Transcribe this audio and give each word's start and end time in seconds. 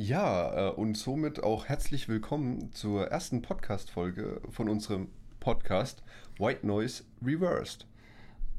Ja, 0.00 0.68
äh, 0.68 0.72
und 0.74 0.96
somit 0.96 1.42
auch 1.42 1.66
herzlich 1.66 2.08
willkommen 2.08 2.70
zur 2.70 3.08
ersten 3.08 3.42
Podcast-Folge 3.42 4.40
von 4.48 4.68
unserem 4.68 5.08
Podcast 5.40 6.04
White 6.38 6.64
Noise 6.64 7.02
Reversed. 7.20 7.84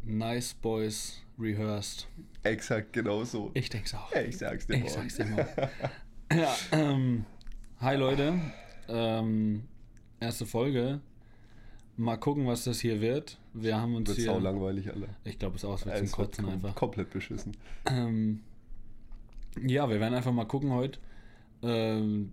Nice 0.04 0.54
Boys 0.54 1.22
Rehearsed. 1.40 2.10
Exakt, 2.44 2.92
genau 2.92 3.24
so. 3.24 3.52
Ich 3.54 3.70
denk's 3.70 3.94
auch. 3.94 4.12
Ich 4.14 4.38
sag's 4.38 4.68
dir 4.68 4.76
Ich 4.76 4.84
mal. 4.84 4.90
sag's 4.90 5.16
dir 5.16 5.26
mal. 5.28 5.70
ja, 6.34 6.54
ähm, 6.74 7.24
hi 7.80 7.96
Leute. 7.96 8.38
Ähm, 8.90 9.64
erste 10.20 10.46
Folge. 10.46 11.00
Mal 11.96 12.18
gucken, 12.18 12.48
was 12.48 12.66
das 12.66 12.82
hier 12.82 13.00
wird. 13.00 13.40
Wir 13.54 13.80
haben 13.80 13.96
uns 13.96 14.10
Wird 14.10 14.18
hier. 14.18 14.26
sau 14.26 14.40
langweilig, 14.40 14.92
alle. 14.94 15.08
Ich 15.24 15.40
glaube, 15.40 15.56
es 15.56 15.64
ist 15.64 15.70
aus, 15.70 15.86
wird 15.86 15.98
zum 16.00 16.12
Kotzen 16.12 16.50
einfach. 16.50 16.76
komplett 16.76 17.12
beschissen. 17.12 17.56
Ähm, 17.86 18.42
ja, 19.66 19.90
wir 19.90 20.02
werden 20.02 20.14
einfach 20.16 20.34
mal 20.34 20.46
gucken 20.46 20.72
heute, 20.74 21.00
ähm, 21.64 22.32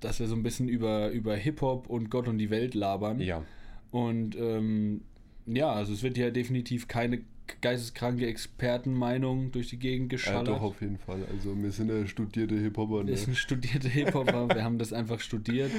dass 0.00 0.20
wir 0.20 0.26
so 0.26 0.34
ein 0.34 0.42
bisschen 0.42 0.68
über, 0.68 1.10
über 1.10 1.36
Hip-Hop 1.36 1.88
und 1.88 2.10
Gott 2.10 2.28
und 2.28 2.38
die 2.38 2.50
Welt 2.50 2.74
labern. 2.74 3.20
Ja. 3.20 3.44
Und 3.90 4.36
ähm, 4.36 5.02
ja, 5.46 5.72
also 5.72 5.92
es 5.92 6.02
wird 6.02 6.16
ja 6.16 6.30
definitiv 6.30 6.88
keine 6.88 7.22
geisteskranke 7.60 8.26
Expertenmeinung 8.26 9.52
durch 9.52 9.68
die 9.68 9.78
Gegend 9.78 10.10
geschallert. 10.10 10.48
doch, 10.48 10.62
auf 10.62 10.80
jeden 10.80 10.98
Fall. 10.98 11.24
Also, 11.32 11.60
wir 11.60 11.70
sind 11.70 11.88
ja 11.90 12.06
studierte 12.06 12.56
Hip-Hopper. 12.56 13.04
Ne? 13.04 13.12
ist 13.12 13.28
ein 13.28 13.34
studierter 13.34 13.88
Hip-Hopper, 13.88 14.48
wir 14.54 14.64
haben 14.64 14.78
das 14.78 14.92
einfach 14.92 15.20
studiert. 15.20 15.70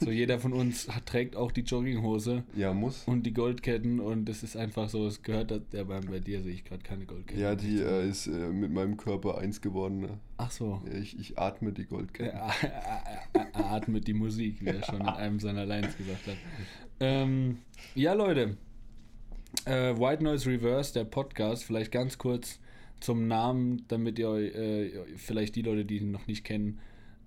So 0.00 0.10
jeder 0.10 0.38
von 0.38 0.52
uns 0.52 0.88
hat, 0.88 1.06
trägt 1.06 1.36
auch 1.36 1.52
die 1.52 1.62
Jogginghose 1.62 2.44
Ja, 2.54 2.72
muss. 2.72 3.04
und 3.06 3.24
die 3.24 3.32
Goldketten 3.32 4.00
und 4.00 4.28
es 4.28 4.42
ist 4.42 4.56
einfach 4.56 4.88
so, 4.88 5.06
es 5.06 5.22
gehört, 5.22 5.52
ja, 5.72 5.84
bei, 5.84 6.00
bei 6.00 6.20
dir 6.20 6.42
sehe 6.42 6.52
ich 6.52 6.64
gerade 6.64 6.82
keine 6.82 7.04
Goldketten. 7.06 7.42
Ja, 7.42 7.54
die 7.54 7.80
äh, 7.80 8.08
ist 8.08 8.26
äh, 8.26 8.30
mit 8.30 8.72
meinem 8.72 8.96
Körper 8.96 9.38
eins 9.38 9.60
geworden. 9.60 10.00
Ne? 10.00 10.18
Ach 10.38 10.50
so. 10.50 10.82
Ja, 10.90 10.98
ich, 10.98 11.18
ich 11.18 11.38
atme 11.38 11.72
die 11.72 11.84
Goldkette. 11.86 12.32
Er, 12.32 12.50
er, 13.32 13.46
er 13.54 13.70
atmet 13.72 14.06
die 14.06 14.14
Musik, 14.14 14.60
wie 14.60 14.66
er 14.68 14.84
schon 14.84 15.00
in 15.00 15.06
einem 15.06 15.40
seiner 15.40 15.66
Lines 15.66 15.96
gesagt 15.96 16.26
hat. 16.26 16.36
Ähm, 17.00 17.58
ja, 17.94 18.12
Leute. 18.14 18.56
Äh, 19.64 19.98
White 19.98 20.22
Noise 20.22 20.50
Reverse, 20.50 20.92
der 20.92 21.04
Podcast, 21.04 21.64
vielleicht 21.64 21.92
ganz 21.92 22.18
kurz 22.18 22.60
zum 23.00 23.26
Namen, 23.28 23.84
damit 23.88 24.18
ihr 24.18 24.28
euch, 24.28 24.54
äh, 24.54 24.90
vielleicht 25.16 25.56
die 25.56 25.62
Leute, 25.62 25.84
die 25.84 25.98
ihn 25.98 26.10
noch 26.10 26.26
nicht 26.26 26.44
kennen, 26.44 26.78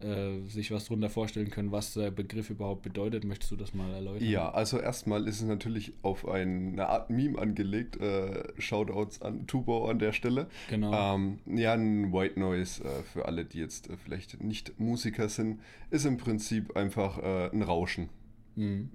äh, 0.02 0.48
sich 0.48 0.72
was 0.72 0.86
drunter 0.86 1.10
vorstellen 1.10 1.50
können, 1.50 1.72
was 1.72 1.94
der 1.94 2.10
Begriff 2.12 2.50
überhaupt 2.50 2.84
bedeutet. 2.84 3.26
Möchtest 3.26 3.52
du 3.52 3.58
das 3.58 3.74
mal 3.74 3.94
erläutern? 3.94 4.26
Ja, 4.28 4.50
also 4.50 4.80
erstmal 4.80 5.28
ist 5.28 5.42
es 5.42 5.48
natürlich 5.48 5.94
auf 6.04 6.28
eine 6.28 6.88
Art 6.88 7.10
Meme 7.10 7.38
angelegt. 7.38 7.98
Äh, 7.98 8.44
Shoutouts 8.58 9.22
an 9.22 9.46
Tubo 9.46 9.90
an 9.90 10.00
der 10.00 10.14
Stelle. 10.14 10.48
Genau. 10.70 11.16
Ähm, 11.16 11.40
ja, 11.46 11.74
ein 11.74 12.14
White 12.14 12.40
Noise 12.40 12.84
äh, 12.84 13.04
für 13.04 13.26
alle, 13.26 13.44
die 13.44 13.60
jetzt 13.60 13.90
äh, 13.90 13.98
vielleicht 13.98 14.42
nicht 14.42 14.80
Musiker 14.80 15.28
sind, 15.28 15.60
ist 15.90 16.06
im 16.06 16.16
Prinzip 16.16 16.78
einfach 16.78 17.18
äh, 17.18 17.50
ein 17.52 17.62
Rauschen. 17.62 18.08
Mhm. 18.56 18.92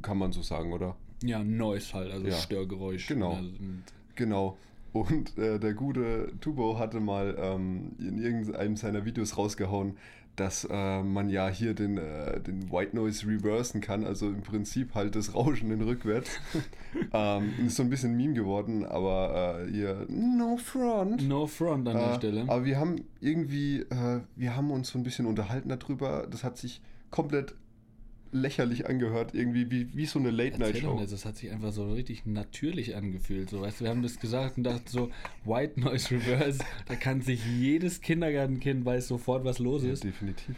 Kann 0.00 0.16
man 0.16 0.30
so 0.30 0.42
sagen, 0.42 0.72
oder? 0.72 0.96
Ja, 1.22 1.42
Noise 1.42 1.94
halt, 1.94 2.12
also 2.12 2.26
Ja. 2.26 2.34
Störgeräusch. 2.34 3.06
Genau. 3.08 3.32
Und- 3.32 3.82
Genau. 4.14 4.56
Und 4.92 5.36
äh, 5.36 5.58
der 5.60 5.74
gute 5.74 6.32
Tubo 6.40 6.78
hatte 6.78 7.00
mal 7.00 7.36
ähm, 7.38 7.92
in 7.98 8.18
irgendeinem 8.18 8.76
seiner 8.76 9.04
Videos 9.04 9.36
rausgehauen, 9.36 9.96
dass 10.36 10.66
äh, 10.70 11.02
man 11.02 11.28
ja 11.28 11.48
hier 11.48 11.74
den, 11.74 11.98
äh, 11.98 12.40
den 12.40 12.70
White 12.70 12.96
Noise 12.96 13.26
reversen 13.26 13.80
kann, 13.82 14.04
also 14.04 14.28
im 14.28 14.40
Prinzip 14.42 14.94
halt 14.94 15.14
das 15.16 15.34
Rauschen 15.34 15.70
in 15.70 15.82
rückwärts. 15.82 16.30
ähm, 17.12 17.52
ist 17.66 17.76
so 17.76 17.82
ein 17.82 17.90
bisschen 17.90 18.16
Meme 18.16 18.32
geworden, 18.34 18.84
aber 18.86 19.64
äh, 19.66 19.70
hier, 19.70 20.06
no 20.08 20.56
front. 20.56 21.26
no 21.28 21.46
front 21.46 21.88
an 21.88 21.96
der 21.96 22.12
Äh, 22.12 22.14
Stelle. 22.16 22.42
Aber 22.46 22.64
wir 22.64 22.78
haben 22.78 22.96
irgendwie, 23.20 23.80
äh, 23.80 24.20
wir 24.34 24.56
haben 24.56 24.70
uns 24.70 24.88
so 24.90 24.98
ein 24.98 25.02
bisschen 25.04 25.26
unterhalten 25.26 25.68
darüber. 25.68 26.26
Das 26.30 26.42
hat 26.44 26.56
sich 26.56 26.80
komplett 27.10 27.54
lächerlich 28.36 28.86
angehört, 28.86 29.34
irgendwie 29.34 29.70
wie, 29.70 29.94
wie 29.94 30.06
so 30.06 30.18
eine 30.18 30.30
Late-Night-Show. 30.30 30.98
das 31.08 31.24
hat 31.24 31.36
sich 31.36 31.50
einfach 31.50 31.72
so 31.72 31.92
richtig 31.92 32.26
natürlich 32.26 32.94
angefühlt. 32.96 33.50
So, 33.50 33.60
weißt 33.62 33.80
wir 33.82 33.88
haben 33.90 34.02
das 34.02 34.18
gesagt 34.18 34.56
und 34.58 34.64
dachten 34.64 34.86
so, 34.86 35.10
White 35.44 35.80
Noise 35.80 36.12
Reverse, 36.14 36.60
da 36.86 36.94
kann 36.94 37.20
sich 37.22 37.40
jedes 37.58 38.00
Kindergartenkind 38.00 38.84
weiß 38.84 39.08
sofort, 39.08 39.44
was 39.44 39.58
los 39.58 39.82
Ja, 39.84 39.92
ist. 39.92 40.04
definitiv. 40.04 40.56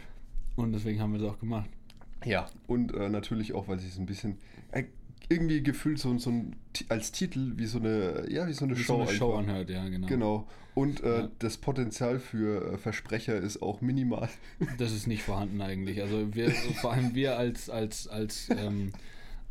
Und 0.55 0.73
deswegen 0.73 0.99
haben 0.99 1.13
wir 1.13 1.21
es 1.21 1.25
auch 1.27 1.39
gemacht. 1.39 1.69
Ja, 2.25 2.47
und 2.67 2.93
äh, 2.93 3.07
natürlich 3.09 3.53
auch, 3.53 3.67
weil 3.67 3.79
sich 3.79 3.93
so 3.93 4.01
ein 4.01 4.05
bisschen 4.05 4.37
äh, 4.71 4.83
irgendwie 5.27 5.61
gefühlt 5.61 5.99
so, 5.99 6.17
so 6.17 6.29
ein 6.29 6.55
als 6.87 7.11
Titel 7.11 7.53
wie 7.57 7.65
so 7.65 7.79
eine, 7.79 8.25
ja, 8.29 8.47
wie 8.47 8.53
so 8.53 8.65
eine 8.65 8.77
Wie 8.77 8.81
Show. 8.83 8.95
so 8.97 9.01
eine 9.09 9.11
Show 9.17 9.33
anhört, 9.33 9.69
ja, 9.69 9.87
genau. 9.89 10.07
Genau. 10.07 10.47
Und 10.75 11.03
äh, 11.03 11.21
Ja. 11.21 11.29
das 11.39 11.57
Potenzial 11.57 12.19
für 12.19 12.73
äh, 12.73 12.77
Versprecher 12.77 13.35
ist 13.37 13.61
auch 13.61 13.81
minimal. 13.81 14.29
Das 14.77 14.91
ist 14.93 15.07
nicht 15.07 15.23
vorhanden 15.23 15.61
eigentlich. 15.61 16.01
Also 16.01 16.33
wir, 16.33 16.51
vor 16.51 16.93
allem 16.93 17.13
wir 17.15 17.37
als, 17.37 17.69
als, 17.69 18.07
als, 18.07 18.49
ähm, 18.49 18.91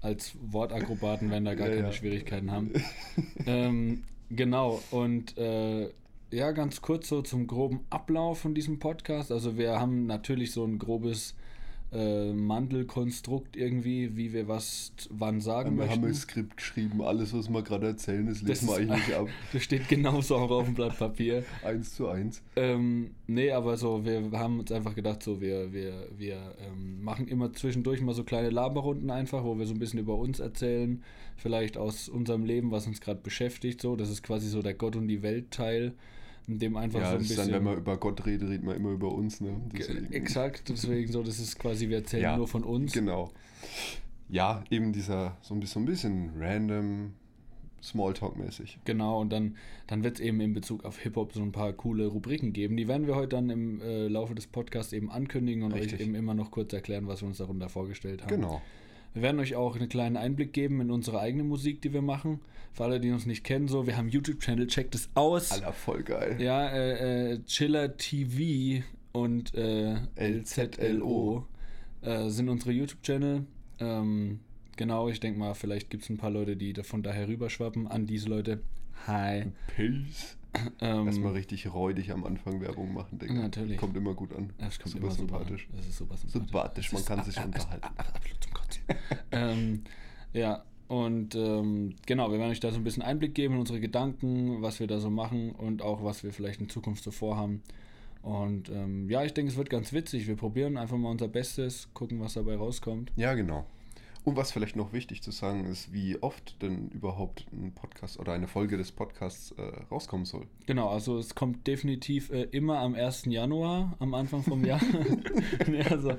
als 0.00 0.36
Wortakrobaten 0.40 1.30
werden 1.30 1.44
da 1.44 1.54
gar 1.54 1.68
Ja, 1.68 1.74
keine 1.74 1.88
ja. 1.88 1.92
Schwierigkeiten 1.92 2.50
haben. 2.50 2.72
ähm, 3.46 4.04
genau, 4.30 4.80
und 4.90 5.36
äh, 5.36 5.90
ja, 6.30 6.52
ganz 6.52 6.82
kurz 6.82 7.08
so 7.08 7.22
zum 7.22 7.46
groben 7.46 7.80
Ablauf 7.90 8.40
von 8.40 8.54
diesem 8.54 8.78
Podcast. 8.78 9.32
Also 9.32 9.56
wir 9.58 9.78
haben 9.80 10.06
natürlich 10.06 10.52
so 10.52 10.64
ein 10.64 10.78
grobes 10.78 11.34
äh, 11.90 12.32
Mantelkonstrukt 12.34 13.56
irgendwie, 13.56 14.16
wie 14.16 14.32
wir 14.32 14.46
was 14.46 14.92
wann 15.10 15.40
sagen 15.40 15.76
wir 15.78 15.84
haben 15.84 16.02
möchten. 16.02 16.06
ein 16.06 16.14
Skript 16.14 16.56
geschrieben, 16.58 17.00
alles, 17.02 17.32
was 17.32 17.48
wir 17.48 17.62
gerade 17.62 17.86
erzählen, 17.86 18.26
das 18.26 18.40
Das 18.40 18.48
lesen 18.62 18.68
wir 18.68 18.74
ist- 18.74 18.80
eigentlich 18.90 19.06
nicht 19.08 19.16
ab. 19.18 19.28
Das 19.52 19.62
steht 19.62 19.88
genauso 19.88 20.36
auch 20.36 20.50
auf 20.50 20.64
dem 20.66 20.74
Blatt 20.74 20.98
Papier. 20.98 21.44
Eins 21.64 21.94
zu 21.94 22.08
eins. 22.08 22.42
Ähm, 22.56 23.12
nee, 23.26 23.50
aber 23.52 23.76
so, 23.76 24.04
wir 24.04 24.30
haben 24.32 24.60
uns 24.60 24.70
einfach 24.70 24.94
gedacht, 24.94 25.22
so, 25.22 25.40
wir, 25.40 25.72
wir, 25.72 26.08
wir 26.16 26.54
ähm, 26.60 27.02
machen 27.02 27.26
immer 27.26 27.52
zwischendurch 27.54 28.00
mal 28.02 28.14
so 28.14 28.24
kleine 28.24 28.50
Laberrunden 28.50 29.10
einfach, 29.10 29.42
wo 29.44 29.58
wir 29.58 29.66
so 29.66 29.72
ein 29.74 29.78
bisschen 29.78 30.00
über 30.00 30.16
uns 30.16 30.40
erzählen, 30.40 31.02
vielleicht 31.36 31.78
aus 31.78 32.08
unserem 32.08 32.44
Leben, 32.44 32.70
was 32.70 32.86
uns 32.86 33.00
gerade 33.00 33.20
beschäftigt, 33.22 33.80
so. 33.80 33.96
Das 33.96 34.10
ist 34.10 34.22
quasi 34.22 34.48
so 34.48 34.60
der 34.60 34.74
Gott 34.74 34.94
und 34.96 35.08
die 35.08 35.22
Welt 35.22 35.50
Teil, 35.52 35.94
in 36.48 36.58
dem 36.58 36.76
einfach 36.76 36.98
Ja, 37.00 37.10
so 37.10 37.12
ein 37.16 37.18
bisschen. 37.18 37.36
dann, 37.36 37.52
wenn 37.52 37.62
man 37.64 37.76
über 37.78 37.96
Gott 37.98 38.24
redet, 38.26 38.48
redet 38.48 38.64
man 38.64 38.74
immer 38.76 38.90
über 38.90 39.12
uns, 39.12 39.40
ne? 39.40 39.50
Ge- 39.72 39.86
Deswegen- 39.86 40.12
Exakt, 40.12 40.68
deswegen 40.68 41.12
so, 41.12 41.22
das 41.22 41.38
ist 41.38 41.58
quasi, 41.58 41.88
wir 41.88 41.98
erzählen 41.98 42.22
Ja, 42.22 42.36
nur 42.36 42.48
von 42.48 42.64
uns. 42.64 42.92
Genau. 42.92 43.30
Ja, 44.30 44.64
eben 44.70 44.92
dieser, 44.92 45.36
so 45.42 45.54
ein 45.54 45.60
bisschen, 45.60 45.74
so 45.74 45.80
ein 45.80 45.84
bisschen 45.86 46.30
random, 46.38 47.12
Smalltalk-mäßig. 47.82 48.78
Genau, 48.84 49.20
und 49.20 49.30
dann, 49.32 49.56
dann 49.86 50.02
wird 50.02 50.16
es 50.16 50.20
eben 50.20 50.40
in 50.40 50.52
Bezug 50.52 50.84
auf 50.84 50.98
Hip-Hop 50.98 51.32
so 51.32 51.42
ein 51.42 51.52
paar 51.52 51.72
coole 51.72 52.06
Rubriken 52.06 52.52
geben. 52.52 52.76
Die 52.76 52.88
werden 52.88 53.06
wir 53.06 53.14
heute 53.14 53.36
dann 53.36 53.50
im 53.50 53.80
äh, 53.80 54.08
Laufe 54.08 54.34
des 54.34 54.46
Podcasts 54.48 54.92
eben 54.92 55.10
ankündigen 55.10 55.62
und 55.62 55.72
Richtig. 55.72 55.94
euch 55.94 56.00
eben 56.06 56.14
immer 56.14 56.34
noch 56.34 56.50
kurz 56.50 56.72
erklären, 56.72 57.06
was 57.06 57.22
wir 57.22 57.28
uns 57.28 57.38
darunter 57.38 57.68
vorgestellt 57.68 58.22
haben. 58.22 58.28
Genau. 58.28 58.60
Wir 59.14 59.22
werden 59.22 59.38
euch 59.40 59.54
auch 59.54 59.76
einen 59.76 59.88
kleinen 59.88 60.16
Einblick 60.16 60.52
geben 60.52 60.80
in 60.80 60.90
unsere 60.90 61.20
eigene 61.20 61.44
Musik, 61.44 61.80
die 61.82 61.92
wir 61.92 62.02
machen. 62.02 62.40
Für 62.78 62.84
alle, 62.84 63.00
die 63.00 63.10
uns 63.10 63.26
nicht 63.26 63.42
kennen, 63.42 63.66
so, 63.66 63.88
wir 63.88 63.96
haben 63.96 64.08
YouTube-Channel, 64.08 64.68
checkt 64.68 64.94
es 64.94 65.10
aus. 65.14 65.50
Alter, 65.50 65.72
voll 65.72 66.04
geil. 66.04 66.36
Ja, 66.40 66.68
äh, 66.68 67.32
äh, 67.32 67.42
Chiller 67.42 67.96
TV 67.96 68.84
und 69.10 69.52
äh, 69.56 69.96
LZLO 70.16 71.44
äh, 72.02 72.28
sind 72.28 72.48
unsere 72.48 72.70
YouTube-Channel. 72.70 73.44
Ähm, 73.80 74.38
genau, 74.76 75.08
ich 75.08 75.18
denke 75.18 75.40
mal, 75.40 75.54
vielleicht 75.54 75.90
gibt 75.90 76.04
es 76.04 76.08
ein 76.10 76.18
paar 76.18 76.30
Leute, 76.30 76.56
die 76.56 76.72
davon 76.72 77.02
daher 77.02 77.26
rüberschwappen. 77.26 77.88
An 77.88 78.06
diese 78.06 78.28
Leute, 78.28 78.60
hi. 79.08 79.46
Peace. 79.74 80.36
Ähm, 80.80 81.06
Erstmal 81.08 81.32
richtig 81.32 81.74
räudig 81.74 82.12
am 82.12 82.22
Anfang 82.22 82.60
Werbung 82.60 82.94
machen, 82.94 83.18
denke 83.18 83.34
Natürlich. 83.34 83.76
Kommt 83.78 83.96
immer 83.96 84.14
gut 84.14 84.32
an. 84.36 84.50
Das 84.58 84.78
kommt 84.78 84.92
super 84.92 85.06
immer 85.06 85.14
super 85.16 85.38
sympathisch. 85.40 85.66
An. 85.72 85.76
Das 85.78 85.86
ist 85.88 85.96
super 85.98 86.16
sympathisch. 86.16 86.90
Sympathisch, 86.90 86.92
man 86.92 87.04
kann 87.04 87.24
sich 87.24 87.36
unterhalten. 87.44 87.82
ab- 87.84 87.92
ab- 87.98 88.12
Absolut 88.14 88.44
zum 88.44 88.52
Kotzen. 88.54 88.82
ähm, 89.32 89.82
ja, 90.32 90.62
und 90.88 91.34
ähm, 91.34 91.94
genau, 92.06 92.32
wir 92.32 92.38
werden 92.38 92.50
euch 92.50 92.60
da 92.60 92.70
so 92.70 92.78
ein 92.78 92.84
bisschen 92.84 93.02
Einblick 93.02 93.34
geben 93.34 93.54
in 93.54 93.60
unsere 93.60 93.78
Gedanken, 93.78 94.62
was 94.62 94.80
wir 94.80 94.86
da 94.86 94.98
so 94.98 95.10
machen 95.10 95.52
und 95.52 95.82
auch 95.82 96.02
was 96.02 96.24
wir 96.24 96.32
vielleicht 96.32 96.60
in 96.60 96.70
Zukunft 96.70 97.04
so 97.04 97.10
vorhaben. 97.10 97.62
Und 98.22 98.70
ähm, 98.70 99.08
ja, 99.10 99.22
ich 99.22 99.34
denke, 99.34 99.52
es 99.52 99.58
wird 99.58 99.70
ganz 99.70 99.92
witzig. 99.92 100.26
Wir 100.26 100.36
probieren 100.36 100.78
einfach 100.78 100.96
mal 100.96 101.10
unser 101.10 101.28
Bestes, 101.28 101.88
gucken, 101.92 102.20
was 102.20 102.34
dabei 102.34 102.56
rauskommt. 102.56 103.12
Ja, 103.16 103.34
genau. 103.34 103.66
Und 104.24 104.36
was 104.36 104.50
vielleicht 104.50 104.76
noch 104.76 104.92
wichtig 104.92 105.22
zu 105.22 105.30
sagen 105.30 105.66
ist, 105.66 105.92
wie 105.92 106.20
oft 106.22 106.60
denn 106.60 106.88
überhaupt 106.88 107.46
ein 107.52 107.72
Podcast 107.72 108.18
oder 108.18 108.32
eine 108.32 108.48
Folge 108.48 108.76
des 108.76 108.90
Podcasts 108.90 109.52
äh, 109.52 109.62
rauskommen 109.90 110.26
soll. 110.26 110.46
Genau, 110.66 110.88
also 110.88 111.18
es 111.18 111.34
kommt 111.34 111.66
definitiv 111.66 112.30
äh, 112.30 112.42
immer 112.44 112.78
am 112.78 112.94
1. 112.94 113.26
Januar, 113.26 113.94
am 114.00 114.14
Anfang 114.14 114.42
vom 114.42 114.64
Jahr. 114.64 114.80
nee, 115.66 115.82
also, 115.82 116.14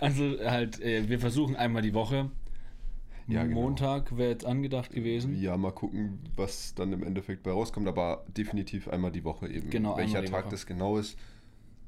also 0.00 0.36
halt, 0.44 0.80
äh, 0.80 1.08
wir 1.08 1.18
versuchen 1.18 1.56
einmal 1.56 1.82
die 1.82 1.94
Woche. 1.94 2.30
Ja, 3.30 3.44
genau. 3.44 3.60
Montag 3.62 4.16
wäre 4.16 4.30
jetzt 4.30 4.44
angedacht 4.44 4.90
gewesen. 4.92 5.40
Ja, 5.40 5.56
mal 5.56 5.72
gucken, 5.72 6.18
was 6.36 6.74
dann 6.74 6.92
im 6.92 7.02
Endeffekt 7.02 7.42
bei 7.42 7.50
rauskommt, 7.52 7.88
aber 7.88 8.24
definitiv 8.36 8.88
einmal 8.88 9.12
die 9.12 9.24
Woche 9.24 9.48
eben. 9.48 9.70
Genau, 9.70 9.96
Welcher 9.96 10.18
einmal 10.18 10.22
die 10.26 10.30
Tag 10.30 10.44
Woche. 10.46 10.50
das 10.52 10.66
genau 10.66 10.96
ist, 10.98 11.18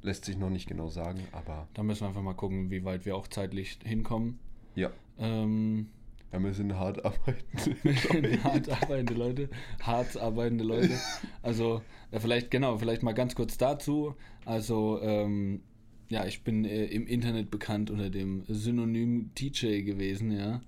lässt 0.02 0.24
sich 0.24 0.36
noch 0.36 0.50
nicht 0.50 0.68
genau 0.68 0.88
sagen, 0.88 1.20
aber 1.32 1.68
Da 1.74 1.82
müssen 1.82 2.02
wir 2.02 2.08
einfach 2.08 2.22
mal 2.22 2.34
gucken, 2.34 2.70
wie 2.70 2.84
weit 2.84 3.04
wir 3.06 3.16
auch 3.16 3.28
zeitlich 3.28 3.78
hinkommen. 3.84 4.38
ja. 4.74 4.90
Ähm, 5.18 5.88
Ja, 6.32 6.42
wir 6.42 6.54
sind 6.54 6.74
hart 6.78 7.04
arbeitend. 7.04 7.84
hart 8.44 8.68
arbeitende 8.70 9.14
Leute, 9.14 9.48
hart 9.82 10.16
arbeitende 10.16 10.64
Leute. 10.64 10.90
Also, 11.42 11.82
ja, 12.10 12.18
vielleicht, 12.20 12.50
genau, 12.50 12.78
vielleicht 12.78 13.02
mal 13.02 13.12
ganz 13.12 13.34
kurz 13.34 13.58
dazu. 13.58 14.14
Also, 14.46 14.98
ähm, 15.02 15.60
ja, 16.08 16.24
ich 16.26 16.42
bin 16.42 16.64
äh, 16.64 16.86
im 16.86 17.06
Internet 17.06 17.50
bekannt 17.50 17.90
unter 17.90 18.08
dem 18.10 18.44
Synonym 18.48 19.30
TJ 19.34 19.82
gewesen, 19.82 20.30
ja. 20.32 20.62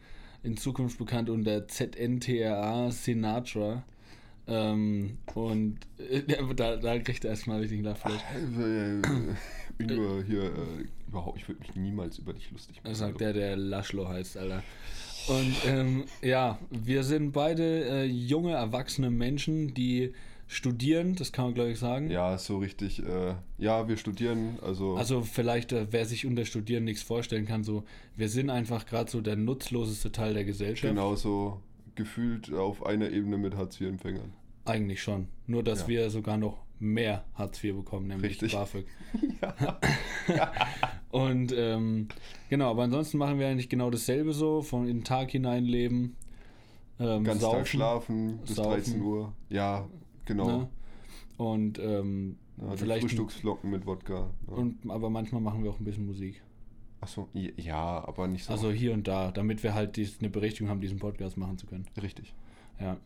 In 0.44 0.56
Zukunft 0.56 0.98
bekannt 0.98 1.30
unter 1.30 1.66
ZNTRA 1.66 2.90
Sinatra. 2.90 3.82
Ähm, 4.46 5.16
und 5.34 5.78
äh, 5.98 6.22
da, 6.54 6.76
da 6.76 6.98
kriegt 6.98 7.24
er 7.24 7.30
erstmal 7.30 7.60
richtig 7.60 7.78
einen 7.78 7.86
Lachfleisch. 7.86 8.20
Ich 9.70 9.86
bin 9.86 9.96
nur 9.96 10.22
hier, 10.22 10.44
äh, 10.44 10.84
überhaupt, 11.08 11.38
ich 11.38 11.48
würde 11.48 11.60
mich 11.62 11.74
niemals 11.74 12.18
über 12.18 12.34
dich 12.34 12.50
lustig 12.50 12.76
machen. 12.76 12.90
Das 12.90 12.98
sagt 12.98 13.20
der, 13.20 13.32
der 13.32 13.56
Laschlo 13.56 14.06
heißt, 14.06 14.36
Alter. 14.36 14.62
Und 15.26 15.54
ähm, 15.66 16.04
ja, 16.20 16.58
wir 16.70 17.02
sind 17.02 17.32
beide 17.32 17.84
äh, 17.88 18.04
junge, 18.04 18.52
erwachsene 18.52 19.10
Menschen, 19.10 19.72
die 19.72 20.12
studieren, 20.46 21.14
das 21.14 21.32
kann 21.32 21.46
man 21.46 21.54
glaube 21.54 21.70
ich 21.70 21.78
sagen. 21.78 22.10
Ja, 22.10 22.36
so 22.38 22.58
richtig. 22.58 23.02
Äh, 23.02 23.34
ja, 23.58 23.88
wir 23.88 23.96
studieren, 23.96 24.58
also. 24.62 24.96
Also 24.96 25.22
vielleicht, 25.22 25.72
äh, 25.72 25.86
wer 25.90 26.04
sich 26.06 26.26
unter 26.26 26.44
Studieren 26.44 26.84
nichts 26.84 27.02
vorstellen 27.02 27.46
kann, 27.46 27.64
so, 27.64 27.84
wir 28.16 28.28
sind 28.28 28.50
einfach 28.50 28.86
gerade 28.86 29.10
so 29.10 29.20
der 29.20 29.36
nutzloseste 29.36 30.12
Teil 30.12 30.34
der 30.34 30.44
Gesellschaft. 30.44 30.92
Genauso 30.92 31.60
gefühlt 31.94 32.52
auf 32.52 32.84
einer 32.84 33.10
Ebene 33.10 33.38
mit 33.38 33.56
Hartz-IV-Empfängern. 33.56 34.32
Eigentlich 34.64 35.02
schon. 35.02 35.28
Nur, 35.46 35.62
dass 35.62 35.82
Ja. 35.82 35.88
wir 35.88 36.10
sogar 36.10 36.36
noch 36.36 36.58
mehr 36.80 37.24
Hartz 37.34 37.62
IV 37.62 37.76
bekommen, 37.76 38.08
nämlich 38.08 38.30
Richtig. 38.32 38.52
BAföG. 38.52 38.86
Und 41.10 41.52
ähm, 41.56 42.08
genau, 42.50 42.70
aber 42.70 42.82
ansonsten 42.82 43.18
machen 43.18 43.38
wir 43.38 43.46
eigentlich 43.46 43.68
genau 43.68 43.90
dasselbe 43.90 44.32
so, 44.32 44.62
von 44.62 44.88
in 44.88 44.98
den 44.98 45.04
Tag 45.04 45.30
hinein 45.30 45.64
leben. 45.64 46.16
Ähm, 46.98 47.24
Ganz 47.24 47.40
Tag 47.42 47.66
schlafen 47.66 48.38
bis 48.38 48.56
saufen. 48.56 48.70
13 48.70 49.00
Uhr. 49.02 49.32
Ja, 49.48 49.88
genau. 50.24 50.46
Ne? 50.46 50.68
Und 51.36 51.78
ähm, 51.78 52.36
Ja, 52.60 52.76
vielleicht. 52.76 53.02
Frühstücksflocken 53.02 53.70
mit 53.70 53.86
Wodka. 53.86 54.30
Ja. 54.48 54.52
Und, 54.54 54.88
aber 54.88 55.10
manchmal 55.10 55.40
machen 55.40 55.62
wir 55.64 55.70
auch 55.70 55.78
ein 55.80 55.84
bisschen 55.84 56.06
Musik. 56.06 56.42
Achso, 57.00 57.28
ja, 57.34 58.02
aber 58.06 58.28
nicht 58.28 58.44
so. 58.44 58.52
Also 58.52 58.70
hier 58.72 58.94
und 58.94 59.06
da, 59.06 59.30
damit 59.30 59.62
wir 59.62 59.74
halt 59.74 59.96
dies, 59.96 60.20
eine 60.20 60.30
Berechtigung 60.30 60.70
haben, 60.70 60.80
diesen 60.80 60.98
Podcast 60.98 61.36
machen 61.36 61.58
zu 61.58 61.66
können. 61.66 61.86
richtig. 62.00 62.34
Ja. 62.80 62.96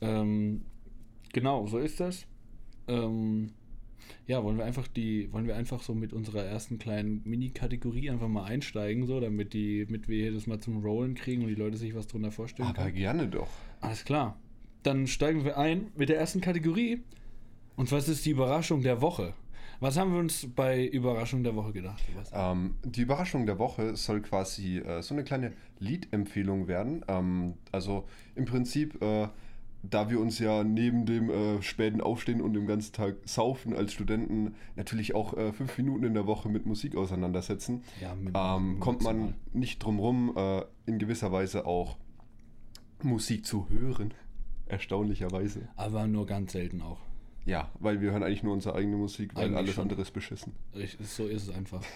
Ähm, 0.00 0.62
genau, 1.32 1.66
so 1.66 1.78
ist 1.78 1.98
das. 1.98 2.26
Ähm, 2.86 3.50
ja, 4.28 4.44
wollen 4.44 4.58
wir 4.58 4.64
einfach 4.64 4.86
die, 4.86 5.32
wollen 5.32 5.46
wir 5.46 5.56
einfach 5.56 5.82
so 5.82 5.94
mit 5.94 6.12
unserer 6.12 6.44
ersten 6.44 6.78
kleinen 6.78 7.22
Mini-Kategorie 7.24 8.10
einfach 8.10 8.28
mal 8.28 8.44
einsteigen, 8.44 9.06
so, 9.06 9.18
damit 9.18 9.52
die, 9.54 9.86
damit 9.86 10.08
wir 10.08 10.22
hier 10.22 10.32
das 10.32 10.46
mal 10.46 10.60
zum 10.60 10.82
Rollen 10.84 11.14
kriegen 11.14 11.42
und 11.42 11.48
die 11.48 11.54
Leute 11.56 11.76
sich 11.76 11.94
was 11.96 12.06
drunter 12.06 12.30
vorstellen 12.30 12.68
Aber 12.68 12.82
können. 12.84 12.94
gerne 12.94 13.28
doch. 13.28 13.48
Alles 13.80 14.04
klar. 14.04 14.38
Dann 14.86 15.08
steigen 15.08 15.44
wir 15.44 15.58
ein 15.58 15.88
mit 15.96 16.08
der 16.10 16.16
ersten 16.16 16.40
Kategorie. 16.40 17.02
Und 17.74 17.90
was 17.90 18.08
ist 18.08 18.24
die 18.24 18.30
Überraschung 18.30 18.82
der 18.82 19.00
Woche? 19.02 19.34
Was 19.80 19.98
haben 19.98 20.12
wir 20.12 20.20
uns 20.20 20.46
bei 20.54 20.86
Überraschung 20.86 21.42
der 21.42 21.56
Woche 21.56 21.72
gedacht? 21.72 22.02
Ähm, 22.32 22.76
die 22.84 23.00
Überraschung 23.02 23.46
der 23.46 23.58
Woche 23.58 23.96
soll 23.96 24.22
quasi 24.22 24.78
äh, 24.78 25.02
so 25.02 25.12
eine 25.14 25.24
kleine 25.24 25.52
Liedempfehlung 25.80 26.68
werden. 26.68 27.04
Ähm, 27.08 27.54
also 27.72 28.04
im 28.36 28.44
Prinzip, 28.44 29.02
äh, 29.02 29.26
da 29.82 30.08
wir 30.08 30.20
uns 30.20 30.38
ja 30.38 30.62
neben 30.62 31.04
dem 31.04 31.30
äh, 31.30 31.62
späten 31.62 32.00
Aufstehen 32.00 32.40
und 32.40 32.54
dem 32.54 32.68
ganzen 32.68 32.92
Tag 32.92 33.16
Saufen 33.24 33.74
als 33.74 33.92
Studenten 33.92 34.54
natürlich 34.76 35.16
auch 35.16 35.36
äh, 35.36 35.52
fünf 35.52 35.76
Minuten 35.78 36.04
in 36.04 36.14
der 36.14 36.26
Woche 36.28 36.48
mit 36.48 36.64
Musik 36.64 36.94
auseinandersetzen, 36.96 37.82
Ja, 38.00 38.14
mit- 38.14 38.34
ähm, 38.36 38.78
kommt 38.78 39.02
man 39.02 39.34
nicht 39.52 39.82
drum 39.82 39.98
rum, 39.98 40.32
äh, 40.36 40.62
in 40.86 41.00
gewisser 41.00 41.32
Weise 41.32 41.66
auch 41.66 41.96
Musik 43.02 43.44
zu 43.44 43.68
hören. 43.68 44.14
Erstaunlicherweise. 44.68 45.68
Aber 45.76 46.06
nur 46.06 46.26
ganz 46.26 46.52
selten 46.52 46.82
auch. 46.82 46.98
Ja, 47.44 47.70
weil 47.78 48.00
wir 48.00 48.10
hören 48.10 48.24
eigentlich 48.24 48.42
nur 48.42 48.52
unsere 48.54 48.74
eigene 48.74 48.96
Musik, 48.96 49.34
weil 49.36 49.44
Eigentlich 49.44 49.56
alles 49.58 49.74
schon. 49.74 49.82
andere 49.82 50.02
ist 50.02 50.10
beschissen. 50.12 50.52
Richtig, 50.74 51.06
So 51.08 51.26
ist 51.26 51.44
es 51.48 51.54
einfach. 51.54 51.82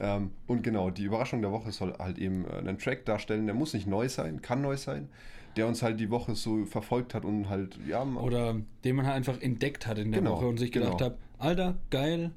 Ähm, 0.00 0.30
und 0.46 0.62
genau, 0.62 0.90
die 0.90 1.02
Überraschung 1.02 1.42
der 1.42 1.50
Woche 1.50 1.72
soll 1.72 1.92
halt 1.98 2.18
eben 2.18 2.44
äh, 2.44 2.50
einen 2.58 2.78
Track 2.78 3.04
darstellen, 3.04 3.46
der 3.46 3.56
muss 3.56 3.74
nicht 3.74 3.88
neu 3.88 4.08
sein, 4.08 4.40
kann 4.42 4.62
neu 4.62 4.76
sein, 4.76 5.08
der 5.56 5.66
uns 5.66 5.82
halt 5.82 5.98
die 5.98 6.08
Woche 6.10 6.36
so 6.36 6.64
verfolgt 6.66 7.14
hat 7.14 7.24
und 7.24 7.48
halt, 7.48 7.76
ja, 7.84 8.04
Oder 8.04 8.54
den 8.84 8.94
man 8.94 9.06
halt 9.06 9.16
einfach 9.16 9.40
entdeckt 9.42 9.88
hat 9.88 9.98
in 9.98 10.12
der 10.12 10.20
Genau, 10.20 10.36
Woche 10.36 10.46
und 10.46 10.58
sich 10.58 10.70
gedacht 10.70 10.98
genau. 10.98 11.10
hat, 11.10 11.18
Alter, 11.38 11.78
geil, 11.90 12.30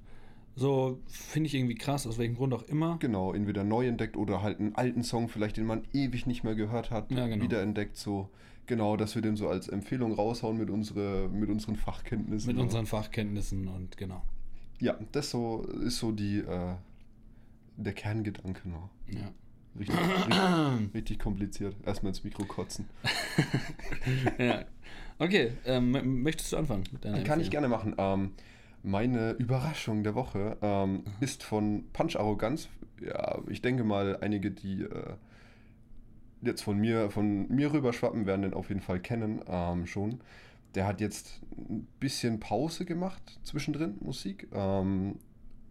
so 0.56 0.98
finde 1.08 1.46
ich 1.48 1.54
irgendwie 1.54 1.76
krass, 1.76 2.08
aus 2.08 2.18
welchem 2.18 2.34
Grund 2.36 2.52
auch 2.56 2.64
immer. 2.64 2.98
genau, 3.00 3.32
entweder 3.32 3.64
neu 3.64 3.86
entdeckt 3.88 4.18
oder 4.18 4.42
halt 4.42 4.60
einen 4.60 4.74
alten 4.74 5.04
Song 5.04 5.30
vielleicht, 5.30 5.58
den 5.58 5.68
man 5.68 5.84
ewig 5.94 6.26
nicht 6.26 6.44
mehr 6.44 6.56
gehört 6.56 6.90
hat, 6.90 7.12
Ja, 7.12 7.28
genau. 7.28 7.44
wiederentdeckt, 7.44 7.96
so. 7.96 8.30
Genau, 8.72 8.96
dass 8.96 9.16
wir 9.16 9.22
den 9.22 9.36
so 9.36 9.50
als 9.50 9.68
Empfehlung 9.68 10.14
raushauen 10.14 10.58
mit, 10.58 10.70
unsere, 10.70 11.28
mit 11.28 11.50
unseren 11.50 11.76
Fachkenntnissen. 11.76 12.56
Mit 12.56 12.58
unseren 12.58 12.86
Fachkenntnissen 12.86 13.68
und 13.68 13.98
genau. 13.98 14.22
Ja, 14.80 14.98
das 15.12 15.30
so 15.30 15.64
ist 15.64 15.98
so 15.98 16.14
die, 16.14 16.38
äh, 16.38 16.76
der 17.76 17.92
Kerngedanke 17.92 18.70
noch. 18.70 18.90
Ja. 19.10 19.30
Richtig, 19.78 20.00
richtig, 20.00 20.94
richtig 20.94 21.20
kompliziert. 21.20 21.76
Erstmal 21.86 22.12
ins 22.12 22.24
Mikro 22.24 22.46
kotzen. 22.46 22.88
ja. 24.38 24.64
Okay, 25.20 25.52
ähm, 25.66 26.24
möchtest 26.24 26.54
du 26.54 26.58
anfangen 26.58 26.86
mit 26.94 27.04
deiner 27.04 27.24
Kann 27.24 27.42
ich 27.42 27.52
gerne 27.52 27.68
machen. 27.68 27.94
Ähm, 27.98 28.32
meine 28.84 29.32
Überraschung 29.32 30.06
der 30.06 30.16
Woche 30.16 30.56
ähm, 30.62 31.04
ist 31.20 31.44
von 31.44 31.84
Punch 31.92 32.16
Arroganz. 32.16 32.70
Ja, 33.06 33.38
ich 33.50 33.62
denke 33.62 33.84
mal, 33.84 34.18
einige, 34.22 34.50
die 34.50 34.84
äh, 34.84 35.16
jetzt 36.42 36.62
von 36.64 36.78
mir, 36.78 37.10
von 37.10 37.48
mir 37.50 37.74
rüberschwappen, 37.74 38.26
werden 38.26 38.44
den 38.44 38.54
auf 38.54 38.70
jeden 38.70 38.82
Fall 38.82 39.00
kennen 39.00 39.42
ähm, 39.48 39.86
schon. 39.86 40.22
Der 40.76 40.88
hat 40.88 41.02
jetzt 41.02 41.42
ein 41.52 41.88
bisschen 42.00 42.40
Pause 42.40 42.86
gemacht 42.86 43.40
zwischendrin, 43.44 43.98
Musik. 44.00 44.48
Ähm, 44.54 45.16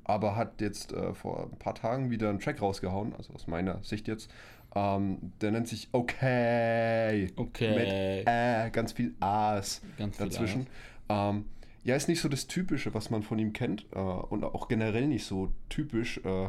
aber 0.05 0.37
hat 0.37 0.61
jetzt 0.61 0.93
äh, 0.93 1.15
vor 1.15 1.49
ein 1.53 1.59
paar 1.59 1.75
Tagen 1.75 2.11
wieder 2.11 2.29
einen 2.31 2.41
Track 2.41 2.61
rausgehauen, 2.61 3.15
also 3.17 3.33
aus 3.33 3.47
meiner 3.47 3.83
Sicht 3.83 4.09
jetzt. 4.09 4.31
Ähm, 4.75 5.33
der 5.41 5.51
nennt 5.51 5.69
sich 5.69 5.89
Okay. 5.93 7.29
Okay. 7.37 7.75
Mit 7.75 8.27
äh, 8.27 8.71
ganz 8.71 8.93
viel 8.93 9.15
A's 9.21 9.83
Ganz 9.99 10.17
viel 10.17 10.27
dazwischen. 10.27 10.67
Ähm, 11.09 11.45
ja, 11.83 11.97
ist 11.97 12.09
nicht 12.09 12.21
so 12.21 12.29
das 12.29 12.47
Typische, 12.47 12.93
was 12.95 13.11
man 13.11 13.23
von 13.23 13.39
ihm 13.39 13.53
kennt 13.53 13.87
äh, 13.93 13.99
und 13.99 14.45
auch 14.45 14.69
generell 14.69 15.07
nicht 15.07 15.25
so 15.25 15.53
typisch 15.69 16.21
äh, 16.25 16.49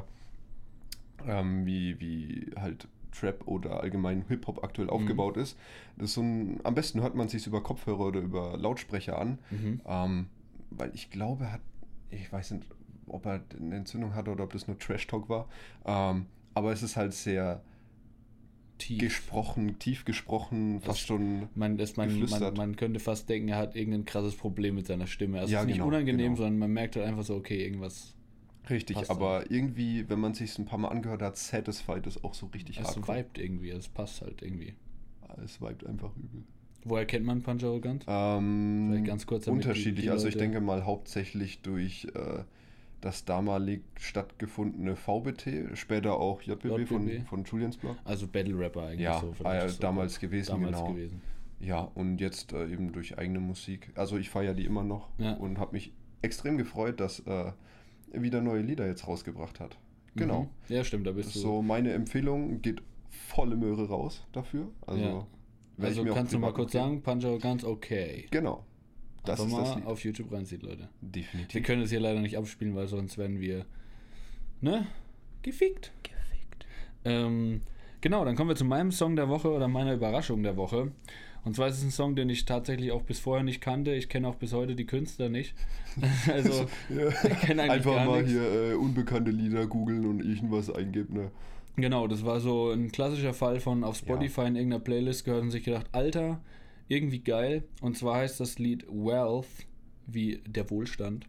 ähm, 1.27 1.65
wie, 1.65 1.99
wie 1.99 2.51
halt 2.59 2.87
Trap 3.11 3.47
oder 3.47 3.81
allgemein 3.81 4.25
Hip-Hop 4.27 4.63
aktuell 4.63 4.87
Mhm. 4.87 4.93
aufgebaut 4.93 5.37
ist. 5.37 5.57
Das 5.97 6.09
ist 6.09 6.13
so 6.15 6.21
ein, 6.21 6.59
am 6.63 6.73
besten 6.75 7.01
hört 7.01 7.15
man 7.15 7.25
es 7.27 7.31
sich 7.33 7.45
über 7.47 7.61
Kopfhörer 7.61 8.07
oder 8.07 8.19
über 8.19 8.57
Lautsprecher 8.57 9.17
an, 9.19 9.37
Mhm. 9.51 9.81
ähm, 9.85 10.27
weil 10.69 10.91
ich 10.93 11.09
glaube, 11.09 11.45
er 11.45 11.51
hat, 11.53 11.61
ich 12.09 12.31
weiß 12.31 12.51
nicht, 12.51 12.65
ob 13.07 13.25
er 13.25 13.41
eine 13.59 13.75
Entzündung 13.75 14.15
hatte 14.15 14.31
oder 14.31 14.43
ob 14.45 14.53
das 14.53 14.67
nur 14.67 14.77
Trash-Talk 14.79 15.27
war, 15.29 15.47
ähm, 15.85 16.25
aber 16.53 16.71
es 16.71 16.81
ist 16.83 16.95
halt 16.97 17.13
sehr 17.13 17.61
Tief. 18.77 18.99
gesprochen, 18.99 19.77
tief 19.77 20.05
gesprochen, 20.05 20.81
fast 20.81 21.01
schon 21.05 21.49
Man, 21.53 21.77
das, 21.77 21.97
man, 21.97 22.19
man, 22.29 22.53
man 22.55 22.75
könnte 22.75 22.99
fast 22.99 23.29
denken, 23.29 23.49
er 23.49 23.57
hat 23.57 23.75
irgendein 23.75 24.05
krasses 24.05 24.35
Problem 24.35 24.73
mit 24.73 24.87
seiner 24.87 25.05
Stimme. 25.05 25.39
Also 25.39 25.53
Ja, 25.53 25.59
es 25.59 25.63
ist 25.63 25.67
nicht 25.67 25.75
genau, 25.77 25.87
unangenehm, 25.89 26.17
genau. 26.33 26.35
sondern 26.37 26.57
man 26.57 26.71
merkt 26.71 26.95
halt 26.95 27.05
einfach 27.05 27.23
so, 27.23 27.35
okay, 27.35 27.63
irgendwas. 27.63 28.15
Richtig, 28.69 28.95
Passt 28.97 29.09
aber 29.11 29.49
irgendwie, 29.51 30.07
wenn 30.09 30.19
man 30.19 30.33
sich 30.33 30.57
ein 30.59 30.65
paar 30.65 30.77
Mal 30.79 30.89
angehört 30.89 31.21
hat, 31.21 31.35
Satisfied 31.37 32.05
ist 32.07 32.23
auch 32.23 32.33
so 32.33 32.45
richtig 32.47 32.79
Es 32.79 32.87
hardcore. 32.95 33.17
vibet 33.19 33.37
irgendwie, 33.37 33.69
es 33.71 33.87
passt 33.87 34.21
halt 34.21 34.41
irgendwie. 34.41 34.73
Es 35.43 35.59
vibet 35.61 35.85
einfach 35.87 36.15
übel. 36.15 36.43
Woher 36.83 37.05
kennt 37.05 37.25
man 37.25 37.41
Punch 37.41 37.63
Arrogant? 37.63 38.05
Ähm, 38.07 38.87
Vielleicht 38.91 39.05
ganz 39.05 39.25
kurz, 39.27 39.47
Unterschiedlich, 39.47 39.95
die- 39.95 40.01
die 40.03 40.09
also 40.09 40.27
ich 40.27 40.37
denke 40.37 40.61
mal 40.61 40.85
hauptsächlich 40.85 41.61
durch 41.61 42.07
äh, 42.15 42.43
das 43.01 43.25
damalig 43.25 43.81
stattgefundene 43.99 44.95
VBT, 44.95 45.75
später 45.75 46.17
auch 46.19 46.41
JBB, 46.41 46.85
Von, 46.87 47.09
von 47.25 47.43
Julians 47.43 47.77
Blog. 47.77 47.97
Also 48.03 48.27
Battle 48.27 48.57
Rapper 48.57 48.83
eigentlich 48.87 49.01
Ja, 49.01 49.19
so. 49.19 49.33
ah 49.43 49.53
ja, 49.55 49.69
so 49.69 49.79
damals 49.81 50.19
gewesen, 50.19 50.51
damals 50.51 50.77
genau. 50.77 50.93
gewesen. 50.93 51.21
Ja, 51.59 51.79
und 51.81 52.19
jetzt 52.19 52.53
äh, 52.53 52.67
eben 52.71 52.91
durch 52.91 53.17
eigene 53.17 53.39
Musik. 53.39 53.91
Also 53.95 54.17
ich 54.17 54.29
feiere 54.29 54.53
die 54.53 54.65
immer 54.65 54.83
noch 54.83 55.09
Ja. 55.19 55.33
und 55.33 55.57
habe 55.59 55.73
mich 55.73 55.93
extrem 56.23 56.57
gefreut, 56.57 56.99
dass 56.99 57.19
äh, 57.21 57.51
wieder 58.13 58.41
neue 58.41 58.61
Lieder 58.61 58.87
jetzt 58.87 59.07
rausgebracht 59.07 59.59
hat. 59.59 59.77
Genau. 60.15 60.43
Mhm. 60.67 60.75
Ja, 60.75 60.83
stimmt, 60.83 61.07
da 61.07 61.11
bist 61.11 61.35
du. 61.35 61.39
So, 61.39 61.61
meine 61.61 61.93
Empfehlung 61.93 62.61
geht 62.61 62.81
volle 63.09 63.55
Möhre 63.55 63.87
raus 63.87 64.25
dafür. 64.31 64.69
Also, 64.85 65.03
Ja. 65.03 65.27
also 65.85 66.03
kannst 66.05 66.33
du 66.33 66.39
mal 66.39 66.53
kurz 66.53 66.73
sagen, 66.73 67.01
Punch 67.01 67.25
Arrogant, 67.25 67.63
okay. 67.63 68.27
Genau. 68.31 68.65
Das 69.23 69.39
Einfach 69.39 69.45
ist 69.45 69.51
mal 69.53 69.63
das 69.69 69.75
Lied. 69.75 69.85
auf 69.85 70.03
YouTube 70.03 70.31
reinzieht, 70.31 70.63
Leute. 70.63 70.89
Wir 71.01 71.09
Definitiv. 71.11 71.63
können 71.63 71.83
es 71.83 71.91
hier 71.91 71.99
leider 71.99 72.19
nicht 72.21 72.37
abspielen, 72.37 72.75
weil 72.75 72.87
sonst 72.87 73.17
werden 73.17 73.39
wir, 73.39 73.65
ne? 74.61 74.87
Gefickt. 75.43 75.91
Gefickt. 76.03 76.65
Ähm, 77.05 77.61
genau, 78.01 78.25
dann 78.25 78.35
kommen 78.35 78.49
wir 78.49 78.55
zu 78.55 78.65
meinem 78.65 78.91
Song 78.91 79.15
der 79.15 79.29
Woche 79.29 79.49
oder 79.51 79.67
meiner 79.67 79.93
Überraschung 79.93 80.41
der 80.43 80.57
Woche. 80.57 80.91
Und 81.43 81.55
zwar 81.55 81.67
ist 81.69 81.77
es 81.79 81.83
ein 81.83 81.91
Song, 81.91 82.15
den 82.15 82.29
ich 82.29 82.45
tatsächlich 82.45 82.91
auch 82.91 83.01
bis 83.01 83.19
vorher 83.19 83.43
nicht 83.43 83.61
kannte. 83.61 83.93
Ich 83.93 84.09
kenne 84.09 84.27
auch 84.27 84.35
bis 84.35 84.53
heute 84.53 84.75
die 84.75 84.85
Künstler 84.85 85.29
nicht. 85.29 85.55
also, 86.31 86.67
Ja. 86.89 87.07
ich 87.09 87.39
kenne 87.41 87.63
eigentlich 87.63 87.71
Einfach 87.71 87.95
gar 87.95 88.05
mal 88.05 88.21
nichts. 88.23 88.31
hier 88.31 88.71
äh, 88.71 88.73
unbekannte 88.75 89.31
Lieder 89.31 89.65
googeln 89.65 90.05
und 90.05 90.19
irgendwas 90.23 90.69
eingeben. 90.69 91.15
Ne? 91.15 91.31
Genau, 91.77 92.07
das 92.07 92.23
war 92.25 92.39
so 92.39 92.71
ein 92.71 92.91
klassischer 92.91 93.33
Fall 93.33 93.59
von 93.59 93.83
auf 93.83 93.95
Spotify 93.97 94.41
in 94.41 94.55
irgendeiner 94.55 94.83
Playlist 94.83 95.25
gehört 95.25 95.41
und 95.41 95.51
sich 95.51 95.63
gedacht, 95.63 95.87
Alter, 95.93 96.41
irgendwie 96.87 97.19
geil. 97.19 97.63
Und 97.81 97.97
zwar 97.97 98.17
heißt 98.17 98.39
das 98.39 98.59
Lied 98.59 98.85
Wealth, 98.89 99.47
wie 100.05 100.41
der 100.45 100.69
Wohlstand. 100.69 101.25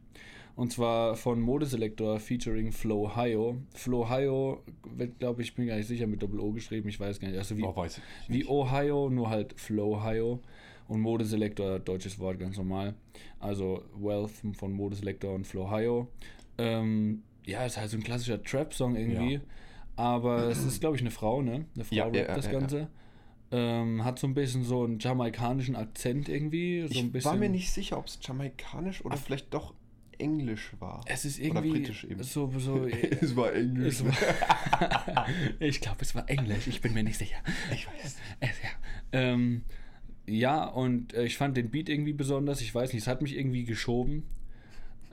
Und 0.55 0.71
zwar 0.71 1.17
von 1.17 1.41
Modeselektor 1.41 2.21
featuring 2.21 2.73
Flo 2.73 3.15
Hio. 3.17 3.57
Flo 3.75 4.09
Hio 4.09 4.63
wird, 4.85 5.19
glaube 5.19 5.43
ich, 5.43 5.55
bin 5.55 5.67
gar 5.67 5.77
nicht 5.77 5.87
sicher, 5.87 6.07
mit 6.07 6.23
Doppel-O 6.23 6.53
geschrieben, 6.53 6.89
ich 6.89 7.01
weiß 7.01 7.21
gar 7.21 7.29
nicht. 7.29 7.39
Also 7.39 7.57
wie, 7.57 7.65
Oh, 7.65 7.87
wie. 8.29 8.47
Ohio, 8.47 9.09
nur 9.09 9.31
halt 9.31 9.59
Flow 9.59 10.03
Hio. 10.05 10.41
Und 10.89 11.01
Modeselektor, 11.01 11.79
deutsches 11.79 12.19
Wort, 12.19 12.39
ganz 12.39 12.59
normal. 12.59 12.95
Also 13.41 13.83
Wealth 13.99 14.31
von 14.55 14.73
Modeselektor 14.73 15.35
und 15.35 15.47
Flow 15.47 15.75
Hio. 15.75 16.09
Ähm, 16.59 17.23
ja, 17.47 17.65
ist 17.65 17.79
halt 17.79 17.91
so 17.91 17.97
ein 17.97 18.03
klassischer 18.03 18.43
Trap-Song 18.43 18.95
irgendwie. 18.97 19.35
Ja. 19.35 19.41
Aber 19.97 20.49
es 20.49 20.65
ist, 20.65 20.81
glaube 20.81 20.97
ich, 20.97 21.03
eine 21.03 21.11
Frau, 21.11 21.41
ne? 21.43 21.67
Eine 21.75 21.85
Frau 21.85 21.97
Ja, 21.97 22.05
rappt 22.05 22.17
ja, 22.17 22.35
das 22.35 22.51
Ganze. 22.51 22.89
Ähm, 23.51 24.05
hat 24.05 24.19
so 24.19 24.27
ein 24.27 24.35
bisschen 24.35 24.65
so 24.65 24.85
einen 24.85 24.99
jamaikanischen 24.99 25.77
Akzent 25.77 26.29
irgendwie. 26.29 26.87
So 26.89 27.01
ein 27.01 27.11
Ich 27.15 27.25
war 27.25 27.37
mir 27.37 27.51
nicht 27.51 27.71
sicher, 27.71 27.99
ob 27.99 28.07
es 28.07 28.19
jamaikanisch 28.23 29.05
oder 29.05 29.17
vielleicht 29.17 29.53
doch 29.53 29.75
englisch 30.23 30.73
war. 30.79 31.03
Es 31.07 31.25
ist 31.25 31.39
Oder 31.39 31.49
irgendwie 31.49 31.71
britisch 31.71 32.05
eben. 32.05 32.23
so, 32.23 32.53
so 32.59 32.87
es 33.21 33.37
war 33.37 33.53
englisch. 33.55 34.01
Es 34.01 34.05
war, 34.05 35.27
ich 35.59 35.81
glaube, 35.81 35.99
es 36.01 36.15
war 36.15 36.29
Englisch. 36.31 36.67
Ich 36.67 36.81
bin 36.81 36.95
mir 36.95 37.03
nicht 37.03 37.19
sicher. 37.19 37.39
Ich 37.73 37.87
weiß. 37.87 38.17
Es, 38.41 38.51
ja. 38.63 38.71
Ähm, 39.13 39.63
ja, 40.27 40.65
und 40.65 41.15
äh, 41.15 41.25
ich 41.25 41.37
fand 41.37 41.57
den 41.57 41.71
Beat 41.71 41.89
irgendwie 41.89 42.13
besonders. 42.13 42.61
Ich 42.61 42.75
weiß 42.75 42.93
nicht, 42.93 43.03
es 43.03 43.09
hat 43.09 43.23
mich 43.23 43.37
irgendwie 43.37 43.65
geschoben. 43.65 44.23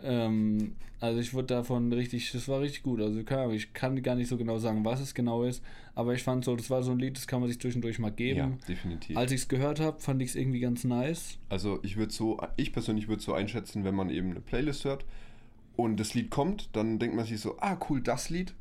Ähm, 0.03 0.75
also 1.01 1.19
ich 1.21 1.33
wurde 1.33 1.47
davon 1.47 1.93
richtig, 1.93 2.31
das 2.33 2.47
war 2.47 2.59
richtig 2.61 2.83
gut. 2.83 2.99
Also 3.01 3.23
keine 3.23 3.43
Ahnung, 3.43 3.55
ich 3.55 3.73
kann 3.73 4.01
gar 4.03 4.15
nicht 4.15 4.27
so 4.27 4.37
genau 4.37 4.57
sagen, 4.57 4.83
was 4.83 4.99
es 4.99 5.13
genau 5.13 5.43
ist, 5.43 5.63
aber 5.95 6.13
ich 6.13 6.23
fand 6.23 6.43
so, 6.43 6.55
das 6.55 6.69
war 6.69 6.83
so 6.83 6.91
ein 6.91 6.99
Lied, 6.99 7.15
das 7.17 7.25
kann 7.27 7.39
man 7.39 7.49
sich 7.49 7.59
zwischendurch 7.59 7.99
mal 7.99 8.09
Ja, 8.09 8.13
geben. 8.15 8.57
definitiv. 8.67 9.15
Als 9.15 9.31
ich 9.31 9.41
es 9.41 9.47
gehört 9.47 9.79
habe, 9.79 9.99
fand 9.99 10.21
ich 10.21 10.29
es 10.29 10.35
irgendwie 10.35 10.59
ganz 10.59 10.83
nice. 10.83 11.37
Also 11.47 11.79
ich 11.83 11.95
würde 11.97 12.11
so, 12.11 12.37
ich 12.57 12.73
persönlich 12.73 13.07
würde 13.07 13.21
so 13.21 13.33
einschätzen, 13.33 13.83
wenn 13.85 13.95
man 13.95 14.09
eben 14.09 14.31
eine 14.31 14.41
Playlist 14.41 14.83
hört 14.83 15.05
und 15.77 15.99
das 15.99 16.13
Lied 16.15 16.29
kommt, 16.31 16.69
dann 16.73 16.99
denkt 16.99 17.15
man 17.15 17.25
sich 17.25 17.39
so, 17.39 17.55
ah 17.59 17.77
cool, 17.89 18.01
das 18.01 18.29
Lied. 18.29 18.53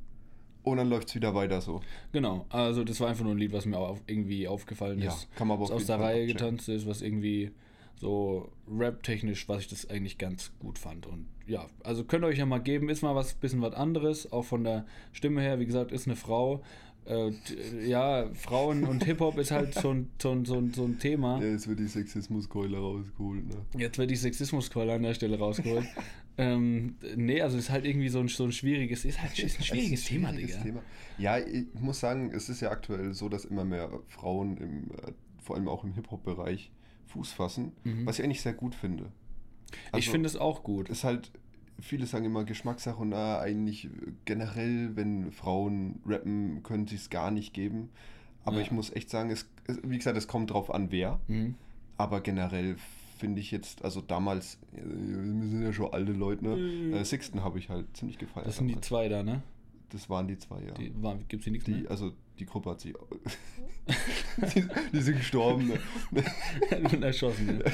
Und 0.63 0.77
dann 0.77 0.91
läuft 0.91 1.09
es 1.09 1.15
wieder 1.15 1.35
weiter 1.35 1.61
so. 1.61 1.81
Genau, 2.13 2.45
also 2.51 2.85
das 2.85 3.01
war 3.01 3.09
einfach 3.09 3.25
nur 3.25 3.33
ein 3.35 3.39
Lied, 3.39 3.53
was 3.53 3.65
mir 3.65 3.79
auch 3.79 3.99
irgendwie 4.07 4.47
aufgefallen 4.47 5.01
Ja, 5.01 5.09
ist. 5.15 5.29
kann 5.35 5.49
man 5.49 5.57
aber 5.57 5.65
was 5.65 5.71
aus 5.73 5.87
der 5.87 5.99
Reihe 5.99 6.27
getanzt 6.27 6.69
ist, 6.69 6.87
was 6.87 7.01
irgendwie 7.01 7.53
so 8.01 8.51
rap-technisch, 8.71 9.49
was 9.49 9.63
ich 9.63 9.69
das 9.69 9.91
eigentlich 9.91 10.19
ganz 10.19 10.53
gut 10.61 10.79
fand. 10.79 11.07
Und 11.07 11.27
ja, 11.47 11.67
also 11.83 12.05
könnt 12.05 12.25
ihr 12.25 12.29
euch 12.29 12.39
ja 12.39 12.47
mal 12.47 12.59
geben, 12.59 12.89
ist 12.89 13.03
mal 13.03 13.15
was 13.15 13.35
bisschen 13.35 13.63
was 13.63 13.75
anderes, 13.75 14.31
auch 14.33 14.45
von 14.45 14.65
der 14.65 14.87
Stimme 15.13 15.41
her, 15.41 15.59
wie 15.59 15.67
gesagt, 15.67 15.93
ist 15.93 16.07
eine 16.07 16.17
Frau. 16.17 16.63
Äh, 17.07 17.33
ja, 17.87 18.29
Frauen 18.35 18.85
und 18.85 19.03
Hip-Hop 19.05 19.39
ist 19.39 19.51
halt 19.51 19.73
so 19.73 19.93
ein, 19.93 20.11
so 20.21 20.31
ein, 20.31 20.45
so 20.45 20.57
ein, 20.57 20.73
ein 20.77 20.99
Thema. 20.99 21.43
jetzt 21.43 21.67
wird 21.67 21.81
die 21.81 21.87
Sexismuskeule 21.87 22.77
rausgeholt, 22.77 23.49
ne? 23.49 23.57
Jetzt 23.79 23.97
wird 23.97 24.11
die 24.11 24.17
Sexismuskeule 24.17 24.93
an 24.93 25.03
der 25.03 25.15
Stelle 25.15 25.39
rausgeholt. 25.39 25.87
ähm, 26.37 26.97
nee, 27.17 27.41
also 27.41 27.57
ist 27.57 27.71
halt 27.71 27.87
irgendwie 27.87 28.11
so 28.11 28.21
ein, 28.21 28.29
so 28.29 28.45
ein 28.45 28.53
schwieriges, 28.53 29.07
ist 29.07 29.23
halt 29.23 29.39
ist 29.39 29.59
ein 29.59 29.65
schwieriges 29.65 30.01
Es 30.01 30.05
ist 30.05 30.09
Thema, 30.09 30.29
schwieriges 30.29 30.57
Digga. 30.57 30.65
Thema. 30.65 30.83
Ja, 31.17 31.39
ich 31.39 31.65
muss 31.81 31.99
sagen, 31.99 32.31
es 32.31 32.51
ist 32.51 32.61
ja 32.61 32.71
aktuell 32.71 33.15
so, 33.15 33.31
dass 33.31 33.47
immer 33.47 33.65
mehr 33.65 33.91
Frauen, 34.09 34.59
im, 34.59 34.91
äh, 34.91 35.13
vor 35.43 35.57
allem 35.57 35.69
auch 35.69 35.85
im 35.85 35.95
Hip-Hop-Bereich, 35.95 36.71
Fuß 37.09 37.33
fassen, 37.33 37.73
was 38.05 38.19
ich 38.19 38.25
eigentlich 38.25 38.43
sehr 38.43 38.53
gut 38.55 38.75
finde. 38.75 39.05
Mhm. 39.05 39.11
ich 39.71 39.95
Also, 39.95 40.11
finde 40.13 40.27
es 40.27 40.37
auch 40.37 40.63
gut. 40.63 40.89
ist 40.89 41.05
halt, 41.05 41.31
viele 41.81 42.07
sagen 42.07 42.25
immer 42.25 42.45
Geschmackssache 42.45 42.97
und 43.01 43.13
ah, 43.13 43.41
eigentlich 43.41 43.89
generell, 44.25 44.97
wenn 44.97 45.31
Frauen 45.33 46.01
rappen, 46.07 46.63
können 46.63 46.87
sie 46.87 46.97
es 46.97 47.11
gar 47.11 47.31
nicht 47.31 47.53
geben. 47.55 47.91
Aber 48.45 48.57
Ja. 48.57 48.63
ich 48.63 48.71
muss 48.71 48.91
echt 48.95 49.11
sagen, 49.11 49.31
es, 49.31 49.49
es, 49.67 49.79
wie 49.85 49.99
gesagt, 49.99 50.17
es 50.17 50.27
kommt 50.29 50.51
drauf 50.51 50.73
an, 50.73 50.91
wer. 50.91 51.21
Mhm. 51.29 51.55
Aber 51.97 52.21
generell 52.21 52.77
finde 53.19 53.41
ich 53.41 53.51
jetzt, 53.51 53.85
also 53.85 54.01
damals, 54.01 54.59
äh, 54.73 54.81
wir 54.85 55.49
sind 55.49 55.63
ja 55.63 55.73
schon 55.73 55.93
alte 55.93 56.13
Leute, 56.13 56.45
ne? 56.45 56.57
Mhm. 56.57 56.95
Äh, 56.95 57.05
Sixten 57.05 57.43
habe 57.43 57.59
ich 57.59 57.69
halt 57.69 57.95
ziemlich 57.97 58.17
gefeiert. 58.19 58.47
Das 58.47 58.57
sind 58.57 58.69
die 58.69 58.75
damals. 58.75 58.87
zwei 58.87 59.09
da, 59.09 59.23
ne? 59.23 59.43
Das 59.91 60.09
waren 60.09 60.29
die 60.29 60.39
zwei, 60.39 60.61
ja. 60.63 60.73
Die, 60.75 60.93
war, 61.03 61.17
gibt's 61.29 61.45
hier 61.45 61.53
nichts 61.53 61.65
Die, 61.67 61.73
mehr? 61.73 61.91
also 61.91 62.13
die 62.39 62.47
Gruppe 62.47 62.71
hat 62.71 62.81
sich. 62.81 62.93
die, 64.55 64.65
die 64.93 65.01
sind 65.01 65.17
gestorben. 65.19 65.69
Ne? 66.11 66.25
Und 66.93 67.03
erschossen, 67.03 67.47
ne? 67.59 67.65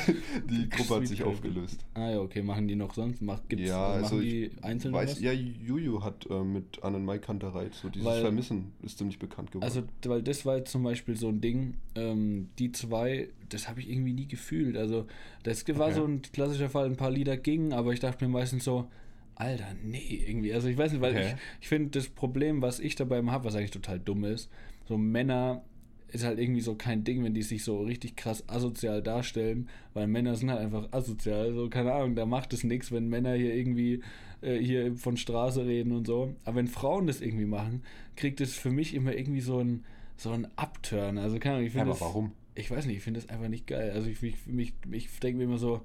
Die 0.49 0.69
Gruppe 0.71 0.97
hat 0.97 1.07
sich 1.09 1.23
aufgelöst. 1.23 1.85
Ah 1.95 2.11
ja, 2.11 2.21
okay, 2.21 2.43
machen 2.43 2.69
die 2.69 2.77
noch 2.77 2.95
sonst? 2.95 3.21
Mach, 3.21 3.41
gibt's, 3.49 3.69
Ja, 3.69 3.79
machen 3.89 4.03
also 4.05 4.21
die 4.21 4.51
einzeln 4.63 4.95
weiß, 4.95 5.13
was? 5.13 5.21
ja, 5.21 5.33
Juju 5.33 6.03
hat 6.03 6.27
äh, 6.31 6.43
mit 6.43 6.83
Annen 6.83 7.05
Mai 7.05 7.19
Kantereit 7.19 7.75
so 7.75 7.89
dieses 7.89 8.07
Weil- 8.07 8.21
Vermissen 8.23 8.73
ist 8.83 8.99
ziemlich 8.99 9.19
bekannt 9.19 9.51
geworden. 9.51 9.65
Also, 9.65 9.83
weil 10.07 10.23
das 10.23 10.47
war 10.47 10.57
jetzt 10.57 10.71
zum 10.71 10.83
Beispiel 10.85 11.17
so 11.17 11.29
ein 11.29 11.41
Ding, 11.41 11.75
ähm, 11.97 12.49
die 12.59 12.73
zwei, 12.73 13.29
das 13.49 13.69
habe 13.69 13.81
ich 13.81 13.91
irgendwie 13.91 14.13
nie 14.13 14.27
gefühlt. 14.29 14.77
Also, 14.77 15.07
das 15.43 15.67
war 15.77 15.87
Okay. 15.87 15.95
so 15.97 16.05
ein 16.07 16.23
klassischer 16.23 16.71
Fall, 16.71 16.87
ein 16.87 16.97
paar 16.97 17.11
Lieder 17.11 17.37
gingen, 17.37 17.73
aber 17.73 17.93
ich 17.93 18.01
dachte 18.01 18.25
mir 18.25 18.31
meistens 18.31 18.65
so, 18.65 18.89
Alter, 19.37 19.67
nee, 19.85 20.23
irgendwie. 20.27 20.53
Also, 20.53 20.69
ich 20.69 20.79
weiß 20.79 20.93
nicht, 20.93 21.01
weil 21.01 21.13
Okay. 21.13 21.35
ich, 21.35 21.63
ich 21.63 21.69
finde, 21.69 21.91
das 21.91 22.09
Problem, 22.09 22.63
was 22.63 22.79
ich 22.81 22.95
dabei 22.95 23.19
immer 23.19 23.33
habe, 23.33 23.45
was 23.45 23.55
eigentlich 23.57 23.71
total 23.73 23.99
dumm 23.99 24.25
ist, 24.25 24.51
so 24.87 24.97
Männer 24.99 25.63
ist 26.09 26.25
halt 26.25 26.39
irgendwie 26.39 26.61
so 26.61 26.77
kein 26.77 27.03
Ding, 27.03 27.25
wenn 27.25 27.35
die 27.35 27.43
sich 27.43 27.65
so 27.65 27.81
richtig 27.83 28.15
krass 28.15 28.45
asozial 28.49 29.03
darstellen, 29.03 29.69
weil 29.95 30.07
Männer 30.07 30.37
sind 30.37 30.51
halt 30.51 30.61
einfach 30.61 30.93
asozial. 30.93 31.47
Also, 31.47 31.69
keine 31.69 31.93
Ahnung, 31.93 32.15
da 32.15 32.25
macht 32.27 32.53
es 32.53 32.63
nichts, 32.63 32.93
wenn 32.93 33.09
Männer 33.09 33.35
hier 33.35 33.53
irgendwie 33.55 34.03
äh, 34.41 34.57
hier 34.59 34.95
von 34.95 35.17
Straße 35.17 35.67
reden 35.67 35.91
und 35.93 36.07
so. 36.07 36.35
Aber 36.45 36.57
wenn 36.57 36.69
Frauen 36.69 37.09
das 37.09 37.21
irgendwie 37.21 37.47
machen, 37.47 37.83
kriegt 38.15 38.41
es 38.41 38.55
für 38.55 38.71
mich 38.71 38.95
immer 38.95 39.17
irgendwie 39.17 39.41
so 39.41 39.59
ein, 39.59 39.83
so 40.17 40.31
ein 40.31 40.47
Upturn. 40.55 41.19
Also, 41.19 41.41
keine 41.41 41.57
Ahnung, 41.57 41.67
ich 41.67 41.73
finde 41.73 41.91
aber 41.91 41.93
das, 41.95 42.01
warum? 42.03 42.31
Ich 42.55 42.71
weiß 42.71 42.87
nicht, 42.87 42.99
ich 42.99 43.03
finde 43.03 43.19
das 43.21 43.29
einfach 43.29 43.49
nicht 43.49 43.67
geil. 43.67 43.91
Also, 43.91 44.09
ich, 44.09 44.23
ich, 44.23 44.47
mich, 44.47 44.75
ich 44.93 45.19
denke 45.19 45.39
mir 45.39 45.45
immer 45.45 45.59
so, 45.59 45.81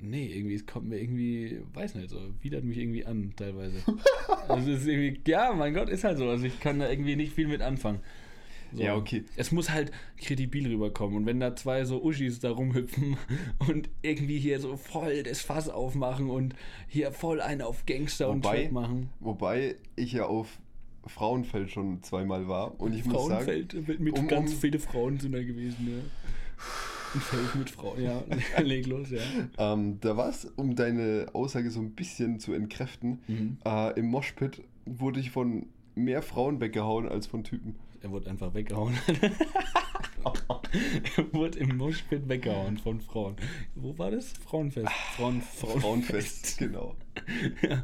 nee, 0.00 0.26
irgendwie, 0.26 0.54
es 0.54 0.66
kommt 0.66 0.88
mir 0.88 1.00
irgendwie, 1.00 1.60
weiß 1.74 1.94
nicht, 1.94 2.10
so, 2.10 2.18
widert 2.42 2.64
mich 2.64 2.78
irgendwie 2.78 3.04
an, 3.06 3.32
teilweise. 3.36 3.78
also, 4.48 4.70
es 4.70 4.80
ist 4.80 4.86
irgendwie, 4.86 5.20
ja, 5.30 5.52
mein 5.52 5.74
Gott, 5.74 5.88
ist 5.88 6.04
halt 6.04 6.18
so. 6.18 6.28
Also, 6.28 6.44
ich 6.44 6.60
kann 6.60 6.78
da 6.78 6.88
irgendwie 6.90 7.16
nicht 7.16 7.32
viel 7.32 7.46
mit 7.48 7.60
anfangen. 7.62 8.00
So. 8.72 8.82
Ja, 8.82 8.96
okay. 8.96 9.24
Es 9.36 9.50
muss 9.50 9.70
halt 9.70 9.90
kredibil 10.18 10.66
rüberkommen. 10.68 11.16
Und 11.16 11.26
wenn 11.26 11.40
da 11.40 11.56
zwei 11.56 11.84
so 11.86 12.02
Uschis 12.02 12.38
da 12.40 12.50
rumhüpfen 12.50 13.16
und 13.68 13.88
irgendwie 14.02 14.38
hier 14.38 14.60
so 14.60 14.76
voll 14.76 15.22
das 15.22 15.40
Fass 15.40 15.70
aufmachen 15.70 16.28
und 16.28 16.54
hier 16.86 17.12
voll 17.12 17.40
einen 17.40 17.62
auf 17.62 17.86
Gangster 17.86 18.28
und 18.28 18.44
Wobei- 18.44 18.64
Trap 18.64 18.72
machen. 18.72 19.10
Wobei 19.20 19.76
ich 19.96 20.12
ja 20.12 20.26
auf 20.26 20.58
Frauenfeld 21.06 21.70
schon 21.70 22.02
zweimal 22.02 22.46
war 22.48 22.78
und 22.78 22.94
ich 22.94 23.06
muss 23.06 23.28
sagen, 23.28 23.44
Frauenfeld 23.46 23.88
mit, 23.88 24.00
mit 24.00 24.18
um- 24.18 24.28
ganz 24.28 24.52
um- 24.52 24.58
viele 24.58 24.78
Frauen 24.78 25.18
sind 25.18 25.32
da 25.32 25.42
gewesen, 25.42 25.88
ja. 25.88 26.02
Ein 27.14 27.20
Feld 27.20 27.54
mit 27.54 27.70
Frauen, 27.70 28.02
ja. 28.02 28.22
Leg 28.62 28.86
los, 28.86 29.08
ja. 29.10 29.20
ähm, 29.58 29.98
da 30.00 30.16
war 30.16 30.28
es, 30.28 30.44
um 30.56 30.74
deine 30.76 31.26
Aussage 31.32 31.70
so 31.70 31.80
ein 31.80 31.92
bisschen 31.92 32.38
zu 32.40 32.52
entkräften, 32.52 33.20
Mhm. 33.28 33.58
äh, 33.64 33.98
im 33.98 34.06
Moshpit 34.06 34.62
wurde 34.86 35.20
ich 35.20 35.30
von 35.30 35.66
mehr 35.94 36.22
Frauen 36.22 36.60
weggehauen 36.60 37.08
als 37.08 37.26
von 37.26 37.44
Typen. 37.44 37.74
Er 38.02 38.10
wurde 38.10 38.30
einfach 38.30 38.54
weggehauen. 38.54 38.94
er 41.16 41.32
wurde 41.32 41.58
im 41.58 41.76
Moshpit 41.76 42.28
weggehauen 42.28 42.78
von 42.78 43.00
Frauen. 43.00 43.36
Wo 43.74 43.96
war 43.98 44.10
das? 44.10 44.32
Frauenfest. 44.44 44.88
Frauen, 45.16 45.42
Frauenfest, 45.42 46.58
genau. 46.58 46.94
ja. 47.68 47.82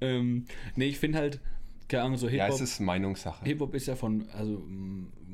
ähm, 0.00 0.44
nee, 0.76 0.86
ich 0.86 0.98
finde 0.98 1.18
halt, 1.18 1.40
keine 1.88 2.04
Ahnung, 2.04 2.16
so 2.18 2.26
Ja, 2.28 2.44
Hip-Hop. 2.44 2.60
es 2.60 2.60
ist 2.72 2.80
Meinungssache. 2.80 3.44
Hip-Hop 3.44 3.74
ist 3.74 3.86
ja 3.86 3.96
von, 3.96 4.26
also 4.36 4.62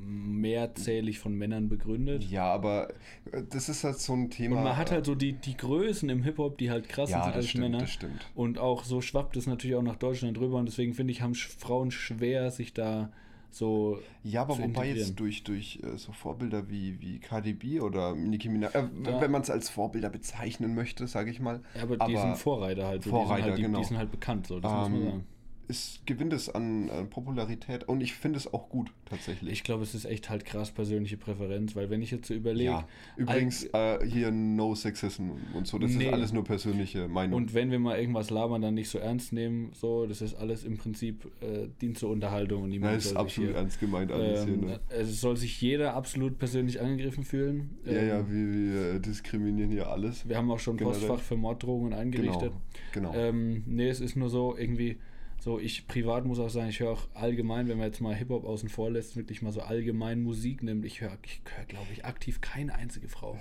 mehrzählig 0.07 1.19
von 1.19 1.35
Männern 1.35 1.69
begründet. 1.69 2.25
Ja, 2.25 2.45
aber 2.53 2.89
äh, 3.33 3.43
das 3.49 3.69
ist 3.69 3.85
halt 3.85 3.99
so 3.99 4.13
ein 4.15 4.31
Thema. 4.31 4.59
Und 4.59 4.65
man 4.65 4.77
hat 4.77 4.91
halt 4.91 5.07
so 5.07 5.15
die, 5.15 5.33
die 5.33 5.57
Größen 5.57 6.09
im 6.09 6.23
Hip-Hop, 6.23 6.59
die 6.59 6.71
halt 6.71 6.89
krass 6.89 7.11
ja, 7.11 7.25
sind 7.25 7.35
als 7.35 7.49
stimmt, 7.49 7.65
Männer. 7.65 7.79
das 7.79 7.91
stimmt. 7.91 8.27
Und 8.35 8.59
auch 8.59 8.85
so 8.85 9.01
schwappt 9.01 9.37
es 9.37 9.47
natürlich 9.47 9.77
auch 9.77 9.83
nach 9.83 9.97
Deutschland 9.97 10.39
rüber. 10.39 10.59
Und 10.59 10.67
deswegen 10.67 10.95
finde 10.95 11.13
ich, 11.13 11.23
haben 11.23 11.35
Frauen 11.35 11.91
schwer, 11.91 12.51
sich 12.51 12.73
da 12.75 13.11
so. 13.51 13.99
Ja, 14.25 14.43
aber 14.43 14.59
wobei 14.59 14.89
jetzt 14.93 15.19
durch, 15.21 15.45
durch 15.45 15.81
äh, 15.83 15.97
so 15.97 16.13
Vorbilder 16.13 16.69
wie, 16.69 17.01
wie 17.01 17.19
Cardi 17.21 17.53
B 17.53 17.81
oder 17.81 18.15
Nicki 18.15 18.49
Minaj, 18.49 18.75
äh, 18.75 18.83
Ja. 19.05 19.21
wenn 19.21 19.31
man 19.31 19.43
es 19.43 19.51
als 19.51 19.69
Vorbilder 19.71 20.11
bezeichnen 20.11 20.75
möchte, 20.75 21.07
sage 21.07 21.31
ich 21.31 21.41
mal, 21.41 21.61
Ja, 21.77 21.83
aber, 21.85 21.97
die 22.07 22.17
sind 22.17 22.37
Vorreiter 22.37 22.87
halt. 22.87 23.05
So. 23.05 23.11
Vorreiter, 23.11 23.35
die 23.37 23.41
sind 23.43 23.45
halt, 23.51 23.59
die, 23.59 23.63
genau. 23.63 23.79
die 23.79 23.85
sind 23.85 23.99
halt 23.99 24.11
bekannt, 24.11 24.47
so, 24.49 24.59
das 24.61 24.71
muss 24.73 24.89
man 24.91 24.95
Ähm, 25.01 25.05
sagen. 25.07 25.25
Es 25.69 26.01
gewinnt 26.07 26.33
es 26.33 26.49
an, 26.49 26.91
an 26.91 27.09
Popularität 27.11 27.85
und 27.89 28.01
ich 28.01 28.15
finde 28.15 28.39
es 28.39 28.53
auch 28.53 28.69
gut, 28.69 28.91
tatsächlich. 29.07 29.53
Ich 29.53 29.65
glaube, 29.65 29.83
es 29.83 29.95
ist 29.95 30.05
echt 30.05 30.31
halt 30.31 30.45
krass 30.45 30.71
persönliche 30.71 31.17
Präferenz, 31.17 31.75
weil 31.75 31.91
wenn 31.91 32.03
ich 32.03 32.11
jetzt 32.11 32.29
so 32.29 32.35
überlege. 32.35 32.65
ja, 32.71 32.89
übrigens 33.17 33.65
äh, 33.73 34.07
hier 34.07 34.31
No 34.31 34.75
Sexism 34.75 35.31
und 35.55 35.67
so, 35.67 35.79
das 35.79 35.93
Nee. 35.93 36.07
ist 36.07 36.13
alles 36.13 36.33
nur 36.33 36.45
persönliche 36.45 37.09
Meinung. 37.09 37.37
Und 37.37 37.55
wenn 37.55 37.71
wir 37.71 37.79
mal 37.79 37.99
irgendwas 37.99 38.31
labern, 38.31 38.63
dann 38.63 38.75
nicht 38.75 38.89
so 38.89 38.99
ernst 38.99 39.33
nehmen, 39.33 39.71
so, 39.75 40.07
das 40.07 40.21
ist 40.23 40.35
alles 40.35 40.65
im 40.65 40.77
Prinzip 40.77 41.25
äh, 41.43 41.69
dient 41.81 41.99
zur 41.99 42.11
Unterhaltung 42.11 42.63
und 42.65 42.69
niemand 42.71 42.97
ist 42.97 43.05
soll 43.05 43.13
sich 43.13 43.19
absolut 43.21 43.51
hier, 43.51 43.57
ernst 43.59 43.81
gemeint 43.81 44.13
alles 44.13 44.45
hier. 44.45 44.55
ähm, 44.55 44.61
Ne? 44.67 44.81
Es 44.91 45.21
soll 45.21 45.37
sich 45.37 45.61
jeder 45.61 45.95
absolut 45.95 46.39
persönlich 46.39 46.81
angegriffen 46.81 47.25
fühlen. 47.25 47.79
Ja, 47.85 47.93
Ähm, 47.93 48.09
ja, 48.09 48.31
wir, 48.31 48.53
wir 48.93 48.99
diskriminieren 49.01 49.71
hier 49.71 49.89
alles. 49.89 50.29
Wir 50.29 50.37
haben 50.37 50.51
auch 50.51 50.59
schon. 50.59 50.77
Postfach 50.77 51.21
für 51.21 51.37
Morddrohungen 51.37 51.93
eingerichtet. 51.95 52.53
Genau, 52.93 53.13
genau. 53.13 53.15
Ähm, 53.15 53.63
nee, 53.67 53.89
es 53.89 54.01
ist 54.01 54.17
nur 54.17 54.29
so 54.29 54.57
irgendwie, 54.57 54.99
so 55.45 55.59
ich 55.59 55.87
privat 55.87 56.25
muss 56.25 56.39
auch 56.39 56.49
sagen, 56.49 56.71
ich 56.71 56.81
höre 56.81 56.93
auch 56.93 57.07
allgemein, 57.13 57.69
wenn 57.69 57.77
man 57.77 57.89
jetzt 57.89 58.01
mal 58.01 58.15
Hip-Hop 58.15 58.45
außen 58.45 58.71
vor 58.71 58.91
lässt, 58.91 59.15
wirklich 59.15 59.43
mal 59.43 59.53
so 59.53 59.61
allgemein 59.61 60.23
Musik 60.23 60.63
nimmt, 60.63 60.87
ich 60.87 61.03
höre, 61.03 61.19
ich 61.23 61.43
höre 61.55 61.67
glaube 61.67 61.89
ich, 61.93 62.07
aktiv 62.07 62.41
keine 62.41 62.75
einzige 62.75 63.09
Frau. 63.09 63.39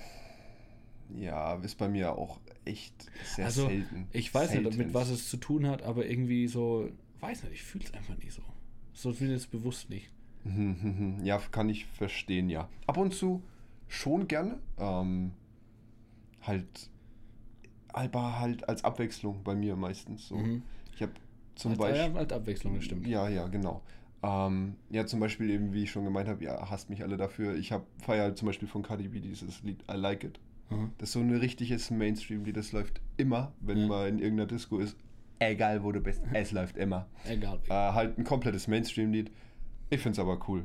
Ja, 1.16 1.54
ist 1.54 1.78
bei 1.78 1.88
mir 1.88 2.18
auch 2.18 2.40
echt 2.66 3.10
sehr 3.24 3.46
also, 3.46 3.68
selten. 3.68 4.06
ich 4.12 4.34
weiß 4.34 4.50
nicht, 4.50 4.64
Seltenst. 4.64 4.78
mit 4.78 4.92
was 4.92 5.08
es 5.08 5.30
zu 5.30 5.38
tun 5.38 5.66
hat, 5.66 5.82
aber 5.82 6.04
irgendwie 6.04 6.46
so, 6.46 6.90
weiß 7.20 7.44
nicht, 7.44 7.54
ich 7.54 7.62
fühle 7.62 7.84
es 7.84 7.94
einfach 7.94 8.18
nicht 8.18 8.32
so. 8.32 8.42
So 8.92 9.10
es 9.10 9.46
bewusst 9.46 9.88
nicht. 9.88 10.10
Ja, 11.24 11.38
kann 11.38 11.70
ich 11.70 11.86
verstehen, 11.86 12.50
ja. 12.50 12.68
Ab 12.86 12.98
und 12.98 13.14
zu 13.14 13.42
schon 13.88 14.28
gerne. 14.28 14.58
Ähm, 14.76 15.32
halt, 16.42 16.90
aber 17.88 18.40
halt 18.40 18.68
als 18.68 18.84
Abwechslung 18.84 19.42
bei 19.42 19.54
mir 19.54 19.74
meistens 19.74 20.28
so. 20.28 20.36
Mhm. 20.36 20.62
Ich 20.94 21.00
habe 21.00 21.12
zum 21.54 21.76
Beispiel. 21.76 22.12
Ja, 22.14 22.18
als 22.18 22.32
Abwechslung, 22.32 22.74
das 22.74 22.84
stimmt. 22.84 23.06
Ja, 23.06 23.28
ja, 23.28 23.46
genau. 23.48 23.82
Ähm, 24.22 24.76
ja, 24.90 25.04
zum 25.06 25.20
Beispiel 25.20 25.50
eben, 25.50 25.72
wie 25.74 25.82
ich 25.82 25.90
schon 25.90 26.04
gemeint 26.04 26.28
habe, 26.28 26.42
ja, 26.42 26.70
hasst 26.70 26.88
mich 26.90 27.02
alle 27.02 27.16
dafür. 27.16 27.54
Ich 27.56 27.72
habe 27.72 27.84
halt 28.06 28.38
zum 28.38 28.46
Beispiel 28.46 28.68
von 28.68 28.82
Cardi 28.82 29.08
B 29.08 29.20
dieses 29.20 29.62
Lied 29.62 29.82
I 29.90 29.96
Like 29.96 30.24
It. 30.24 30.40
Mhm. 30.70 30.92
Das 30.98 31.10
ist 31.10 31.12
so 31.12 31.20
ein 31.20 31.34
richtiges 31.34 31.90
Mainstream-Lied, 31.90 32.56
das 32.56 32.72
läuft 32.72 33.00
immer, 33.18 33.52
wenn 33.60 33.78
Ja. 33.78 33.86
man 33.86 34.08
in 34.08 34.18
irgendeiner 34.18 34.46
Disco 34.48 34.78
ist. 34.78 34.96
Egal, 35.40 35.82
wo 35.82 35.92
du 35.92 36.00
bist, 36.00 36.22
es 36.32 36.52
läuft 36.52 36.76
immer. 36.78 37.06
Egal. 37.28 37.60
Äh, 37.68 37.72
halt 37.72 38.18
ein 38.18 38.24
komplettes 38.24 38.66
Mainstream-Lied. 38.66 39.30
Ich 39.90 40.00
find's 40.00 40.18
aber 40.18 40.38
cool. 40.48 40.64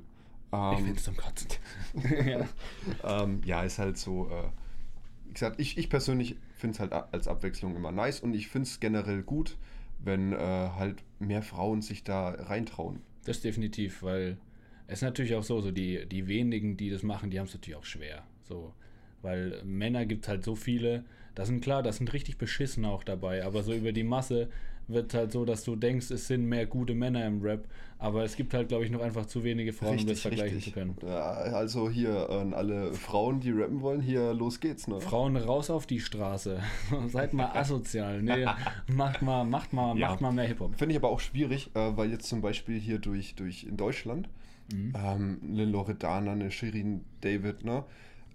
Ähm, 0.53 0.71
ich 0.71 0.77
finde 0.79 0.95
es 0.95 1.03
zum 1.03 1.17
Kotzen. 1.17 1.49
ja. 2.25 3.23
ähm, 3.23 3.41
ja, 3.45 3.63
ist 3.63 3.77
halt 3.77 3.97
so. 3.97 4.29
Äh, 4.29 4.47
wie 5.27 5.33
gesagt, 5.33 5.59
ich, 5.59 5.77
ich 5.77 5.89
persönlich 5.89 6.37
finde 6.55 6.73
es 6.75 6.79
halt 6.79 6.93
als 6.93 7.27
Abwechslung 7.27 7.75
immer 7.75 7.91
nice 7.91 8.21
und 8.21 8.33
ich 8.33 8.47
finde 8.47 8.67
es 8.67 8.79
generell 8.79 9.21
gut, 9.21 9.57
wenn 10.03 10.33
äh, 10.33 10.37
halt 10.37 11.03
mehr 11.19 11.41
Frauen 11.41 11.81
sich 11.81 12.03
da 12.03 12.29
reintrauen. 12.29 13.01
Das 13.25 13.41
definitiv, 13.41 14.01
weil 14.03 14.37
es 14.87 14.99
ist 14.99 15.03
natürlich 15.03 15.35
auch 15.35 15.43
so, 15.43 15.61
so 15.61 15.71
die, 15.71 16.05
die 16.07 16.27
wenigen, 16.27 16.77
die 16.77 16.89
das 16.89 17.03
machen, 17.03 17.29
die 17.29 17.39
haben 17.39 17.45
es 17.45 17.53
natürlich 17.53 17.77
auch 17.77 17.85
schwer. 17.85 18.23
So, 18.43 18.73
weil 19.21 19.61
Männer 19.63 20.05
gibt 20.05 20.27
halt 20.27 20.43
so 20.43 20.55
viele, 20.55 21.03
das 21.35 21.47
sind 21.47 21.61
klar, 21.61 21.83
das 21.83 21.97
sind 21.97 22.11
richtig 22.13 22.37
beschissen 22.37 22.85
auch 22.85 23.03
dabei, 23.03 23.45
aber 23.45 23.63
so 23.63 23.73
über 23.73 23.91
die 23.91 24.03
Masse 24.03 24.49
wird 24.89 25.13
halt 25.13 25.31
so, 25.31 25.45
dass 25.45 25.63
du 25.63 25.75
denkst, 25.75 26.11
es 26.11 26.27
sind 26.27 26.45
mehr 26.45 26.65
gute 26.65 26.93
Männer 26.95 27.25
im 27.25 27.41
Rap, 27.41 27.67
aber 27.97 28.23
es 28.23 28.35
gibt 28.35 28.53
halt, 28.53 28.67
glaube 28.69 28.85
ich, 28.85 28.91
noch 28.91 29.01
einfach 29.01 29.25
zu 29.25 29.43
wenige 29.43 29.71
Frauen, 29.73 29.99
um 29.99 30.07
das 30.07 30.21
vergleichen 30.21 30.61
zu 30.61 30.71
können. 30.71 30.95
Ja, 31.05 31.31
also 31.31 31.89
hier 31.89 32.29
an 32.29 32.53
alle 32.53 32.93
Frauen, 32.93 33.39
die 33.39 33.51
rappen 33.51 33.81
wollen, 33.81 34.01
hier 34.01 34.33
los 34.33 34.59
geht's, 34.59 34.87
ne? 34.87 34.99
Frauen 35.01 35.35
raus 35.37 35.69
auf 35.69 35.85
die 35.85 35.99
Straße. 35.99 36.59
Seid 37.07 37.33
mal 37.33 37.51
asozial. 37.53 38.21
Nee, 38.21 38.45
macht 38.87 39.21
mal, 39.21 39.43
macht 39.45 39.73
mal, 39.73 39.97
Ja. 39.97 40.09
macht 40.09 40.21
mal 40.21 40.31
mehr 40.31 40.47
Hip-Hop. 40.47 40.75
Finde 40.75 40.93
ich 40.93 40.97
aber 40.99 41.09
auch 41.09 41.19
schwierig, 41.19 41.71
äh, 41.75 41.97
weil 41.97 42.09
jetzt 42.11 42.27
zum 42.27 42.41
Beispiel 42.41 42.79
hier 42.79 42.99
durch, 42.99 43.35
durch 43.35 43.63
in 43.63 43.77
Deutschland 43.77 44.29
Mhm. 44.71 44.93
ähm, 44.95 45.39
eine 45.51 45.65
Loredana, 45.65 46.31
eine 46.33 46.51
Shirin 46.51 47.01
David, 47.21 47.65
ne, 47.65 47.85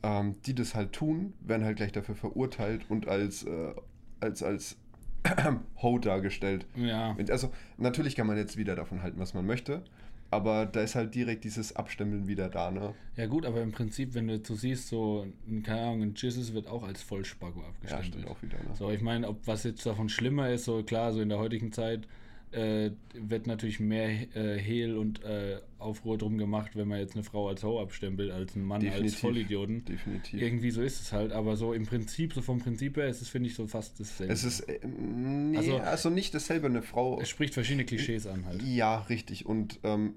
ähm, 0.03 0.35
die 0.47 0.55
das 0.57 0.75
halt 0.75 0.93
tun, 0.93 1.33
werden 1.41 1.65
halt 1.65 1.77
gleich 1.77 1.93
dafür 1.93 2.17
verurteilt 2.17 2.87
und 2.89 3.07
als, 3.07 3.45
äh, 3.45 3.73
als, 4.19 4.43
als 4.43 4.77
Ho 5.83 5.99
dargestellt. 5.99 6.67
Ja. 6.77 7.17
Also 7.31 7.51
natürlich 7.79 8.17
kann 8.17 8.27
man 8.27 8.37
jetzt 8.37 8.57
wieder 8.57 8.77
davon 8.77 9.03
halten, 9.03 9.19
was 9.19 9.35
man 9.35 9.47
möchte, 9.47 9.83
aber 10.31 10.67
da 10.67 10.81
ist 10.83 10.95
halt 10.95 11.15
direkt 11.15 11.45
dieses 11.45 11.75
Abstempeln 11.77 12.27
wieder 12.27 12.49
da, 12.49 12.71
ne? 12.71 12.95
Ja 13.17 13.27
gut, 13.27 13.47
aber 13.47 13.63
im 13.63 13.73
Prinzip, 13.73 14.15
wenn 14.15 14.29
du 14.29 14.39
so 14.45 14.55
siehst, 14.55 14.89
so, 14.89 15.27
ein- 15.47 15.63
keine 15.63 15.81
Ahnung, 15.83 16.03
ein 16.03 16.15
Jesus 16.17 16.53
wird 16.53 16.67
auch 16.67 16.83
als 16.83 17.03
Vollspacko 17.03 17.61
Ja, 17.61 17.69
abgestempelt. 17.69 18.07
stimmt 18.15 18.29
auch 18.29 18.43
wieder, 18.43 18.59
ne? 18.59 18.75
So, 18.75 18.91
ich 18.91 19.01
meine, 19.01 19.29
ob 19.29 19.47
was 19.47 19.65
jetzt 19.65 19.85
davon 19.87 20.09
schlimmer 20.09 20.51
ist, 20.51 20.65
so 20.65 20.83
klar, 20.83 21.13
so 21.13 21.21
in 21.21 21.29
der 21.29 21.39
heutigen 21.39 21.73
Zeit 21.73 22.07
äh, 22.55 22.91
wird 23.15 23.47
natürlich 23.47 23.81
mehr 23.81 24.09
äh, 24.37 24.59
Hehl 24.59 24.97
und 24.97 25.23
äh, 25.25 25.59
Aufruhr 25.79 26.17
drum 26.19 26.39
gemacht, 26.39 26.73
wenn 26.77 26.89
man 26.89 26.99
jetzt 26.99 27.15
eine 27.15 27.25
Frau 27.25 27.49
als 27.49 27.63
Ho 27.63 27.81
abstempelt, 27.81 28.31
als 28.31 28.57
ein 28.57 28.65
Mann 28.65 28.87
als 28.89 29.15
Vollidioten. 29.17 29.85
Definitiv. 29.85 30.41
Irgendwie 30.41 30.71
so 30.71 30.81
ist 30.83 31.01
es 31.01 31.13
halt, 31.13 31.33
aber 31.33 31.57
so 31.57 31.73
im 31.73 31.85
Prinzip, 31.87 32.33
so 32.33 32.41
vom 32.43 32.59
Prinzip 32.61 32.97
her 32.97 33.09
ist 33.09 33.21
es, 33.23 33.29
finde 33.29 33.49
ich, 33.49 33.55
so 33.55 33.67
fast 33.67 33.99
dasselbe. 34.01 34.33
Es 34.33 34.45
ist, 34.45 34.61
äh, 34.61 34.79
nee, 34.87 35.57
Also- 35.59 35.77
also, 35.79 36.11
nicht 36.11 36.35
dasselbe, 36.35 36.67
eine 36.69 36.83
Frau. 36.83 37.21
es 37.21 37.29
spricht 37.29 37.55
verschiedene 37.55 37.85
Klischees 37.85 38.27
an 38.27 38.47
halt. 38.47 38.63
Ja, 38.63 39.01
richtig. 39.03 39.47
Und 39.47 39.81
ähm, 39.85 40.15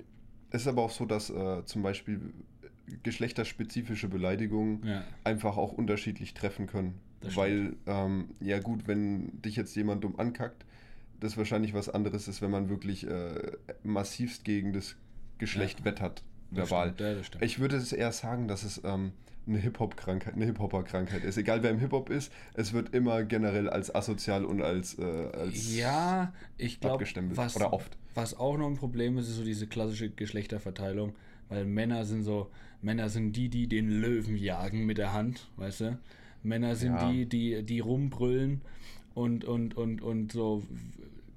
es 0.52 0.62
ist 0.62 0.68
aber 0.68 0.84
auch 0.84 0.92
so, 0.92 1.06
dass 1.06 1.30
äh, 1.30 1.66
zum 1.66 1.82
Beispiel 1.84 2.22
geschlechterspezifische 3.04 4.08
Beleidigungen 4.08 4.82
Ja, 4.86 5.04
einfach 5.24 5.58
auch 5.58 5.74
unterschiedlich 5.74 6.34
treffen 6.34 6.68
können. 6.68 6.96
Das 7.22 7.36
Weil, 7.36 7.76
ähm, 7.88 8.30
ja 8.40 8.60
gut, 8.60 8.88
wenn 8.88 9.42
dich 9.42 9.56
jetzt 9.56 9.76
jemand 9.76 10.04
dumm 10.04 10.20
ankackt, 10.20 10.66
das 11.20 11.38
wahrscheinlich 11.38 11.74
was 11.74 11.90
anderes 11.90 12.28
ist, 12.28 12.42
wenn 12.42 12.52
man 12.52 12.70
wirklich 12.70 13.08
äh, 13.08 13.36
massivst 13.84 14.44
gegen 14.46 14.74
das 14.74 14.96
Geschlecht 15.38 15.80
Ja. 15.80 15.86
wettert, 15.86 16.24
verbal. 16.52 16.94
stimmt, 17.24 17.42
ja. 17.42 17.46
Ich 17.46 17.60
würde 17.60 17.76
es 17.78 17.94
eher 17.94 18.12
sagen, 18.12 18.48
dass 18.48 18.64
es 18.64 18.82
ähm, 18.84 19.12
eine 19.48 19.58
Hip-Hop-Krankheit, 19.60 20.34
eine 20.36 20.46
Hip-Hopper-Krankheit 20.46 21.24
ist. 21.24 21.38
Egal 21.38 21.64
wer 21.64 21.72
im 21.72 21.80
Hip-Hop 21.80 22.10
ist, 22.10 22.32
es 22.54 22.74
wird 22.74 22.94
immer 22.94 23.24
generell 23.24 23.70
als 23.70 23.94
asozial 23.94 24.44
und 24.46 24.62
als, 24.62 24.98
äh, 25.00 25.04
als 25.04 25.76
Ja, 25.76 26.34
ich 26.58 26.80
glaube, 26.80 26.96
abgestempelt. 26.96 27.38
was, 27.38 27.56
Oder 27.56 27.72
oft. 27.74 27.98
was 28.14 28.38
auch 28.38 28.58
noch 28.58 28.68
ein 28.68 28.76
Problem 28.76 29.18
ist, 29.18 29.28
ist 29.30 29.36
so 29.38 29.44
diese 29.44 29.68
klassische 29.68 30.10
Geschlechterverteilung, 30.10 31.16
weil 31.50 31.66
Männer 31.66 32.04
sind 32.06 32.24
so, 32.24 32.50
Männer 32.82 33.10
sind 33.10 33.36
die, 33.36 33.48
die 33.50 33.68
den 33.68 33.90
Löwen 33.90 34.36
jagen 34.36 34.86
mit 34.86 34.98
der 34.98 35.14
Hand, 35.14 35.50
weißt 35.56 35.82
du? 35.82 36.00
Männer 36.44 36.76
sind 36.76 36.96
Ja. 36.96 37.10
die, 37.12 37.26
die, 37.26 37.64
die 37.64 37.80
rumbrüllen 37.80 38.62
und, 39.18 39.46
und, 39.46 39.76
und, 39.76 40.02
und 40.02 40.32
so, 40.32 40.64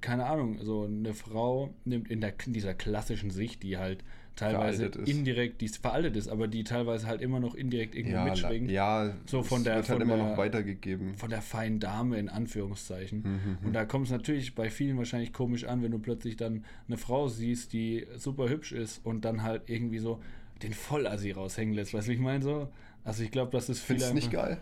keine 0.01 0.25
Ahnung, 0.27 0.59
so 0.61 0.83
eine 0.83 1.13
Frau 1.13 1.73
nimmt 1.85 2.09
in, 2.11 2.21
der, 2.21 2.33
in 2.45 2.53
dieser 2.53 2.73
klassischen 2.73 3.31
Sicht, 3.31 3.63
die 3.63 3.77
halt 3.77 4.03
teilweise 4.35 4.85
indirekt, 5.05 5.61
die 5.61 5.67
veraltet 5.67 6.15
ist, 6.15 6.27
aber 6.27 6.47
die 6.47 6.63
teilweise 6.63 7.05
halt 7.07 7.21
immer 7.21 7.39
noch 7.39 7.53
indirekt 7.55 7.95
irgendwo 7.95 8.17
Ja, 8.17 8.23
mitschwingt. 8.25 8.71
ja, 8.71 9.13
So 9.25 9.43
von 9.43 9.63
der- 9.63 9.75
wird 9.77 9.89
halt 9.89 9.99
von 9.99 10.07
immer 10.07 10.15
der- 10.17 10.29
noch 10.31 10.37
weitergegeben. 10.37 11.15
von 11.15 11.29
der 11.29 11.41
feinen 11.41 11.79
Dame 11.79 12.17
in 12.17 12.29
Anführungszeichen. 12.29 13.19
Mhm, 13.23 13.67
Und 13.67 13.73
da 13.73 13.85
kommt 13.85 14.05
es 14.05 14.11
natürlich 14.11 14.55
bei 14.55 14.69
vielen 14.69 14.97
wahrscheinlich 14.97 15.33
komisch 15.33 15.65
an, 15.65 15.81
wenn 15.83 15.91
du 15.91 15.99
plötzlich 15.99 16.37
dann 16.37 16.63
eine 16.87 16.97
Frau 16.97 17.27
siehst, 17.27 17.73
die 17.73 18.05
super 18.15 18.47
hübsch 18.47 18.71
ist 18.71 19.03
und 19.05 19.25
dann 19.25 19.43
halt 19.43 19.63
irgendwie 19.67 19.99
so 19.99 20.21
den 20.63 20.73
Vollassi 20.73 21.31
raushängen 21.31 21.73
lässt. 21.75 21.93
Weißt 21.93 22.07
du, 22.07 22.11
ich 22.13 22.19
meine 22.19 22.43
so? 22.43 22.69
Also 23.03 23.23
ich 23.23 23.31
glaube, 23.31 23.51
das 23.51 23.69
ist 23.69 23.79
viele. 23.79 23.99
Findest 23.99 24.11
du 24.11 24.15
nicht 24.15 24.31
geil? 24.31 24.59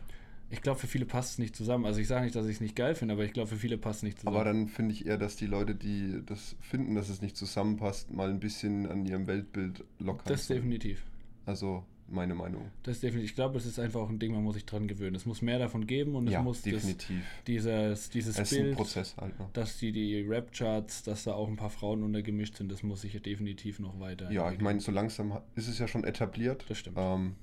Ich 0.51 0.61
glaube, 0.61 0.79
für 0.79 0.87
viele 0.87 1.05
passt 1.05 1.33
es 1.33 1.37
nicht 1.37 1.55
zusammen. 1.55 1.85
Also 1.85 1.99
ich 1.99 2.07
sage 2.07 2.23
nicht, 2.23 2.35
dass 2.35 2.45
ich 2.47 2.55
es 2.55 2.61
nicht 2.61 2.75
geil 2.75 2.95
finde, 2.95 3.13
aber 3.13 3.23
ich 3.23 3.33
glaube, 3.33 3.49
für 3.49 3.55
viele 3.55 3.77
passt 3.77 3.99
es 3.99 4.03
nicht 4.03 4.19
zusammen. 4.19 4.35
Aber 4.35 4.45
dann 4.45 4.67
finde 4.67 4.93
ich 4.93 5.05
eher, 5.05 5.17
dass 5.17 5.35
die 5.35 5.45
Leute, 5.45 5.75
die 5.75 6.21
das 6.25 6.55
finden, 6.59 6.95
dass 6.95 7.09
es 7.09 7.21
nicht 7.21 7.37
zusammenpasst, 7.37 8.11
mal 8.11 8.29
ein 8.29 8.39
bisschen 8.39 8.89
an 8.89 9.05
ihrem 9.05 9.27
Weltbild 9.27 9.83
lockern. 9.99 10.25
das 10.27 10.47
sollen. 10.47 10.59
definitiv. 10.59 11.03
Also 11.45 11.83
meine 12.11 12.35
Meinung. 12.35 12.71
Das 12.83 12.99
definitiv. 12.99 13.29
Ich 13.29 13.35
glaube, 13.35 13.57
es 13.57 13.65
ist 13.65 13.79
einfach 13.79 14.01
auch 14.01 14.09
ein 14.09 14.19
Ding, 14.19 14.33
man 14.33 14.43
muss 14.43 14.55
sich 14.55 14.65
dran 14.65 14.87
gewöhnen. 14.87 15.15
Es 15.15 15.25
muss 15.25 15.41
mehr 15.41 15.59
davon 15.59 15.85
geben 15.85 16.15
und 16.15 16.27
es 16.27 16.33
ja, 16.33 16.41
muss 16.41 16.61
das, 16.61 16.73
definitiv. 16.73 17.23
dieses, 17.47 18.09
dieses 18.09 18.37
Es 18.37 18.51
ist 18.51 18.57
ein 18.57 18.63
Bild, 18.65 18.77
Prozess 18.77 19.15
halt. 19.17 19.39
Ne? 19.39 19.47
dass 19.53 19.77
die, 19.77 19.91
die 19.91 20.21
Rap-Charts, 20.21 21.03
dass 21.03 21.23
da 21.23 21.33
auch 21.33 21.47
ein 21.47 21.55
paar 21.55 21.69
Frauen 21.69 22.03
untergemischt 22.03 22.57
sind, 22.57 22.71
das 22.71 22.83
muss 22.83 23.01
sich 23.01 23.19
definitiv 23.21 23.79
noch 23.79 23.99
weiter. 23.99 24.31
Ja, 24.31 24.51
ich 24.51 24.59
meine, 24.59 24.79
so 24.79 24.91
langsam 24.91 25.39
ist 25.55 25.67
es 25.67 25.79
ja 25.79 25.87
schon 25.87 26.03
etabliert. 26.03 26.65
Das 26.67 26.79
stimmt. 26.79 26.97
Ähm, 26.99 27.35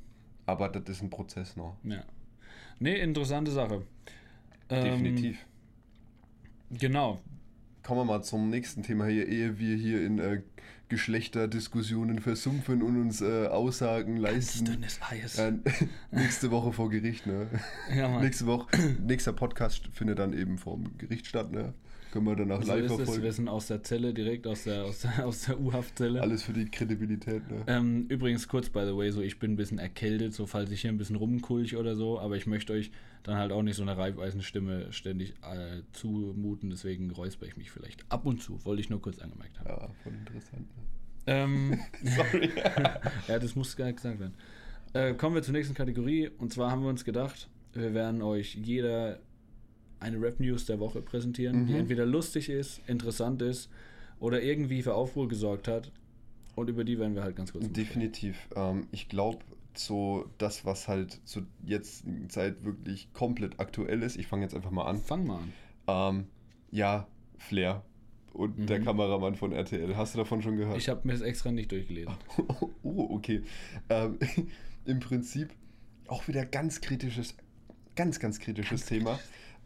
aber 0.46 0.68
das 0.68 0.88
ist 0.88 1.02
ein 1.02 1.10
Prozess 1.10 1.56
noch. 1.56 1.76
Ja. 1.84 2.04
Nee, 2.78 3.00
interessante 3.00 3.50
Sache. 3.50 3.82
Ähm, 4.68 4.84
Definitiv. 4.84 5.38
Genau. 6.70 7.20
Kommen 7.82 8.00
wir 8.00 8.04
mal 8.04 8.22
zum 8.22 8.50
nächsten 8.50 8.82
Thema 8.82 9.06
hier, 9.06 9.28
ehe 9.28 9.58
wir 9.58 9.76
hier 9.76 10.04
in 10.04 10.18
äh, 10.18 10.42
Geschlechterdiskussionen 10.88 12.20
versumpfen 12.20 12.82
und 12.82 13.00
uns 13.00 13.20
äh, 13.20 13.46
Aussagen 13.46 14.16
leisten. 14.16 14.66
Dünnes 14.66 15.00
Eis. 15.08 15.38
Äh, 15.38 15.54
nächste 16.10 16.50
Woche 16.50 16.72
vor 16.72 16.90
Gericht, 16.90 17.26
ne? 17.26 17.48
Ja, 17.94 18.08
Mann. 18.08 18.22
Nächste 18.22 18.46
Woche, 18.46 18.66
nächster 19.00 19.32
Podcast 19.32 19.88
findet 19.92 20.18
dann 20.18 20.32
eben 20.32 20.58
vor 20.58 20.76
dem 20.76 20.96
Gericht 20.98 21.26
statt, 21.26 21.50
ne? 21.52 21.74
Können 22.12 22.26
wir 22.26 22.36
danach 22.36 22.62
so 22.62 22.72
live 22.72 22.84
ist 22.84 22.94
verfolgen. 22.94 23.22
Wir 23.22 23.32
sind 23.32 23.48
aus 23.48 23.66
der 23.66 23.82
Zelle, 23.82 24.14
direkt 24.14 24.46
aus 24.46 24.64
der, 24.64 24.84
aus 24.84 25.00
der, 25.00 25.26
aus 25.26 25.42
der 25.42 25.60
U-Haftzelle. 25.60 26.20
Alles 26.20 26.44
für 26.44 26.52
die 26.52 26.66
Kredibilität, 26.66 27.48
ne? 27.50 27.64
Ähm, 27.66 28.06
übrigens 28.08 28.48
kurz, 28.48 28.68
by 28.68 28.84
the 28.86 28.96
way, 28.96 29.10
so 29.10 29.20
ich 29.20 29.38
bin 29.38 29.52
ein 29.52 29.56
bisschen 29.56 29.78
erkältet, 29.78 30.32
so 30.34 30.46
falls 30.46 30.70
ich 30.70 30.82
hier 30.82 30.90
ein 30.90 30.98
bisschen 30.98 31.16
rumkulch 31.16 31.76
oder 31.76 31.96
so, 31.96 32.18
aber 32.18 32.36
ich 32.36 32.46
möchte 32.46 32.72
euch 32.72 32.90
dann 33.22 33.36
halt 33.36 33.52
auch 33.52 33.62
nicht 33.62 33.76
so 33.76 33.82
eine 33.82 33.96
Reifeisenstimme 33.96 34.92
ständig 34.92 35.34
äh, 35.42 35.82
zumuten, 35.92 36.70
deswegen 36.70 37.10
räusper 37.10 37.46
ich 37.46 37.56
mich 37.56 37.70
vielleicht 37.70 38.04
ab 38.08 38.24
und 38.24 38.40
zu, 38.40 38.64
wollte 38.64 38.80
ich 38.80 38.88
nur 38.88 39.02
kurz 39.02 39.18
angemerkt 39.18 39.58
haben. 39.58 39.68
Ja, 39.68 39.88
voll 40.02 40.12
interessant. 40.14 40.66
Ne? 40.76 40.82
Ähm, 41.26 41.80
Sorry. 42.04 42.50
ja, 43.28 43.38
das 43.38 43.56
muss 43.56 43.76
gar 43.76 43.86
nicht 43.86 43.96
gesagt 43.96 44.20
werden. 44.20 44.34
Äh, 44.92 45.14
kommen 45.14 45.34
wir 45.34 45.42
zur 45.42 45.52
nächsten 45.52 45.74
Kategorie 45.74 46.30
und 46.38 46.52
zwar 46.52 46.70
haben 46.70 46.82
wir 46.82 46.88
uns 46.88 47.04
gedacht, 47.04 47.48
wir 47.72 47.94
werden 47.94 48.22
euch 48.22 48.54
jeder 48.54 49.18
eine 50.00 50.20
Rap-News 50.20 50.66
der 50.66 50.78
Woche 50.80 51.00
präsentieren, 51.02 51.66
die 51.66 51.72
Mhm. 51.72 51.80
entweder 51.80 52.06
lustig 52.06 52.48
ist, 52.48 52.80
interessant 52.86 53.42
ist 53.42 53.70
oder 54.20 54.42
irgendwie 54.42 54.82
für 54.82 54.94
Aufruhr 54.94 55.28
gesorgt 55.28 55.68
hat 55.68 55.90
und 56.54 56.68
über 56.68 56.84
die 56.84 56.98
werden 56.98 57.14
wir 57.14 57.22
halt 57.22 57.36
ganz 57.36 57.52
kurz. 57.52 57.70
Definitiv. 57.72 58.36
Ähm, 58.54 58.86
ich 58.92 59.08
glaube, 59.08 59.38
so 59.74 60.30
das, 60.38 60.64
was 60.64 60.88
halt 60.88 61.20
zu 61.24 61.42
jetzigen 61.64 62.28
Zeit 62.30 62.64
wirklich 62.64 63.12
komplett 63.12 63.58
aktuell 63.60 64.02
ist, 64.02 64.16
ich 64.16 64.26
fange 64.26 64.42
jetzt 64.42 64.54
einfach 64.54 64.70
mal 64.70 64.84
an. 64.84 64.98
Fang 65.00 65.26
mal 65.26 65.40
an. 65.40 65.52
Ähm, 66.18 66.26
ja, 66.70 67.06
Flair 67.38 67.82
und 68.32 68.58
Mhm. 68.58 68.66
der 68.66 68.80
Kameramann 68.80 69.34
von 69.34 69.52
RTL. 69.52 69.96
Hast 69.96 70.14
du 70.14 70.18
davon 70.18 70.40
schon 70.42 70.56
gehört? 70.56 70.78
Ich 70.78 70.88
habe 70.88 71.00
mir 71.04 71.12
das 71.12 71.22
extra 71.22 71.52
nicht 71.52 71.70
durchgelesen. 71.72 72.12
oh, 72.82 73.08
okay. 73.10 73.42
Ähm, 73.90 74.18
Im 74.86 75.00
Prinzip 75.00 75.50
auch 76.06 76.26
wieder 76.28 76.44
ganz 76.46 76.80
kritisches 76.80 77.34
ganz, 77.96 78.20
ganz 78.20 78.38
kritisches 78.38 78.84
Thema, 78.84 79.18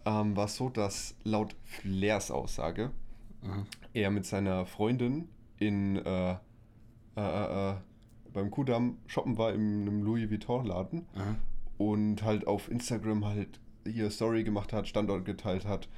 ähm, 0.05 0.37
war 0.37 0.49
so, 0.49 0.69
dass 0.69 1.15
laut 1.25 1.55
Flairs 1.65 2.31
Aussage 2.31 2.91
Aha. 3.43 3.65
er 3.93 4.11
mit 4.11 4.25
seiner 4.27 4.67
Freundin 4.67 5.29
in 5.59 5.97
äh, 5.97 6.37
äh, 7.17 7.71
äh, 7.71 7.75
beim 8.33 8.51
Kudamm 8.51 8.99
shoppen 9.07 9.37
war 9.39 9.53
in 9.53 9.83
einem 9.83 10.03
Louis 10.03 10.31
Vuitton 10.31 10.65
Laden 10.67 11.07
Aha. 11.15 11.37
und 11.79 12.23
halt 12.23 12.47
auf 12.47 12.71
Instagram 12.71 13.25
halt 13.25 13.61
hier 13.87 14.11
Story 14.11 14.45
gemacht 14.45 14.73
hat, 14.73 14.87
Standort 14.89 15.25
geteilt 15.25 15.65
hat 15.67 15.89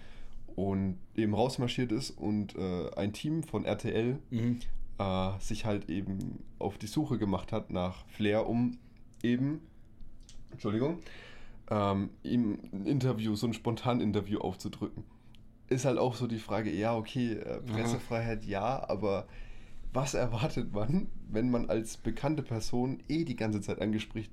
und 0.57 0.99
eben 1.15 1.35
rausmarschiert 1.35 1.93
ist 1.93 2.11
und 2.11 2.55
äh, 2.57 2.91
ein 2.97 3.13
Team 3.13 3.43
von 3.43 3.65
RTL 3.65 4.19
Mhm. 4.31 4.61
äh, 4.99 5.31
sich 5.41 5.65
halt 5.65 5.89
eben 5.91 6.43
auf 6.59 6.79
die 6.79 6.87
Suche 6.87 7.19
gemacht 7.19 7.53
hat 7.53 7.71
nach 7.71 8.07
Flair, 8.09 8.49
um 8.49 8.79
eben, 9.23 9.61
Entschuldigung, 10.51 10.99
ähm, 11.73 12.11
ihm 12.23 12.59
ein 12.73 12.85
Interview, 12.87 13.35
so 13.35 13.47
ein 13.47 13.55
Spontan-Interview 13.55 14.39
aufzudrücken. 14.41 15.05
Ist 15.69 15.87
halt 15.87 15.99
auch 15.99 16.15
so 16.15 16.27
die 16.27 16.39
Frage, 16.39 16.71
ja, 16.71 16.95
okay, 16.95 17.33
äh, 17.33 17.61
Pressefreiheit 17.63 18.45
ja, 18.45 18.87
aber 18.89 19.27
was 19.95 20.13
erwartet 20.13 20.73
man, 20.73 21.09
wenn 21.31 21.51
man 21.51 21.71
als 21.71 21.97
bekannte 21.97 22.43
Person 22.43 23.03
eh 23.09 23.25
die 23.25 23.37
ganze 23.37 23.63
Zeit 23.63 23.81
angespricht, 23.81 24.31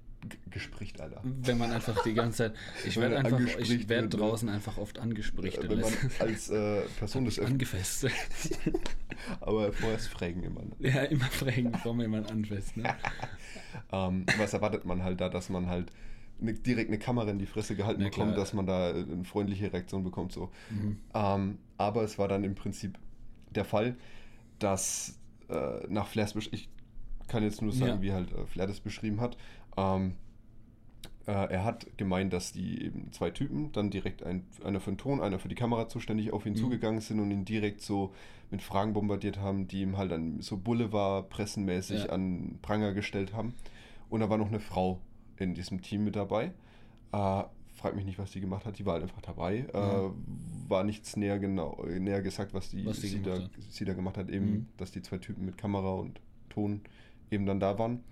gespricht, 0.49 0.99
Alter. 0.99 1.21
Wenn 1.23 1.58
man 1.58 1.71
einfach 1.71 2.04
die 2.04 2.13
ganze 2.13 2.38
Zeit. 2.38 2.56
Ich 2.86 2.97
werde 2.97 3.19
einfach, 3.19 3.39
ich 3.39 3.88
werde 3.88 4.04
ne? 4.04 4.10
draußen 4.10 4.49
einfach 4.49 4.78
oft 4.78 4.99
angespricht. 4.99 5.62
Wenn 5.69 5.80
man 5.80 5.93
als 6.19 6.49
äh, 6.49 6.82
Person 6.97 7.23
des 7.23 7.39
angefasst. 7.39 8.08
aber 9.39 9.71
vorerst 9.71 10.10
fragen 10.10 10.43
immer. 10.43 10.63
Ne? 10.63 10.75
ja, 10.80 11.04
immer 11.04 11.23
fragen, 11.23 11.71
bevor 11.71 11.93
man 11.93 12.02
jemand 12.02 12.30
anfasst. 12.30 12.75
Ne? 12.75 12.84
Ähm, 13.91 14.25
was 14.38 14.54
erwartet 14.54 14.86
man 14.86 15.04
halt 15.04 15.21
da, 15.21 15.30
dass 15.30 15.49
man 15.49 15.67
halt 15.67 15.91
ne, 16.41 16.54
direkt 16.54 16.89
eine 16.89 16.99
Kamera 16.99 17.30
in 17.32 17.39
die 17.39 17.45
Fresse 17.45 17.75
gehalten 17.75 18.02
Na 18.04 18.10
bekommt, 18.10 18.38
dass 18.38 18.54
man 18.54 18.65
da 18.65 18.89
äh, 18.91 19.04
eine 19.04 19.23
freundliche 19.25 19.71
Reaktion 19.73 20.04
bekommt. 20.04 20.32
So. 20.32 20.49
Mhm. 20.69 20.97
Ähm, 21.13 21.58
aber 21.78 22.04
es 22.04 22.17
war 22.19 22.28
dann 22.28 22.43
im 22.43 22.56
Prinzip 22.56 22.97
der 23.56 23.65
Fall, 23.65 23.95
dass 24.60 25.17
äh, 25.49 25.88
nach 25.88 26.08
Flairs 26.08 26.34
Besch 26.34 26.49
ich 26.52 26.69
kann 27.28 27.43
jetzt 27.43 27.62
nur 27.62 27.71
sagen, 27.71 27.93
Ja. 27.97 28.02
wie 28.02 28.12
halt 28.13 28.32
äh, 28.34 28.45
Flair 28.47 28.67
das 28.67 28.80
beschrieben 28.80 29.21
hat. 29.21 29.38
Ähm, 29.78 30.13
äh, 31.28 31.32
er 31.32 31.63
hat 31.63 31.86
gemeint, 31.97 32.34
dass 32.34 32.52
die 32.52 32.84
eben 32.84 33.12
zwei 33.12 33.30
Typen, 33.30 33.71
dann 33.71 33.91
direkt 33.91 34.23
ein, 34.23 34.43
einer 34.63 34.80
für 34.80 34.91
den 34.91 34.97
Ton, 34.97 35.21
einer 35.21 35.38
für 35.38 35.47
die 35.47 35.56
Kamera 35.56 35.88
zuständig, 35.88 36.34
auf 36.34 36.45
ihn 36.45 36.54
Mhm. 36.54 36.58
zugegangen 36.58 37.02
sind 37.02 37.19
und 37.19 37.30
ihn 37.32 37.45
direkt 37.45 37.82
so 37.82 38.13
mit 38.52 38.63
Fragen 38.63 38.93
bombardiert 38.93 39.38
haben, 39.38 39.67
die 39.67 39.82
ihm 39.82 39.95
halt 39.97 40.12
dann 40.12 40.41
so 40.41 40.58
Boulevard-pressenmäßig 40.58 42.06
Ja. 42.06 42.10
an 42.10 42.58
Pranger 42.62 42.93
gestellt 42.93 43.34
haben. 43.34 43.54
Und 44.10 44.21
da 44.21 44.30
war 44.30 44.38
noch 44.39 44.47
eine 44.47 44.60
Frau 44.60 44.99
in 45.41 45.54
diesem 45.54 45.82
Team 45.82 46.04
mit 46.04 46.15
dabei. 46.15 46.52
Äh, 47.12 47.43
frag 47.75 47.95
mich 47.95 48.06
nicht, 48.06 48.19
was 48.19 48.32
die 48.32 48.41
gemacht 48.41 48.65
hat. 48.65 48.78
Die 48.78 48.86
war 48.86 48.93
halt 48.93 49.04
einfach 49.04 49.21
dabei. 49.21 49.65
Äh, 49.73 50.10
war 50.69 50.84
nichts 50.84 51.15
näher 51.15 51.39
genau 51.39 51.84
näher 51.88 52.21
gesagt, 52.21 52.54
was 52.54 52.69
die, 52.69 52.86
Was 52.86 52.99
die 52.99 53.08
sie, 53.08 53.21
da, 53.21 53.36
gemacht 53.36 53.52
sie 53.69 53.86
da 53.86 53.93
gemacht 53.93 54.17
hat. 54.17 54.30
Eben, 54.30 54.45
Mhm. 54.52 54.65
dass 54.78 54.91
die 54.91 55.02
zwei 55.02 55.17
Typen 55.17 55.45
mit 55.45 55.58
Kamera 55.58 55.93
und 55.93 56.19
Ton 56.49 56.82
eben 57.32 57.45
dann 57.45 57.60
da 57.60 57.78
waren. 57.80 58.04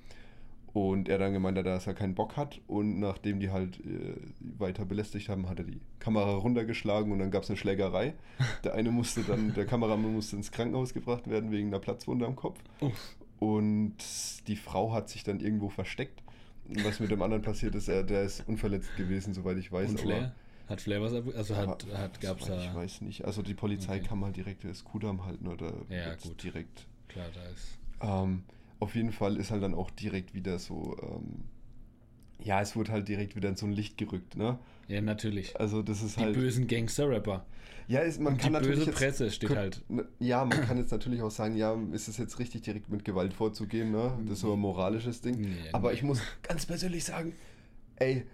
Und 0.74 1.10
er 1.10 1.18
dann 1.18 1.34
gemeint 1.34 1.58
hat, 1.58 1.66
dass 1.66 1.88
er 1.88 1.96
keinen 1.96 2.14
Bock 2.14 2.38
hat. 2.38 2.62
Und 2.68 3.00
nachdem 3.00 3.40
die 3.40 3.50
halt 3.50 3.80
äh, 3.80 4.16
weiter 4.60 4.86
belästigt 4.86 5.28
haben, 5.28 5.50
hat 5.50 5.58
er 5.60 5.66
die 5.66 5.82
Kamera 6.00 6.36
runtergeschlagen 6.36 7.12
und 7.12 7.18
dann 7.20 7.32
gab 7.32 7.44
es 7.44 7.50
eine 7.50 7.58
Schlägerei. 7.58 8.14
Der 8.64 8.76
eine 8.76 8.92
musste 8.92 9.24
dann, 9.24 9.54
der 9.56 9.66
Kameramann 9.66 10.14
musste 10.14 10.36
ins 10.36 10.52
Krankenhaus 10.52 10.94
gebracht 10.94 11.28
werden 11.30 11.52
wegen 11.52 11.68
einer 11.70 11.80
Platzwunde 11.80 12.26
am 12.28 12.36
Kopf. 12.36 12.60
Uff. 12.82 13.16
Und 13.40 13.96
die 14.48 14.56
Frau 14.56 14.92
hat 14.94 15.10
sich 15.10 15.24
dann 15.24 15.40
irgendwo 15.40 15.70
versteckt. 15.70 16.22
Was 16.84 17.00
mit 17.00 17.12
dem 17.12 17.22
anderen 17.22 17.42
passiert 17.44 17.76
ist, 17.76 17.88
er, 17.88 18.04
der 18.04 18.24
ist 18.24 18.44
unverletzt 18.48 18.96
gewesen, 18.98 19.34
soweit 19.34 19.58
ich 19.58 19.72
weiß. 19.72 19.90
Und 19.92 20.00
Flair? 20.02 20.34
Hat 20.68 20.82
Flair 20.82 21.02
was 21.02 21.14
ab? 21.14 21.24
Also 21.36 21.56
hat, 21.56 21.86
aber- 21.86 21.98
hat 21.98 22.20
gab's 22.20 22.46
da. 22.46 22.62
Ich 22.62 22.74
weiß 22.76 23.02
nicht. 23.02 23.24
Also 23.24 23.42
die 23.42 23.54
Polizei 23.54 23.98
Okay. 23.98 24.08
kann 24.08 24.20
mal 24.20 24.34
direkt 24.34 24.64
das 24.66 24.84
Kudamm 24.84 25.26
halten 25.26 25.48
oder 25.48 25.72
Ja, 25.90 26.14
gut. 26.16 26.44
direkt 26.44 26.86
Klar, 27.08 27.28
da 27.34 27.44
ist. 27.50 27.78
ähm, 28.02 28.44
auf 28.80 28.94
jeden 28.96 29.12
Fall 29.14 29.38
ist 29.38 29.50
halt 29.52 29.64
dann 29.64 29.74
auch 29.74 29.90
direkt 29.92 30.34
wieder 30.34 30.60
so, 30.60 30.98
ähm, 31.02 31.46
ja, 32.44 32.62
es 32.62 32.76
wurde 32.76 32.92
halt 32.92 33.08
direkt 33.08 33.36
wieder 33.36 33.50
in 33.50 33.56
so 33.56 33.66
ein 33.66 33.72
Licht 33.72 33.98
gerückt, 33.98 34.36
ne? 34.36 34.60
Ja, 34.90 35.02
natürlich. 35.02 35.58
Also 35.60 35.82
das 35.82 36.04
ist 36.04 36.18
Die 36.18 36.22
halt, 36.22 36.34
bösen 36.36 36.68
Gangster-Rapper. 36.68 37.46
Ja, 37.88 38.02
ist, 38.02 38.20
man 38.20 38.34
Und 38.34 38.40
kann 38.40 38.50
die 38.50 38.54
natürlich 38.54 38.80
böse 38.80 38.92
jetzt, 38.92 38.98
Presse 39.00 39.32
steht 39.32 39.56
halt. 39.56 39.84
ne, 39.90 40.06
ja, 40.20 40.44
man 40.44 40.62
kann 40.62 40.78
jetzt 40.78 40.92
natürlich 40.92 41.22
auch 41.22 41.32
sagen, 41.32 41.56
ja, 41.56 41.78
ist 41.94 42.08
es 42.08 42.18
jetzt 42.18 42.38
richtig 42.40 42.62
direkt 42.62 42.90
mit 42.90 43.06
Gewalt 43.06 43.34
vorzugehen, 43.34 43.92
ne? 43.92 44.18
Das 44.24 44.34
ist 44.34 44.40
so 44.42 44.54
ein 44.54 44.60
moralisches 44.60 45.22
Ding. 45.22 45.40
Nee, 45.40 45.56
Aber 45.72 45.90
nee. 45.90 45.96
ich 45.96 46.04
muss 46.04 46.22
ganz 46.44 46.66
persönlich 46.66 47.06
sagen, 47.06 47.34
ey, 47.96 48.26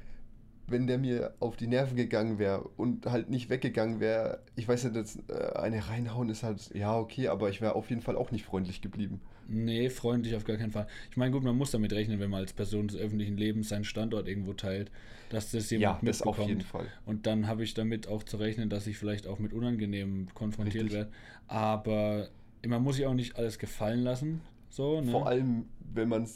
wenn 0.65 0.87
der 0.87 0.97
mir 0.97 1.35
auf 1.39 1.55
die 1.55 1.67
Nerven 1.67 1.95
gegangen 1.95 2.39
wäre 2.39 2.61
und 2.77 3.05
halt 3.05 3.29
nicht 3.29 3.49
weggegangen 3.49 3.99
wäre, 3.99 4.39
ich 4.55 4.67
weiß 4.67 4.83
ja, 4.83 4.89
dass 4.89 5.17
äh, 5.27 5.55
eine 5.55 5.87
reinhauen 5.87 6.29
ist 6.29 6.41
halt, 6.43 6.73
ja, 6.73 6.97
okay, 6.97 7.27
aber 7.27 7.49
ich 7.49 7.61
wäre 7.61 7.75
auf 7.75 7.89
jeden 7.89 8.01
Fall 8.01 8.15
auch 8.15 8.31
nicht 8.31 8.45
freundlich 8.45 8.81
geblieben. 8.81 9.21
Nee, 9.47 9.89
freundlich 9.89 10.35
auf 10.35 10.43
gar 10.45 10.57
keinen 10.57 10.71
Fall. 10.71 10.87
Ich 11.11 11.17
meine, 11.17 11.31
gut, 11.31 11.43
man 11.43 11.55
muss 11.57 11.71
damit 11.71 11.91
rechnen, 11.93 12.19
wenn 12.19 12.29
man 12.29 12.41
als 12.41 12.53
Person 12.53 12.87
des 12.87 12.97
öffentlichen 12.97 13.37
Lebens 13.37 13.69
seinen 13.69 13.83
Standort 13.83 14.27
irgendwo 14.27 14.53
teilt, 14.53 14.91
dass 15.29 15.51
das 15.51 15.69
jemand 15.69 16.01
Ja, 16.01 16.07
das 16.07 16.21
auf 16.21 16.27
mitbekommt. 16.37 16.49
jeden 16.49 16.61
Fall. 16.61 16.87
Und 17.05 17.25
dann 17.27 17.47
habe 17.47 17.63
ich 17.63 17.73
damit 17.73 18.07
auch 18.07 18.23
zu 18.23 18.37
rechnen, 18.37 18.69
dass 18.69 18.87
ich 18.87 18.97
vielleicht 18.97 19.27
auch 19.27 19.39
mit 19.39 19.53
Unangenehmen 19.53 20.27
konfrontiert 20.33 20.85
Richtig. 20.85 20.97
werde. 20.99 21.11
Aber 21.47 22.29
man 22.65 22.81
muss 22.83 22.95
sich 22.97 23.05
auch 23.05 23.13
nicht 23.13 23.35
alles 23.37 23.59
gefallen 23.59 24.01
lassen. 24.01 24.41
So, 24.69 25.01
ne? 25.01 25.11
Vor 25.11 25.27
allem, 25.27 25.65
wenn 25.93 26.09
man 26.09 26.27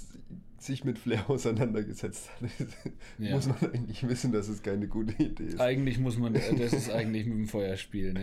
sich 0.60 0.84
mit 0.84 0.98
Flair 1.00 1.24
auseinandergesetzt 1.30 2.30
hat, 2.42 2.50
Ja. 3.20 3.32
muss 3.36 3.48
man 3.48 3.58
eigentlich 3.74 4.08
wissen, 4.08 4.32
dass 4.32 4.48
es 4.48 4.62
keine 4.62 4.88
gute 4.88 5.14
Idee 5.24 5.44
ist. 5.46 5.60
Eigentlich 5.62 6.00
muss 6.00 6.18
man, 6.18 6.34
das 6.34 6.74
ist 6.74 6.90
eigentlich 6.94 7.26
mit 7.26 7.38
dem 7.38 7.48
Feuer 7.48 7.78
spielen, 7.78 8.18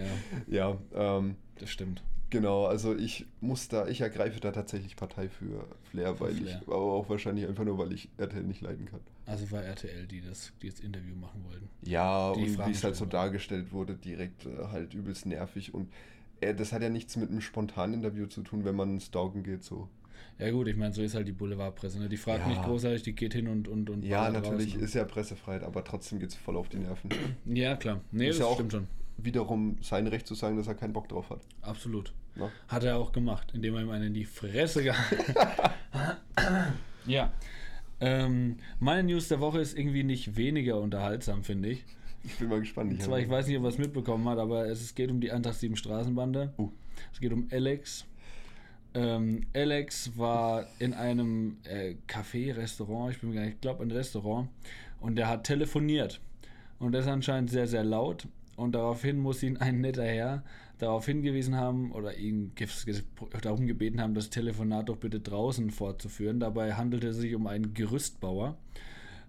ja. 0.48 0.78
Ja, 0.94 1.18
ähm, 1.18 1.36
Das 1.58 1.70
stimmt. 1.70 2.02
Genau, 2.34 2.66
also 2.66 2.94
ich 2.94 3.26
muss 3.40 3.68
da, 3.68 3.86
ich 3.88 4.00
ergreife 4.00 4.38
da 4.40 4.52
tatsächlich 4.52 4.96
Partei 4.96 5.28
für 5.28 5.66
Flair, 5.90 6.18
weil 6.20 6.34
Flair. 6.34 6.60
ich, 6.62 6.66
aber 6.68 6.76
auch 6.76 7.08
wahrscheinlich 7.08 7.46
einfach 7.46 7.64
nur, 7.64 7.78
weil 7.78 7.92
ich 7.92 8.08
RTL 8.18 8.42
nicht 8.42 8.60
leiden 8.60 8.86
kann. 8.86 9.00
Also 9.26 9.50
war 9.50 9.62
RTL, 9.62 10.06
die 10.06 10.20
das, 10.20 10.52
die 10.62 10.68
das 10.70 10.80
Interview 10.80 11.14
machen 11.16 11.44
wollten. 11.48 11.68
Ja, 11.82 12.32
Die 12.34 12.42
und 12.42 12.66
wie 12.66 12.70
es 12.72 12.84
halt 12.84 12.96
so 12.96 13.06
dargestellt 13.06 13.72
wurde, 13.72 13.94
direkt 13.94 14.46
äh, 14.46 14.66
halt 14.70 14.92
übelst 14.94 15.24
nervig 15.26 15.72
und 15.72 15.88
äh, 16.40 16.54
das 16.54 16.72
hat 16.72 16.82
ja 16.82 16.90
nichts 16.90 17.16
mit 17.16 17.30
einem 17.30 17.40
spontanen 17.40 17.94
Interview 17.94 18.26
zu 18.26 18.42
tun, 18.42 18.64
wenn 18.64 18.76
man 18.76 19.00
stalken 19.00 19.42
geht, 19.42 19.64
so. 19.64 19.88
Ja 20.38 20.50
gut, 20.50 20.66
ich 20.66 20.76
meine, 20.76 20.92
so 20.92 21.00
ist 21.02 21.14
halt 21.14 21.28
die 21.28 21.32
Boulevardpresse. 21.32 21.98
Ne? 22.00 22.08
Die 22.08 22.16
fragt 22.16 22.40
Ja. 22.40 22.48
nicht 22.48 22.62
großartig, 22.64 23.02
die 23.02 23.12
geht 23.14 23.34
hin 23.34 23.46
und 23.46 23.68
und 23.68 23.88
und 23.88 24.02
Ja, 24.04 24.28
natürlich 24.30 24.72
raus, 24.72 24.78
ne? 24.80 24.84
ist 24.84 24.94
ja 24.94 25.04
Pressefreiheit, 25.04 25.62
aber 25.62 25.84
trotzdem 25.84 26.18
geht 26.18 26.30
es 26.30 26.34
voll 26.34 26.56
auf 26.56 26.68
die 26.68 26.78
Nerven. 26.78 27.08
Ja, 27.46 27.76
klar. 27.76 28.00
Nee, 28.10 28.28
Ist 28.28 28.38
das 28.40 28.46
ja 28.46 28.50
auch- 28.50 28.54
stimmt 28.54 28.72
schon. 28.72 28.86
Wiederum 29.16 29.78
sein 29.80 30.06
Recht 30.06 30.26
zu 30.26 30.34
sagen, 30.34 30.56
dass 30.56 30.66
er 30.66 30.74
keinen 30.74 30.92
Bock 30.92 31.08
drauf 31.08 31.30
hat. 31.30 31.40
Absolut. 31.62 32.12
Ne? 32.34 32.50
Hat 32.68 32.84
er 32.84 32.96
auch 32.98 33.12
gemacht, 33.12 33.52
indem 33.54 33.76
er 33.76 33.82
ihm 33.82 33.90
einen 33.90 34.08
in 34.08 34.14
die 34.14 34.24
Fresse 34.24 34.82
gehauen 34.82 35.18
Ja. 37.06 37.32
Ähm, 38.00 38.56
meine 38.80 39.04
News 39.04 39.28
der 39.28 39.40
Woche 39.40 39.60
ist 39.60 39.78
irgendwie 39.78 40.02
nicht 40.02 40.36
weniger 40.36 40.80
unterhaltsam, 40.80 41.44
finde 41.44 41.70
ich. 41.70 41.84
Ich 42.24 42.38
bin 42.38 42.48
mal 42.48 42.60
gespannt. 42.60 42.90
Und 42.90 43.02
zwar, 43.02 43.18
ich 43.20 43.28
weiß 43.28 43.46
nicht, 43.46 43.58
ob 43.58 43.64
er 43.64 43.68
es 43.68 43.78
mitbekommen 43.78 44.28
hat, 44.28 44.38
aber 44.38 44.66
es, 44.66 44.80
es 44.80 44.94
geht 44.94 45.10
um 45.10 45.20
die 45.20 45.30
Eintracht 45.30 45.56
7 45.56 45.76
Straßenbande. 45.76 46.52
Uh. 46.58 46.70
Es 47.12 47.20
geht 47.20 47.32
um 47.32 47.46
Alex. 47.50 48.06
Ähm, 48.94 49.46
Alex 49.54 50.16
war 50.16 50.66
in 50.78 50.94
einem 50.94 51.58
äh, 51.64 51.96
Café, 52.08 52.56
Restaurant, 52.56 53.12
ich 53.12 53.20
bin 53.20 53.30
mir 53.30 53.36
gar 53.36 53.42
nicht, 53.42 53.54
ich 53.54 53.60
glaube 53.60 53.82
ein 53.82 53.90
Restaurant, 53.90 54.48
und 55.00 55.16
der 55.16 55.28
hat 55.28 55.44
telefoniert. 55.44 56.20
Und 56.78 56.92
das 56.92 57.06
anscheinend 57.06 57.50
sehr, 57.50 57.66
sehr 57.66 57.84
laut. 57.84 58.26
Und 58.56 58.72
daraufhin 58.72 59.18
muss 59.18 59.42
ihn 59.42 59.56
ein 59.56 59.80
netter 59.80 60.04
Herr 60.04 60.44
darauf 60.78 61.06
hingewiesen 61.06 61.56
haben 61.56 61.92
oder 61.92 62.16
ihn 62.16 62.52
darum 63.42 63.66
gebeten 63.66 64.00
haben, 64.00 64.14
das 64.14 64.30
Telefonat 64.30 64.88
doch 64.88 64.96
bitte 64.96 65.20
draußen 65.20 65.70
fortzuführen. 65.70 66.40
Dabei 66.40 66.74
handelte 66.74 67.08
es 67.08 67.16
sich 67.16 67.34
um 67.34 67.46
einen 67.46 67.74
Gerüstbauer. 67.74 68.56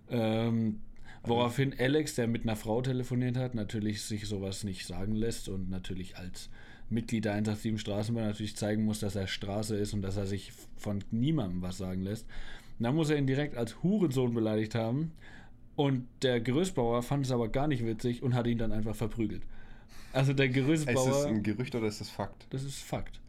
Ähm, 0.09 0.81
woraufhin 1.23 1.73
Alex, 1.77 2.15
der 2.15 2.27
mit 2.27 2.43
einer 2.43 2.55
Frau 2.55 2.81
telefoniert 2.81 3.37
hat, 3.37 3.55
natürlich 3.55 4.01
sich 4.01 4.25
sowas 4.27 4.63
nicht 4.63 4.85
sagen 4.85 5.15
lässt 5.15 5.49
und 5.49 5.69
natürlich 5.69 6.17
als 6.17 6.49
Mitglied 6.89 7.25
der 7.25 7.33
187 7.33 7.79
Straßenbahn 7.79 8.25
natürlich 8.25 8.55
zeigen 8.55 8.85
muss, 8.85 8.99
dass 8.99 9.15
er 9.15 9.27
Straße 9.27 9.75
ist 9.75 9.93
und 9.93 10.01
dass 10.01 10.17
er 10.17 10.27
sich 10.27 10.51
von 10.77 11.03
niemandem 11.11 11.61
was 11.61 11.77
sagen 11.77 12.01
lässt. 12.01 12.27
Und 12.77 12.83
dann 12.83 12.95
muss 12.95 13.09
er 13.09 13.17
ihn 13.17 13.27
direkt 13.27 13.55
als 13.55 13.81
Hurensohn 13.81 14.33
beleidigt 14.33 14.75
haben. 14.75 15.11
Und 15.75 16.07
der 16.21 16.39
Gerüstbauer 16.39 17.03
fand 17.03 17.25
es 17.25 17.31
aber 17.31 17.49
gar 17.49 17.67
nicht 17.67 17.85
witzig 17.85 18.23
und 18.23 18.33
hat 18.33 18.47
ihn 18.47 18.57
dann 18.57 18.71
einfach 18.71 18.95
verprügelt. 18.95 19.41
Also 20.13 20.33
der 20.33 20.45
Ist 20.47 20.53
Gerüstbauer. 20.55 21.07
das 21.09 21.25
ein 21.25 21.43
Gerücht 21.43 21.75
oder 21.75 21.87
ist 21.87 21.99
das 22.01 22.09
Fakt? 22.09 22.47
Das 22.49 22.63
ist 22.63 22.81
Fakt. 22.81 23.19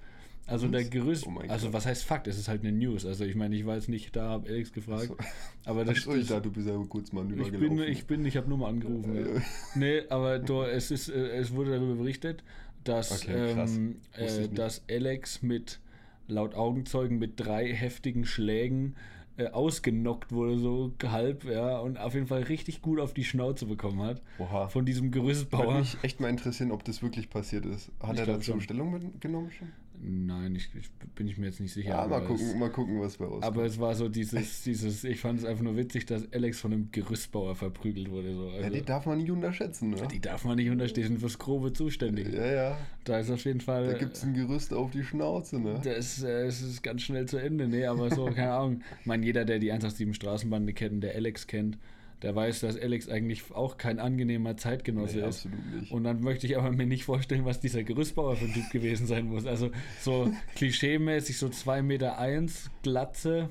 Also 0.48 0.68
der 0.68 0.84
Gerüst, 0.84 1.26
Oh 1.26 1.40
also 1.48 1.72
was 1.72 1.86
heißt 1.86 2.04
Fakt? 2.04 2.28
Es 2.28 2.38
ist 2.38 2.46
halt 2.46 2.60
eine 2.62 2.70
News. 2.70 3.04
Also 3.04 3.24
ich 3.24 3.34
meine, 3.34 3.56
ich 3.56 3.66
war 3.66 3.74
jetzt 3.74 3.88
nicht 3.88 4.14
da, 4.14 4.28
habe 4.28 4.48
Alex 4.48 4.72
gefragt, 4.72 5.08
So. 5.08 5.16
aber 5.64 5.84
das, 5.84 5.96
Achso, 5.98 6.14
ich 6.14 6.28
dachte, 6.28 6.42
du 6.42 6.52
bist 6.52 6.68
ja 6.68 6.80
kurz 6.88 7.12
mal 7.12 7.26
ich 7.40 7.50
bin, 7.50 7.80
ich 7.80 8.06
bin, 8.06 8.24
ich 8.24 8.36
habe 8.36 8.48
nur 8.48 8.58
mal 8.58 8.68
angerufen. 8.68 9.16
Äh, 9.16 9.34
ja. 9.34 9.42
Nee, 9.74 10.02
aber 10.08 10.38
du, 10.38 10.62
es 10.62 10.92
ist, 10.92 11.08
äh, 11.08 11.36
es 11.36 11.52
wurde 11.52 11.72
darüber 11.72 11.96
berichtet, 11.96 12.44
dass, 12.84 13.22
Okay, 13.22 13.54
ähm, 13.58 13.96
äh, 14.12 14.48
dass 14.48 14.82
Alex 14.88 15.42
mit 15.42 15.80
laut 16.28 16.54
Augenzeugen 16.54 17.18
mit 17.18 17.40
drei 17.40 17.72
heftigen 17.72 18.24
Schlägen 18.24 18.94
äh, 19.36 19.48
ausgenockt 19.48 20.32
wurde, 20.32 20.58
so 20.58 20.92
halb, 21.04 21.44
ja, 21.44 21.78
und 21.78 21.98
auf 21.98 22.14
jeden 22.14 22.26
Fall 22.26 22.42
richtig 22.44 22.82
gut 22.82 22.98
auf 23.00 23.12
die 23.14 23.24
Schnauze 23.24 23.66
bekommen 23.66 24.00
hat. 24.02 24.22
Oha. 24.38 24.68
Von 24.68 24.86
diesem 24.86 25.06
Würde 25.06 25.20
Gerüstbauer. 25.20 25.78
mich 25.80 25.96
echt 26.02 26.20
mal 26.20 26.28
interessieren, 26.28 26.70
ob 26.72 26.84
das 26.84 27.02
wirklich 27.02 27.28
passiert 27.30 27.66
ist. 27.66 27.90
Hat 28.00 28.14
Ich 28.14 28.20
er 28.20 28.26
dazu 28.26 28.52
schon. 28.52 28.60
Stellung 28.60 29.18
genommen 29.20 29.50
schon? 29.50 29.68
Nein, 30.02 30.54
ich, 30.56 30.68
ich 30.78 30.90
bin 31.14 31.26
ich 31.28 31.38
mir 31.38 31.46
jetzt 31.46 31.60
nicht 31.60 31.72
sicher. 31.72 31.90
Ja, 31.90 32.06
mal 32.06 32.20
gucken, 32.20 32.46
Es, 32.46 32.54
mal 32.54 32.70
gucken, 32.70 33.00
was 33.00 33.16
bei 33.16 33.24
rauskommt. 33.24 33.44
aber 33.44 33.64
es 33.64 33.78
war 33.80 33.94
so 33.94 34.08
dieses, 34.08 34.62
dieses, 34.64 35.04
ich 35.04 35.20
fand 35.20 35.38
es 35.40 35.44
einfach 35.44 35.62
nur 35.62 35.76
witzig, 35.76 36.06
dass 36.06 36.32
Alex 36.32 36.60
von 36.60 36.72
einem 36.72 36.90
Gerüstbauer 36.92 37.54
verprügelt 37.54 38.10
wurde. 38.10 38.34
So. 38.34 38.48
Also, 38.48 38.60
ja, 38.60 38.70
die 38.70 38.82
darf 38.82 39.06
man 39.06 39.18
nicht 39.18 39.30
unterschätzen, 39.30 39.90
ne? 39.90 40.08
die 40.10 40.20
darf 40.20 40.44
man 40.44 40.56
nicht 40.56 40.70
unterstehen, 40.70 41.02
die 41.02 41.08
sind 41.08 41.20
fürs 41.20 41.38
Grobe 41.38 41.72
zuständig. 41.72 42.32
Ja, 42.32 42.46
ja. 42.46 42.78
Da 43.04 43.18
ist 43.18 43.30
auf 43.30 43.44
jeden 43.44 43.60
Fall. 43.60 43.86
Da 43.86 43.98
gibt 43.98 44.16
es 44.16 44.22
ein 44.22 44.34
Gerüst 44.34 44.72
auf 44.74 44.90
die 44.90 45.02
Schnauze, 45.04 45.58
ne? 45.58 45.80
Das, 45.82 46.22
äh, 46.22 46.46
es 46.46 46.62
ist 46.62 46.82
ganz 46.82 47.02
schnell 47.02 47.26
zu 47.26 47.38
Ende, 47.38 47.68
nee, 47.68 47.86
aber 47.86 48.14
so, 48.14 48.26
keine 48.26 48.52
Ahnung. 48.52 48.82
Ich 49.00 49.06
meine, 49.06 49.24
jeder, 49.24 49.44
der 49.44 49.58
die 49.58 49.70
187 49.70 50.14
Straßenbande 50.16 50.72
kennt, 50.72 51.02
der 51.02 51.14
Alex 51.14 51.46
kennt, 51.46 51.78
der 52.22 52.34
weiß, 52.34 52.60
dass 52.60 52.80
Alex 52.80 53.08
eigentlich 53.08 53.54
auch 53.54 53.76
kein 53.76 53.98
angenehmer 53.98 54.56
Zeitgenosse 54.56 55.18
Nee, 55.18 55.28
ist. 55.28 55.48
Und 55.90 56.04
dann 56.04 56.20
möchte 56.22 56.46
ich 56.46 56.56
aber 56.56 56.72
mir 56.72 56.86
nicht 56.86 57.04
vorstellen, 57.04 57.44
was 57.44 57.60
dieser 57.60 57.82
Gerüstbauer 57.82 58.36
für 58.36 58.46
ein 58.46 58.54
Typ 58.54 58.70
gewesen 58.70 59.06
sein 59.06 59.26
muss. 59.26 59.46
Also 59.46 59.70
so 60.00 60.32
klischeemäßig 60.54 61.38
so 61.38 61.48
2,1 61.48 61.82
Meter, 61.82 62.18
eins, 62.18 62.70
Glatze, 62.82 63.50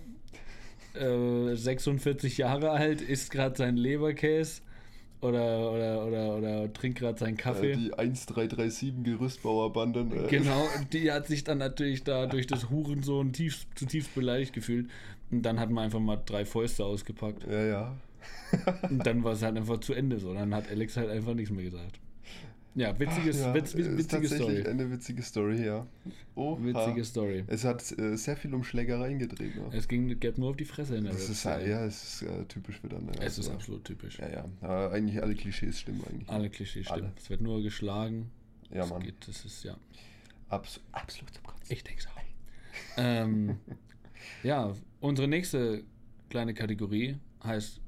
äh, 0.96 1.56
46 1.56 2.38
Jahre 2.40 2.72
alt, 2.72 3.02
isst 3.02 3.32
gerade 3.32 3.56
seinen 3.56 3.78
Leberkäse 3.78 4.62
oder, 5.22 5.72
oder, 5.72 6.06
oder, 6.06 6.38
oder 6.38 6.74
trinkt 6.74 7.00
gerade 7.00 7.18
seinen 7.18 7.38
Kaffee. 7.38 7.72
Äh, 7.72 7.78
die 7.78 7.94
1337 7.94 8.94
Gerüstbauerbande, 9.04 10.06
ne? 10.06 10.28
Genau, 10.30 10.68
die 10.94 11.12
hat 11.12 11.28
sich 11.28 11.44
dann 11.44 11.58
natürlich 11.58 12.04
da 12.04 12.26
durch 12.28 12.48
das 12.48 12.70
Hurensohn 12.70 13.34
tief, 13.34 13.66
zutiefst 13.76 14.14
beleidigt 14.16 14.54
gefühlt. 14.54 14.90
Und 15.32 15.42
dann 15.44 15.60
hat 15.60 15.72
man 15.72 15.86
einfach 15.86 16.00
mal 16.00 16.22
drei 16.24 16.46
Fäuste 16.46 16.86
ausgepackt. 16.86 17.46
Ja, 17.50 17.64
ja. 17.64 17.96
Und 18.90 19.06
dann 19.06 19.24
war 19.24 19.34
es 19.34 19.42
halt 19.42 19.58
einfach 19.58 19.80
zu 19.80 19.94
Ende 19.94 20.20
so. 20.20 20.34
Dann 20.34 20.54
hat 20.54 20.70
Alex 20.70 20.98
halt 20.98 21.10
einfach 21.10 21.34
nichts 21.34 21.52
mehr 21.52 21.64
gesagt. 21.64 22.00
Ja, 22.78 22.98
witziges, 23.00 23.40
ja, 23.40 23.54
witz, 23.54 23.74
witz, 23.74 23.88
ist 23.88 23.98
witzige 23.98 24.28
tatsächlich 24.28 24.60
Story. 24.60 24.68
eine 24.70 24.92
witzige 24.92 25.22
Story, 25.24 25.66
ja. 25.66 25.88
Oha. 26.36 26.62
Witzige 26.62 27.06
Story. 27.06 27.44
Es 27.48 27.64
hat 27.64 27.98
äh, 27.98 28.18
sehr 28.18 28.36
viel 28.36 28.54
um 28.54 28.66
Schlägereien 28.66 29.18
gedreht, 29.18 29.56
ne? 29.56 29.70
Es 29.72 29.88
ging, 29.88 30.20
geht 30.20 30.38
nur 30.38 30.50
auf 30.50 30.58
die 30.58 30.66
Fresse 30.66 30.98
in 30.98 31.06
der 31.06 31.14
Das 31.14 31.30
ist, 31.30 31.46
Rap-Szene. 31.46 31.70
ja, 31.72 31.86
es 31.86 32.04
ist 32.22 32.30
äh, 32.30 32.44
typisch 32.46 32.80
für 32.82 32.90
dann. 32.90 33.06
Ne? 33.06 33.12
Es 33.22 33.38
ist 33.38 33.48
Also, 33.48 33.52
absolut 33.54 33.86
typisch. 33.86 34.20
Ja, 34.20 34.30
ja. 34.30 34.46
Aber 34.60 34.92
eigentlich 34.92 35.24
alle 35.24 35.36
Klischees 35.36 35.80
stimmen 35.80 36.04
eigentlich. 36.10 36.28
Alle 36.30 36.50
Klischees 36.50 36.86
stimmen. 36.86 37.04
Alle. 37.04 37.14
Es 37.18 37.30
wird 37.30 37.40
nur 37.40 37.62
geschlagen. 37.64 38.30
Ja, 38.72 38.84
Es 38.84 38.90
Mann. 38.90 39.04
Geht, 39.04 39.26
das 39.26 39.46
ist, 39.46 39.64
ja. 39.64 39.78
Abs 40.50 40.82
absolut 40.92 41.34
zum 41.34 41.44
Kotzen. 41.46 41.66
Ich 41.70 41.82
denke 41.84 42.04
auch. 42.10 42.22
ähm, 42.98 43.58
ja, 44.44 44.74
unsere 45.00 45.30
nächste 45.30 45.84
kleine 46.30 46.54
Kategorie 46.54 47.16
heißt 47.42 47.80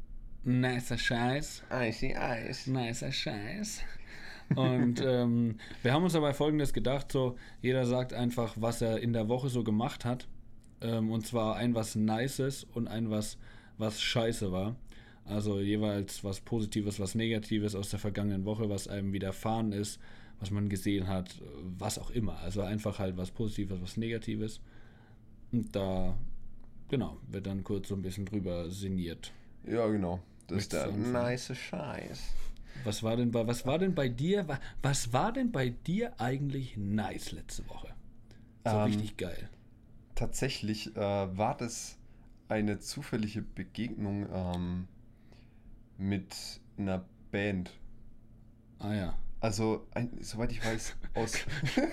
Nicer 0.47 0.97
Scheiß. 0.97 1.63
Icy 1.69 2.15
Ice. 2.17 2.71
Nicer 2.71 3.11
Scheiß. 3.11 3.81
Und 4.55 5.01
ähm, 5.05 5.57
wir 5.83 5.91
haben 5.91 6.05
uns 6.05 6.13
dabei 6.13 6.33
folgendes 6.33 6.71
gedacht: 6.71 7.11
so, 7.11 7.35
jeder 7.61 7.85
sagt 7.85 8.13
einfach, 8.13 8.55
was 8.55 8.81
er 8.81 9.01
in 9.01 9.11
der 9.11 9.27
Woche 9.27 9.49
so 9.49 9.65
gemacht 9.65 10.05
hat. 10.05 10.25
Ähm, 10.79 11.11
und 11.11 11.27
zwar 11.27 11.57
ein 11.57 11.75
was 11.75 11.95
Nices 11.95 12.63
und 12.63 12.87
ein 12.87 13.09
was, 13.09 13.37
was 13.77 14.01
scheiße 14.01 14.53
war. 14.53 14.77
Also 15.25 15.59
jeweils 15.59 16.23
was 16.23 16.39
Positives, 16.39 16.97
was 16.97 17.13
Negatives 17.13 17.75
aus 17.75 17.89
der 17.89 17.99
vergangenen 17.99 18.45
Woche, 18.45 18.69
was 18.69 18.87
einem 18.87 19.11
widerfahren 19.11 19.73
ist, 19.73 19.99
was 20.39 20.49
man 20.49 20.69
gesehen 20.69 21.09
hat, 21.09 21.41
was 21.77 21.99
auch 21.99 22.09
immer. 22.09 22.37
Also 22.39 22.61
einfach 22.61 22.99
halt 22.99 23.17
was 23.17 23.31
Positives, 23.31 23.81
was 23.81 23.97
Negatives. 23.97 24.61
Und 25.51 25.75
da, 25.75 26.17
genau, 26.87 27.17
wird 27.27 27.47
dann 27.47 27.65
kurz 27.65 27.89
so 27.89 27.95
ein 27.95 28.01
bisschen 28.01 28.23
drüber 28.23 28.69
sinniert. 28.69 29.33
Ja, 29.65 29.87
genau. 29.87 30.21
Das 30.47 30.59
ist 30.59 30.73
der 30.73 30.87
nice 30.91 31.55
Scheiß. 31.55 32.19
Was 32.83 33.03
war 33.03 33.17
denn 33.17 33.31
bei, 33.31 33.45
was 33.47 33.65
war 33.65 33.79
denn 33.79 33.95
bei 33.95 34.07
dir, 34.07 34.47
wa- 34.47 34.59
was 34.81 35.11
war 35.11 35.31
denn 35.33 35.51
bei 35.51 35.69
dir 35.69 36.19
eigentlich 36.19 36.77
nice 36.77 37.31
letzte 37.31 37.67
Woche? 37.69 37.89
So 38.65 38.71
Ähm, 38.77 38.83
richtig 38.83 39.17
geil. 39.17 39.49
Tatsächlich 40.15 40.95
äh, 40.95 40.99
war 41.37 41.55
das 41.57 41.97
eine 42.49 42.79
zufällige 42.79 43.41
Begegnung 43.41 44.27
ähm, 44.33 44.87
mit 45.97 46.35
einer 46.77 47.03
Band. 47.31 47.71
Ah 48.79 48.93
ja. 48.93 49.17
Also, 49.39 49.85
ein, 49.93 50.09
soweit 50.19 50.51
ich 50.51 50.65
weiß, 50.65 50.95
aus. 51.13 51.33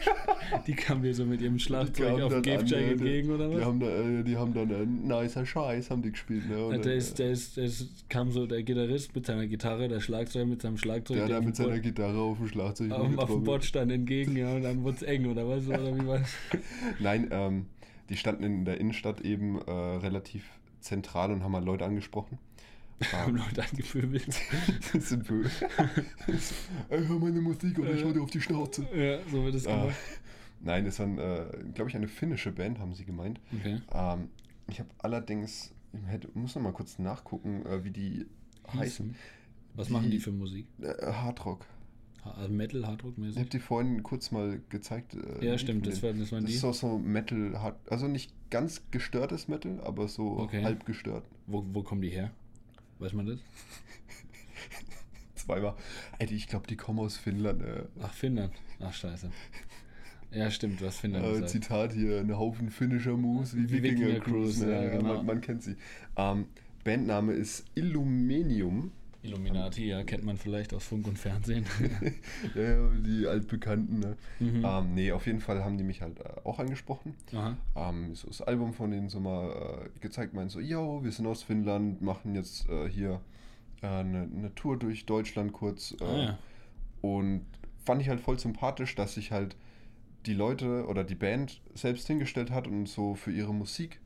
Die 0.66 0.74
kam 0.74 1.02
dir 1.02 1.12
so 1.12 1.26
mit 1.26 1.42
ihrem 1.42 1.58
Schlagzeug 1.58 2.08
kamen 2.08 2.22
auf 2.22 2.32
dem 2.32 2.42
Gehsteig 2.42 2.80
äh, 2.80 2.92
entgegen 2.92 3.30
oder 3.30 3.48
Die 3.50 3.56
was? 3.56 3.64
haben, 3.64 3.80
da, 3.80 3.86
äh, 3.86 4.22
die 4.22 4.36
haben 4.36 4.54
dann 4.54 4.74
einen 4.74 5.06
nicer 5.06 5.44
Scheiß, 5.44 5.90
haben 5.90 6.00
die 6.00 6.12
gespielt, 6.12 6.48
ne? 6.48 6.64
Und, 6.64 6.84
der, 6.86 6.94
äh, 6.94 6.96
ist, 6.96 7.18
der, 7.18 7.30
ist, 7.32 7.58
der 7.58 7.64
ist, 7.64 8.08
kam 8.08 8.30
so 8.30 8.46
der 8.46 8.62
Gitarrist 8.62 9.14
mit 9.14 9.26
seiner 9.26 9.46
Gitarre, 9.46 9.88
der 9.88 10.00
Schlagzeuger 10.00 10.46
mit 10.46 10.62
seinem 10.62 10.78
Schlagzeug. 10.78 11.18
der 11.18 11.26
der 11.26 11.42
mit 11.42 11.54
seiner 11.54 11.80
Gitarre 11.80 12.18
auf 12.18 12.38
dem 12.38 12.48
Schlagzeug 12.48 12.92
auf, 12.92 13.18
auf 13.18 13.30
dem. 13.30 13.44
Bordstein 13.44 13.90
entgegen, 13.90 14.36
ja, 14.36 14.54
und 14.54 14.62
dann 14.62 14.82
wurde 14.82 14.96
es 14.96 15.02
eng 15.04 15.26
oder 15.26 15.46
was? 15.46 15.68
Oder 15.68 15.94
wie 15.94 16.06
war's? 16.06 16.32
Nein, 16.98 17.28
ähm, 17.30 17.66
die 18.08 18.16
standen 18.16 18.44
in 18.44 18.64
der 18.64 18.80
Innenstadt 18.80 19.20
eben 19.20 19.60
äh, 19.60 19.70
relativ 19.70 20.44
zentral 20.80 21.30
und 21.30 21.42
haben 21.42 21.52
mal 21.52 21.64
Leute 21.64 21.84
angesprochen. 21.84 22.38
Haben 23.12 23.36
Leute 23.36 23.62
angepöbelt. 23.62 24.26
Das 24.92 25.08
sind 25.08 25.26
böse. 25.26 25.50
Ey, 26.88 27.06
hör 27.06 27.18
meine 27.18 27.40
Musik 27.40 27.78
oder 27.78 27.94
ich 27.94 28.04
hau 28.04 28.12
dir 28.12 28.22
auf 28.22 28.30
die 28.30 28.40
Schnauze. 28.40 28.86
ja, 28.94 29.18
so 29.30 29.44
wird 29.44 29.54
es 29.54 29.66
Ah, 29.66 29.80
gemacht. 29.82 29.96
nein, 30.60 30.84
das 30.84 30.98
war, 31.00 31.06
äh, 31.06 31.64
glaube 31.74 31.90
ich, 31.90 31.96
eine 31.96 32.08
finnische 32.08 32.52
Band, 32.52 32.78
haben 32.78 32.94
sie 32.94 33.04
gemeint. 33.04 33.40
Okay. 33.58 33.80
Ähm, 33.92 34.28
ich 34.68 34.78
habe 34.80 34.88
allerdings, 34.98 35.72
ich 35.92 36.06
hätte, 36.10 36.28
muss 36.34 36.54
noch 36.54 36.62
mal 36.62 36.72
kurz 36.72 36.98
nachgucken, 36.98 37.66
äh, 37.66 37.84
wie 37.84 37.90
die 37.90 38.26
heißen. 38.72 39.14
Was 39.74 39.90
machen 39.90 40.04
die 40.10 40.18
Die- 40.18 40.20
für 40.20 40.30
Musik? 40.32 40.66
Äh, 40.80 41.12
Hardrock. 41.12 41.66
Ha- 42.24 42.30
Also 42.38 42.52
Metal, 42.52 42.80
Ich 42.80 42.86
Hardrock-mäßig? 42.86 43.38
habe 43.38 43.50
die 43.50 43.58
vorhin 43.58 44.02
kurz 44.02 44.30
mal 44.30 44.60
gezeigt. 44.70 45.14
Äh, 45.14 45.44
Ja, 45.44 45.58
stimmt, 45.58 45.86
das, 45.86 46.02
war, 46.02 46.12
das 46.12 46.32
waren 46.32 46.42
das 46.42 46.50
die. 46.52 46.56
ist 46.56 46.64
auch 46.64 46.72
so 46.74 46.96
Metal, 46.98 47.60
Hard, 47.60 47.76
also 47.90 48.06
nicht 48.08 48.32
ganz 48.50 48.82
gestörtes 48.92 49.48
Metal, 49.48 49.80
aber 49.84 50.08
so 50.08 50.38
Okay. 50.38 50.62
halb 50.64 50.86
gestört. 50.86 51.24
Wo, 51.46 51.64
wo 51.72 51.82
kommen 51.82 52.00
die 52.00 52.08
her? 52.10 52.30
Weiß 53.04 53.12
man 53.12 53.26
das? 53.26 53.38
Zweimal. 55.34 55.74
Die- 56.26 56.34
ich 56.34 56.48
glaube, 56.48 56.66
die 56.66 56.76
kommen 56.76 57.00
aus 57.00 57.18
Finnland. 57.18 57.60
Äh. 57.62 57.82
Ach, 58.02 58.14
Finnland. 58.14 58.54
Ach, 58.80 58.94
scheiße. 58.94 59.30
Ja, 60.30 60.50
stimmt, 60.50 60.80
du 60.80 60.86
hast 60.86 61.00
Finnland 61.00 61.26
Äh, 61.26 61.30
gesagt. 61.32 61.50
Zitat 61.50 61.92
hier, 61.92 62.18
ein 62.20 62.34
Haufen 62.36 62.70
finnischer 62.70 63.16
Moves 63.16 63.54
wie 63.54 63.68
Wie 63.68 63.82
Wikinger, 63.82 64.06
Wikinger 64.06 64.20
Cruise. 64.24 64.64
Cruise, 64.64 64.66
Ne? 64.66 64.72
ja, 64.72 64.82
Ja, 64.84 64.90
genau. 64.96 65.14
man, 65.16 65.26
man 65.26 65.40
kennt 65.42 65.62
sie. 65.62 65.76
Ähm, 66.16 66.46
Bandname 66.82 67.34
ist 67.34 67.64
Illuminium. 67.74 68.90
Illuminati, 69.24 69.86
ja, 69.86 70.02
kennt 70.04 70.24
man 70.24 70.36
vielleicht 70.36 70.74
aus 70.74 70.84
Funk 70.86 71.06
und 71.06 71.18
Fernsehen. 71.18 71.64
ja, 72.54 72.62
ja, 72.62 72.88
die 72.96 73.26
altbekannten. 73.26 74.00
Ne? 74.00 74.16
Mhm. 74.40 74.64
Ähm, 74.64 74.94
nee, 74.94 75.12
auf 75.12 75.26
jeden 75.26 75.40
Fall 75.40 75.64
haben 75.64 75.78
die 75.78 75.84
mich 75.84 76.02
halt 76.02 76.20
äh, 76.20 76.24
auch 76.44 76.58
angesprochen. 76.58 77.14
Ähm, 77.74 78.14
so 78.14 78.28
das 78.28 78.42
Album 78.42 78.74
von 78.74 78.90
denen 78.90 79.08
so 79.08 79.20
mal 79.20 79.50
äh, 79.86 79.98
gezeigt, 80.00 80.34
meinen 80.34 80.48
so, 80.50 80.60
yo, 80.60 81.02
wir 81.02 81.12
sind 81.12 81.26
aus 81.26 81.42
Finnland, 81.42 82.02
machen 82.02 82.34
jetzt 82.34 82.68
äh, 82.68 82.88
hier 82.88 83.20
äh, 83.82 83.86
eine, 83.86 84.28
eine 84.34 84.54
Tour 84.54 84.78
durch 84.78 85.06
Deutschland 85.06 85.52
kurz. 85.52 85.96
Äh, 86.00 86.04
Ah, 86.04 86.22
ja. 86.22 86.38
Und 87.00 87.44
fand 87.84 88.00
ich 88.00 88.08
halt 88.08 88.20
voll 88.20 88.38
sympathisch, 88.38 88.94
dass 88.94 89.14
sich 89.14 89.30
halt 89.32 89.56
die 90.26 90.32
Leute 90.34 90.86
oder 90.86 91.04
die 91.04 91.14
Band 91.14 91.60
selbst 91.74 92.06
hingestellt 92.06 92.50
hat 92.50 92.66
und 92.66 92.86
so 92.88 93.14
für 93.14 93.30
ihre 93.30 93.52
Musik 93.52 94.00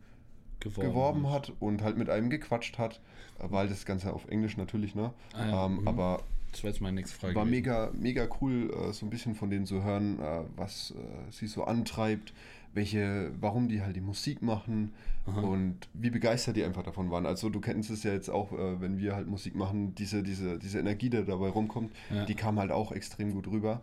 Geworben, 0.61 0.89
geworben 0.89 1.31
hat 1.31 1.53
und 1.61 1.83
halt 1.83 1.97
mit 1.97 2.11
einem 2.11 2.31
gequatscht 2.31 2.79
hat, 2.79 3.01
weil 3.39 3.69
das 3.69 3.85
Ganze 3.87 4.13
auf 4.13 4.27
Englisch 4.29 4.57
natürlich, 4.57 4.95
ne? 4.95 5.13
Ah 5.35 5.49
ja, 5.49 5.67
ähm, 5.67 5.81
mhm. 5.83 5.89
aber 5.89 6.23
Das 6.53 6.63
wäre 6.63 6.73
jetzt 6.73 6.81
meine 6.81 6.97
nächste 6.97 7.17
Frage. 7.19 7.35
war 7.35 7.45
gewesen. 7.45 7.57
mega, 7.57 7.91
mega 7.95 8.29
cool, 8.41 8.71
äh, 8.73 8.93
so 8.93 9.07
ein 9.07 9.11
bisschen 9.11 9.35
von 9.35 9.51
denen 9.51 9.67
zu 9.67 9.83
hören, 9.85 10.19
äh, 10.19 10.41
was 10.57 10.93
äh, 10.93 10.95
sie 11.31 11.47
so 11.47 11.65
antreibt, 11.65 12.33
welche, 12.75 13.33
warum 13.41 13.69
die 13.69 13.83
halt 13.83 13.97
die 13.97 14.01
Musik 14.01 14.43
machen 14.43 14.93
Aha. 15.27 15.41
und 15.41 15.77
wie 15.95 16.11
begeistert 16.11 16.57
die 16.57 16.65
einfach 16.65 16.83
davon 16.83 17.11
waren. 17.11 17.25
Also 17.27 17.49
du 17.49 17.61
kennst 17.61 17.91
es 17.91 18.03
ja 18.03 18.13
jetzt 18.13 18.29
auch, 18.29 18.53
wenn 18.53 18.99
wir 18.99 19.15
halt 19.17 19.27
Musik 19.27 19.55
machen, 19.57 19.95
diese, 19.95 20.23
diese, 20.23 20.59
diese 20.59 20.79
Energie, 20.79 21.09
die 21.11 21.25
dabei 21.25 21.49
rumkommt, 21.49 21.93
Ja. 22.11 22.25
die 22.27 22.35
kam 22.35 22.59
halt 22.59 22.71
auch 22.71 22.93
extrem 22.93 23.33
gut 23.33 23.47
rüber. 23.49 23.81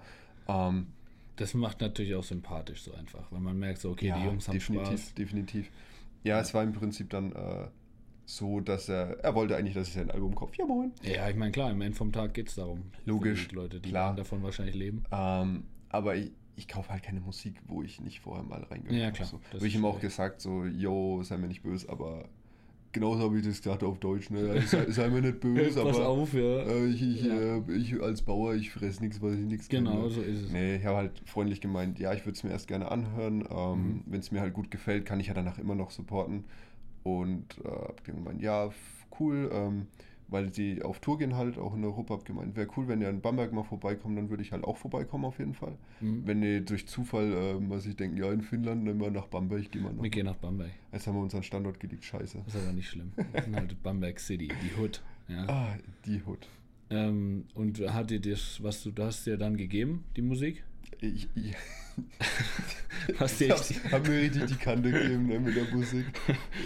Ähm, 0.47 0.87
Das 1.37 1.53
macht 1.55 1.81
natürlich 1.81 2.13
auch 2.15 2.23
sympathisch 2.23 2.83
so 2.83 2.93
einfach, 2.93 3.23
weil 3.31 3.41
man 3.41 3.57
merkt 3.57 3.81
so, 3.81 3.89
okay, 3.91 4.07
ja, 4.07 4.19
die 4.19 4.25
Jungs 4.25 4.47
haben 4.47 4.53
definitiv, 4.53 4.87
Spaß. 5.01 5.13
definitiv. 5.15 5.69
Ja, 6.25 6.39
es 6.39 6.53
war 6.53 6.63
im 6.63 6.73
Prinzip 6.73 7.09
dann 7.11 7.31
äh, 7.33 7.67
so, 8.25 8.59
dass 8.59 8.89
er, 8.89 9.19
er 9.23 9.35
wollte 9.35 9.55
eigentlich, 9.55 9.75
dass 9.75 9.87
ich 9.87 9.93
sein 9.93 10.09
Album 10.09 10.33
kaufe. 10.33 10.53
Ja, 10.57 10.65
moin. 10.65 10.91
Ja, 11.03 11.29
ich 11.29 11.35
meine, 11.35 11.51
klar, 11.51 11.69
im 11.71 11.79
Ende 11.81 11.95
vom 11.95 12.11
Tag 12.11 12.33
geht 12.33 12.49
es 12.49 12.55
darum. 12.55 12.83
Logisch, 13.05 13.47
die 13.47 13.55
Leute, 13.55 13.79
die 13.79 13.89
klar. 13.89 14.15
davon 14.15 14.41
wahrscheinlich 14.41 14.75
leben. 14.75 15.03
Ähm, 15.11 15.65
aber 15.89 16.15
ich, 16.15 16.31
ich 16.55 16.67
kaufe 16.67 16.89
halt 16.89 17.03
keine 17.03 17.19
Musik, 17.21 17.61
wo 17.67 17.83
ich 17.83 18.01
nicht 18.01 18.21
vorher 18.21 18.43
mal 18.43 18.63
reingehört 18.63 18.97
Ja, 18.97 19.05
habe. 19.05 19.15
klar, 19.15 19.27
So. 19.27 19.37
das 19.51 19.53
Habe 19.59 19.67
ich 19.67 19.75
ist 19.75 19.79
ihm 19.79 19.85
auch 19.85 19.99
gesagt, 19.99 20.41
so, 20.41 20.65
yo, 20.65 21.21
sei 21.23 21.37
mir 21.37 21.47
nicht 21.47 21.61
böse, 21.61 21.87
aber 21.89 22.27
genauso 22.95 23.19
habe 23.21 23.37
ich 23.37 23.45
das 23.45 23.61
gesagt 23.61 23.83
auf 23.83 23.99
Deutsch, 23.99 24.31
ne? 24.31 24.59
Sei, 24.65 24.89
sei 24.89 25.09
mir 25.09 25.21
nicht 25.21 25.39
böse, 25.41 25.83
Pass 25.83 25.95
aber 25.97 26.07
auf, 26.07 26.33
ja. 26.33 26.41
äh, 26.41 26.87
ich, 26.87 27.01
ich, 27.03 27.23
Ja. 27.25 27.57
äh, 27.57 27.61
ich 27.77 28.01
als 28.01 28.23
Bauer, 28.23 28.55
ich 28.55 28.71
fress 28.71 28.99
nichts, 29.01 29.21
weil 29.21 29.33
ich 29.35 29.45
nichts 29.45 29.69
Genau, 29.69 29.91
kenne. 30.01 30.09
so 30.09 30.21
ist 30.21 30.45
es. 30.45 30.51
Nee, 30.51 30.77
ich 30.77 30.85
habe 30.85 30.97
halt 30.97 31.21
freundlich 31.25 31.61
gemeint, 31.61 31.99
ja, 31.99 32.13
ich 32.13 32.25
würde 32.25 32.35
es 32.35 32.43
mir 32.43 32.49
erst 32.49 32.67
gerne 32.67 32.89
anhören. 32.91 33.41
Ähm, 33.51 33.79
Mhm. 33.83 34.01
Wenn 34.07 34.19
es 34.19 34.31
mir 34.31 34.41
halt 34.41 34.53
gut 34.53 34.71
gefällt, 34.71 35.05
kann 35.05 35.19
ich 35.19 35.27
ja 35.27 35.33
danach 35.35 35.59
immer 35.59 35.75
noch 35.75 35.91
supporten. 35.91 36.45
Und 37.03 37.45
äh, 37.63 37.67
hab 37.69 38.03
gemeint, 38.03 38.41
ja, 38.41 38.69
cool, 39.19 39.49
ähm, 39.53 39.87
weil 40.27 40.49
die 40.49 40.81
auf 40.81 40.99
Tour 40.99 41.17
gehen 41.17 41.35
halt, 41.35 41.57
auch 41.57 41.75
in 41.75 41.83
Europa, 41.83 42.19
gemeint, 42.23 42.55
wäre 42.55 42.67
cool, 42.75 42.87
wenn 42.87 43.01
ihr 43.01 43.09
in 43.09 43.21
Bamberg 43.21 43.53
mal 43.53 43.63
vorbeikommt, 43.63 44.17
dann 44.17 44.29
würde 44.29 44.43
ich 44.43 44.51
halt 44.51 44.63
auch 44.63 44.77
vorbeikommen 44.77 45.25
auf 45.25 45.39
jeden 45.39 45.53
Fall. 45.53 45.77
Mhm. 46.01 46.23
Wenn 46.25 46.43
ihr 46.43 46.61
durch 46.61 46.87
Zufall, 46.87 47.31
äh, 47.31 47.69
was 47.69 47.85
ich 47.85 47.95
denke, 47.95 48.19
ja, 48.19 48.31
in 48.31 48.41
Finnland, 48.41 48.87
dann 48.87 48.97
mal 48.97 49.11
nach 49.11 49.27
Bamberg, 49.27 49.71
gehen 49.71 49.83
wir 49.83 49.91
noch. 49.91 50.03
Wir 50.03 50.09
gehen 50.09 50.25
nach 50.25 50.35
Bamberg. 50.35 50.71
Jetzt 50.91 51.07
haben 51.07 51.15
wir 51.15 51.21
unseren 51.21 51.43
Standort 51.43 51.79
gelegt, 51.79 52.03
scheiße. 52.03 52.41
Das 52.45 52.55
ist 52.55 52.61
aber 52.63 52.73
nicht 52.73 52.89
schlimm. 52.89 53.11
Wir 53.31 53.43
sind 53.43 53.55
halt 53.55 53.83
Bamberg 53.83 54.19
City, 54.19 54.47
die 54.47 54.81
Hood. 54.81 55.01
Ja. 55.27 55.45
Ah, 55.47 55.75
die 56.05 56.23
Hut. 56.25 56.47
Ähm, 56.89 57.45
und 57.55 57.79
hat 57.79 58.11
dir 58.11 58.19
das, 58.19 58.61
was 58.61 58.83
du, 58.83 58.91
du 58.91 59.03
hast 59.03 59.25
dir 59.25 59.37
dann 59.37 59.57
gegeben, 59.57 60.03
die 60.15 60.21
Musik? 60.21 60.63
Ich, 61.01 61.27
ich, 61.35 61.55
Hast 63.19 63.39
ich 63.41 63.47
dir 63.47 63.53
hab's, 63.53 63.73
hab 63.91 64.07
mir 64.07 64.19
richtig 64.21 64.45
die 64.47 64.55
Kante 64.55 64.91
gegeben 64.91 65.27
ne, 65.27 65.39
mit 65.39 65.55
der 65.55 65.65
Musik. 65.75 66.05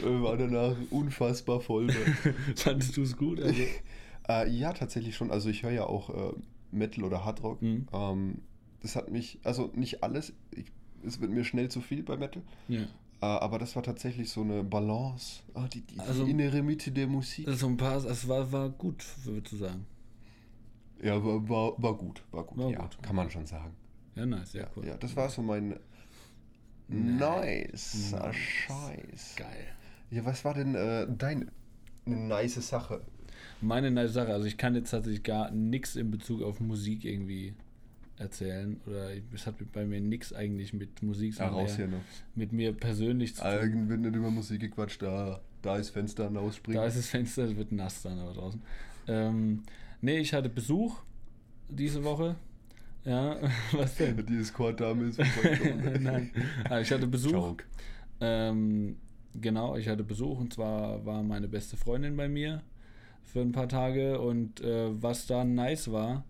Äh, 0.01 0.05
War 0.23 0.37
danach 0.37 0.75
unfassbar 0.89 1.59
voll. 1.59 1.87
Ne. 1.87 1.93
Fandest 2.55 2.95
du 2.97 3.03
es 3.03 3.15
gut? 3.17 3.39
Also, 3.41 3.61
Äh, 4.29 4.47
ja, 4.51 4.73
tatsächlich 4.73 5.15
schon. 5.15 5.31
Also 5.31 5.49
ich 5.49 5.63
höre 5.63 5.71
ja 5.71 5.85
auch 5.87 6.09
äh, 6.11 6.33
Metal 6.71 7.03
oder 7.03 7.25
Hardrock. 7.25 7.61
Mhm. 7.63 7.87
Ähm, 7.91 8.41
das 8.81 8.95
hat 8.95 9.09
mich, 9.11 9.39
also 9.43 9.71
nicht 9.73 10.03
alles, 10.03 10.33
ich, 10.51 10.65
es 11.03 11.19
wird 11.19 11.31
mir 11.31 11.43
schnell 11.43 11.69
zu 11.69 11.81
viel 11.81 12.03
bei 12.03 12.15
Metal. 12.17 12.43
ja. 12.67 12.81
Äh, 13.21 13.25
aber 13.25 13.57
das 13.59 13.75
war 13.75 13.83
tatsächlich 13.83 14.29
so 14.29 14.41
eine 14.41 14.63
Balance. 14.63 15.41
Ah, 15.53 15.67
die, 15.67 15.81
die, 15.81 15.99
Also- 15.99 16.23
die 16.23 16.31
innere 16.31 16.61
Mitte 16.63 16.91
der 16.91 17.07
Musik. 17.07 17.49
So 17.49 17.67
ein 17.67 17.75
paar, 17.75 17.97
es 18.05 18.27
war, 18.29 18.49
war 18.53 18.69
gut, 18.69 19.03
würdest 19.25 19.51
du 19.51 19.57
sagen. 19.57 19.85
Ja, 21.03 21.21
war, 21.25 21.49
war, 21.49 21.73
war 21.83 21.97
gut. 21.97 22.21
War 22.31 22.43
gut, 22.45 22.57
War 22.59 22.69
ja, 22.69 22.79
gut. 22.79 22.97
kann 23.01 23.15
man 23.17 23.29
schon 23.29 23.45
sagen. 23.45 23.73
Ja, 24.19 24.25
nice, 24.25 24.53
ja, 24.53 24.67
cool. 24.75 24.85
Ja, 24.85 24.97
das 24.97 25.15
war 25.15 25.29
so 25.29 25.41
mein 25.41 25.79
nice, 26.89 28.11
Nice. 28.11 28.35
Scheiß. 28.35 29.35
Geil. 29.37 29.65
Ja, 30.11 30.25
was 30.25 30.43
war 30.43 30.53
denn 30.53 30.75
äh, 30.75 31.07
deine 31.17 31.47
nice 32.05 32.55
Sache? 32.67 33.01
Meine 33.61 33.91
nice 33.91 34.11
Sache, 34.11 34.33
also 34.33 34.45
ich 34.45 34.57
kann 34.57 34.75
jetzt 34.75 34.89
tatsächlich 34.91 35.23
gar 35.23 35.51
nichts 35.51 35.95
in 35.95 36.11
Bezug 36.11 36.41
auf 36.41 36.59
Musik 36.59 37.05
irgendwie 37.05 37.53
erzählen. 38.17 38.81
Oder 38.85 39.11
es 39.33 39.47
hat 39.47 39.55
bei 39.71 39.85
mir 39.85 40.01
nichts 40.01 40.33
eigentlich 40.33 40.73
mit 40.73 41.01
Musik 41.01 41.39
raus 41.39 41.71
eher 41.71 41.75
hier 41.77 41.87
noch. 41.87 42.01
mit 42.35 42.51
mir 42.51 42.73
persönlich 42.73 43.35
zu 43.35 43.41
tun. 43.41 43.51
Irgend 43.51 43.89
wird 43.89 44.01
nicht 44.01 44.15
immer 44.15 44.31
Musik 44.31 44.59
gequatscht, 44.59 45.01
da, 45.01 45.39
da 45.61 45.77
ist 45.77 45.91
Fenster 45.91 46.27
und 46.27 46.35
ausspringen. 46.35 46.81
Da 46.81 46.87
ist 46.87 46.97
das 46.97 47.07
Fenster, 47.07 47.45
es 47.45 47.55
wird 47.55 47.71
nass 47.71 48.01
dann 48.01 48.19
aber 48.19 48.33
draußen. 48.33 48.61
Ähm, 49.07 49.63
nee, 50.01 50.17
ich 50.17 50.33
hatte 50.33 50.49
Besuch 50.49 50.99
diese 51.69 52.03
Woche. 52.03 52.35
Ja, 53.05 53.37
was 53.71 53.95
denn? 53.95 54.25
Die 54.25 54.37
Escort-Dame 54.37 55.05
ist. 55.05 55.19
Nein, 55.99 56.31
ah, 56.69 56.79
ich 56.79 56.91
hatte 56.91 57.07
Besuch. 57.07 57.57
Ähm, 58.19 58.97
genau, 59.35 59.75
ich 59.77 59.87
hatte 59.87 60.03
Besuch 60.03 60.39
und 60.39 60.53
zwar 60.53 61.05
war 61.05 61.23
meine 61.23 61.47
beste 61.47 61.77
Freundin 61.77 62.17
bei 62.17 62.27
mir 62.27 62.61
für 63.23 63.41
ein 63.41 63.51
paar 63.51 63.69
Tage 63.69 64.19
und 64.19 64.61
äh, 64.61 64.89
was 65.01 65.27
da 65.27 65.43
nice 65.43 65.91
war, 65.91 66.25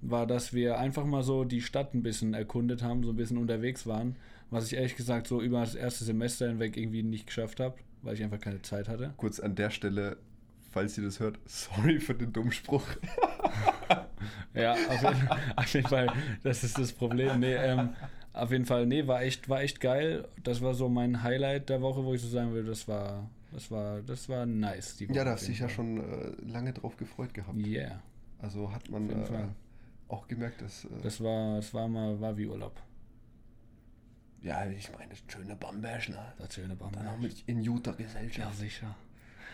war, 0.00 0.26
dass 0.26 0.52
wir 0.52 0.78
einfach 0.78 1.04
mal 1.04 1.22
so 1.22 1.44
die 1.44 1.60
Stadt 1.60 1.94
ein 1.94 2.02
bisschen 2.02 2.34
erkundet 2.34 2.82
haben, 2.82 3.02
so 3.02 3.10
ein 3.10 3.16
bisschen 3.16 3.38
unterwegs 3.38 3.86
waren, 3.86 4.16
was 4.50 4.66
ich 4.66 4.74
ehrlich 4.74 4.96
gesagt 4.96 5.26
so 5.26 5.40
über 5.42 5.60
das 5.60 5.74
erste 5.74 6.04
Semester 6.04 6.48
hinweg 6.48 6.76
irgendwie 6.76 7.02
nicht 7.02 7.26
geschafft 7.26 7.60
habe, 7.60 7.76
weil 8.02 8.14
ich 8.14 8.22
einfach 8.22 8.40
keine 8.40 8.62
Zeit 8.62 8.88
hatte. 8.88 9.14
Kurz 9.16 9.40
an 9.40 9.56
der 9.56 9.70
Stelle, 9.70 10.18
falls 10.70 10.96
ihr 10.96 11.04
das 11.04 11.18
hört, 11.20 11.38
sorry 11.46 11.98
für 11.98 12.14
den 12.14 12.32
dummen 12.32 12.52
Spruch. 12.52 12.86
Ja, 14.54 14.72
auf 14.72 15.02
jeden, 15.02 15.28
auf 15.56 15.74
jeden 15.74 15.88
Fall, 15.88 16.06
das 16.42 16.64
ist 16.64 16.78
das 16.78 16.92
Problem. 16.92 17.40
Nee, 17.40 17.54
ähm, 17.54 17.90
auf 18.32 18.50
jeden 18.50 18.64
Fall, 18.64 18.86
nee, 18.86 19.06
war 19.06 19.20
echt, 19.22 19.48
war 19.50 19.60
echt 19.60 19.80
geil. 19.80 20.26
Das 20.42 20.62
war 20.62 20.72
so 20.74 20.88
mein 20.88 21.22
Highlight 21.22 21.68
der 21.68 21.82
Woche, 21.82 22.02
wo 22.04 22.14
ich 22.14 22.22
so 22.22 22.28
sagen 22.28 22.52
würde, 22.52 22.68
das 22.70 22.88
war, 22.88 23.28
das 23.52 23.70
war, 23.70 24.00
das 24.02 24.28
war 24.30 24.46
nice. 24.46 24.96
Ja, 25.00 25.24
da 25.24 25.32
hast 25.32 25.44
du 25.44 25.48
dich 25.50 25.60
ja 25.60 25.68
schon 25.68 25.98
äh, 25.98 26.32
lange 26.50 26.72
drauf 26.72 26.96
gefreut 26.96 27.34
gehabt. 27.34 27.56
Yeah, 27.58 28.00
Also 28.38 28.72
hat 28.72 28.88
man 28.90 29.04
Auf 29.04 29.10
jeden 29.10 29.22
äh, 29.24 29.26
Fall. 29.26 29.48
auch 30.08 30.26
gemerkt, 30.26 30.62
dass. 30.62 30.84
Äh, 30.86 30.88
das 31.02 31.22
war, 31.22 31.56
das 31.56 31.74
war 31.74 31.86
mal, 31.88 32.18
war 32.20 32.36
wie 32.38 32.46
Urlaub. 32.46 32.80
ja, 34.42 34.64
ich 34.66 34.90
meine, 34.92 35.10
das 35.10 35.22
schöne 35.28 35.56
Bamberg, 35.56 36.08
ne? 36.08 36.32
Das 36.38 36.54
schöne 36.54 36.76
Dann 36.76 36.88
auch 36.88 36.92
Bamberg. 36.92 37.20
mit 37.20 37.42
in 37.46 37.60
Ja, 37.62 37.72
Gesellschaft. 37.92 38.56
sicher. 38.58 38.94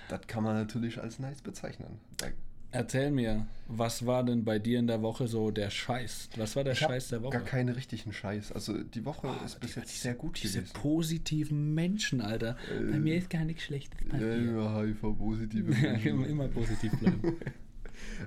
Das 0.08 0.26
kann 0.26 0.44
man 0.44 0.54
natürlich 0.54 1.00
als 1.00 1.18
nice 1.18 1.40
bezeichnen. 1.42 1.98
Weil 2.20 2.34
Erzähl 2.72 3.10
mir, 3.10 3.46
was 3.68 4.06
war 4.06 4.24
denn 4.24 4.44
bei 4.44 4.58
dir 4.58 4.78
in 4.78 4.86
der 4.86 5.02
Woche 5.02 5.28
so 5.28 5.50
der 5.50 5.68
Scheiß? 5.70 6.30
Was 6.36 6.56
war 6.56 6.64
der 6.64 6.72
ich 6.72 6.78
Scheiß 6.78 7.08
der 7.08 7.22
Woche? 7.22 7.32
Gar 7.36 7.44
keine 7.44 7.76
richtigen 7.76 8.12
Scheiß. 8.12 8.50
Also 8.52 8.82
die 8.82 9.04
Woche 9.04 9.28
Oh, 9.28 9.44
ist 9.44 9.60
bis 9.60 9.74
jetzt 9.74 10.00
sehr 10.00 10.14
gut 10.14 10.42
Diese 10.42 10.60
gewesen. 10.60 10.72
positiven 10.74 11.74
Menschen, 11.74 12.22
Alter. 12.22 12.56
Bei 12.90 12.96
Äh, 12.96 12.98
mir 12.98 13.16
ist 13.16 13.28
gar 13.30 13.44
nichts 13.44 13.64
Schlechtes 13.64 14.00
Ja, 14.00 14.08
passiert. 14.08 14.32
immer 14.34 14.74
HIV-positive 14.82 15.72
Ja, 15.82 15.92
Menschen. 15.92 16.08
immer, 16.08 16.26
immer 16.26 16.48
positiv 16.48 16.92
bleiben. 16.98 17.22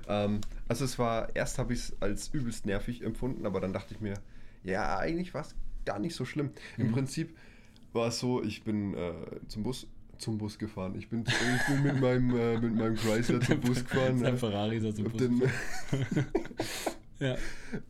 Ähm, 0.08 0.40
also 0.68 0.84
es 0.84 0.98
war, 0.98 1.34
erst 1.36 1.58
habe 1.58 1.74
ich 1.74 1.80
es 1.80 1.96
als 2.00 2.28
übelst 2.28 2.64
nervig 2.66 3.02
empfunden, 3.02 3.44
aber 3.46 3.60
dann 3.60 3.72
dachte 3.72 3.92
ich 3.94 4.00
mir, 4.00 4.14
ja, 4.64 4.96
eigentlich 4.98 5.34
war 5.34 5.42
es 5.42 5.54
gar 5.84 5.98
nicht 5.98 6.14
so 6.14 6.24
schlimm. 6.24 6.50
Im 6.78 6.88
Mhm. 6.88 6.92
Prinzip 6.92 7.36
war 7.92 8.08
es 8.08 8.18
so, 8.18 8.42
ich 8.42 8.62
bin 8.62 8.94
äh, 8.94 9.12
zum 9.48 9.64
Bus 9.64 9.86
zum 10.18 10.38
Bus 10.38 10.58
gefahren. 10.58 10.94
Ich 10.98 11.08
bin, 11.08 11.24
ich 11.26 11.66
bin 11.74 11.82
mit, 11.82 12.00
meinem, 12.00 12.30
äh, 12.36 12.58
mit 12.58 12.74
meinem 12.74 12.96
Chrysler 12.96 13.40
zum 13.40 13.60
Bus 13.60 13.84
gefahren. 13.84 14.18
Sein 14.18 14.32
ne? 14.32 14.38
Ferrari 14.38 14.76
ist 14.78 14.84
er 14.84 14.94
zum 14.94 15.04
Bus. 15.04 15.16
den, 15.20 15.42
ja. 17.20 17.36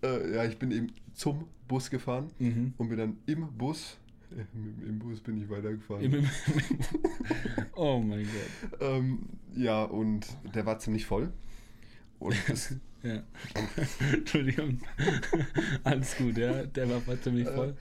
äh, 0.03 0.35
ja, 0.35 0.45
ich 0.45 0.59
bin 0.59 0.71
eben 0.71 0.93
zum 1.15 1.47
Bus 1.69 1.91
gefahren 1.91 2.31
Mhm. 2.39 2.75
und 2.77 2.89
bin 2.89 2.99
dann 2.99 3.17
im 3.27 3.47
Bus, 3.57 3.97
äh, 4.31 4.41
im, 4.55 4.89
im 4.89 4.99
Bus 4.99 5.21
bin 5.21 5.43
ich 5.43 5.49
weitergefahren. 5.49 6.03
Im, 6.05 6.15
im, 6.15 6.25
oh 7.75 7.99
mein 8.01 8.25
Gott. 8.25 8.81
ähm, 8.81 9.21
ja, 9.57 9.85
und 9.85 10.27
der 10.55 10.65
war 10.67 10.79
ziemlich 10.79 11.07
voll. 11.07 11.33
Und 12.19 12.35
das, 12.49 12.75
Ja. 13.03 13.23
Entschuldigung. 14.13 14.79
Alles 15.85 16.17
gut, 16.17 16.37
ja. 16.39 16.65
Der 16.65 16.89
war 16.89 17.21
ziemlich 17.21 17.49
voll. 17.49 17.77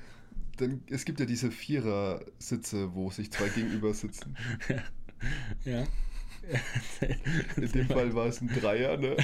Dann, 0.58 0.82
es 0.90 1.06
gibt 1.06 1.20
ja 1.20 1.26
diese 1.26 1.52
Vierer-Sitze, 1.52 2.94
wo 2.94 3.10
sich 3.10 3.32
zwei 3.32 3.50
gegenüber 3.50 3.94
sitzen. 3.94 4.36
Ja. 5.64 5.84
In 7.58 7.72
dem 7.72 7.88
Fall 7.88 8.14
war 8.14 8.28
es 8.28 8.42
ein 8.42 8.48
Dreier, 8.50 8.98
ne? 8.98 9.16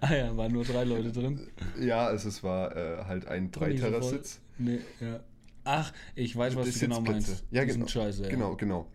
ah 0.00 0.14
ja, 0.14 0.36
waren 0.36 0.52
nur 0.52 0.64
drei 0.64 0.82
Leute 0.82 1.12
drin. 1.12 1.46
Ja, 1.78 2.06
also 2.06 2.28
es 2.28 2.42
war 2.42 2.74
äh, 2.74 3.04
halt 3.04 3.26
ein 3.26 3.52
Dreiterer-Sitz. 3.52 4.40
Nee, 4.58 4.80
ja. 5.00 5.20
Ach, 5.64 5.92
ich 6.14 6.34
weiß, 6.34 6.56
was 6.56 6.72
du 6.72 6.78
genau 6.80 7.00
meinst. 7.00 7.44
Ja, 7.50 7.64
Die 7.64 7.70
sind 7.70 7.80
genau. 7.80 7.90
Scheiße, 7.90 8.24
ja. 8.24 8.28
Genau, 8.28 8.56
genau. 8.56 8.86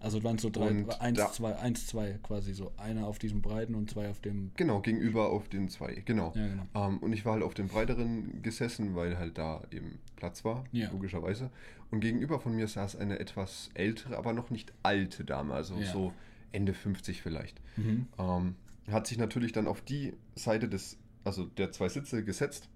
Also 0.00 0.22
waren 0.24 0.38
so 0.38 0.50
drei, 0.50 0.68
Und 0.70 1.00
eins, 1.00 1.18
da- 1.18 1.30
zwei, 1.32 1.56
eins, 1.56 1.86
zwei 1.86 2.18
quasi 2.22 2.54
so. 2.54 2.72
Einer 2.76 3.06
auf 3.06 3.18
diesem 3.18 3.40
breiten 3.42 3.74
und 3.74 3.90
zwei 3.90 4.08
auf 4.10 4.20
dem. 4.20 4.50
Genau, 4.56 4.80
gegenüber 4.80 5.30
auf 5.30 5.48
den 5.48 5.68
zwei, 5.68 5.94
genau. 6.04 6.32
Ja, 6.34 6.48
genau. 6.48 6.66
Ähm, 6.74 6.98
und 6.98 7.12
ich 7.12 7.24
war 7.24 7.34
halt 7.34 7.42
auf 7.42 7.54
dem 7.54 7.68
breiteren 7.68 8.42
gesessen, 8.42 8.94
weil 8.94 9.18
halt 9.18 9.38
da 9.38 9.62
eben 9.70 9.98
Platz 10.16 10.44
war, 10.44 10.64
Ja. 10.72 10.90
logischerweise. 10.90 11.50
Und 11.90 12.00
gegenüber 12.00 12.40
von 12.40 12.54
mir 12.54 12.68
saß 12.68 12.96
eine 12.96 13.18
etwas 13.20 13.70
ältere, 13.74 14.16
aber 14.16 14.32
noch 14.32 14.50
nicht 14.50 14.72
alte 14.82 15.24
Dame, 15.24 15.54
also 15.54 15.76
Ja. 15.76 15.92
so 15.92 16.12
Ende 16.52 16.74
50 16.74 17.22
vielleicht. 17.22 17.60
Mhm. 17.76 18.06
Ähm, 18.18 18.54
hat 18.90 19.06
sich 19.06 19.18
natürlich 19.18 19.52
dann 19.52 19.66
auf 19.66 19.80
die 19.82 20.12
Seite 20.34 20.68
des, 20.68 20.96
also 21.24 21.44
der 21.46 21.70
zwei 21.72 21.88
Sitze 21.88 22.24
gesetzt, 22.24 22.68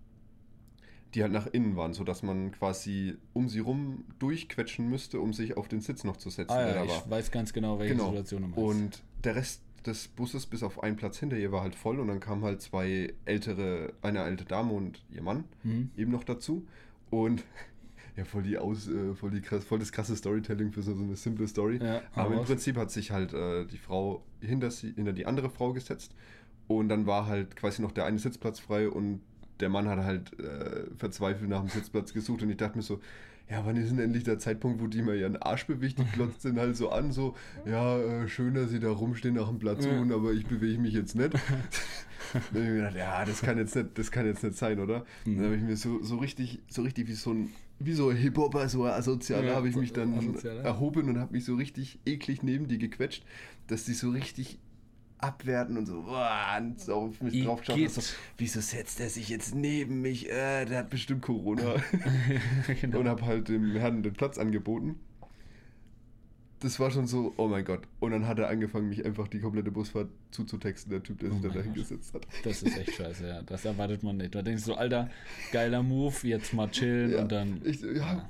die 1.17 1.23
halt 1.23 1.33
nach 1.33 1.47
innen 1.49 1.75
waren, 1.77 1.93
sodass 1.95 2.23
man 2.23 2.53
quasi 2.53 3.17
um 3.33 3.49
sie 3.49 3.59
rum 3.61 4.05
durchquetschen 4.21 4.89
müsste, 4.89 5.21
um 5.21 5.33
sich 5.33 5.57
auf 5.57 5.67
den 5.67 5.81
Sitz 5.81 6.05
noch 6.05 6.17
zu 6.19 6.31
setzen, 6.31 6.53
Ah 6.53 6.69
ja, 6.69 6.85
ich 6.85 6.91
war. 6.91 7.11
weiß 7.11 7.31
ganz 7.33 7.53
genau, 7.53 7.79
welche 7.81 7.95
Genau. 7.95 8.11
Situation 8.11 8.43
du 8.43 8.49
meinst. 8.49 8.63
Und 8.63 9.03
der 9.25 9.35
Rest 9.37 9.63
des 9.87 10.09
Busses 10.09 10.47
bis 10.47 10.63
auf 10.63 10.83
einen 10.83 10.97
Platz 10.97 11.19
hinter 11.19 11.37
ihr 11.39 11.51
war 11.53 11.63
halt 11.63 11.75
voll 11.75 11.99
und 12.01 12.09
dann 12.09 12.21
kamen 12.21 12.43
halt 12.45 12.61
zwei 12.61 13.15
ältere, 13.25 13.93
eine 14.03 14.21
alte 14.23 14.45
Dame 14.45 14.73
und 14.73 15.05
ihr 15.11 15.23
Mann 15.23 15.45
Mhm. 15.63 15.91
eben 15.97 16.13
noch 16.13 16.25
dazu. 16.25 16.67
Und 17.11 17.45
ja, 18.17 18.25
voll 18.25 18.43
die 18.43 18.59
aus, 18.59 18.89
äh, 18.89 19.15
voll 19.15 19.31
die 19.31 19.41
krass, 19.41 19.65
voll 19.65 19.79
das 19.79 19.93
krasse 19.93 20.17
Storytelling 20.17 20.73
für 20.73 20.83
so, 20.83 20.95
so 20.95 21.03
eine 21.03 21.17
simple 21.17 21.47
Story. 21.49 21.79
Ja, 21.83 22.03
hau 22.17 22.23
Aber 22.23 22.35
im. 22.35 22.45
Prinzip 22.45 22.77
hat 22.77 22.91
sich 22.91 23.11
halt 23.11 23.33
äh, 23.33 23.65
die 23.67 23.79
Frau 23.79 24.23
hinter, 24.41 24.71
sie, 24.71 24.93
hinter 24.93 25.13
die 25.13 25.25
andere 25.27 25.51
Frau 25.51 25.73
gesetzt 25.73 26.15
und 26.67 26.89
dann 26.89 27.07
war 27.07 27.27
halt 27.27 27.55
quasi 27.57 27.81
noch 27.81 27.93
der 27.93 28.07
eine 28.07 28.19
Sitzplatz 28.19 28.59
frei 28.59 28.89
und 28.89 29.21
der 29.61 29.69
Mann 29.69 29.89
hat 29.89 29.99
halt 29.99 30.39
äh, 30.39 30.85
verzweifelt 30.97 31.49
nach 31.49 31.61
dem 31.61 31.69
Sitzplatz 31.69 32.13
gesucht 32.13 32.43
und 32.43 32.51
ich 32.51 32.57
dachte 32.57 32.77
mir 32.77 32.83
so, 32.83 33.01
ja, 33.49 33.65
wann 33.65 33.77
ist 33.77 33.91
denn 33.91 34.01
endlich 34.01 34.25
der 34.25 34.39
Zeitpunkt, 34.41 34.81
wo 34.81 34.89
die 34.89 35.03
mal 35.03 35.17
ihren 35.17 35.37
Arsch 35.37 35.67
bewegt? 35.67 36.01
Die 36.01 36.05
glotzt 36.05 36.45
den 36.45 36.59
halt 36.59 36.77
so 36.77 36.91
an, 36.91 37.13
so, 37.13 37.37
ja, 37.65 37.97
äh, 37.99 38.29
schön, 38.29 38.55
dass 38.55 38.71
sie 38.71 38.81
da 38.81 38.91
rumstehen 38.91 39.35
nach 39.37 39.49
dem 39.49 39.59
Platz 39.61 39.85
suchen, 39.85 40.11
aber 40.13 40.33
ich 40.33 40.47
bewege 40.47 40.81
mich 40.81 40.95
jetzt 40.95 41.15
nicht. 41.15 41.33
dann 42.33 42.43
hab 42.43 42.53
ich 42.55 42.59
mir 42.59 42.75
gedacht, 42.75 42.97
ja, 42.97 43.25
das 43.25 43.41
kann 43.43 43.57
jetzt 43.57 43.77
nicht, 43.77 43.97
das 43.97 44.11
kann 44.11 44.27
jetzt 44.27 44.43
nicht 44.43 44.57
sein, 44.57 44.81
oder? 44.81 45.07
Mhm. 45.25 45.37
Dann 45.37 45.45
habe 45.45 45.57
ich 45.57 45.63
mir 45.63 45.77
so, 45.77 46.03
so 46.03 46.17
richtig, 46.17 46.61
so 46.69 46.83
richtig 46.83 47.07
wie 47.07 47.13
so 47.13 47.33
ein, 47.33 47.51
wie 47.79 47.93
so 47.93 48.09
ein 48.09 48.17
Hip-Hopper, 48.17 48.69
so 48.69 48.83
ein 48.83 48.91
Asozialer, 48.93 49.47
Ja, 49.49 49.55
habe 49.55 49.69
ich 49.69 49.77
mich 49.77 49.93
dann 49.93 50.19
asozialer. 50.19 50.63
erhoben 50.63 51.09
und 51.09 51.21
habe 51.21 51.33
mich 51.33 51.45
so 51.45 51.55
richtig 51.55 52.01
eklig 52.05 52.43
neben 52.43 52.67
die 52.67 52.79
gequetscht, 52.79 53.25
dass 53.69 53.85
die 53.85 53.95
so 53.95 54.11
richtig 54.11 54.59
abwerten 55.19 55.77
und 55.77 55.87
so, 55.87 56.03
boah, 56.03 56.57
und 56.59 56.81
so 56.81 56.95
auf 56.95 57.21
mich 57.21 57.45
drauf 57.45 57.65
schauen. 57.65 57.89
So, 57.89 58.03
wieso 58.39 58.61
setzt 58.61 59.01
er 59.01 59.09
sich 59.09 59.29
jetzt 59.29 59.55
neben 59.55 60.03
mich? 60.03 60.31
Äh, 60.31 60.65
der 60.67 60.79
hat 60.79 60.91
bestimmt 60.91 61.23
Corona. 61.23 61.77
genau. 62.81 63.01
und 63.01 63.09
habe 63.09 63.25
halt 63.25 63.49
dem 63.49 63.77
Herrn 63.77 64.03
den 64.03 64.13
Platz 64.13 64.39
angeboten. 64.39 64.97
das 66.61 66.79
war 66.81 66.91
schon 66.91 67.07
so, 67.07 67.33
oh 67.37 67.49
mein 67.49 67.65
Gott. 67.65 67.83
Und 68.01 68.13
dann 68.13 68.27
hat 68.27 68.39
er 68.39 68.49
angefangen, 68.49 68.89
mich 68.89 69.05
einfach 69.05 69.29
die 69.29 69.41
komplette 69.41 69.71
Busfahrt 69.71 70.09
zuzutexten, 70.31 70.91
der 70.91 71.03
Typ, 71.03 71.19
der 71.21 71.31
sich 71.31 71.39
Oh 71.39 71.43
da 71.43 71.49
mein 71.49 71.59
dahingesetzt 71.59 72.15
hat. 72.15 72.27
Das 72.45 72.63
ist 72.63 72.77
echt 72.77 72.95
scheiße, 72.95 73.27
ja. 73.27 73.43
Das 73.43 73.65
erwartet 73.65 74.03
man 74.03 74.19
nicht. 74.19 74.35
Da 74.35 74.43
denkst 74.43 74.65
du 74.65 74.73
so, 74.73 74.77
Alter, 74.77 75.11
geiler 75.53 75.83
Move, 75.83 76.15
jetzt 76.23 76.53
mal 76.53 76.71
chillen 76.71 77.13
Ja, 77.13 77.23
und 77.23 77.33
dann. 77.33 77.63
Ich 77.65 77.81
ja, 77.81 78.29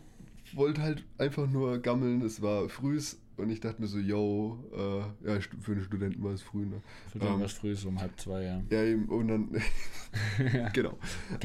wollte 0.55 0.83
halt 0.83 1.05
einfach 1.19 1.49
nur 1.49 1.79
gammeln. 1.79 2.23
Es 2.23 2.43
war 2.43 2.69
frühs 2.69 3.19
und 3.37 3.51
ich 3.51 3.61
dachte 3.61 3.81
mir 3.81 3.89
so, 3.89 3.99
yo, 3.99 4.59
äh, 4.73 5.29
ja, 5.29 5.41
für 5.61 5.73
einen 5.73 5.85
Studenten 5.85 6.23
war 6.23 6.33
es 6.33 6.43
früh, 6.43 6.65
ne? 6.65 6.81
Für 7.13 7.19
den 7.19 7.35
ähm, 7.35 7.41
was 7.41 7.53
früh 7.53 7.75
so 7.75 7.89
um 7.89 8.01
halb 8.01 8.19
zwei, 8.19 8.45
ja. 8.45 8.63
Ja, 8.71 8.83
eben, 8.83 9.05
und 9.07 9.29
dann, 9.29 9.49
genau. 10.73 10.99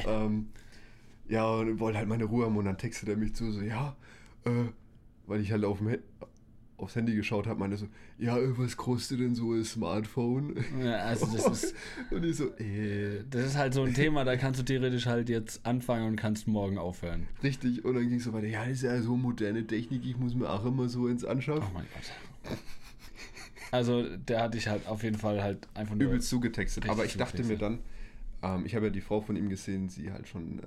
Ähm, 0.06 0.48
ja, 1.28 1.48
und 1.50 1.78
wollte 1.80 1.98
halt 1.98 2.08
meine 2.08 2.24
Ruhe 2.24 2.46
haben 2.46 2.56
und 2.56 2.64
dann 2.64 2.78
textet 2.78 3.08
er 3.08 3.16
mich 3.16 3.34
zu, 3.34 3.52
so, 3.52 3.60
ja, 3.60 3.96
äh, 4.44 4.50
weil 5.26 5.40
ich 5.40 5.52
halt 5.52 5.64
auf 5.64 5.78
dem, 5.78 5.98
aufs 6.82 6.96
Handy 6.96 7.14
geschaut 7.14 7.46
habe, 7.46 7.58
meinte 7.60 7.76
so, 7.76 7.86
ja, 8.18 8.36
was 8.58 8.76
kostet 8.76 9.20
denn 9.20 9.34
so 9.34 9.52
ein 9.52 9.64
Smartphone? 9.64 10.56
Ja, 10.82 10.96
also 10.96 11.26
das 11.26 11.46
ist, 11.64 11.74
und 12.10 12.24
ich 12.24 12.36
so, 12.36 12.48
äh, 12.58 13.22
das 13.30 13.46
ist 13.46 13.56
halt 13.56 13.72
so 13.74 13.82
ein 13.84 13.94
Thema, 13.94 14.24
da 14.24 14.36
kannst 14.36 14.60
du 14.60 14.64
theoretisch 14.64 15.06
halt 15.06 15.28
jetzt 15.28 15.64
anfangen 15.64 16.06
und 16.08 16.16
kannst 16.16 16.46
morgen 16.48 16.78
aufhören. 16.78 17.26
richtig. 17.42 17.84
Und 17.84 17.94
dann 17.94 18.08
ging 18.08 18.18
es 18.18 18.24
so 18.24 18.32
weiter, 18.32 18.48
ja, 18.48 18.64
das 18.64 18.72
ist 18.74 18.82
ja 18.82 19.00
so 19.00 19.16
moderne 19.16 19.66
Technik, 19.66 20.04
ich 20.04 20.16
muss 20.18 20.34
mir 20.34 20.50
auch 20.50 20.64
immer 20.64 20.88
so 20.88 21.06
ins 21.08 21.24
Oh 21.24 21.28
anschaffen. 21.28 21.72
mein 21.72 21.86
Gott. 21.94 22.56
Also 23.70 24.04
der 24.16 24.42
hatte 24.42 24.58
ich 24.58 24.68
halt 24.68 24.86
auf 24.86 25.02
jeden 25.02 25.16
Fall 25.18 25.42
halt 25.42 25.66
einfach 25.74 25.94
nur. 25.94 26.08
übelst 26.08 26.28
zugetextet. 26.28 26.88
Aber 26.88 27.04
ich 27.06 27.16
dachte 27.16 27.42
mir 27.44 27.56
dann, 27.56 27.78
ähm, 28.42 28.66
ich 28.66 28.74
habe 28.74 28.86
ja 28.86 28.90
die 28.92 29.00
Frau 29.00 29.20
von 29.22 29.34
ihm 29.36 29.48
gesehen, 29.48 29.88
die 29.88 30.12
halt 30.12 30.28
schon 30.28 30.58
äh, 30.58 30.62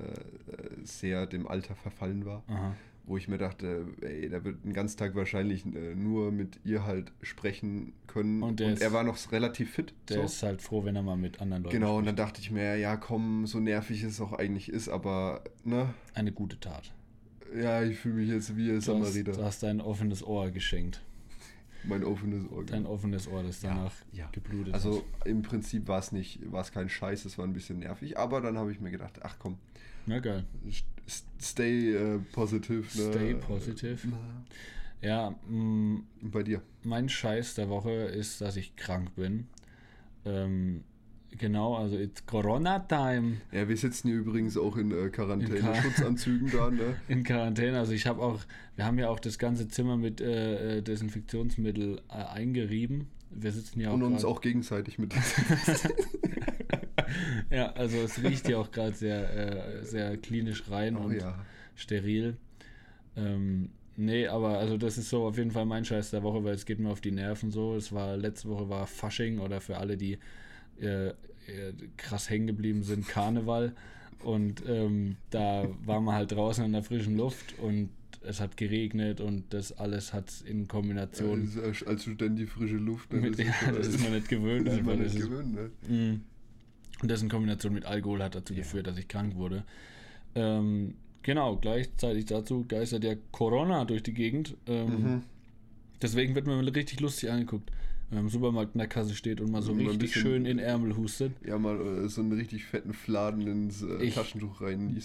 äh, 0.51 0.70
sehr 0.84 1.28
dem 1.28 1.47
Alter 1.47 1.76
verfallen 1.76 2.26
war. 2.26 2.43
Aha. 2.47 2.74
Wo 3.08 3.18
ich 3.18 3.28
mir 3.28 3.38
dachte, 3.38 3.86
ey, 4.01 4.30
der 4.30 4.43
wird 4.43 4.66
den 4.66 4.74
ganzen 4.74 4.97
Tag 4.97 5.14
wahrscheinlich 5.14 5.64
äh, 5.66 5.93
nur 5.93 6.32
mit 6.32 6.60
ihr 6.64 6.86
halt 6.86 7.12
sprechen 7.22 7.93
können. 8.08 8.41
Und 8.41 8.60
Und, 8.62 8.68
ist- 8.74 8.82
er 8.82 8.93
war 8.93 9.03
noch 9.03 9.32
relativ 9.32 9.72
fit. 9.72 9.93
Der 10.10 10.18
so. 10.18 10.24
ist 10.24 10.41
halt 10.41 10.62
froh, 10.64 10.84
wenn 10.86 10.95
er 10.95 11.03
mal 11.03 11.16
mit 11.16 11.39
anderen 11.39 11.64
Leuten 11.64 11.74
Genau, 11.76 11.97
und 11.97 12.06
spricht. 12.06 12.20
dann 12.20 12.26
dachte 12.26 12.41
ich 12.41 12.49
mir, 12.49 12.78
ja 12.78 12.97
komm, 12.97 13.45
so 13.45 13.60
nervig 13.60 14.01
es 14.03 14.20
auch 14.20 14.34
eigentlich 14.34 14.70
ist, 14.70 14.89
aber, 14.89 15.43
ne, 15.64 15.93
Eine 16.16 16.32
gute 16.32 16.60
Tat. 16.60 16.91
ja, 17.56 17.84
ich 17.84 17.99
fühle 17.99 18.16
mich 18.16 18.30
jetzt 18.30 18.58
wie 18.58 18.64
ein 18.64 18.70
Du 18.70 18.76
hast, 18.78 18.86
Samariter. 18.86 19.32
du 19.34 19.43
hast 19.43 19.62
dein 19.62 19.82
offenes 19.82 20.24
Ohr 20.26 20.49
geschenkt. 20.49 21.01
Mein 21.88 22.03
offenes 22.03 22.49
Ohr. 22.51 22.66
Dein 22.66 22.88
offenes 22.88 23.28
Ohr, 23.28 23.43
das 23.43 23.62
Ja, 23.62 23.70
danach 23.76 23.93
ja. 24.14 24.28
geblutet 24.32 24.74
Also 24.74 25.03
im 25.26 25.43
Prinzip 25.43 25.88
war 25.88 25.99
es 25.99 26.12
nicht, 26.12 26.39
war 26.51 26.62
es 26.62 26.72
kein 26.72 26.89
Scheiß, 26.89 27.26
es 27.26 27.38
war 27.38 27.45
ein 27.45 27.53
bisschen 27.53 27.78
nervig, 27.78 28.18
aber 28.18 28.41
dann 28.41 28.58
habe 28.58 28.72
ich 28.72 28.80
mir 28.80 28.89
gedacht, 28.89 29.20
ach 29.22 29.36
komm, 29.38 29.53
hat. 29.53 29.60
Na 30.08 30.18
geil. 30.20 30.45
St- 31.08 31.24
stay 31.41 31.93
äh, 31.95 32.20
positive. 32.34 32.84
Ne? 32.97 33.12
Stay 33.14 33.34
positive. 33.36 33.99
Ja, 35.01 35.32
mh, 35.47 36.01
Und 36.22 36.32
bei 36.32 36.43
dir? 36.43 36.62
mein 36.84 37.10
Scheiß 37.10 37.56
der 37.56 37.70
Woche 37.70 37.91
ist, 37.91 38.41
dass 38.41 38.56
ich 38.58 38.76
krank 38.76 39.16
bin. 39.16 39.47
Ähm, 40.26 40.84
genau, 41.38 41.76
also 41.76 41.97
it's 41.97 42.26
Corona-Time 42.26 43.38
Ja, 43.51 43.68
wir 43.70 43.78
sitzen 43.78 44.08
hier 44.08 44.18
übrigens 44.18 44.58
auch 44.58 44.78
in 44.78 44.89
äh, 44.91 45.06
In 45.06 45.12
Quarantäne, 45.12 45.60
Quar- 45.60 45.76
Schutzanzügen 45.82 46.49
da, 46.51 46.72
ne? 46.72 46.95
in 47.08 47.24
Quarantäne. 47.24 47.78
Also 47.78 47.91
ich 47.91 48.08
habe 48.08 48.22
auch, 48.22 48.39
wir 48.76 48.86
haben 48.86 48.97
ja 48.97 49.10
auch 49.10 49.20
das 49.20 49.38
ganze 49.38 49.68
Zimmer 49.68 49.97
mit 49.97 50.22
äh, 50.22 50.78
äh, 50.78 50.82
Desinfektionsmittel 50.82 52.01
äh, 52.10 52.14
eingerieben. 52.14 53.08
Wir 53.30 53.51
sitzen 53.51 53.82
ja 53.82 53.89
auch 53.89 53.93
Und 53.95 54.03
uns 54.03 54.24
auch 54.26 54.41
gegenseitig 54.41 54.97
mit. 54.97 55.14
ja, 57.49 57.71
also 57.73 57.97
es 57.97 58.21
riecht 58.23 58.47
ja 58.49 58.57
auch 58.57 58.71
gerade 58.71 58.95
sehr, 58.95 59.79
äh, 59.79 59.83
sehr 59.85 60.17
klinisch 60.17 60.63
rein 60.69 60.95
oh 60.97 61.01
und 61.01 61.19
ja. 61.19 61.43
steril. 61.75 62.37
Ähm, 63.17 63.69
nee, 63.95 64.27
aber 64.27 64.59
also 64.59 64.77
das 64.77 64.97
ist 64.97 65.09
so 65.09 65.25
auf 65.25 65.37
jeden 65.37 65.51
Fall 65.51 65.65
mein 65.65 65.85
Scheiß 65.85 66.11
der 66.11 66.23
Woche, 66.23 66.43
weil 66.43 66.53
es 66.55 66.65
geht 66.65 66.79
mir 66.79 66.89
auf 66.89 67.01
die 67.01 67.11
Nerven 67.11 67.51
so. 67.51 67.75
Es 67.75 67.91
war 67.91 68.17
letzte 68.17 68.49
Woche 68.49 68.69
war 68.69 68.87
Fasching 68.87 69.39
oder 69.39 69.61
für 69.61 69.77
alle, 69.77 69.97
die 69.97 70.17
äh, 70.81 71.07
äh, 71.09 71.13
krass 71.97 72.29
hängen 72.29 72.47
geblieben 72.47 72.83
sind, 72.83 73.07
Karneval. 73.07 73.73
Und 74.23 74.63
ähm, 74.67 75.17
da 75.29 75.67
waren 75.85 76.03
wir 76.05 76.13
halt 76.13 76.31
draußen 76.31 76.65
in 76.65 76.71
der 76.73 76.83
frischen 76.83 77.15
Luft 77.17 77.57
und 77.59 77.89
es 78.27 78.39
hat 78.39 78.57
geregnet 78.57 79.21
und 79.21 79.53
das 79.53 79.71
alles 79.77 80.11
hat 80.13 80.33
in 80.47 80.67
Kombination 80.67 81.41
Also, 81.41 81.61
als- 81.61 81.83
als 81.85 82.01
Student 82.03 82.39
die 82.39 82.47
frische 82.47 82.77
Luft. 82.77 83.13
Ne? 83.13 83.19
mit, 83.21 83.37
ja, 83.37 83.53
das 83.71 83.87
ist 83.89 84.01
man 84.01 84.13
nicht 84.13 84.27
gewöhnt. 84.29 84.67
das 84.67 84.75
ist 84.77 84.83
man 84.83 84.97
Das 85.03 85.13
nicht 85.13 85.23
gewöhnt, 85.23 85.53
ne? 85.53 86.19
Und 87.06 87.12
das 87.12 87.22
in 87.22 87.30
Kombination 87.30 87.72
mit 87.72 87.86
Alkohol 87.86 88.24
hat 88.24 88.34
dazu 88.34 88.53
Ja. 88.53 88.62
geführt, 88.62 88.88
dass 88.88 88.97
ich 88.97 89.08
krank 89.08 89.36
wurde. 89.36 89.64
Ähm, 90.34 90.95
genau, 91.22 91.56
gleichzeitig 91.58 92.26
dazu 92.26 92.66
geistert 92.68 93.03
ja 93.03 93.14
Corona 93.32 93.86
durch 93.86 94.01
die 94.01 94.14
Gegend. 94.16 94.58
Ähm, 94.66 94.88
Mhm. 94.89 95.22
Deswegen 96.01 96.34
wird 96.34 96.47
man 96.47 96.60
richtig 96.68 96.99
lustig 97.01 97.30
angeguckt, 97.30 97.72
wenn 98.10 98.18
man 98.18 98.26
im 98.26 98.30
Supermarkt 98.32 98.74
in 98.74 98.80
der 98.80 98.88
Kasse 98.88 99.14
steht 99.14 99.39
und 99.39 99.51
mal 99.51 99.62
so 99.62 99.72
ein 99.72 99.78
richtig 99.82 99.99
bisschen- 99.99 100.22
schön 100.24 100.45
in 100.47 100.58
Ärmel 100.58 100.97
hustet. 100.97 101.34
Ja, 101.45 101.60
mal 101.60 101.80
äh, 102.06 102.10
so 102.10 102.22
einen 102.22 102.32
richtig 102.32 102.66
fetten 102.66 102.93
Fladen 102.93 103.45
ins 103.45 103.84
äh, 103.84 104.03
Ich- 104.03 104.16
Taschentuch 104.16 104.60
rein. 104.62 104.99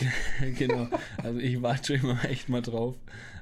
genau. 0.59 0.89
Also 1.19 1.39
ich 1.39 1.61
warte 1.61 1.93
immer 1.95 2.25
echt 2.25 2.49
mal 2.49 2.63
drauf, 2.63 2.97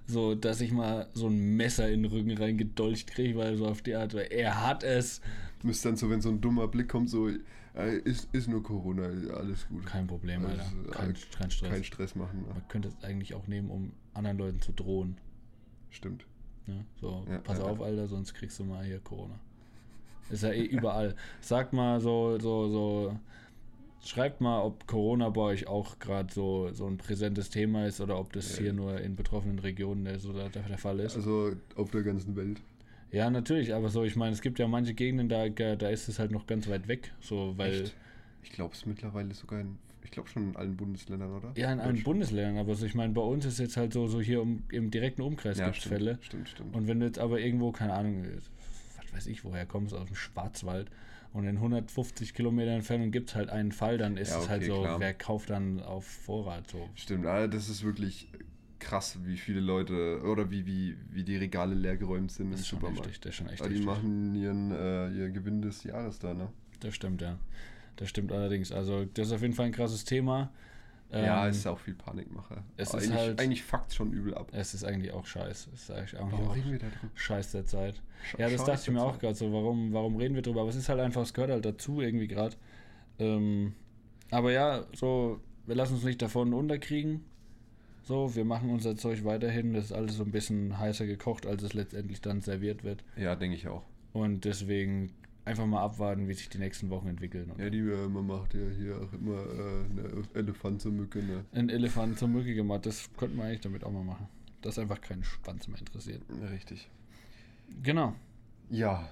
so 0.08 0.34
dass 0.34 0.60
ich 0.60 0.72
mal 0.72 1.06
so 1.14 1.28
ein 1.28 1.54
Messer 1.56 1.88
in 1.88 2.02
den 2.02 2.10
Rücken 2.10 2.32
reingedolcht 2.36 3.08
kriege, 3.12 3.38
weil 3.38 3.56
so 3.56 3.66
auf 3.68 3.82
die 3.82 3.94
Art, 3.94 4.14
weil 4.14 4.26
er 4.32 4.66
hat 4.66 4.82
es. 4.82 5.20
Müsste 5.62 5.90
dann 5.90 5.96
so, 5.96 6.10
wenn 6.10 6.20
so 6.20 6.28
ein 6.30 6.40
dummer 6.40 6.66
Blick 6.66 6.88
kommt, 6.88 7.08
so, 7.08 7.28
ist, 7.84 8.28
ist 8.32 8.48
nur 8.48 8.62
Corona, 8.62 9.04
alles 9.34 9.68
gut. 9.68 9.86
Kein 9.86 10.06
Problem, 10.06 10.44
Alter. 10.44 10.62
Also, 10.62 10.90
Kein, 10.90 11.10
äh, 11.10 11.14
kein 11.36 11.50
Stress. 11.50 11.70
Kein 11.70 11.84
Stress 11.84 12.14
machen. 12.14 12.42
Ne? 12.42 12.48
Man 12.54 12.68
könnte 12.68 12.88
es 12.88 13.04
eigentlich 13.04 13.34
auch 13.34 13.46
nehmen, 13.46 13.70
um 13.70 13.92
anderen 14.14 14.38
Leuten 14.38 14.60
zu 14.60 14.72
drohen. 14.72 15.16
Stimmt. 15.90 16.26
Ne? 16.66 16.84
So, 17.00 17.24
Ja, 17.30 17.38
pass 17.38 17.58
ja, 17.58 17.64
auf, 17.64 17.78
ja. 17.78 17.84
Alter, 17.86 18.08
sonst 18.08 18.34
kriegst 18.34 18.58
du 18.58 18.64
mal 18.64 18.84
hier 18.84 18.98
Corona. 19.00 19.38
Ist 20.30 20.42
ja 20.42 20.50
eh 20.50 20.64
überall. 20.66 21.14
Sag 21.40 21.72
mal 21.72 22.00
so, 22.00 22.38
so, 22.38 22.68
so. 22.68 23.18
Schreibt 24.04 24.40
mal, 24.40 24.62
ob 24.62 24.86
Corona 24.86 25.28
bei 25.30 25.40
euch 25.40 25.66
auch 25.66 25.98
gerade 25.98 26.32
so, 26.32 26.70
so 26.72 26.86
ein 26.86 26.98
präsentes 26.98 27.50
Thema 27.50 27.86
ist 27.86 28.00
oder 28.00 28.18
ob 28.18 28.32
das 28.32 28.56
Ja. 28.56 28.62
hier 28.64 28.72
nur 28.72 29.00
in 29.00 29.16
betroffenen 29.16 29.58
Regionen 29.58 30.04
der, 30.04 30.18
so 30.20 30.32
der, 30.32 30.48
der 30.50 30.78
Fall 30.78 31.00
ist. 31.00 31.16
Also 31.16 31.52
auf 31.74 31.90
der 31.90 32.02
ganzen 32.04 32.36
Welt. 32.36 32.60
Ja, 33.10 33.30
natürlich, 33.30 33.74
aber 33.74 33.88
so, 33.88 34.04
ich 34.04 34.16
meine, 34.16 34.32
es 34.32 34.42
gibt 34.42 34.58
ja 34.58 34.66
manche 34.68 34.94
Gegenden, 34.94 35.28
da, 35.28 35.48
da 35.48 35.88
ist 35.88 36.08
es 36.08 36.18
halt 36.18 36.30
noch 36.30 36.46
ganz 36.46 36.68
weit 36.68 36.88
weg. 36.88 37.12
So, 37.20 37.54
weil. 37.56 37.82
Echt? 37.82 37.94
Ich 38.42 38.52
glaube 38.52 38.74
es 38.74 38.86
mittlerweile 38.86 39.34
sogar 39.34 39.60
in, 39.60 39.78
ich 40.04 40.10
glaube 40.10 40.28
schon 40.28 40.50
in 40.50 40.56
allen 40.56 40.76
Bundesländern, 40.76 41.32
oder? 41.32 41.52
Ja, 41.56 41.72
in 41.72 41.80
allen. 41.80 42.02
Bundesländern, 42.02 42.56
aber 42.58 42.74
so, 42.74 42.86
ich 42.86 42.94
meine, 42.94 43.12
bei 43.12 43.20
uns 43.20 43.44
ist 43.44 43.58
jetzt 43.58 43.76
halt 43.76 43.92
so, 43.92 44.06
so 44.06 44.20
hier 44.20 44.40
um, 44.40 44.62
im 44.70 44.90
direkten 44.90 45.22
Umkreis 45.22 45.58
Ja, 45.58 45.66
gibt 45.66 45.78
es 45.78 45.84
Fälle. 45.84 46.18
Stimmt, 46.22 46.48
stimmt. 46.48 46.74
Und 46.74 46.86
wenn 46.88 47.00
du 47.00 47.06
jetzt 47.06 47.18
aber 47.18 47.40
irgendwo, 47.40 47.72
keine 47.72 47.92
Ahnung, 47.94 48.24
was 49.02 49.12
weiß 49.14 49.26
ich, 49.26 49.44
woher 49.44 49.66
kommst, 49.66 49.94
aus 49.94 50.06
dem 50.06 50.16
Schwarzwald 50.16 50.90
und 51.32 51.44
in 51.46 51.56
150 51.56 52.32
Kilometer 52.32 52.70
Entfernung 52.70 53.10
gibt 53.10 53.30
es 53.30 53.34
halt 53.36 53.50
einen 53.50 53.72
Fall, 53.72 53.98
dann 53.98 54.16
ist 54.16 54.30
Ja, 54.30 54.38
es 54.40 54.48
halt 54.48 54.62
okay, 54.62 54.70
so, 54.70 54.80
klar. 54.80 55.00
wer 55.00 55.14
kauft 55.14 55.50
dann 55.50 55.80
auf 55.80 56.06
Vorrat 56.06 56.70
so. 56.70 56.88
Stimmt, 56.94 57.26
ah, 57.26 57.46
das 57.46 57.68
ist 57.68 57.82
wirklich 57.84 58.28
krass, 58.78 59.18
wie 59.24 59.36
viele 59.36 59.60
Leute 59.60 60.20
oder 60.22 60.50
wie, 60.50 60.66
wie, 60.66 60.96
wie 61.10 61.24
die 61.24 61.36
Regale 61.36 61.74
leergeräumt 61.74 62.30
sind 62.32 62.50
Das 62.52 62.60
im 62.60 62.64
Supermarkt. 62.66 63.06
heftig, 63.06 63.20
das 63.20 63.30
ist 63.30 63.36
schon 63.36 63.48
echt 63.48 63.62
Ah, 63.62 63.66
die 63.68 63.74
heftig. 63.74 63.86
machen 63.86 64.34
ihren, 64.34 64.70
äh, 64.72 65.10
ihr 65.10 65.30
Gewinn 65.30 65.62
des 65.62 65.84
Jahres 65.84 66.18
da, 66.18 66.34
ne? 66.34 66.48
Das 66.80 66.94
stimmt, 66.94 67.20
ja. 67.22 67.36
Das 67.96 68.08
stimmt 68.08 68.30
allerdings. 68.32 68.70
Also, 68.70 69.04
das 69.06 69.28
ist 69.28 69.32
auf 69.32 69.42
jeden 69.42 69.54
Fall 69.54 69.66
ein 69.66 69.72
krasses 69.72 70.04
Thema. 70.04 70.50
ja, 71.10 71.44
Ähm, 71.44 71.50
es 71.50 71.56
ist 71.58 71.66
auch 71.66 71.78
viel 71.78 71.94
Panikmache. 71.94 72.62
es 72.76 72.90
Aber 72.90 72.98
ist 72.98 73.04
eigentlich, 73.08 73.18
halt- 73.20 73.40
eigentlich 73.40 73.62
fuckt 73.64 73.92
schon 73.94 74.12
übel 74.12 74.34
ab. 74.34 74.50
es 74.52 74.74
ist 74.74 74.84
eigentlich 74.84 75.12
auch 75.12 75.26
scheiße. 75.26 75.70
Es 75.74 75.82
ist 75.82 75.90
eigentlich 75.90 76.14
Warum 76.20 76.48
auch 76.48 76.54
reden 76.54 76.70
wir 76.70 76.78
da 76.78 76.86
drüber? 76.86 77.10
scheiß 77.14 77.50
der 77.52 77.64
Zeit. 77.66 77.94
Sch- 78.30 78.38
Ja, 78.38 78.48
das 78.50 78.64
dachte 78.64 78.82
ich 78.82 78.90
mir 78.92 79.02
auch 79.02 79.18
gerade 79.18 79.34
so. 79.34 79.52
Warum, 79.52 79.92
warum 79.92 80.16
reden 80.16 80.34
wir 80.34 80.42
drüber? 80.42 80.60
Aber 80.60 80.70
es 80.70 80.76
ist 80.76 80.88
halt 80.88 81.00
einfach, 81.00 81.22
es 81.22 81.32
gehört 81.34 81.50
halt 81.50 81.64
dazu 81.64 82.00
irgendwie 82.00 82.28
gerade. 82.28 82.54
Ähm, 83.18 83.72
aber 84.30 84.52
ja, 84.52 84.84
so, 84.94 85.40
wir 85.66 85.74
lassen 85.74 85.94
uns 85.94 86.04
nicht 86.04 86.20
davon 86.22 86.52
unterkriegen. 86.52 87.24
So, 88.08 88.34
wir 88.34 88.46
machen 88.46 88.70
unser 88.70 88.96
Zeug 88.96 89.22
weiterhin. 89.24 89.74
Das 89.74 89.84
ist 89.84 89.92
alles 89.92 90.16
so 90.16 90.24
ein 90.24 90.30
bisschen 90.30 90.78
heißer 90.78 91.04
gekocht, 91.04 91.44
als 91.44 91.62
es 91.62 91.74
letztendlich 91.74 92.22
dann 92.22 92.40
serviert 92.40 92.82
wird. 92.82 93.04
Ja, 93.18 93.36
denke 93.36 93.54
ich 93.54 93.68
auch. 93.68 93.82
Und 94.14 94.46
deswegen 94.46 95.12
einfach 95.44 95.66
mal 95.66 95.82
abwarten, 95.82 96.26
wie 96.26 96.32
sich 96.32 96.48
die 96.48 96.56
nächsten 96.56 96.88
Wochen 96.88 97.08
entwickeln. 97.08 97.52
Ja, 97.58 97.68
die 97.68 97.80
äh, 97.80 98.08
man 98.08 98.26
macht 98.26 98.54
ja 98.54 98.62
hier 98.78 98.96
auch 98.96 99.12
immer 99.12 99.42
äh, 99.42 99.84
eine 99.90 100.22
Elefant 100.32 100.80
zur 100.80 100.92
Mücke, 100.92 101.22
ne? 101.22 101.44
ein 101.52 101.68
Elefant 101.68 102.18
zur 102.18 102.28
Mücke 102.28 102.54
gemacht, 102.54 102.86
das 102.86 103.10
könnte 103.18 103.36
man 103.36 103.48
eigentlich 103.48 103.60
damit 103.60 103.84
auch 103.84 103.92
mal 103.92 104.04
machen. 104.04 104.26
Dass 104.62 104.78
einfach 104.78 105.02
keinen 105.02 105.22
Schwanz 105.22 105.68
mehr 105.68 105.78
interessiert. 105.78 106.22
Ja, 106.40 106.48
richtig. 106.48 106.88
Genau, 107.82 108.14
Ja, 108.70 109.06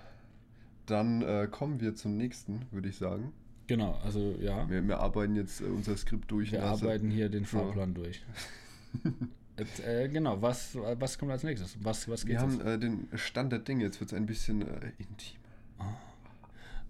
dann 0.86 1.20
äh, 1.20 1.48
kommen 1.50 1.82
wir 1.82 1.96
zum 1.96 2.16
nächsten, 2.16 2.62
würde 2.70 2.88
ich 2.88 2.96
sagen. 2.96 3.34
genau. 3.66 4.00
Also 4.02 4.36
ja, 4.40 4.66
Wir, 4.70 4.88
wir 4.88 5.00
arbeiten 5.00 5.36
jetzt 5.36 5.60
äh, 5.60 5.64
unser 5.64 5.98
Skript 5.98 6.30
durch. 6.30 6.52
wir 6.52 6.64
arbeiten 6.64 7.10
hier 7.10 7.28
den 7.28 7.44
Fahrplan 7.44 7.92
durch. 7.92 8.22
Äh, 9.86 10.10
genau, 10.10 10.42
was, 10.42 10.74
was 10.74 11.18
kommt 11.18 11.32
als 11.32 11.42
nächstes? 11.42 11.78
Was, 11.82 12.06
was 12.10 12.26
Wir 12.26 12.36
geht's 12.36 12.42
haben 12.42 12.60
äh, 12.60 12.78
den 12.78 13.08
Stand 13.14 13.52
der 13.52 13.60
Dinge. 13.60 13.84
Jetzt 13.84 14.00
wird 14.00 14.12
es 14.12 14.14
ein 14.14 14.26
bisschen 14.26 14.60
äh, 14.60 14.92
intim. 14.98 15.38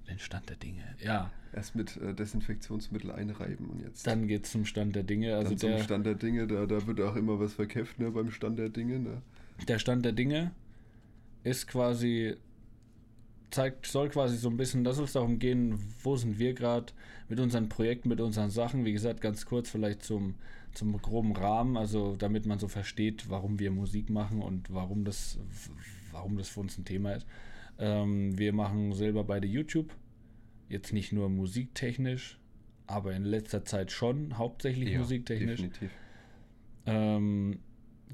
Den 0.08 0.18
Stand 0.18 0.48
der 0.48 0.56
Dinge. 0.56 0.82
Ja, 0.98 1.30
Erst 1.52 1.74
mit 1.74 1.96
äh, 1.96 2.12
Desinfektionsmittel 2.12 3.10
einreiben 3.10 3.70
und 3.70 3.82
jetzt 3.82 4.06
dann 4.06 4.28
geht's 4.28 4.52
zum 4.52 4.64
Stand 4.64 4.94
der 4.94 5.04
Dinge. 5.04 5.36
Also 5.36 5.50
dann 5.50 5.58
zum 5.58 5.70
der, 5.70 5.82
Stand 5.84 6.06
der 6.06 6.14
Dinge. 6.16 6.46
Da, 6.46 6.66
da 6.66 6.86
wird 6.86 7.00
auch 7.00 7.16
immer 7.16 7.40
was 7.40 7.54
verkämpft 7.54 7.98
ne, 7.98 8.10
beim 8.10 8.30
Stand 8.30 8.58
der 8.58 8.68
Dinge. 8.68 8.98
Ne? 8.98 9.22
der 9.66 9.78
Stand 9.78 10.04
der 10.04 10.12
Dinge 10.12 10.50
ist 11.44 11.66
quasi, 11.66 12.36
zeigt, 13.50 13.86
soll 13.86 14.10
quasi 14.10 14.36
so 14.36 14.50
ein 14.50 14.56
bisschen, 14.56 14.84
da 14.84 14.92
soll 14.92 15.06
es 15.06 15.12
darum 15.12 15.38
gehen, 15.38 15.78
wo 16.02 16.16
sind 16.16 16.38
wir 16.38 16.52
gerade 16.52 16.92
mit 17.28 17.40
unseren 17.40 17.68
Projekten, 17.68 18.08
mit 18.08 18.20
unseren 18.20 18.50
Sachen. 18.50 18.84
Wie 18.84 18.92
gesagt, 18.92 19.20
ganz 19.20 19.46
kurz 19.46 19.70
vielleicht 19.70 20.02
zum, 20.02 20.34
zum 20.76 21.00
groben 21.00 21.32
Rahmen, 21.32 21.76
also 21.76 22.16
damit 22.16 22.46
man 22.46 22.58
so 22.58 22.68
versteht, 22.68 23.30
warum 23.30 23.58
wir 23.58 23.70
Musik 23.70 24.10
machen 24.10 24.42
und 24.42 24.72
warum 24.72 25.04
das, 25.04 25.38
warum 26.12 26.36
das 26.36 26.48
für 26.48 26.60
uns 26.60 26.78
ein 26.78 26.84
Thema 26.84 27.14
ist. 27.14 27.26
Ähm, 27.78 28.38
wir 28.38 28.52
machen 28.52 28.92
selber 28.92 29.24
beide 29.24 29.46
YouTube. 29.46 29.92
Jetzt 30.68 30.92
nicht 30.92 31.12
nur 31.12 31.28
musiktechnisch, 31.28 32.38
aber 32.86 33.12
in 33.12 33.24
letzter 33.24 33.64
Zeit 33.64 33.92
schon, 33.92 34.36
hauptsächlich 34.38 34.90
Ja, 34.90 34.98
musiktechnisch. 34.98 35.60
Definitiv. 35.60 35.90
Ähm, 36.86 37.58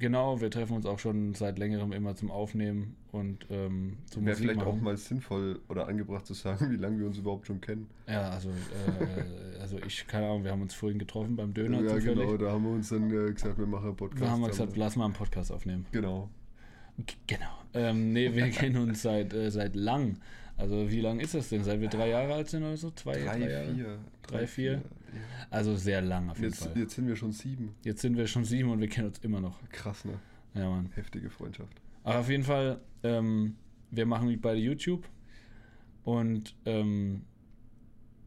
genau, 0.03 0.43
wir 0.43 0.51
treffen 0.51 0.77
uns 0.77 0.85
auch 0.85 0.99
schon 0.99 1.33
seit 1.35 1.59
längerem 1.59 1.93
immer 1.93 2.15
zum 2.15 2.31
Aufnehmen 2.31 2.97
und 3.13 3.47
ähm, 3.49 3.97
zum 4.11 4.27
Wäre 4.27 4.37
vielleicht 4.37 4.61
auch 4.61 4.75
machen. 4.75 4.85
mal 4.85 4.97
sinnvoll 4.99 5.61
oder 5.71 5.89
angebracht 5.89 6.27
zu 6.27 6.35
sagen, 6.35 6.71
wie 6.71 6.77
lange 6.77 6.99
wir 6.99 7.07
uns 7.07 7.17
überhaupt 7.17 7.47
schon 7.47 7.63
kennen. 7.63 7.89
Ja, 8.07 8.29
also, 8.29 8.51
äh, 8.51 9.61
also 9.61 9.79
ich, 9.87 10.07
keine 10.07 10.27
Ahnung, 10.27 10.45
wir 10.45 10.51
haben 10.51 10.61
uns 10.61 10.75
vorhin 10.75 10.99
getroffen 10.99 11.37
beim 11.37 11.55
Döner 11.55 11.81
ja, 11.81 11.95
zufällig. 11.95 12.19
genau, 12.19 12.37
da 12.37 12.51
haben 12.51 12.65
wir 12.65 12.73
uns 12.73 12.91
dann 12.91 13.11
äh, 13.11 13.33
gesagt, 13.33 13.57
wir 13.57 13.67
machen 13.67 13.87
einen 13.87 13.97
Podcast. 13.97 14.23
Da 14.23 14.31
haben 14.31 14.43
wir 14.43 14.49
gesagt, 14.49 14.77
lass 14.77 14.97
mal 14.97 15.07
einen 15.07 15.15
Podcast 15.15 15.51
aufnehmen. 15.53 15.87
Genau. 15.93 16.29
G 16.99 17.15
genau. 17.27 17.59
Ähm, 17.73 18.13
nee, 18.13 18.35
wir 18.35 18.51
kennen 18.51 18.77
uns 18.77 19.01
seit, 19.01 19.33
äh, 19.33 19.51
seit 19.51 19.75
lang. 19.75 20.19
Also 20.63 20.89
wie 20.89 21.01
lang 21.01 21.19
ist 21.19 21.35
das 21.35 21.49
denn? 21.49 21.65
Seit 21.65 21.81
wir 21.81 21.89
drei 21.89 22.11
Jahre 22.11 22.35
alt 22.35 22.49
sind 22.49 22.63
oder 22.63 22.77
so? 22.77 22.93
Zwei, 22.93 23.15
Drei, 23.15 23.51
Jahre? 23.51 23.75
vier. 23.75 23.99
Drei, 24.29 24.47
vier? 24.47 24.73
Ja. 24.75 24.81
Also 25.51 25.75
sehr 25.75 26.01
lang 26.01 26.31
auf 26.31 26.39
jeden 26.39 26.51
Jetzt, 26.51 26.63
Fall. 26.63 26.79
jetzt 26.79 26.95
sind 26.95 27.09
wir 27.09 27.17
schon 27.17 27.33
sieben. 27.33 27.75
Jetzt 27.83 28.01
sind 28.01 28.17
wir 28.17 28.29
schon 28.29 28.45
sieben 28.45 28.71
und 28.71 28.81
wir 28.81 28.87
kennen 28.89 29.09
uns 29.09 29.19
immer 29.19 29.41
noch. 29.41 29.59
Krass, 29.71 30.05
ne? 30.05 30.21
Ja, 30.55 30.71
Mann. 30.71 30.89
Heftige 30.95 31.31
Freundschaft. 31.31 31.81
Aber 32.05 32.21
auf 32.21 32.31
jeden 32.31 32.45
Fall, 32.45 32.81
ähm, 33.03 33.57
wir 33.91 34.07
machen 34.07 34.39
beide 34.41 34.61
YouTube 34.61 35.05
und 36.05 36.55
ähm, 36.65 37.23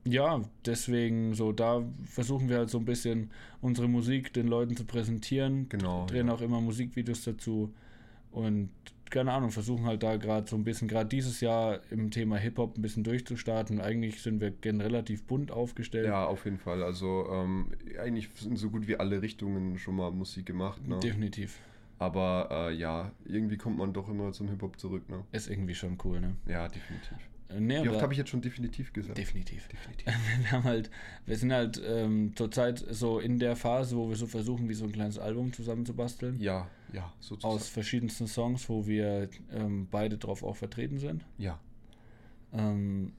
ja, 0.05 0.41
deswegen 0.65 1.35
so, 1.35 1.53
da 1.53 1.85
versuchen 2.03 2.49
wir 2.49 2.57
halt 2.57 2.69
so 2.69 2.79
ein 2.79 2.85
bisschen 2.85 3.31
unsere 3.61 3.87
Musik 3.87 4.33
den 4.33 4.47
Leuten 4.47 4.75
zu 4.75 4.83
präsentieren. 4.83 5.69
Genau, 5.69 6.05
Drehen 6.05 6.27
ja. 6.27 6.33
auch 6.33 6.41
immer 6.41 6.59
Musikvideos 6.59 7.23
dazu 7.23 7.73
und 8.31 8.71
keine 9.11 9.31
Ahnung, 9.31 9.51
versuchen 9.51 9.85
halt 9.85 10.03
da 10.03 10.17
gerade 10.17 10.47
so 10.47 10.55
ein 10.55 10.63
bisschen, 10.63 10.87
gerade 10.87 11.07
dieses 11.09 11.41
Jahr 11.41 11.79
im 11.91 12.11
Thema 12.11 12.37
Hip-Hop 12.37 12.77
ein 12.77 12.81
bisschen 12.81 13.03
durchzustarten. 13.03 13.79
Eigentlich 13.79 14.21
sind 14.21 14.41
wir 14.41 14.51
gen 14.51 14.81
relativ 14.81 15.23
bunt 15.23 15.51
aufgestellt. 15.51 16.07
Ja, 16.07 16.25
auf 16.25 16.45
jeden 16.45 16.57
Fall. 16.57 16.83
Also 16.83 17.27
ähm, 17.31 17.67
eigentlich 17.99 18.29
sind 18.35 18.57
so 18.57 18.69
gut 18.69 18.87
wie 18.87 18.97
alle 18.97 19.21
Richtungen 19.21 19.77
schon 19.77 19.95
mal 19.95 20.11
Musik 20.11 20.45
gemacht. 20.45 20.85
Ne? 20.87 20.99
Definitiv. 20.99 21.59
Aber 21.97 22.49
äh, 22.51 22.73
ja, 22.73 23.11
irgendwie 23.25 23.57
kommt 23.57 23.77
man 23.77 23.93
doch 23.93 24.09
immer 24.09 24.31
zum 24.33 24.49
Hip-Hop 24.49 24.79
zurück. 24.79 25.09
Ne? 25.09 25.23
Ist 25.31 25.49
irgendwie 25.49 25.75
schon 25.75 25.97
cool, 26.03 26.19
ne? 26.19 26.35
Ja, 26.45 26.67
definitiv. 26.67 27.17
Äh, 27.49 27.59
Nee, 27.59 27.83
Wie 27.83 27.89
oft 27.89 28.01
habe 28.01 28.11
ich 28.11 28.17
jetzt 28.17 28.29
schon 28.29 28.41
definitiv 28.41 28.91
gesagt? 28.91 29.17
Definitiv. 29.17 29.67
Definitiv. 29.67 30.07
wir 30.41 30.51
haben 30.51 30.63
halt, 30.63 30.89
wir 31.25 31.37
sind 31.37 31.53
halt 31.53 31.81
ähm, 31.87 32.33
zurzeit 32.35 32.83
so 32.89 33.19
in 33.19 33.39
der 33.39 33.55
Phase, 33.55 33.95
wo 33.95 34.09
wir 34.09 34.15
so 34.15 34.25
versuchen, 34.25 34.67
wie 34.67 34.73
so 34.73 34.85
ein 34.85 34.91
kleines 34.91 35.19
Album 35.19 35.53
zusammenzubasteln. 35.53 36.39
Ja, 36.39 36.67
ja, 36.95 37.11
sozusagen. 37.19 37.53
Aus 37.53 37.67
verschiedensten 37.67 38.27
Songs, 38.27 38.67
wo 38.69 38.87
wir 38.87 39.29
ähm, 39.51 39.87
beide 39.91 40.17
drauf 40.17 40.43
auch 40.43 40.55
vertreten 40.55 40.97
sind. 40.97 41.25
Ja, 41.37 41.59
Ähm, 42.53 43.11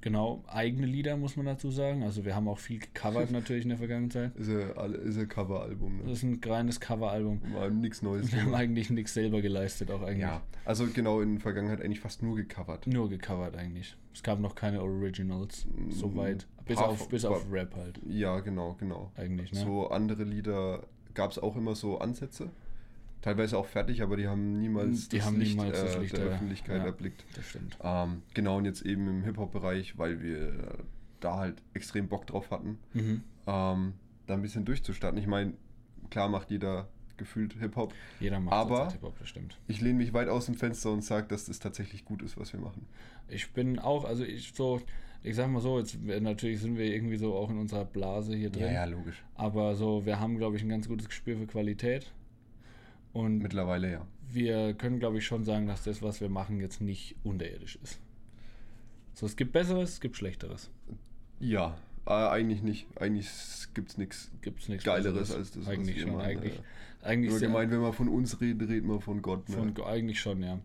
genau, 0.00 0.42
eigene 0.48 0.86
Lieder 0.86 1.16
muss 1.16 1.36
man 1.36 1.46
dazu 1.46 1.70
sagen. 1.70 2.02
Also 2.02 2.24
wir 2.24 2.34
haben 2.34 2.48
auch 2.48 2.58
viel 2.58 2.78
gecovert 2.78 3.30
natürlich 3.38 3.64
in 3.64 3.68
der 3.70 3.78
Vergangenheit. 3.78 4.34
ist 4.36 4.48
alle- 4.76 4.96
ist 4.98 5.16
ja 5.16 5.26
Coveralbum. 5.26 5.98
Das 5.98 6.06
Ne? 6.06 6.12
ist 6.12 6.22
ein 6.22 6.40
reines 6.50 6.80
Coveralbum. 6.80 7.40
War 7.54 7.68
nichts 7.70 8.02
Neues. 8.02 8.32
Wir 8.32 8.42
haben 8.42 8.54
eigentlich 8.54 8.88
nichts 8.90 9.14
selber 9.14 9.42
geleistet, 9.42 9.90
auch 9.90 10.02
eigentlich. 10.02 10.20
Ja, 10.20 10.42
also 10.64 10.86
genau 10.86 11.20
in 11.20 11.34
der 11.34 11.40
Vergangenheit 11.40 11.80
eigentlich 11.82 12.00
fast 12.00 12.22
nur 12.22 12.36
gecovert. 12.36 12.86
Nur 12.86 13.08
gecovert 13.10 13.56
eigentlich. 13.56 13.96
Es 14.14 14.22
gab 14.22 14.40
noch 14.40 14.54
keine 14.54 14.82
Originals, 14.82 15.66
soweit. 15.90 16.46
Bis 16.64 16.76
Paar 16.76 16.88
auf, 16.90 17.08
bis 17.08 17.24
auf 17.24 17.44
Rap 17.50 17.74
halt, 17.74 18.00
Ja, 18.08 18.38
genau, 18.40 18.74
genau. 18.74 19.10
eigentlich, 19.16 19.52
ne? 19.52 19.60
So 19.60 19.88
andere 19.88 20.22
Lieder 20.24 20.86
gab 21.14 21.30
es 21.32 21.38
auch 21.38 21.56
immer 21.56 21.74
so 21.74 21.98
Ansätze. 21.98 22.50
Teilweise 23.22 23.56
auch 23.56 23.66
fertig, 23.66 24.02
aber 24.02 24.16
die 24.16 24.26
haben 24.28 24.58
niemals 24.58 25.08
Die 25.08 25.18
das 25.18 25.26
haben 25.26 25.38
Licht 25.38 25.56
niemals 25.56 25.80
das 25.80 25.94
äh, 25.94 26.00
Licht, 26.00 26.16
der 26.16 26.24
ja. 26.26 26.30
Öffentlichkeit 26.32 26.78
Ja. 26.78 26.84
erblickt. 26.86 27.24
Das 27.36 27.46
stimmt. 27.48 27.78
Ähm, 27.82 28.22
genau, 28.34 28.58
und 28.58 28.64
jetzt 28.64 28.82
eben 28.82 29.08
im 29.08 29.22
Hip-Hop-Bereich, 29.22 29.96
weil 29.96 30.20
wir 30.22 30.48
äh, 30.48 30.54
da 31.20 31.36
halt 31.36 31.62
extrem 31.72 32.08
Bock 32.08 32.26
drauf 32.26 32.50
hatten, 32.50 32.78
Mhm. 32.94 33.22
ähm, 33.46 33.92
da 34.26 34.34
ein 34.34 34.42
bisschen 34.42 34.64
durchzustarten. 34.64 35.18
Ich 35.20 35.26
meine, 35.28 35.54
klar 36.10 36.28
macht 36.28 36.50
jeder 36.50 36.88
gefühlt 37.16 37.52
Hip-Hop. 37.60 37.94
Jeder 38.18 38.40
macht 38.40 38.54
Aber- 38.54 38.90
Hip-Hop, 38.90 39.16
das 39.20 39.28
stimmt. 39.28 39.56
Ich 39.68 39.80
lehne 39.80 39.98
mich 39.98 40.12
weit 40.12 40.28
aus 40.28 40.46
dem 40.46 40.56
Fenster 40.56 40.90
und 40.90 41.02
sage, 41.04 41.28
dass 41.28 41.44
das 41.44 41.60
tatsächlich 41.60 42.04
gut 42.04 42.22
ist, 42.22 42.36
was 42.36 42.52
wir 42.52 42.58
machen. 42.60 42.86
Ich 43.28 43.52
bin 43.52 43.78
auch, 43.78 44.04
also 44.04 44.24
ich 44.24 44.52
so, 44.54 44.80
ich 45.22 45.36
sag 45.36 45.48
mal 45.48 45.60
so, 45.60 45.78
jetzt 45.78 45.96
äh, 46.08 46.18
natürlich 46.18 46.60
sind 46.60 46.76
wir 46.76 46.86
irgendwie 46.86 47.18
so 47.18 47.34
auch 47.34 47.50
in 47.50 47.58
unserer 47.58 47.84
Blase 47.84 48.34
hier 48.34 48.50
drin. 48.50 48.74
logisch. 48.90 49.22
Aber 49.36 49.76
so, 49.76 50.04
wir 50.04 50.18
haben, 50.18 50.38
glaube 50.38 50.56
ich, 50.56 50.62
ein 50.64 50.68
ganz 50.68 50.88
gutes 50.88 51.08
Gespür 51.08 51.36
für 51.36 51.46
Qualität. 51.46 52.10
Und 53.12 53.38
Mittlerweile 53.38 53.92
ja. 53.92 54.06
wir 54.30 54.74
können, 54.74 54.98
glaube 54.98 55.18
ich, 55.18 55.26
schon 55.26 55.44
sagen, 55.44 55.66
dass 55.66 55.84
das, 55.84 56.02
was 56.02 56.20
wir 56.20 56.28
machen, 56.28 56.60
jetzt 56.60 56.80
nicht 56.80 57.16
unterirdisch 57.24 57.78
ist. 57.82 58.00
So, 59.14 59.26
es 59.26 59.36
gibt 59.36 59.52
Besseres, 59.52 59.90
es 59.94 60.00
gibt 60.00 60.16
Schlechteres. 60.16 60.70
Ja, 61.38 61.76
äh, 62.06 62.12
eigentlich 62.12 62.62
nicht. 62.62 62.86
Eigentlich 62.98 63.28
gibt 63.74 63.90
es 63.90 63.98
nichts 63.98 64.30
Gibt 64.40 64.62
es 64.62 64.68
nichts 64.68 64.84
Geileres 64.84 65.28
Besseres. 65.28 65.38
als 65.38 65.50
das, 65.52 65.66
was 65.66 65.68
Eigentlich 65.68 65.96
wir 65.96 66.02
schon, 66.08 66.20
eigentlich. 66.20 66.54
äh. 66.54 66.62
Eigentlich, 67.04 67.30
Nur 67.32 67.40
gemeint, 67.40 67.70
wenn 67.72 67.80
man 67.80 67.92
von 67.92 68.08
uns 68.08 68.40
redet, 68.40 68.68
redet 68.68 68.84
man 68.84 69.00
von 69.00 69.22
Gott. 69.22 69.48
Ne? 69.48 69.56
von, 69.56 69.84
eigentlich 69.84 70.20
schon, 70.20 70.42
ja. 70.42 70.60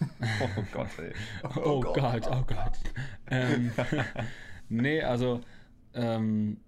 oh 0.00 0.62
Gott, 0.72 0.88
ey. 0.98 1.12
Oh, 1.56 1.80
Gott, 1.80 2.28
oh 2.30 2.44
Gott. 2.46 2.72
ähm, 3.30 3.72
nee, 4.68 5.02
also, 5.02 5.40
ähm, 5.94 6.58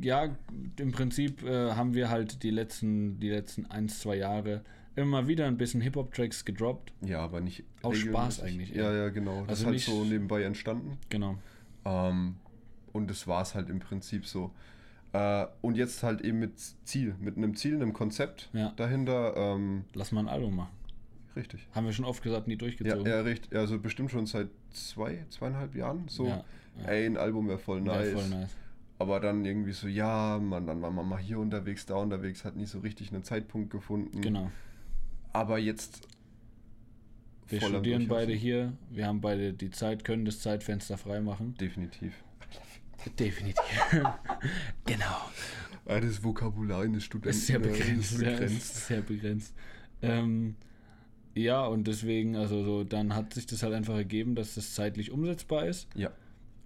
ja, 0.00 0.34
im 0.78 0.92
Prinzip 0.92 1.42
äh, 1.42 1.72
haben 1.72 1.94
wir 1.94 2.08
halt 2.10 2.42
die 2.42 2.50
letzten, 2.50 3.18
die 3.20 3.28
letzten 3.30 3.66
ein, 3.66 3.88
zwei 3.88 4.16
Jahre 4.16 4.62
immer 4.96 5.26
wieder 5.26 5.46
ein 5.46 5.56
bisschen 5.56 5.80
Hip-Hop-Tracks 5.80 6.44
gedroppt. 6.44 6.92
Ja, 7.00 7.20
aber 7.20 7.40
nicht. 7.40 7.64
Aus. 7.82 7.96
Spaß 7.98 8.42
eigentlich 8.42 8.70
Ja, 8.74 8.92
ja, 8.92 9.08
genau. 9.08 9.40
Das 9.46 9.48
Also 9.48 9.62
ist 9.62 9.66
halt 9.66 9.74
nicht- 9.74 9.86
so 9.86 10.04
nebenbei 10.04 10.42
entstanden. 10.42 10.98
Genau. 11.08 11.38
Ähm, 11.84 12.36
und 12.92 13.08
das 13.10 13.26
war 13.26 13.42
es 13.42 13.54
halt 13.54 13.70
im 13.70 13.78
Prinzip 13.80 14.26
so. 14.26 14.52
Äh, 15.14 15.46
und 15.62 15.76
jetzt 15.76 16.02
halt 16.02 16.20
eben 16.22 16.38
mit 16.38 16.52
Ziel, 16.84 17.14
mit 17.20 17.36
einem 17.36 17.54
Ziel, 17.56 17.74
einem 17.76 17.92
Konzept 17.92 18.50
Ja. 18.52 18.72
dahinter. 18.76 19.34
Ähm, 19.36 19.84
Lass 19.94 20.12
mal 20.12 20.20
ein 20.20 20.28
Album 20.28 20.56
machen. 20.56 20.72
richtig. 21.36 21.66
Haben 21.74 21.86
wir 21.86 21.92
schon 21.94 22.04
oft 22.04 22.22
gesagt, 22.22 22.46
nie 22.46 22.54
Ja, 22.54 22.58
durchgezogen. 22.58 23.06
ja, 23.06 23.20
richtig. 23.22 23.54
Also 23.56 23.78
bestimmt 23.78 24.10
schon 24.10 24.26
seit 24.26 24.48
zwei, 24.70 25.24
zweieinhalb 25.30 25.74
Jahren 25.74 26.04
so. 26.08 26.26
Ja, 26.26 26.44
ja. 26.82 26.88
Ey, 26.88 27.06
ein 27.06 27.16
Album 27.16 27.48
wäre 27.48 27.58
voll 27.58 27.84
Wär 27.84 27.94
nice. 27.96 28.12
voll 28.12 28.28
nice. 28.28 28.50
Aber 29.02 29.18
dann 29.18 29.44
irgendwie 29.44 29.72
so, 29.72 29.88
ja, 29.88 30.38
man, 30.38 30.64
dann 30.64 30.80
war 30.80 30.92
man 30.92 31.08
mal 31.08 31.18
hier 31.18 31.40
unterwegs, 31.40 31.86
da 31.86 31.96
unterwegs, 31.96 32.44
hat 32.44 32.54
nie 32.54 32.66
so 32.66 32.78
richtig 32.78 33.12
einen 33.12 33.24
Zeitpunkt 33.24 33.70
gefunden. 33.70 34.20
Genau. 34.20 34.48
Aber 35.32 35.58
jetzt. 35.58 36.06
Wir 37.48 37.60
studieren 37.60 38.06
beide 38.06 38.32
hier. 38.32 38.74
Wir 38.90 39.08
haben 39.08 39.20
beide 39.20 39.52
die 39.52 39.72
Zeit, 39.72 40.04
können 40.04 40.24
das 40.24 40.38
Zeitfenster 40.38 40.96
freimachen. 40.96 41.56
Definitiv. 41.56 42.14
Definitiv. 43.18 43.64
genau. 44.86 45.30
Das 45.84 46.22
Vokabular 46.22 46.82
eines 46.82 47.02
Studenten 47.02 47.36
Ist 47.36 47.48
sehr 47.48 47.56
äh, 47.56 47.58
begrenzt. 47.58 48.12
ist 48.12 48.22
Ja, 48.22 48.30
begrenzt. 48.30 48.54
ist 48.54 48.86
sehr 48.86 49.00
begrenzt. 49.00 49.54
Ähm, 50.00 50.54
ja, 51.34 51.66
und 51.66 51.88
deswegen, 51.88 52.36
also 52.36 52.62
so, 52.62 52.84
dann 52.84 53.16
hat 53.16 53.34
sich 53.34 53.46
das 53.46 53.64
halt 53.64 53.74
einfach 53.74 53.96
ergeben, 53.96 54.36
dass 54.36 54.54
das 54.54 54.74
zeitlich 54.74 55.10
umsetzbar 55.10 55.66
ist. 55.66 55.88
Ja. 55.96 56.12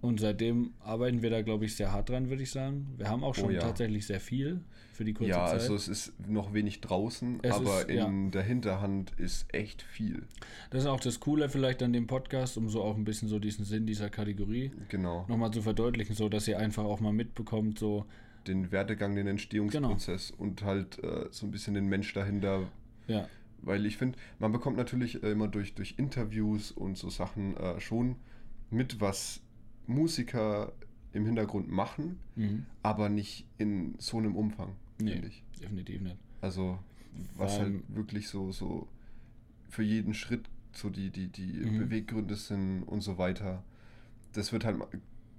Und 0.07 0.21
seitdem 0.21 0.71
arbeiten 0.79 1.21
wir 1.21 1.29
da, 1.29 1.41
glaube 1.41 1.65
ich, 1.65 1.75
sehr 1.75 1.91
hart 1.91 2.07
dran, 2.09 2.29
würde 2.29 2.41
ich 2.43 2.49
sagen. 2.51 2.87
Wir 2.97 3.09
haben 3.09 3.23
auch 3.25 3.35
schon 3.35 3.47
Oh 3.47 3.49
ja. 3.49 3.59
tatsächlich 3.59 4.05
sehr 4.07 4.21
viel 4.21 4.61
für 4.93 5.03
die 5.03 5.13
kurze 5.13 5.31
Ja, 5.31 5.45
Zeit. 5.47 5.55
also 5.59 5.75
es 5.75 5.87
ist 5.89 6.13
noch 6.29 6.53
wenig 6.53 6.79
draußen, 6.79 7.39
Es 7.43 7.53
aber 7.53 7.81
ist- 7.81 7.89
ja. 7.89 8.07
in 8.07 8.31
der 8.31 8.43
Hinterhand 8.43 9.11
ist 9.17 9.53
echt 9.53 9.81
viel. 9.81 10.23
das 10.69 10.83
ist 10.83 10.87
auch 10.87 11.01
das 11.01 11.19
Coole 11.19 11.49
vielleicht 11.49 11.83
an 11.83 11.91
dem 11.91 12.07
Podcast, 12.07 12.57
um 12.57 12.69
so 12.69 12.81
auch 12.83 12.95
ein 12.95 13.03
bisschen 13.03 13.27
so 13.27 13.37
diesen 13.37 13.65
Sinn 13.65 13.85
dieser 13.85 14.09
Kategorie 14.09 14.71
Genau. 14.87 15.25
nochmal 15.27 15.51
zu 15.51 15.61
verdeutlichen, 15.61 16.15
so 16.15 16.29
dass 16.29 16.47
ihr 16.47 16.57
einfach 16.57 16.85
auch 16.85 17.01
mal 17.01 17.11
mitbekommt, 17.13 17.77
so, 17.77 18.05
Den 18.47 18.71
Werdegang, 18.71 19.13
den 19.15 19.27
Entstehungsprozess 19.27 20.31
und 20.31 20.63
halt 20.63 21.03
äh, 21.03 21.25
so 21.31 21.45
ein 21.45 21.51
bisschen 21.51 21.73
den 21.73 21.87
Mensch 21.87 22.13
dahinter. 22.13 22.63
ja, 23.07 23.27
Weil 23.61 23.85
ich 23.85 23.97
finde, 23.97 24.17
man 24.39 24.53
bekommt 24.53 24.77
natürlich 24.77 25.21
äh, 25.21 25.31
immer 25.31 25.49
durch, 25.49 25.75
durch 25.75 25.95
Interviews 25.97 26.71
und 26.71 26.97
so 26.97 27.09
Sachen 27.09 27.57
äh, 27.57 27.81
schon 27.81 28.15
mit, 28.71 29.01
was 29.01 29.41
Musiker 29.87 30.73
im 31.13 31.25
Hintergrund 31.25 31.69
machen, 31.69 32.19
mhm. 32.35 32.65
aber 32.83 33.09
nicht 33.09 33.45
in 33.57 33.95
so 33.97 34.17
einem 34.17 34.35
Umfang, 34.35 34.73
Nee. 35.01 35.13
finde 35.13 35.27
ich. 35.29 35.43
definitiv 35.61 36.01
nicht. 36.01 36.17
Also, 36.41 36.77
was 37.35 37.55
Vor 37.55 37.63
halt 37.63 37.83
wirklich 37.87 38.27
so, 38.27 38.51
so 38.51 38.87
für 39.69 39.83
jeden 39.83 40.13
Schritt 40.13 40.45
so 40.73 40.89
die, 40.89 41.09
die, 41.09 41.27
die 41.27 41.53
Mhm. 41.53 41.79
Beweggründe 41.79 42.35
sind 42.35 42.83
und 42.83 43.01
so 43.01 43.17
weiter. 43.17 43.63
Das 44.33 44.51
wird 44.53 44.63
halt 44.65 44.77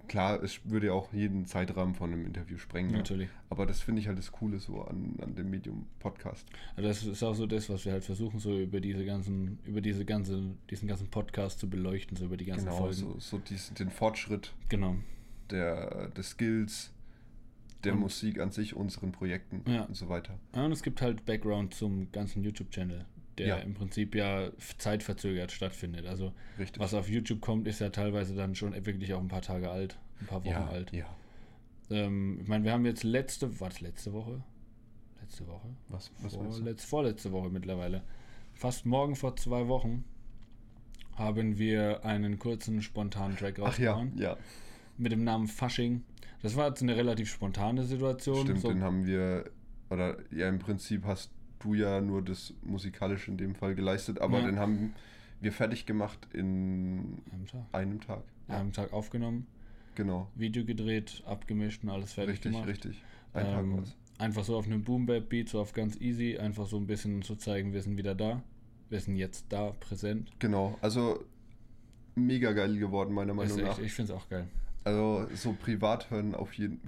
klar, 0.08 0.42
es 0.42 0.60
würde 0.64 0.86
ja 0.88 0.92
auch 0.92 1.12
jeden 1.12 1.46
Zeitrahmen 1.46 1.94
von 1.94 2.12
einem 2.12 2.26
Interview 2.26 2.58
sprengen. 2.58 2.90
ja. 2.90 2.96
Natürlich. 2.98 3.28
Aber 3.50 3.64
das 3.66 3.80
finde 3.80 4.00
ich 4.00 4.08
halt 4.08 4.18
das 4.18 4.32
Coole 4.32 4.58
so 4.58 4.82
an, 4.82 5.14
an 5.22 5.34
dem 5.34 5.50
Medium 5.50 5.86
Podcast. 6.00 6.46
Also 6.76 6.88
das 6.88 7.04
ist 7.04 7.22
auch 7.22 7.34
so 7.34 7.46
das, 7.46 7.68
was 7.70 7.84
wir 7.84 7.92
halt 7.92 8.04
versuchen, 8.04 8.38
so 8.40 8.58
über 8.58 8.80
diese 8.80 9.04
ganzen, 9.04 9.58
über 9.64 9.80
diese 9.80 10.04
ganze, 10.04 10.42
diesen 10.70 10.88
ganzen 10.88 11.08
Podcast 11.08 11.60
zu 11.60 11.68
beleuchten, 11.70 12.16
so 12.16 12.24
über 12.24 12.36
die 12.36 12.46
ganzen 12.46 12.64
Genau, 12.66 12.78
Folgen. 12.78 12.94
so, 12.94 13.16
so 13.18 13.38
dies, 13.38 13.72
den 13.74 13.90
Fortschritt 13.90 14.52
Genau. 14.68 14.96
der, 15.50 16.08
des 16.10 16.30
Skills, 16.30 16.92
der 17.84 17.92
Und- 17.92 18.00
Musik 18.00 18.40
an 18.40 18.50
sich, 18.50 18.74
unseren 18.74 19.12
Projekten 19.12 19.62
Ja. 19.70 19.82
und 19.84 19.94
so 19.96 20.08
weiter. 20.08 20.38
Ja, 20.54 20.64
und 20.64 20.72
es 20.72 20.82
gibt 20.82 21.00
halt 21.00 21.24
Background 21.24 21.74
zum 21.74 22.10
ganzen 22.12 22.42
YouTube-Channel, 22.42 23.04
der 23.38 23.46
Ja. 23.46 23.56
im 23.56 23.74
Prinzip 23.74 24.14
ja 24.14 24.50
zeitverzögert 24.78 25.52
stattfindet. 25.52 26.06
Also 26.06 26.32
Richtig. 26.58 26.80
was 26.80 26.94
auf 26.94 27.08
YouTube 27.08 27.40
kommt, 27.40 27.66
ist 27.66 27.80
ja 27.80 27.90
teilweise 27.90 28.34
dann 28.34 28.54
schon 28.54 28.74
wirklich 28.86 29.14
auch 29.14 29.20
ein 29.20 29.28
paar 29.28 29.42
Tage 29.42 29.70
alt, 29.70 29.98
ein 30.20 30.26
paar 30.26 30.44
Wochen 30.44 30.50
ja, 30.50 30.66
alt. 30.66 30.92
ja. 30.92 31.06
Ähm, 31.90 32.38
ich 32.42 32.48
meine, 32.48 32.64
wir 32.64 32.72
haben 32.72 32.84
jetzt 32.84 33.02
letzte, 33.02 33.60
war 33.60 33.68
das 33.70 33.80
letzte 33.80 34.12
Woche? 34.12 34.42
Letzte 35.20 35.46
Woche? 35.46 35.68
Was, 35.88 36.10
was 36.20 36.32
du? 36.32 36.38
Vorletz, 36.50 36.84
vorletzte 36.84 37.32
Woche 37.32 37.50
mittlerweile. 37.50 38.02
Fast 38.54 38.86
morgen 38.86 39.14
vor 39.16 39.36
zwei 39.36 39.68
Wochen 39.68 40.04
haben 41.14 41.58
wir 41.58 42.04
einen 42.04 42.38
kurzen, 42.38 42.82
spontanen 42.82 43.36
Track 43.36 43.54
Ach 43.54 43.78
ja, 43.78 43.92
rausgehauen 43.92 44.18
ja. 44.18 44.36
mit 44.96 45.12
dem 45.12 45.24
Namen 45.24 45.46
Fasching. 45.48 46.04
Das 46.42 46.56
war 46.56 46.68
jetzt 46.68 46.82
eine 46.82 46.96
relativ 46.96 47.30
spontane 47.30 47.84
Situation. 47.84 48.44
Stimmt, 48.44 48.60
so, 48.60 48.68
den 48.68 48.82
haben 48.82 49.06
wir, 49.06 49.50
oder 49.90 50.16
ja, 50.30 50.48
im 50.48 50.58
Prinzip 50.58 51.04
hast 51.04 51.32
du 51.60 51.74
ja 51.74 52.00
nur 52.00 52.22
das 52.22 52.54
musikalische 52.62 53.30
in 53.30 53.36
dem 53.36 53.54
Fall 53.54 53.74
geleistet, 53.74 54.20
aber 54.20 54.40
Ja. 54.40 54.46
den 54.46 54.58
haben 54.58 54.94
wir 55.40 55.52
fertig 55.52 55.86
gemacht 55.86 56.28
in 56.32 57.18
am 57.32 57.46
Tag. 57.46 57.62
einem 57.72 58.00
Tag. 58.00 58.22
Am 58.48 58.72
Tag 58.72 58.92
aufgenommen, 58.92 59.46
Genau. 59.94 60.28
Video 60.36 60.64
gedreht, 60.64 61.22
abgemischt 61.26 61.82
und 61.84 61.90
alles 61.90 62.12
fertig 62.14 62.34
Richtig, 62.34 62.52
gemacht. 62.52 62.68
richtig. 62.68 63.02
Ein 63.34 63.46
Ähm, 63.46 63.52
Tag 63.52 63.76
war's. 63.78 63.96
Einfach 64.18 64.44
so 64.44 64.56
auf 64.56 64.66
einem 64.66 64.82
Boom-Bap-Beat, 64.82 65.48
so 65.48 65.60
auf 65.60 65.72
ganz 65.72 66.00
easy, 66.00 66.38
einfach 66.38 66.66
so 66.66 66.76
ein 66.76 66.86
bisschen 66.86 67.22
zu 67.22 67.36
zeigen, 67.36 67.72
wir 67.72 67.82
sind 67.82 67.96
wieder 67.96 68.14
da. 68.14 68.42
Wir 68.90 68.98
sind 69.00 69.16
jetzt 69.16 69.46
da, 69.50 69.70
präsent. 69.78 70.30
Genau, 70.38 70.76
also 70.80 71.24
mega 72.16 72.52
geil 72.52 72.76
geworden, 72.78 73.12
meiner 73.14 73.34
Meinung 73.34 73.58
echt, 73.58 73.66
nach. 73.66 73.78
ich 73.78 73.92
finde 73.92 74.12
es 74.12 74.18
auch 74.18 74.28
geil. 74.28 74.48
Also 74.84 75.28
so 75.34 75.52
privat 75.52 76.10
hören 76.10 76.34
auf 76.34 76.52
jeden 76.54 76.80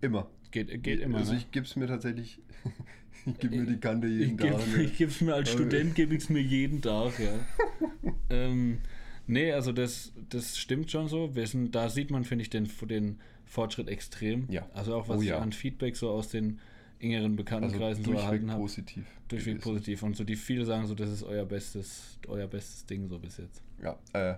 immer. 0.00 0.28
Geht, 0.52 0.82
geht 0.82 1.00
immer. 1.00 1.18
Also 1.18 1.32
ne? 1.32 1.38
ich 1.38 1.50
gebe 1.50 1.66
es 1.66 1.76
mir 1.76 1.86
tatsächlich, 1.86 2.40
ich 3.30 3.38
gebe 3.38 3.56
mir 3.56 3.66
die 3.66 3.78
Kante 3.78 4.06
jeden 4.08 4.32
Ich 4.32 4.36
gebe 4.38 4.56
Tag. 4.56 4.68
ne? 4.68 4.82
ich 4.82 4.98
geb's 4.98 5.20
mir 5.20 5.34
als 5.34 5.48
Also- 5.50 5.58
Student, 5.64 5.94
gebe 5.94 6.14
ich 6.14 6.22
es 6.24 6.28
mir 6.28 6.40
jeden 6.42 6.80
Tag, 6.82 7.18
ja. 7.18 7.32
ähm, 8.30 8.78
nee, 9.26 9.52
also 9.52 9.72
das, 9.72 10.12
das 10.28 10.58
stimmt 10.58 10.90
schon 10.90 11.08
so. 11.08 11.34
Wir 11.34 11.46
sind, 11.46 11.74
da 11.74 11.88
sieht 11.88 12.10
man, 12.10 12.24
finde 12.24 12.42
ich, 12.42 12.50
den, 12.50 12.68
den 12.88 13.18
Fortschritt 13.44 13.88
extrem. 13.88 14.46
Ja. 14.50 14.68
Also 14.74 14.94
auch 14.94 15.08
was 15.08 15.18
Oh 15.18 15.22
ich 15.22 15.28
ja. 15.28 15.38
an 15.38 15.52
Feedback 15.52 15.96
so 15.96 16.10
aus 16.10 16.28
den 16.28 16.58
engeren 17.00 17.24
Also 17.32 17.36
Bekanntenkreisen 17.36 18.04
so 18.04 18.10
durchweg 18.10 18.24
erhalten 18.24 18.50
habe. 18.50 18.60
positiv. 18.60 19.06
Durchweg 19.28 19.54
gewesen. 19.54 19.60
positiv. 19.72 20.02
Und 20.02 20.16
so 20.16 20.24
die 20.24 20.36
viele 20.36 20.64
sagen 20.64 20.86
so, 20.86 20.94
das 20.94 21.10
ist 21.10 21.22
euer 21.22 21.44
bestes, 21.44 22.18
euer 22.26 22.46
bestes 22.48 22.84
Ding 22.86 23.08
so 23.08 23.18
bis 23.18 23.36
jetzt. 23.38 23.62
Ja, 23.82 23.98
äh, 24.12 24.34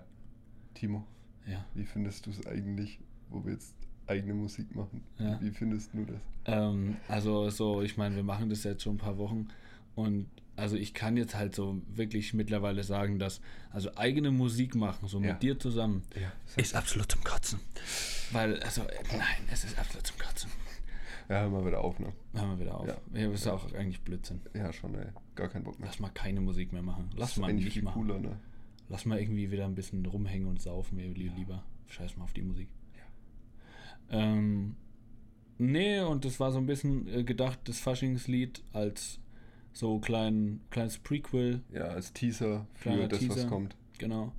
Timo, 0.75 1.05
Ja. 1.47 1.65
wie 1.73 1.85
findest 1.85 2.25
du 2.25 2.29
es 2.29 2.45
eigentlich, 2.45 2.99
wo 3.29 3.43
wir 3.43 3.53
jetzt 3.53 3.73
eigene 4.11 4.33
Musik 4.33 4.75
machen? 4.75 5.03
Ja. 5.19 5.39
Wie 5.41 5.51
findest 5.51 5.93
du 5.93 6.05
das? 6.05 6.19
Ähm, 6.45 6.97
also 7.07 7.49
so, 7.49 7.81
ich 7.81 7.97
meine, 7.97 8.15
wir 8.15 8.23
machen 8.23 8.49
das 8.49 8.63
jetzt 8.63 8.83
schon 8.83 8.95
ein 8.95 8.99
paar 8.99 9.17
Wochen 9.17 9.47
und 9.95 10.27
also 10.55 10.75
ich 10.75 10.93
kann 10.93 11.17
jetzt 11.17 11.35
halt 11.35 11.55
so 11.55 11.81
wirklich 11.93 12.33
mittlerweile 12.33 12.83
sagen, 12.83 13.17
dass 13.19 13.41
also 13.71 13.95
eigene 13.95 14.31
Musik 14.31 14.75
machen, 14.75 15.07
so 15.07 15.19
mit 15.19 15.29
Ja. 15.29 15.35
dir 15.35 15.59
zusammen, 15.59 16.03
Ja, 16.19 16.31
ist 16.57 16.75
absolut 16.75 17.11
zum 17.11 17.23
Kotzen. 17.23 17.59
Weil, 18.31 18.59
also, 18.61 18.81
äh, 18.83 19.03
nein, 19.17 19.47
es 19.51 19.63
ist 19.63 19.77
absolut 19.79 20.05
zum 20.07 20.17
Kotzen. 20.19 20.49
ja 21.29 21.41
hör 21.41 21.49
mal 21.49 21.65
wieder 21.65 21.81
auf, 21.81 21.99
ne? 21.99 22.11
Hören 22.33 22.49
wir 22.51 22.59
wieder 22.65 22.75
auf. 22.79 22.87
Ja. 22.87 22.97
Ja, 23.13 23.29
das 23.29 23.41
ist 23.41 23.47
auch 23.47 23.73
eigentlich 23.73 24.01
Blödsinn. 24.01 24.41
Ja, 24.53 24.71
schon, 24.73 24.93
ey. 24.95 25.07
Gar 25.35 25.47
keinen 25.49 25.63
Bock 25.63 25.79
mehr. 25.79 25.87
Lass 25.87 25.99
mal 25.99 26.09
keine 26.09 26.41
Musik 26.41 26.73
mehr 26.73 26.83
machen. 26.83 27.09
Lass 27.15 27.29
Das 27.35 27.37
mal 27.39 27.53
nicht 27.53 27.71
viel 27.71 27.83
machen. 27.83 28.01
cooler, 28.01 28.19
ne? 28.19 28.37
Lass 28.89 29.05
mal 29.05 29.19
irgendwie 29.19 29.49
wieder 29.51 29.65
ein 29.65 29.75
bisschen 29.75 30.05
rumhängen 30.05 30.47
und 30.47 30.61
saufen, 30.61 30.97
li- 30.99 31.31
lieber. 31.35 31.63
Scheiß 31.87 32.17
mal 32.17 32.25
auf 32.25 32.33
die 32.33 32.41
Musik. 32.41 32.67
Ähm, 34.11 34.75
nee, 35.57 35.99
und 36.01 36.25
das 36.25 36.39
war 36.39 36.51
so 36.51 36.57
ein 36.57 36.65
bisschen 36.65 37.07
äh, 37.07 37.23
gedacht, 37.23 37.59
das 37.65 37.79
Faschingslied 37.79 38.61
als 38.73 39.19
so 39.73 39.99
klein, 39.99 40.59
kleines 40.69 40.97
Prequel, 40.97 41.61
Ja, 41.73 41.85
als 41.85 42.11
Teaser 42.13 42.67
für 42.73 43.07
das, 43.07 43.27
was 43.29 43.35
Teaser. 43.35 43.47
kommt. 43.49 43.75
genau. 43.97 44.31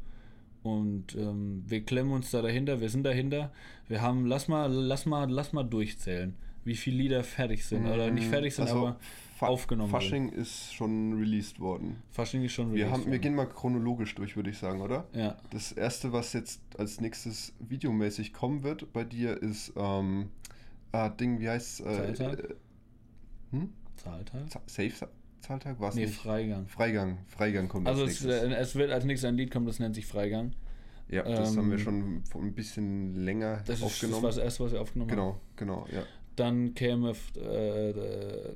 Und 0.63 1.17
ähm, 1.17 1.65
wir 1.67 1.83
klemmen 1.85 2.13
uns 2.13 2.31
da 2.31 2.41
dahinter, 2.41 2.81
wir 2.81 2.89
sind 2.89 3.03
dahinter. 3.03 3.51
Wir 3.89 4.01
haben, 4.01 4.27
lass 4.27 4.47
mal, 4.47 4.71
lass 4.71 5.07
mal, 5.07 5.29
lass 5.29 5.53
mal 5.53 5.65
durchzählen, 5.65 6.35
wie 6.65 6.77
viele 6.77 6.99
Lieder 6.99 7.25
fertig 7.25 7.65
sind. 7.65 7.87
Oder 7.87 8.11
nicht 8.13 8.29
fertig 8.29 8.55
sind, 8.55 8.69
Also, 8.69 8.87
aber 8.87 8.97
Fa 9.43 9.49
aufgenommen 9.49 9.91
Fasching 9.91 10.29
ist 10.31 10.73
schon 10.75 11.13
released 11.19 11.61
worden. 11.61 12.03
Fasching 12.11 12.43
ist 12.45 12.53
schon 12.53 12.73
Wir, 12.73 12.85
released 12.87 12.93
haben, 12.93 13.05
wir 13.07 13.11
worden. 13.13 13.21
gehen 13.23 13.35
mal 13.35 13.47
chronologisch 13.47 14.15
durch, 14.15 14.37
würde 14.37 14.51
ich 14.51 14.59
sagen, 14.59 14.81
oder? 14.81 15.07
Ja, 15.13 15.37
Das 15.51 15.73
erste, 15.73 16.13
was 16.13 16.33
jetzt 16.33 16.61
als 16.79 17.01
nächstes 17.01 17.53
videomäßig 17.61 18.33
kommen 18.33 18.63
wird 18.63 18.93
bei 18.93 19.05
dir, 19.05 19.41
ist 19.43 19.73
ähm, 19.77 20.31
ah, 20.93 21.09
Ding, 21.09 21.41
wie 21.41 21.49
heißt 21.49 21.81
es? 21.81 21.97
Zahltag? 22.17 22.39
Äh, 22.41 22.55
hm? 23.53 23.73
Zahltag? 23.97 24.51
Z- 24.51 24.63
Safe 24.67 25.09
Zahltag 25.41 25.81
war 25.81 25.89
es 25.89 25.97
Nee, 25.97 26.07
nicht? 26.07 26.15
Freigang. 26.15 26.67
Freigang. 26.69 27.19
Freigang 27.27 27.69
kommt 27.69 27.89
Also 27.89 28.03
als 28.05 28.13
es, 28.13 28.25
nächstes. 28.25 28.43
äh, 28.53 28.55
es 28.55 28.75
wird 28.77 28.91
als 28.93 29.05
nächstes 29.05 29.29
ein 29.29 29.37
Lied 29.37 29.51
kommen, 29.51 29.67
das 29.67 29.81
nennt 29.81 29.95
sich 29.97 30.07
Freigang. 30.07 30.53
ja, 31.09 31.25
das 31.25 31.57
haben 31.57 31.69
wir 31.69 31.79
ähm, 31.79 32.23
schon 32.31 32.45
ein 32.47 32.55
bisschen 32.55 33.17
länger 33.17 33.57
Das 33.57 33.61
ist 33.61 33.69
das 33.71 33.83
aufgenommen. 33.83 34.23
war 34.23 34.31
das 34.31 34.39
erste, 34.39 34.65
was 34.65 34.73
wir 34.73 34.81
aufgenommen 34.81 35.11
haben. 35.11 35.17
genau, 35.17 35.41
genau, 35.57 35.87
ja. 35.93 36.05
Dann 36.37 36.75
käme 36.75 37.11
f- 37.11 37.33
äh, 37.37 37.91
äh, 37.91 38.55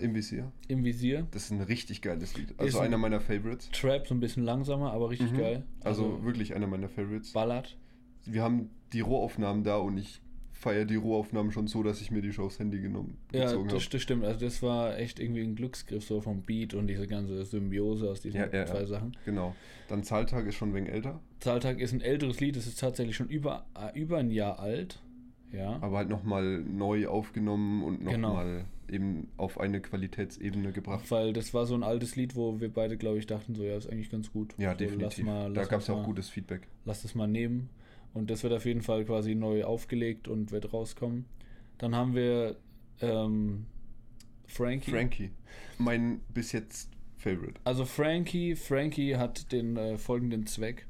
Im 0.00 0.14
Visier. 0.14 0.52
im 0.68 0.84
Visier. 0.84 1.26
Das 1.30 1.44
ist 1.44 1.50
ein 1.50 1.62
richtig 1.62 2.02
geiles 2.02 2.36
Lied. 2.36 2.54
Also 2.58 2.78
ein- 2.80 2.86
einer 2.86 2.98
meiner 2.98 3.20
Favorites. 3.20 3.70
Trap 3.72 4.06
so 4.06 4.14
ein 4.14 4.20
bisschen 4.20 4.44
langsamer, 4.44 4.92
aber 4.92 5.10
richtig 5.10 5.32
Mhm. 5.32 5.38
geil. 5.38 5.62
Also, 5.82 6.22
wirklich 6.24 6.54
einer 6.54 6.66
meiner 6.66 6.88
Favorites. 6.88 7.32
ballert. 7.32 7.76
Wir 8.26 8.42
haben 8.42 8.70
die 8.92 9.00
Rohaufnahmen 9.00 9.64
da 9.64 9.76
und 9.78 9.96
ich 9.96 10.20
feiere 10.52 10.84
die 10.84 10.96
Rohaufnahmen 10.96 11.52
schon 11.52 11.68
so, 11.68 11.82
dass 11.84 12.00
ich 12.00 12.10
mir 12.10 12.20
die 12.20 12.32
Show 12.32 12.44
aufs 12.46 12.58
Handy 12.58 12.80
genommen 12.80 13.16
Ja, 13.32 13.44
gezogen 13.44 13.68
habe. 13.70 13.80
das 13.90 14.02
stimmt. 14.02 14.24
Also 14.24 14.40
das 14.44 14.60
war 14.62 14.98
echt 14.98 15.20
irgendwie 15.20 15.42
ein 15.42 15.54
Glücksgriff 15.54 16.04
so 16.04 16.20
vom 16.20 16.42
Beat 16.42 16.74
und 16.74 16.88
diese 16.88 17.06
ganze 17.06 17.44
Symbiose 17.44 18.10
aus 18.10 18.20
diesen 18.20 18.40
Ja, 18.40 18.48
ja, 18.52 18.66
zwei 18.66 18.80
ja. 18.80 18.86
Sachen. 18.86 19.16
Genau. 19.24 19.54
Dann 19.88 20.02
Zahltag 20.02 20.46
ist 20.46 20.56
schon 20.56 20.70
ein 20.70 20.74
wenig 20.74 20.90
älter, 20.90 21.20
Zahltag 21.38 21.78
ist 21.80 21.92
ein 21.92 22.00
älteres 22.00 22.40
Lied, 22.40 22.56
das 22.56 22.66
ist 22.66 22.80
tatsächlich 22.80 23.14
schon 23.16 23.28
über, 23.28 23.66
äh, 23.78 23.96
über 23.98 24.18
ein 24.18 24.30
Jahr 24.30 24.58
alt. 24.58 25.00
Ja. 25.52 25.78
aber 25.80 25.98
halt 25.98 26.08
nochmal 26.08 26.60
neu 26.60 27.06
aufgenommen 27.08 27.82
und 27.82 28.04
Genau. 28.04 28.28
nochmal 28.28 28.64
eben 28.90 29.28
auf 29.36 29.58
eine 29.60 29.80
Qualitätsebene 29.80 30.72
gebracht. 30.72 31.10
Weil 31.10 31.32
das 31.32 31.52
war 31.54 31.66
so 31.66 31.74
ein 31.74 31.82
altes 31.82 32.16
Lied, 32.16 32.36
wo 32.36 32.60
wir 32.60 32.72
beide, 32.72 32.96
glaube 32.96 33.18
ich, 33.18 33.26
dachten, 33.26 33.54
so 33.54 33.62
ja, 33.62 33.76
ist 33.76 33.88
eigentlich 33.90 34.10
ganz 34.10 34.32
gut. 34.32 34.54
Ja, 34.58 34.72
so, 34.72 34.78
definitiv. 34.78 35.24
Lass 35.26 35.26
mal, 35.26 35.52
da 35.54 35.64
gab 35.64 35.80
es 35.80 35.88
uns 35.88 35.98
auch 35.98 36.04
gutes 36.04 36.28
Feedback. 36.28 36.68
lass 36.84 37.02
das 37.02 37.14
mal 37.14 37.26
nehmen. 37.28 37.70
Und 38.14 38.30
das 38.30 38.42
wird 38.42 38.52
auf 38.54 38.64
jeden 38.64 38.82
Fall 38.82 39.04
quasi 39.04 39.34
neu 39.34 39.64
aufgelegt 39.64 40.28
und 40.28 40.50
wird 40.50 40.72
rauskommen. 40.72 41.26
Dann 41.76 41.94
haben 41.94 42.14
wir 42.14 42.56
ähm, 43.00 43.66
Frankie. 44.46 44.90
Frankie, 44.90 45.30
mein 45.78 46.20
bis 46.32 46.52
jetzt 46.52 46.90
Favorite. 47.18 47.60
Also 47.64 47.84
Frankie, 47.84 48.56
Frankie 48.56 49.16
hat 49.16 49.52
den 49.52 49.76
äh, 49.76 49.98
folgenden 49.98 50.46
Zweck. 50.46 50.86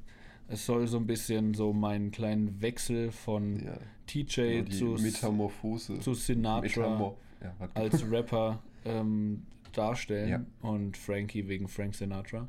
Es 0.49 0.65
soll 0.65 0.87
so 0.87 0.97
ein 0.97 1.07
bisschen 1.07 1.55
so 1.55 1.73
meinen 1.73 2.11
kleinen 2.11 2.61
Wechsel 2.63 3.13
von 3.13 3.65
Ja, 3.65 3.79
TJ 4.07 4.65
zu, 4.71 4.97
Metamorphose. 5.01 6.01
zu 6.01 6.15
Sinatra 6.15 6.61
Metamor 6.63 7.17
ja, 7.43 7.55
als 7.75 8.11
Rapper 8.11 8.63
ähm, 8.85 9.43
darstellen. 9.73 10.29
Ja. 10.29 10.69
Und 10.69 10.97
Frankie 10.97 11.47
wegen 11.49 11.69
Frank 11.69 11.95
Sinatra. 11.95 12.49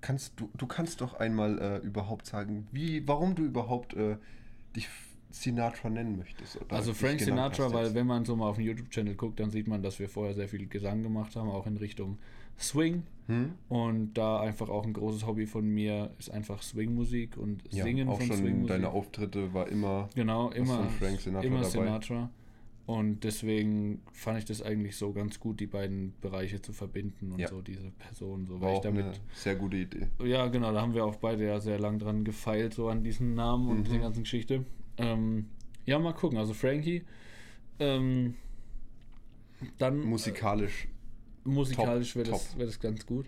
kannst 0.00 0.40
du, 0.40 0.48
du 0.56 0.66
kannst 0.66 1.00
doch 1.00 1.14
einmal 1.14 1.58
äh, 1.58 1.86
überhaupt 1.86 2.26
sagen, 2.26 2.66
wie, 2.72 3.06
warum 3.06 3.34
du 3.34 3.44
überhaupt 3.44 3.94
äh, 3.94 4.16
dich 4.74 4.88
Sinatra 5.30 5.90
nennen 5.90 6.16
möchtest. 6.16 6.58
Also 6.70 6.94
Frank 6.94 7.20
Sinatra, 7.20 7.70
weil 7.72 7.94
wenn 7.94 8.06
man 8.06 8.24
so 8.24 8.34
mal 8.34 8.48
auf 8.48 8.56
dem 8.56 8.64
YouTube-Channel 8.64 9.14
guckt, 9.14 9.38
dann 9.40 9.50
sieht 9.50 9.68
man, 9.68 9.82
dass 9.82 9.98
wir 9.98 10.08
vorher 10.08 10.34
sehr 10.34 10.48
viel 10.48 10.66
Gesang 10.66 11.02
gemacht 11.02 11.36
haben, 11.36 11.50
auch 11.50 11.66
in 11.66 11.76
Richtung 11.76 12.18
Swing. 12.58 13.02
Hm? 13.26 13.52
Und 13.68 14.14
da 14.14 14.40
einfach 14.40 14.68
auch 14.70 14.86
ein 14.86 14.94
großes 14.94 15.26
Hobby 15.26 15.44
von 15.46 15.68
mir 15.68 16.10
ist 16.18 16.30
einfach 16.30 16.62
Swing-Musik 16.62 17.36
und 17.36 17.62
Ja, 17.70 17.84
Singen 17.84 18.08
auch 18.08 18.16
von 18.18 18.26
schon 18.26 18.36
Swing-Musik. 18.38 18.68
deine 18.68 18.88
Auftritte 18.90 19.52
war 19.52 19.68
immer 19.68 20.08
Genau, 20.14 20.50
immer, 20.50 20.88
Frank 20.98 21.20
Sinatra 21.20 21.46
immer 21.46 21.58
dabei? 21.58 21.68
Sinatra. 21.70 22.30
Und 22.86 23.22
deswegen 23.24 24.00
fand 24.12 24.38
ich 24.38 24.44
das 24.46 24.62
eigentlich 24.62 24.96
so 24.96 25.12
ganz 25.12 25.38
gut, 25.38 25.60
die 25.60 25.66
beiden 25.66 26.14
Bereiche 26.22 26.62
zu 26.62 26.72
verbinden 26.72 27.32
und 27.32 27.38
Ja. 27.38 27.48
so 27.48 27.60
diese 27.60 27.90
Person, 27.90 28.46
so 28.46 28.62
war 28.62 28.72
ich 28.72 28.78
auch 28.78 28.84
eine 28.86 29.02
damit. 29.02 29.20
sehr 29.34 29.56
gute 29.56 29.76
Idee. 29.76 30.06
Ja, 30.24 30.46
genau, 30.46 30.72
da 30.72 30.80
haben 30.80 30.94
wir 30.94 31.04
auch 31.04 31.16
beide 31.16 31.44
ja 31.44 31.60
sehr 31.60 31.78
lang 31.78 31.98
dran 31.98 32.24
gefeilt, 32.24 32.72
so 32.72 32.88
an 32.88 33.04
diesen 33.04 33.34
Namen 33.34 33.68
und 33.68 33.80
Mhm. 33.80 33.84
dieser 33.84 33.98
ganzen 33.98 34.22
Geschichte. 34.22 34.64
Ähm, 34.96 35.48
ja, 35.84 35.98
mal 35.98 36.14
gucken. 36.14 36.38
Also 36.38 36.54
Frankie. 36.54 37.04
Ähm, 37.78 38.36
dann 39.76 40.00
Musikalisch. 40.00 40.88
Musikalisch 41.48 42.14
es 42.16 42.28
top. 42.28 42.42
wird 42.58 42.68
es 42.68 42.80
ganz 42.80 43.04
gut. 43.06 43.26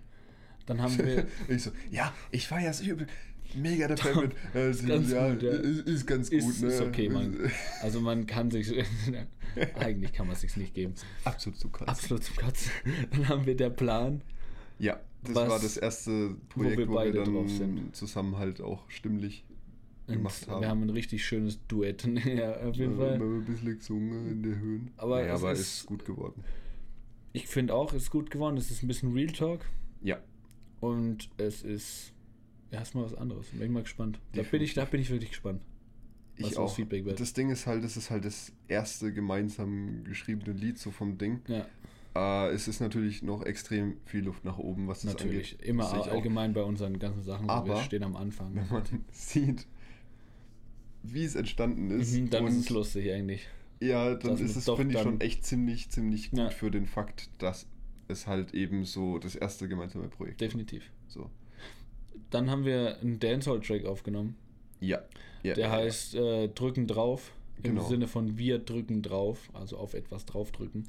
Dann 0.67 0.81
haben 0.83 0.97
wir. 0.99 1.27
ich 1.49 1.63
so, 1.63 1.71
ja, 1.91 2.13
ich 2.31 2.51
war 2.51 2.61
ja 2.61 2.73
so 2.73 2.85
übel. 2.85 3.07
Mega 3.55 3.89
der 3.89 3.97
Favorite. 3.99 4.37
Äh, 4.55 4.71
ist 4.71 4.87
ganz 4.87 5.11
ja, 5.11 5.31
gut, 5.33 5.43
ja. 5.43 5.51
Ist, 5.51 5.81
ist 5.89 6.07
ganz 6.07 6.31
gut, 6.31 6.39
Ist, 6.39 6.63
ne? 6.63 6.69
ist 6.69 6.81
okay, 6.81 7.09
man. 7.09 7.37
Also 7.83 8.01
man 8.01 8.27
kann 8.27 8.51
sich, 8.51 8.73
eigentlich 9.79 10.13
kann 10.13 10.27
man 10.27 10.35
es 10.37 10.43
sich 10.43 10.57
nicht 10.57 10.75
geben. 10.75 10.95
Absolut 11.25 11.59
zu 11.59 11.69
krass. 11.69 11.89
Absolut 11.89 12.23
zum 12.23 12.37
Kotzen. 12.37 12.71
Dann 13.11 13.29
haben 13.29 13.47
wir 13.47 13.57
der 13.57 13.71
Plan. 13.71 14.23
Ja, 14.79 15.01
das 15.25 15.35
Was- 15.35 15.49
war 15.49 15.59
das 15.59 15.77
erste 15.77 16.37
Projekt, 16.49 16.79
wir 16.79 16.89
wo 16.89 16.93
wir, 16.93 16.97
beide 16.97 17.25
dann 17.25 17.35
drauf 17.35 17.51
sind. 17.51 17.95
zusammen 17.97 18.39
halt 18.39 18.61
auch 18.61 18.89
stimmlich 18.89 19.45
gemacht 20.07 20.47
haben. 20.49 20.61
wir 20.63 20.69
haben 20.69 20.83
ein 20.83 20.91
richtig 20.91 21.25
schönes 21.25 21.59
Duett. 21.69 22.05
ja, 22.25 22.53
auf 22.61 22.75
jeden 22.77 22.97
Wir 22.99 23.05
Fall. 23.07 23.15
haben 23.19 23.39
ein 23.41 23.45
bisschen 23.45 23.77
gesungen 23.79 24.31
in 24.31 24.43
der 24.45 24.57
Höhe. 24.59 24.81
Aber 24.97 25.21
naja, 25.21 25.35
es 25.35 25.41
aber 25.43 25.53
ist- 25.53 25.61
ist 25.61 25.87
gut 25.87 26.05
geworden. 26.05 26.43
Ich 27.33 27.47
finde 27.47 27.75
auch, 27.75 27.93
es 27.93 28.05
ist 28.05 28.11
gut 28.11 28.31
geworden. 28.31 28.57
Es 28.57 28.71
ist 28.71 28.83
ein 28.83 28.89
bisschen 28.89 29.13
Real 29.13 29.31
Talk. 29.33 29.61
Ja. 30.03 30.19
Und 30.81 31.29
es 31.37 31.63
ist 31.63 32.13
erstmal 32.71 33.05
was 33.05 33.15
anderes. 33.15 33.47
Bin 33.49 33.63
ich 33.63 33.71
mal 33.71 33.83
gespannt. 33.83 34.19
Da 34.35 34.43
bin 34.43 34.63
ich, 34.63 34.75
da 34.75 34.85
bin 34.85 35.01
ich 35.01 35.11
wirklich 35.11 35.31
gespannt. 35.31 35.61
was 36.39 36.49
Ich 36.51 36.55
das 36.55 36.57
auch. 36.59 36.75
Feedback 36.75 37.05
wird. 37.05 37.21
Das 37.21 37.33
Ding 37.35 37.51
ist 37.51 37.67
halt, 37.67 37.85
das 37.85 37.97
ist 37.97 38.11
halt 38.11 38.25
das 38.25 38.53
erste 38.69 39.13
gemeinsam 39.13 40.03
geschriebene 40.05 40.53
Lied 40.59 40.79
so 40.79 40.91
vom 40.91 41.19
Ding. 41.19 41.41
Ja, 41.49 41.67
Äh, 42.17 42.51
es 42.55 42.67
ist 42.67 42.81
natürlich 42.81 43.23
noch 43.23 43.45
extrem 43.45 43.99
viel 44.07 44.25
Luft 44.25 44.45
nach 44.45 44.59
oben, 44.59 44.89
was 44.89 45.03
das 45.03 45.13
natürlich. 45.13 45.53
angeht. 45.53 45.69
Immer 45.69 45.83
Das 45.85 45.93
sehe 45.93 46.01
ich 46.01 46.07
auch. 46.09 46.13
allgemein 46.15 46.53
bei 46.55 46.63
unseren 46.65 46.99
ganzen 46.99 47.23
Sachen. 47.23 47.43
So, 47.43 47.49
wir 47.49 47.55
Aber- 47.55 47.83
stehen 47.85 48.03
am 48.03 48.17
Anfang. 48.17 48.53
Wenn 48.57 48.69
man 48.69 48.83
sieht, 49.13 49.67
wie 51.05 51.25
es 51.25 51.35
entstanden 51.37 51.91
ist. 51.93 52.13
Mhm, 52.15 52.31
dann 52.31 52.47
ist 52.49 52.57
es 52.57 52.71
lustig 52.71 53.13
eigentlich. 53.13 53.47
Ja, 53.81 54.15
dann 54.15 54.37
ist 54.39 54.57
es, 54.57 54.65
finde 54.71 54.95
ich, 54.95 55.01
schon 55.01 55.21
echt 55.21 55.45
ziemlich, 55.45 55.91
ziemlich 55.91 56.31
gut 56.31 56.39
Ja. 56.39 56.51
für 56.51 56.71
den 56.71 56.87
Fakt, 56.87 57.31
dass 57.39 57.67
es 58.09 58.27
halt 58.27 58.53
eben 58.55 58.85
so 58.85 59.19
das 59.19 59.35
erste 59.35 59.69
gemeinsame 59.69 60.09
Projekt 60.09 60.41
Definitiv. 60.41 60.91
So. 61.09 61.31
Dann 62.31 62.51
haben 62.51 62.65
wir 62.65 62.99
einen 63.01 63.19
Dancehall-Track 63.19 63.87
aufgenommen. 63.87 64.37
Ja. 64.81 65.01
ja 65.43 65.55
Der 65.55 65.71
heißt 65.71 66.15
äh, 66.15 66.49
Drücken 66.49 66.87
drauf. 66.87 67.33
Im 67.63 67.75
Genau. 67.75 67.89
Sinne 67.89 68.07
von 68.09 68.39
wir 68.39 68.59
drücken 68.59 69.03
drauf, 69.03 69.51
also 69.53 69.77
auf 69.77 69.93
etwas 69.93 70.25
draufdrücken. 70.25 70.89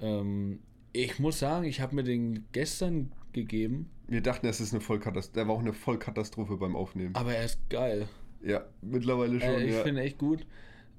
Ähm, 0.00 0.58
ich 0.92 1.20
muss 1.20 1.38
sagen, 1.38 1.64
ich 1.64 1.80
habe 1.80 1.94
mir 1.94 2.02
den 2.02 2.44
gestern 2.52 3.12
gegeben, 3.32 3.88
Wir 4.08 4.20
dachten, 4.20 4.46
es 4.46 4.60
ist 4.60 4.72
eine 4.72 4.80
Vollkatastrophe. 4.80 5.34
Der 5.36 5.46
war 5.48 5.54
auch 5.54 5.60
eine 5.60 5.72
Vollkatastrophe 5.72 6.56
beim 6.56 6.74
Aufnehmen. 6.76 7.14
aber 7.14 7.34
er 7.34 7.44
ist 7.44 7.58
geil. 7.70 8.08
Ja, 8.44 8.64
mittlerweile 8.80 9.40
schon. 9.40 9.48
Äh, 9.48 9.64
ich 9.64 9.74
ja. 9.74 9.82
finde 9.84 10.02
echt 10.02 10.18
gut. 10.18 10.44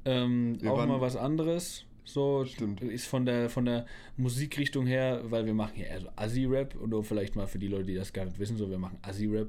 Ähm, 0.05 0.57
auch 0.65 0.77
waren- 0.77 0.89
mal 0.89 1.01
was 1.01 1.15
anderes. 1.15 1.85
So 2.05 2.43
Stimmt. 2.45 2.81
ist 2.81 3.07
von 3.07 3.25
der 3.25 3.49
von 3.49 3.63
der 3.63 3.85
Musikrichtung 4.17 4.85
her, 4.85 5.21
weil 5.29 5.45
wir 5.45 5.53
machen 5.53 5.73
ja 5.79 5.85
eher 5.85 6.01
so 6.01 6.09
Assi-Rap 6.17 6.75
und 6.75 6.89
nur 6.89 7.03
vielleicht 7.03 7.35
mal 7.37 7.47
für 7.47 7.59
die 7.59 7.67
Leute, 7.69 7.85
die 7.85 7.95
das 7.95 8.11
gar 8.11 8.25
nicht 8.25 8.39
wissen, 8.39 8.57
so 8.57 8.69
wir 8.69 8.77
machen 8.77 8.97
Assi-Rap. 9.01 9.47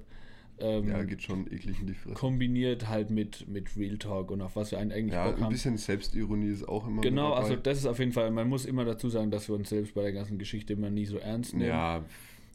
Ähm, 0.61 0.89
ja, 0.89 1.03
geht 1.03 1.21
schon 1.21 1.49
eklig 1.53 1.81
in 1.81 1.89
die 1.89 1.95
Fresse. 1.95 2.15
kombiniert 2.15 2.89
halt 2.89 3.11
mit, 3.11 3.49
mit 3.49 3.77
Real 3.77 3.99
Talk 3.99 4.31
und 4.31 4.41
auf 4.41 4.55
was 4.55 4.71
wir 4.71 4.79
eigentlich 4.79 5.13
Ja, 5.13 5.27
Bock 5.27 5.39
ein 5.39 5.45
haben. 5.45 5.53
bisschen 5.53 5.77
Selbstironie 5.77 6.51
ist 6.51 6.69
auch 6.69 6.87
immer 6.87 7.03
Genau, 7.03 7.33
also 7.33 7.57
das 7.57 7.79
ist 7.79 7.87
auf 7.87 7.99
jeden 7.99 8.13
Fall, 8.13 8.31
man 8.31 8.49
muss 8.49 8.65
immer 8.65 8.85
dazu 8.85 9.09
sagen, 9.09 9.33
dass 9.33 9.49
wir 9.49 9.57
uns 9.57 9.69
selbst 9.71 9.95
bei 9.95 10.03
der 10.03 10.13
ganzen 10.13 10.39
Geschichte 10.39 10.75
immer 10.75 10.91
nie 10.91 11.07
so 11.07 11.19
ernst 11.19 11.55
nehmen. 11.55 11.71
Ja, 11.71 12.05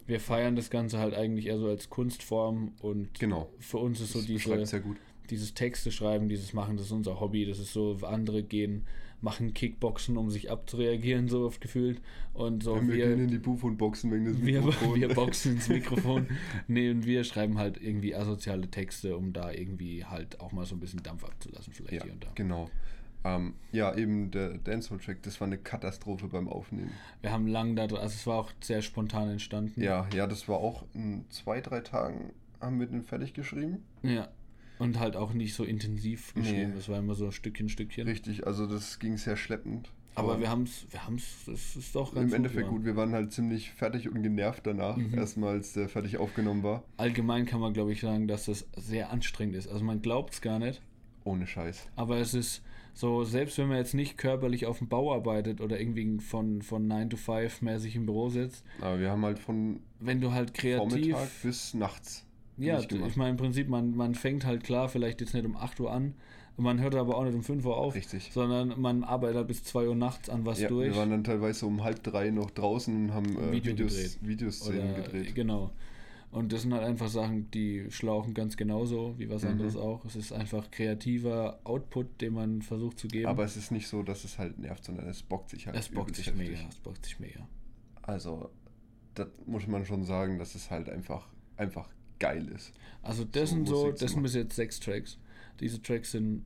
Wir 0.07 0.21
feiern 0.21 0.55
das 0.55 0.69
Ganze 0.69 0.97
halt 0.97 1.13
eigentlich 1.13 1.47
eher 1.47 1.57
so 1.59 1.67
als 1.67 1.89
Kunstform 1.89 2.71
und 2.81 3.19
genau. 3.19 3.49
für 3.59 3.79
uns 3.79 3.99
ist 3.99 4.13
so 4.13 4.19
Das 4.19 4.27
diese, 4.27 4.65
sehr 4.65 4.79
gut. 4.79 4.95
Dieses 5.29 5.53
Texte 5.53 5.91
schreiben, 5.91 6.29
dieses 6.29 6.53
Machen, 6.53 6.77
das 6.77 6.87
ist 6.87 6.91
unser 6.91 7.19
Hobby. 7.19 7.45
Das 7.45 7.59
ist 7.59 7.73
so, 7.73 7.97
andere 8.03 8.43
gehen, 8.43 8.85
machen 9.21 9.53
Kickboxen, 9.53 10.17
um 10.17 10.29
sich 10.29 10.49
abzureagieren, 10.49 11.27
so 11.27 11.45
oft 11.45 11.61
gefühlt. 11.61 12.01
Und 12.33 12.63
so 12.63 12.75
wir, 12.75 12.87
wir, 12.87 13.07
gehen 13.07 13.19
in 13.19 13.27
die 13.29 13.37
Buff 13.37 13.63
und 13.63 13.77
boxen 13.77 14.11
wegen 14.11 14.25
des 14.25 14.41
wir, 14.41 14.61
Mikrofons. 14.61 14.99
wir 14.99 15.13
boxen 15.13 15.55
ins 15.55 15.69
Mikrofon. 15.69 16.27
nee, 16.67 16.89
und 16.89 17.05
wir 17.05 17.23
schreiben 17.23 17.57
halt 17.57 17.81
irgendwie 17.81 18.15
asoziale 18.15 18.69
Texte, 18.69 19.17
um 19.17 19.33
da 19.33 19.51
irgendwie 19.51 20.05
halt 20.05 20.39
auch 20.39 20.51
mal 20.51 20.65
so 20.65 20.75
ein 20.75 20.79
bisschen 20.79 21.03
Dampf 21.03 21.23
abzulassen, 21.23 21.73
vielleicht 21.73 21.93
ja, 21.93 22.03
hier 22.03 22.13
und 22.13 22.23
da. 22.23 22.31
genau. 22.35 22.69
Ähm, 23.25 23.55
ja, 23.73 23.93
eben 23.97 24.31
der 24.31 24.57
Dancehall-Track, 24.59 25.21
das 25.23 25.41
war 25.41 25.47
eine 25.47 25.57
Katastrophe 25.57 26.27
beim 26.27 26.47
Aufnehmen. 26.47 26.91
Wir 27.21 27.33
haben 27.33 27.47
lang 27.47 27.75
da, 27.75 27.83
also 27.83 27.99
es 27.99 28.25
war 28.25 28.37
auch 28.37 28.51
sehr 28.61 28.81
spontan 28.81 29.29
entstanden. 29.29 29.81
Ja, 29.81 30.07
ja, 30.13 30.25
das 30.25 30.47
war 30.47 30.57
auch 30.59 30.85
in 30.93 31.25
zwei, 31.29 31.59
drei 31.59 31.81
Tagen 31.81 32.31
haben 32.61 32.79
wir 32.79 32.87
den 32.87 33.03
fertig 33.03 33.33
geschrieben. 33.33 33.83
Ja. 34.03 34.29
Und 34.79 34.97
halt 34.99 35.15
auch 35.15 35.33
nicht 35.33 35.53
so 35.53 35.63
intensiv 35.63 36.33
geschrieben. 36.33 36.69
Nee. 36.69 36.75
Das 36.75 36.89
war 36.89 36.97
immer 36.99 37.13
so 37.13 37.29
Stückchen, 37.31 37.69
Stückchen. 37.69 38.07
Richtig, 38.07 38.47
also 38.47 38.65
das 38.65 38.97
ging 38.99 39.17
sehr 39.17 39.35
schleppend. 39.37 39.91
Aber 40.15 40.39
wir 40.39 40.49
haben 40.49 40.63
es, 40.63 40.85
wir 40.89 41.05
haben 41.05 41.15
es, 41.15 41.47
es 41.47 41.75
ist 41.77 41.95
doch 41.95 42.13
ganz 42.13 42.31
Im 42.31 42.35
Endeffekt 42.37 42.63
geworden. 42.65 42.77
gut, 42.79 42.85
wir 42.85 42.95
waren 42.97 43.13
halt 43.13 43.31
ziemlich 43.31 43.71
fertig 43.71 44.09
und 44.09 44.21
genervt 44.23 44.65
danach, 44.65 44.97
Mhm. 44.97 45.13
erstmal 45.13 45.51
als 45.55 45.73
der 45.73 45.87
fertig 45.87 46.17
aufgenommen 46.17 46.63
war. 46.63 46.83
Allgemein 46.97 47.45
kann 47.45 47.59
man, 47.61 47.73
glaube 47.73 47.93
ich, 47.93 48.01
sagen, 48.01 48.27
dass 48.27 48.45
das 48.45 48.67
sehr 48.75 49.11
anstrengend 49.11 49.55
ist. 49.55 49.67
Also 49.67 49.85
man 49.85 50.01
glaubt 50.01 50.33
es 50.33 50.41
gar 50.41 50.59
nicht, 50.59 50.81
Ohne 51.23 51.45
Scheiß. 51.47 51.87
aber 51.95 52.17
es 52.17 52.33
ist 52.33 52.63
so, 52.93 53.23
selbst 53.23 53.57
wenn 53.59 53.67
man 53.69 53.77
jetzt 53.77 53.93
nicht 53.93 54.17
körperlich 54.17 54.65
auf 54.65 54.79
dem 54.79 54.89
Bau 54.89 55.13
arbeitet 55.13 55.61
oder 55.61 55.79
irgendwie 55.79 56.17
von, 56.19 56.61
von 56.63 56.85
9 56.87 57.11
to 57.11 57.17
5 57.17 57.61
mäßig 57.61 57.95
im 57.95 58.05
Büro 58.05 58.27
sitzt, 58.29 58.65
Aber 58.81 58.99
wir 58.99 59.11
haben 59.11 59.23
halt 59.23 59.39
von 59.39 59.79
wenn 60.01 60.19
du 60.19 60.31
halt 60.33 60.53
kreativ. 60.53 60.89
Vormittag 60.89 61.29
bis 61.43 61.73
nachts. 61.73 62.25
Ja, 62.59 62.79
ich 62.79 63.15
meine, 63.15 63.31
im 63.31 63.37
Prinzip, 63.37 63.67
man, 63.69 63.95
man 63.95 64.15
fängt 64.15 64.45
halt 64.45 64.63
klar, 64.63 64.89
vielleicht 64.89 65.21
jetzt 65.21 65.33
nicht 65.33 65.45
um 65.45 65.55
8 65.55 65.79
Uhr 65.79 65.91
an, 65.91 66.13
man 66.57 66.79
hört 66.81 66.95
aber 66.95 67.15
auch 67.17 67.23
nicht 67.23 67.35
um 67.35 67.41
5 67.43 67.65
Uhr 67.65 67.77
auf, 67.77 67.95
Richtig. 67.95 68.31
sondern 68.33 68.79
man 68.81 69.03
arbeitet 69.05 69.37
halt 69.37 69.47
bis 69.47 69.63
2 69.63 69.87
Uhr 69.87 69.95
nachts 69.95 70.29
an 70.29 70.45
was 70.45 70.59
Ja, 70.59 70.67
durch. 70.67 70.89
wir 70.89 70.95
waren 70.97 71.09
dann 71.09 71.23
teilweise 71.23 71.65
um 71.65 71.83
halb 71.83 72.03
drei 72.03 72.31
noch 72.31 72.51
draußen 72.51 72.93
und 73.05 73.13
haben 73.13 73.37
äh, 73.37 73.51
Video 73.53 73.71
Videos, 73.73 73.95
gedreht. 73.95 74.17
Videoszenen 74.21 74.93
Oder, 74.93 75.01
gedreht. 75.03 75.35
Genau. 75.35 75.71
Und 76.31 76.51
das 76.53 76.61
sind 76.61 76.73
halt 76.73 76.83
einfach 76.83 77.07
Sachen, 77.07 77.49
die 77.51 77.87
schlauchen 77.89 78.33
ganz 78.35 78.55
genauso 78.55 79.15
wie 79.17 79.29
was 79.29 79.41
Mhm. 79.43 79.49
anderes 79.49 79.75
auch. 79.77 80.03
Es 80.05 80.15
ist 80.15 80.31
einfach 80.31 80.69
kreativer 80.69 81.59
Output, 81.63 82.21
den 82.21 82.33
man 82.33 82.61
versucht 82.61 82.99
zu 82.99 83.07
geben. 83.07 83.25
Aber 83.27 83.43
es 83.45 83.55
ist 83.57 83.71
nicht 83.71 83.87
so, 83.87 84.03
dass 84.03 84.25
es 84.25 84.37
halt 84.37 84.59
nervt, 84.59 84.83
sondern 84.83 85.07
es 85.07 85.23
bockt 85.23 85.49
sich 85.49 85.65
halt. 85.65 85.75
es 85.77 85.89
bockt 85.89 86.15
sich 86.15 86.27
heftig. 86.27 86.49
mega, 86.49 86.59
es 86.69 86.75
bockt 86.75 87.03
sich 87.05 87.19
mega. 87.19 87.47
Also, 88.03 88.49
das 89.15 89.27
muss 89.47 89.65
man 89.65 89.85
schon 89.85 90.03
sagen, 90.03 90.37
dass 90.37 90.53
es 90.55 90.69
halt 90.69 90.89
einfach, 90.89 91.27
einfach 91.57 91.89
geil 92.19 92.47
ist. 92.55 92.71
Also 93.01 93.23
das 93.23 93.49
So 93.49 93.55
sind 93.55 93.67
so, 93.67 93.91
das 93.91 94.11
sind 94.11 94.21
bis 94.23 94.35
jetzt 94.35 94.55
sechs 94.55 94.79
Tracks. 94.79 95.17
Diese 95.59 95.81
Tracks 95.81 96.11
sind, 96.11 96.45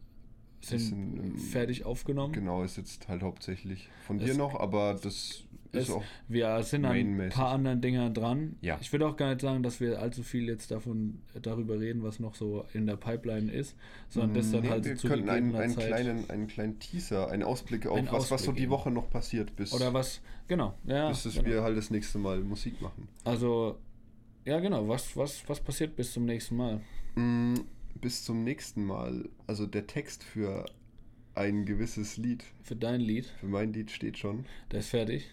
sind, 0.62 0.80
sind, 0.80 1.18
ähm, 1.20 1.38
fertig 1.38 1.84
aufgenommen. 1.86 2.34
Genau, 2.34 2.64
ist 2.64 2.78
jetzt 2.78 3.08
halt 3.08 3.22
hauptsächlich 3.22 3.90
von 4.08 4.20
Es- 4.20 4.26
dir 4.26 4.36
noch, 4.36 4.60
aber 4.60 4.94
das 4.94 5.06
es- 5.06 5.44
ist 5.74 5.90
auch. 5.90 6.04
Wir 6.28 6.62
sind 6.64 6.86
an 6.86 6.96
ein 6.96 7.30
paar 7.30 7.50
anderen 7.50 7.82
Dingern 7.82 8.14
dran. 8.14 8.56
Ja. 8.62 8.78
Ich 8.80 8.92
würde 8.92 9.08
auch 9.08 9.18
gar 9.18 9.30
nicht 9.30 9.42
sagen, 9.42 9.64
dass 9.64 9.80
wir 9.80 10.00
allzu 10.00 10.22
viel 10.22 10.48
jetzt 10.48 10.70
davon 10.70 11.20
darüber 11.42 11.80
reden, 11.80 12.04
was 12.04 12.20
noch 12.20 12.36
so 12.36 12.66
in 12.74 12.86
der 12.86 12.96
Pipeline 12.96 13.52
ist, 13.52 13.76
sondern 14.10 14.36
das 14.36 14.52
dann 14.52 14.62
Nee, 14.62 14.70
halt 14.70 14.86
wir 14.86 14.96
zu 14.96 15.08
könnten 15.08 15.30
einen, 15.30 15.56
einen, 15.56 15.74
Zeit. 15.74 15.88
kleinen, 15.88 16.30
einen 16.30 16.48
kleinen 16.48 16.78
Teaser, 16.80 17.30
einen 17.32 17.42
Ausblick 17.44 17.88
auf 17.88 17.98
Einen 17.98 18.08
was, 18.08 18.14
was 18.14 18.28
so 18.30 18.34
Ausblick 18.36 18.56
die 18.58 18.62
eben. 18.64 18.72
Woche 18.72 18.92
noch 18.92 19.10
passiert, 19.10 19.56
bis, 19.56 19.74
Oder 19.74 19.94
was, 19.96 20.22
genau, 20.48 20.76
ja. 20.86 21.10
bis 21.10 21.26
es 21.26 21.34
genau. 21.34 21.48
wir 21.48 21.64
halt 21.64 21.76
das 21.76 21.90
nächste 21.90 22.20
Mal 22.20 22.42
Musik 22.42 22.80
machen. 22.80 23.08
Also, 23.24 23.80
ja 24.46 24.60
genau, 24.60 24.88
was, 24.88 25.16
was, 25.16 25.48
was 25.48 25.60
passiert 25.60 25.96
bis 25.96 26.14
zum 26.14 26.26
nächsten 26.26 26.56
Mal? 26.58 26.82
Mm, 27.16 27.56
bis 27.96 28.24
zum 28.24 28.44
nächsten 28.44 28.84
Mal. 28.86 29.30
Also 29.48 29.66
der 29.66 29.88
Text 29.88 30.24
für 30.24 30.66
ein 31.36 31.66
gewisses 31.66 32.18
Lied, 32.18 32.44
Für 32.62 32.76
dein 32.76 33.02
Lied, 33.02 33.26
für 33.26 33.48
mein 33.48 33.74
Lied 33.74 33.92
steht 33.92 34.18
schon. 34.18 34.46
der 34.72 34.80
ist 34.80 34.90
fertig. 34.90 35.30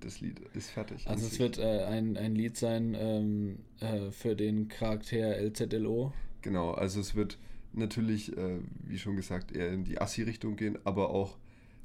Das 0.00 0.20
Lied 0.20 0.40
ist 0.54 0.70
fertig. 0.70 1.06
Also 1.06 1.26
es 1.26 1.38
wird 1.38 1.58
äh, 1.58 1.84
ein, 1.84 2.16
ein 2.16 2.34
Lied 2.34 2.56
sein 2.56 2.94
ähm, 2.98 3.58
äh, 3.80 4.10
für 4.10 4.36
den 4.36 4.68
Charakter 4.68 5.38
LZLO. 5.40 6.12
Genau, 6.42 6.72
also 6.72 7.00
es 7.00 7.14
wird 7.14 7.38
natürlich, 7.72 8.36
äh, 8.36 8.58
wie 8.84 8.98
schon 8.98 9.16
gesagt, 9.16 9.56
eher 9.56 9.72
in 9.72 9.84
die 9.84 9.98
Assi-Richtung 9.98 10.56
gehen, 10.56 10.78
aber 10.84 11.10
auch 11.10 11.38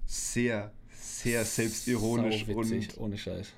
sehr, 0.05 0.74
sehr 0.89 1.45
selbstironisch 1.45 2.47
und 2.47 2.97
ohne 2.97 3.17
Scheiß. 3.17 3.53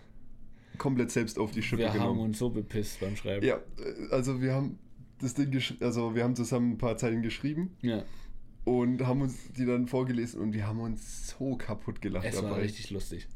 Komplett 0.81 1.11
selbst 1.11 1.37
auf 1.39 1.51
die 1.51 1.61
Schippe 1.61 1.83
Wir 1.83 1.89
haben 1.93 1.99
genommen. 1.99 2.19
uns 2.21 2.39
so 2.39 2.49
bepisst 2.49 2.99
beim 2.99 3.15
Schreiben. 3.15 3.45
Ja, 3.45 3.55
äh, 3.57 4.11
also 4.11 4.41
wir 4.41 4.53
haben 4.53 4.77
das 5.19 5.33
Ding 5.35 5.51
geschrieben, 5.51 5.83
also 5.85 6.15
wir 6.15 6.23
haben 6.23 6.35
zusammen 6.35 6.71
ein 6.71 6.77
paar 6.77 6.97
Zeilen 6.97 7.21
geschrieben 7.21 7.75
ja 7.81 8.03
und 8.63 9.01
haben 9.05 9.21
uns 9.21 9.35
die 9.57 9.65
dann 9.65 9.87
vorgelesen 9.87 10.39
und 10.41 10.53
wir 10.53 10.67
haben 10.67 10.79
uns 10.79 11.29
so 11.29 11.55
kaputt 11.55 12.01
gelacht 12.01 12.25
es 12.27 12.35
war 12.35 12.43
dabei. 12.49 12.61
richtig 12.61 12.89
lustig. 12.91 13.27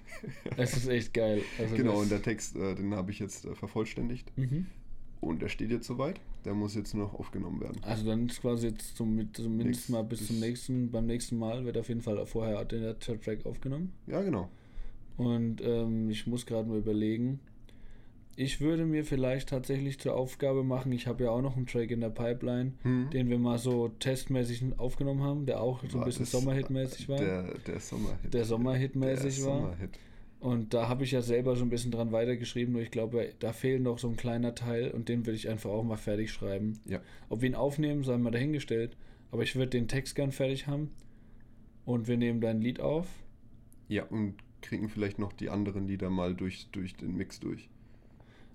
es 0.56 0.76
ist 0.76 0.88
echt 0.88 1.12
geil. 1.14 1.42
Also 1.58 1.74
Genau, 1.76 1.92
das- 1.92 2.02
und 2.02 2.10
der 2.10 2.22
Text, 2.22 2.56
äh, 2.56 2.74
den 2.74 2.94
habe 2.94 3.10
ich 3.10 3.18
jetzt 3.18 3.44
äh, 3.46 3.54
vervollständigt 3.54 4.30
Mhm. 4.36 4.66
und 5.20 5.40
der 5.42 5.48
steht 5.48 5.70
jetzt 5.70 5.86
soweit. 5.86 6.20
Der 6.44 6.52
muss 6.54 6.74
jetzt 6.74 6.92
nur 6.94 7.04
noch 7.06 7.14
aufgenommen 7.14 7.60
werden. 7.62 7.82
Also 7.82 8.04
dann 8.04 8.26
ist 8.28 8.40
quasi 8.42 8.68
jetzt 8.68 8.96
zum, 8.96 9.08
zumindest 9.32 9.66
Nix- 9.66 9.88
mal 9.88 10.04
bis, 10.04 10.18
bis- 10.20 10.28
zum 10.28 10.40
nächsten, 10.40 10.90
beim 10.90 11.06
nächsten 11.06 11.38
Mal 11.38 11.64
wird 11.64 11.78
auf 11.78 11.88
jeden 11.88 12.02
Fall 12.02 12.24
vorher 12.26 12.64
der 12.66 12.98
Track 12.98 13.46
aufgenommen. 13.46 13.92
Ja, 14.06 14.20
genau. 14.22 14.50
Und 15.16 15.60
ähm, 15.62 16.10
ich 16.10 16.26
muss 16.26 16.46
gerade 16.46 16.68
mal 16.68 16.78
überlegen. 16.78 17.40
Ich 18.36 18.60
würde 18.60 18.84
mir 18.84 19.04
vielleicht 19.04 19.50
tatsächlich 19.50 20.00
zur 20.00 20.16
Aufgabe 20.16 20.64
machen, 20.64 20.90
ich 20.90 21.06
habe 21.06 21.22
ja 21.24 21.30
auch 21.30 21.40
noch 21.40 21.56
einen 21.56 21.66
Track 21.66 21.92
in 21.92 22.00
der 22.00 22.08
Pipeline, 22.10 22.72
Hm. 22.82 23.08
den 23.10 23.28
wir 23.30 23.38
mal 23.38 23.58
so 23.58 23.88
testmäßig 24.00 24.64
aufgenommen 24.76 25.22
haben, 25.22 25.46
der 25.46 25.60
auch 25.60 25.84
so 25.88 25.98
ein 25.98 26.04
bisschen 26.04 26.26
Sommerhit-mäßig 26.26 27.08
war. 27.08 27.18
Der, 27.18 27.42
Der, 27.44 27.58
der 27.58 27.80
Sommerhit. 27.80 28.34
Sommerhit-mäßig 28.44 29.44
war. 29.44 29.60
Sommerhit. 29.60 29.90
Und 30.40 30.74
da 30.74 30.88
habe 30.88 31.04
ich 31.04 31.12
ja 31.12 31.22
selber 31.22 31.54
so 31.56 31.64
ein 31.64 31.70
bisschen 31.70 31.92
dran 31.92 32.10
weitergeschrieben, 32.12 32.72
nur 32.74 32.82
ich 32.82 32.90
glaube, 32.90 33.30
da 33.38 33.52
fehlt 33.52 33.80
noch 33.82 33.98
so 33.98 34.08
ein 34.08 34.16
kleiner 34.16 34.54
Teil 34.54 34.90
und 34.90 35.08
den 35.08 35.24
will 35.26 35.34
ich 35.34 35.48
einfach 35.48 35.70
auch 35.70 35.84
mal 35.84 35.96
fertig 35.96 36.32
schreiben. 36.32 36.80
Ja. 36.86 37.00
Ob 37.28 37.40
wir 37.40 37.48
ihn 37.48 37.54
aufnehmen, 37.54 38.02
sei 38.02 38.18
mal 38.18 38.30
dahingestellt. 38.32 38.96
Aber 39.30 39.42
ich 39.44 39.54
würde 39.56 39.70
den 39.70 39.86
Text 39.88 40.14
gern 40.16 40.32
fertig 40.32 40.66
haben. 40.66 40.90
Und 41.86 42.08
wir 42.08 42.16
nehmen 42.18 42.40
dein 42.40 42.60
Lied 42.60 42.80
auf. 42.80 43.06
Ja, 43.88 44.04
und 44.04 44.34
kriegen 44.64 44.88
vielleicht 44.88 45.18
noch 45.18 45.32
die 45.32 45.50
anderen 45.50 45.86
Lieder 45.86 46.10
mal 46.10 46.34
durch, 46.34 46.68
durch 46.72 46.96
den 46.96 47.16
Mix 47.16 47.38
durch. 47.40 47.68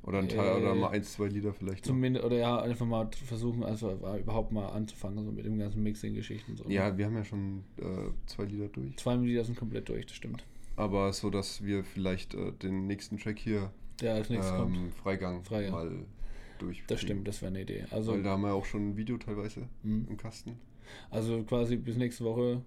Oder 0.04 0.20
ein 0.20 0.30
Teil 0.30 0.58
Äh, 0.58 0.62
oder 0.62 0.76
mal 0.76 0.90
eins, 0.90 1.14
zwei 1.14 1.28
Lieder 1.28 1.54
vielleicht. 1.54 1.86
noch. 1.86 1.94
Zumindest, 1.94 2.26
oder 2.26 2.38
ja, 2.38 2.62
einfach 2.62 2.86
mal 2.86 3.10
versuchen, 3.26 3.64
also 3.64 3.92
überhaupt 3.94 4.52
mal 4.52 4.68
anzufangen, 4.68 5.24
so 5.26 5.32
mit 5.32 5.46
dem 5.46 5.58
ganzen 5.60 5.84
Mixing-Geschichten. 5.84 6.56
So. 6.56 6.70
Ja, 6.70 6.98
wir 6.98 7.06
haben 7.06 7.16
ja 7.16 7.26
schon 7.26 7.64
äh, 7.78 7.84
zwei 8.26 8.46
Lieder 8.46 8.68
durch. 8.70 8.96
Zwei 8.98 9.16
Lieder 9.16 9.44
sind 9.44 9.58
komplett 9.58 9.90
durch, 9.90 10.06
das 10.06 10.16
stimmt. 10.16 10.44
Aber 10.78 11.12
so, 11.12 11.30
dass 11.30 11.64
wir 11.66 11.84
vielleicht 11.84 12.34
äh, 12.34 12.54
den 12.54 12.88
nächsten 12.88 13.18
Track 13.18 13.38
hier, 13.40 13.72
Ja, 14.02 14.14
als 14.14 14.30
nächstes 14.30 14.56
kommt. 14.56 14.76
ähm, 14.78 14.92
Freigang, 14.94 15.44
Freigang. 15.44 15.72
mal 15.72 15.92
durch. 16.60 16.82
Das 16.88 17.02
stimmt, 17.02 17.28
das 17.28 17.42
wäre 17.42 17.50
eine 17.52 17.62
Idee. 17.64 17.84
Also, 17.92 18.14
Weil 18.14 18.24
da 18.24 18.32
haben 18.32 18.42
wir 18.44 18.54
auch 18.54 18.66
schon 18.66 18.92
ein 18.92 18.98
Video 18.98 19.18
teilweise 19.18 19.68
Mhm. 19.84 20.08
im 20.10 20.18
Kasten. 20.18 20.56
also 21.12 21.44
quasi 21.44 21.76
bis 21.76 21.98
nächste 21.98 22.24
Woche. 22.24 22.62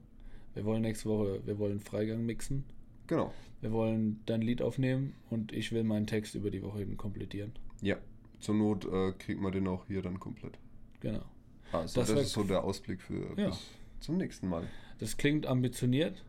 Wir 0.54 0.64
wollen 0.66 0.82
nächste 0.82 1.08
Woche, 1.08 1.40
wir 1.46 1.58
wollen 1.58 1.80
Freigang 1.80 2.26
mixen. 2.26 2.64
Genau. 3.06 3.32
Wir 3.60 3.72
wollen 3.72 4.20
dein 4.26 4.42
Lied 4.42 4.60
aufnehmen 4.62 5.14
und 5.30 5.52
ich 5.52 5.72
will 5.72 5.84
meinen 5.84 6.06
Text 6.06 6.34
über 6.34 6.50
die 6.50 6.62
Woche 6.62 6.78
hin 6.80 6.96
komplettieren. 6.96 7.52
Ja. 7.80 7.96
Zur 8.40 8.56
Not 8.56 8.84
äh, 8.86 9.12
kriegt 9.12 9.40
man 9.40 9.52
den 9.52 9.68
auch 9.68 9.86
hier 9.86 10.02
dann 10.02 10.18
komplett. 10.18 10.58
Genau. 11.00 11.22
Also 11.70 12.00
Das 12.00 12.08
das, 12.10 12.22
ist 12.26 12.32
so 12.32 12.42
der 12.42 12.64
Ausblick 12.64 13.00
für 13.00 13.38
Ja. 13.38 13.48
bis 13.50 13.60
zum 14.00 14.16
nächsten 14.16 14.48
Mal. 14.48 14.64
Das 14.98 15.16
klingt 15.16 15.46
ambitioniert, 15.46 16.24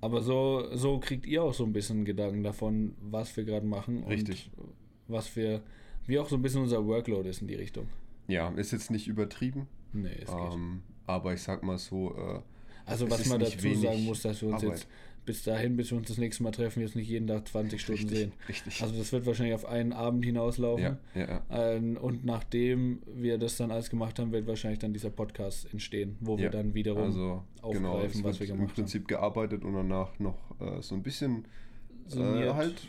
aber 0.00 0.22
so, 0.22 0.68
so 0.74 0.98
kriegt 1.00 1.26
ihr 1.26 1.42
auch 1.42 1.54
so 1.54 1.64
ein 1.64 1.72
bisschen 1.72 2.04
Gedanken 2.04 2.42
davon, 2.44 2.94
was 3.00 3.36
wir 3.36 3.44
gerade 3.44 3.66
machen 3.66 4.04
Richtig. 4.04 4.50
und 4.56 4.68
was 5.08 5.34
wir, 5.36 5.60
wie 6.06 6.18
auch 6.18 6.28
so 6.28 6.36
ein 6.36 6.42
bisschen 6.42 6.62
unser 6.62 6.84
Workload 6.86 7.28
ist 7.28 7.40
in 7.42 7.48
die 7.48 7.54
Richtung. 7.56 7.88
Ja, 8.28 8.48
ist 8.50 8.70
jetzt 8.72 8.90
nicht 8.90 9.06
übertrieben, 9.08 9.66
Nee, 9.92 10.08
es 10.22 10.30
geht. 10.30 10.52
ähm, 10.54 10.82
aber 11.06 11.34
ich 11.34 11.42
sag 11.42 11.62
mal 11.62 11.78
so, 11.78 12.14
äh, 12.16 12.40
Also 12.86 13.10
was 13.10 13.26
man 13.26 13.40
dazu 13.40 13.74
sagen 13.74 14.04
muss, 14.04 14.22
dass 14.22 14.40
wir 14.40 14.48
uns 14.48 14.62
Arbeit. 14.62 14.78
jetzt 14.78 14.88
bis 15.24 15.42
dahin, 15.42 15.76
bis 15.76 15.90
wir 15.90 15.98
uns 15.98 16.08
das 16.08 16.18
nächste 16.18 16.42
Mal 16.42 16.50
treffen, 16.50 16.80
jetzt 16.80 16.96
nicht 16.96 17.08
jeden 17.08 17.26
Tag 17.26 17.48
20 17.48 17.80
Stunden 17.80 18.02
richtig, 18.02 18.18
sehen. 18.18 18.32
richtig. 18.48 18.82
Also 18.82 18.96
das 18.96 19.12
wird 19.12 19.26
wahrscheinlich 19.26 19.54
auf 19.54 19.64
einen 19.64 19.92
Abend 19.92 20.24
hinauslaufen. 20.24 20.98
ja, 21.14 21.20
ja. 21.20 21.42
Ähm, 21.50 21.96
Und 21.96 22.24
nachdem 22.24 23.00
wir 23.06 23.38
das 23.38 23.56
dann 23.56 23.70
alles 23.70 23.90
gemacht 23.90 24.18
haben, 24.18 24.32
wird 24.32 24.46
wahrscheinlich 24.46 24.78
dann 24.78 24.92
dieser 24.92 25.10
Podcast 25.10 25.72
entstehen, 25.72 26.16
wo 26.20 26.38
wir 26.38 26.50
dann 26.50 26.74
wiederum 26.74 27.04
Also 27.04 27.44
genau, 27.70 27.92
aufgreifen, 27.92 28.20
es 28.20 28.24
was 28.24 28.40
wird 28.40 28.48
wir 28.48 28.54
im 28.54 28.60
gemacht 28.60 28.74
Prinzip 28.74 29.08
gearbeitet 29.08 29.64
und 29.64 29.74
danach 29.74 30.18
noch 30.18 30.38
äh, 30.60 30.82
so 30.82 30.94
ein 30.94 31.02
bisschen 31.02 31.46
Summiert, 32.06 32.50
äh, 32.50 32.54
halt 32.54 32.88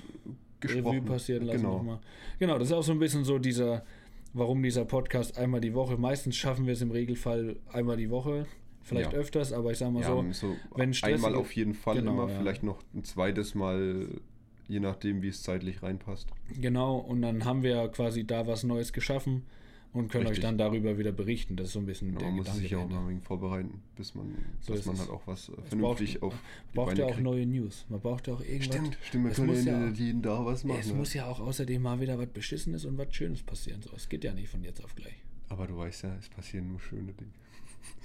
gesprochen. 0.60 0.98
Revue 0.98 1.02
passieren 1.02 1.46
lassen 1.46 1.62
genau. 1.62 1.78
nochmal. 1.78 2.00
Genau, 2.40 2.58
das 2.58 2.70
ist 2.70 2.74
auch 2.74 2.84
so 2.84 2.92
ein 2.92 3.00
bisschen 3.00 3.24
so 3.24 3.40
dieser, 3.40 3.86
warum 4.34 4.62
dieser 4.62 4.86
Podcast 4.86 5.38
einmal 5.38 5.62
die 5.62 5.74
Woche. 5.74 5.98
Meistens 5.98 6.36
schaffen 6.36 6.66
wir 6.66 6.74
es 6.74 6.82
im 6.82 6.92
Regelfall 6.92 7.58
einmal 7.72 7.98
die 7.98 8.10
Woche, 8.10 8.46
vielleicht 8.86 9.12
Ja. 9.12 9.18
öfters, 9.18 9.52
aber 9.52 9.72
ich 9.72 9.78
sag 9.80 9.92
mal 9.92 10.02
Ja, 10.02 10.08
so, 10.10 10.32
so 10.32 10.56
wenn 10.76 10.94
stressige- 10.94 11.16
einmal 11.26 11.36
auf 11.36 11.54
jeden 11.56 11.74
Fall 11.74 11.96
Genau, 11.98 12.14
immer, 12.14 12.32
ja. 12.32 12.40
vielleicht 12.40 12.64
noch 12.64 12.82
ein 12.94 13.04
zweites 13.04 13.54
Mal, 13.56 14.08
je 14.68 14.80
nachdem, 14.80 15.22
wie 15.22 15.28
es 15.28 15.42
zeitlich 15.44 15.84
reinpasst. 15.84 16.30
genau, 16.60 16.98
und 16.98 17.22
dann 17.22 17.44
haben 17.46 17.64
wir 17.64 17.88
quasi 17.90 18.26
da 18.26 18.48
was 18.48 18.64
Neues 18.64 18.94
geschaffen 18.94 19.44
und 19.94 20.10
können 20.12 20.26
euch 20.26 20.32
Richtig. 20.32 20.44
dann 20.44 20.58
darüber 20.58 20.98
wieder 20.98 21.12
berichten. 21.14 21.56
Das 21.56 21.68
ist 21.68 21.74
so 21.74 21.80
ein 21.80 21.86
bisschen 21.86 22.10
Genau, 22.10 22.20
der 22.20 22.28
man 22.28 22.36
muss 22.38 22.46
Gedanke 22.48 22.62
sich 22.64 22.72
ja 22.72 22.78
auch 22.80 23.08
wenig 23.08 23.24
vorbereiten, 23.24 23.82
bis 23.96 24.14
man, 24.14 24.36
So 24.60 24.74
dass 24.76 24.86
man 24.86 24.98
halt 25.00 25.10
auch 25.10 25.26
was 25.26 25.48
äh, 25.50 25.54
vernünftig 25.64 26.20
braucht- 26.20 26.34
auf 26.34 26.40
die 26.72 26.76
braucht 26.76 26.98
ja 26.98 27.06
auch 27.06 27.12
kriegt. 27.12 27.24
neue 27.24 27.46
News. 27.46 27.86
Man 27.90 28.02
braucht 28.02 28.28
ja 28.28 28.34
auch 28.34 28.42
irgendwas. 28.42 28.66
Stimmt, 28.76 28.98
stimmt, 29.04 29.34
können 29.36 29.48
muss 29.48 29.64
ja 29.66 29.80
nicht 29.80 30.00
jeden 30.00 30.22
Tag 30.22 30.44
was 30.46 30.64
machen. 30.66 30.80
Es 30.82 30.88
ne? 30.90 30.96
muss 30.96 31.14
ja 31.14 31.26
auch 31.28 31.40
außerdem 31.40 31.82
mal 31.82 32.00
wieder 32.02 32.20
was 32.20 32.28
Beschissenes 32.28 32.84
und 32.86 32.98
was 32.98 33.16
Schönes 33.16 33.42
passieren. 33.42 33.82
So, 33.82 33.90
es 33.96 34.10
geht 34.10 34.24
ja 34.26 34.34
nicht 34.34 34.50
von 34.50 34.64
jetzt 34.64 34.84
auf 34.84 34.94
gleich. 34.96 35.16
Aber 35.48 35.66
du 35.68 35.78
weißt 35.78 36.04
ja, 36.04 36.16
es 36.20 36.28
passieren 36.28 36.68
nur 36.68 36.80
schöne 36.82 37.14
Dinge. 37.14 37.32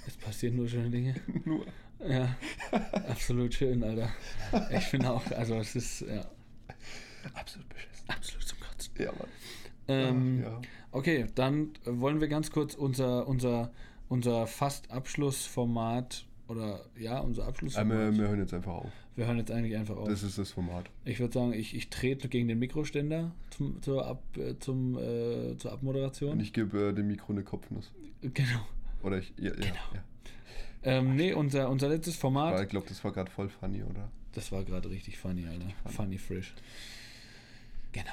Es 0.07 0.15
passieren 0.17 0.55
nur 0.55 0.67
schöne 0.67 0.89
Dinge. 0.89 1.15
nur. 1.45 1.65
Ja, 2.07 2.35
absolut 3.07 3.53
schön, 3.53 3.83
Alter. 3.83 4.09
Ich 4.71 4.85
finde 4.85 5.11
auch, 5.11 5.23
also 5.31 5.55
es 5.55 5.75
ist 5.75 6.01
ja, 6.01 6.25
Absolut 7.33 7.69
beschissen. 7.69 8.09
absolut 8.09 8.43
zum 8.43 8.59
Kotzen. 8.59 8.93
Ja, 8.97 9.11
Mann. 9.11 9.27
Ähm, 9.87 10.41
ja. 10.41 10.61
Okay, 10.91 11.27
dann 11.35 11.71
wollen 11.85 12.21
wir 12.21 12.27
ganz 12.27 12.51
kurz 12.51 12.75
unser, 12.75 13.27
unser, 13.27 13.71
unser 14.09 14.47
fast 14.47 14.91
Abschlussformat 14.91 16.25
oder 16.47 16.85
ja, 16.97 17.19
unser 17.19 17.47
Abschlussformat. 17.47 17.97
wir, 17.97 18.17
wir 18.19 18.27
hören 18.27 18.39
jetzt 18.39 18.53
einfach 18.53 18.73
auf. 18.73 18.91
wir 19.15 19.27
hören 19.27 19.37
jetzt 19.37 19.51
eigentlich 19.51 19.77
einfach 19.77 19.95
auf. 19.95 20.07
Das 20.07 20.23
ist 20.23 20.37
das 20.37 20.51
Format. 20.51 20.89
ich 21.05 21.19
würde 21.19 21.33
sagen, 21.33 21.53
ich, 21.53 21.75
ich 21.75 21.89
trete 21.89 22.27
gegen 22.27 22.47
den 22.47 22.59
Mikroständer 22.59 23.31
zum, 23.51 23.81
zur, 23.81 24.05
Ab, 24.05 24.23
äh, 24.37 24.57
zum, 24.59 24.97
äh, 24.97 25.55
zur 25.57 25.71
Abmoderation. 25.71 26.33
Und 26.33 26.39
ich 26.41 26.53
gebe 26.53 26.89
äh, 26.89 26.93
dem 26.93 27.07
Mikro 27.07 27.31
eine 27.31 27.43
Kopfnuss. 27.43 27.91
genau. 28.21 28.65
Oder 29.03 29.17
ich. 29.19 29.33
Ja, 29.37 29.51
Genau. 29.51 29.65
ja. 29.93 30.03
Ähm, 30.83 31.15
nee, 31.15 31.33
unser, 31.33 31.69
unser 31.69 31.89
letztes 31.89 32.15
Format. 32.15 32.59
Ich 32.63 32.69
glaube, 32.69 32.87
das 32.87 33.03
war 33.03 33.11
gerade 33.11 33.29
voll 33.29 33.49
funny, 33.49 33.83
oder? 33.83 34.09
Das 34.33 34.51
war 34.51 34.63
gerade 34.63 34.89
richtig 34.89 35.17
funny, 35.19 35.45
Alter. 35.45 35.65
funny. 35.83 35.93
Funny 35.95 36.17
frisch. 36.17 36.53
Genau. 37.91 38.05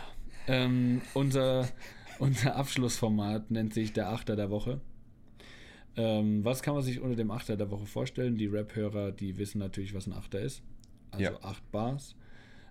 Ähm, 0.47 1.01
unser, 1.15 1.69
unser 2.19 2.57
Abschlussformat 2.57 3.51
nennt 3.51 3.73
sich 3.75 3.93
der 3.93 4.09
Achter 4.11 4.37
der 4.37 4.51
Woche. 4.51 4.81
Ähm, 5.97 6.45
was 6.45 6.63
kann 6.63 6.75
man 6.75 6.83
sich 6.83 7.01
unter 7.01 7.17
dem 7.17 7.31
Achter 7.31 7.57
der 7.57 7.71
Woche 7.71 7.87
vorstellen? 7.87 8.37
Die 8.37 8.47
Rap-Hörer, 8.47 9.13
die 9.13 9.37
wissen 9.39 9.59
natürlich, 9.59 9.95
was 9.95 10.07
ein 10.07 10.13
Achter 10.13 10.41
ist. 10.41 10.63
Also 11.11 11.25
Ja. 11.25 11.39
acht 11.43 11.71
Bars. 11.73 12.15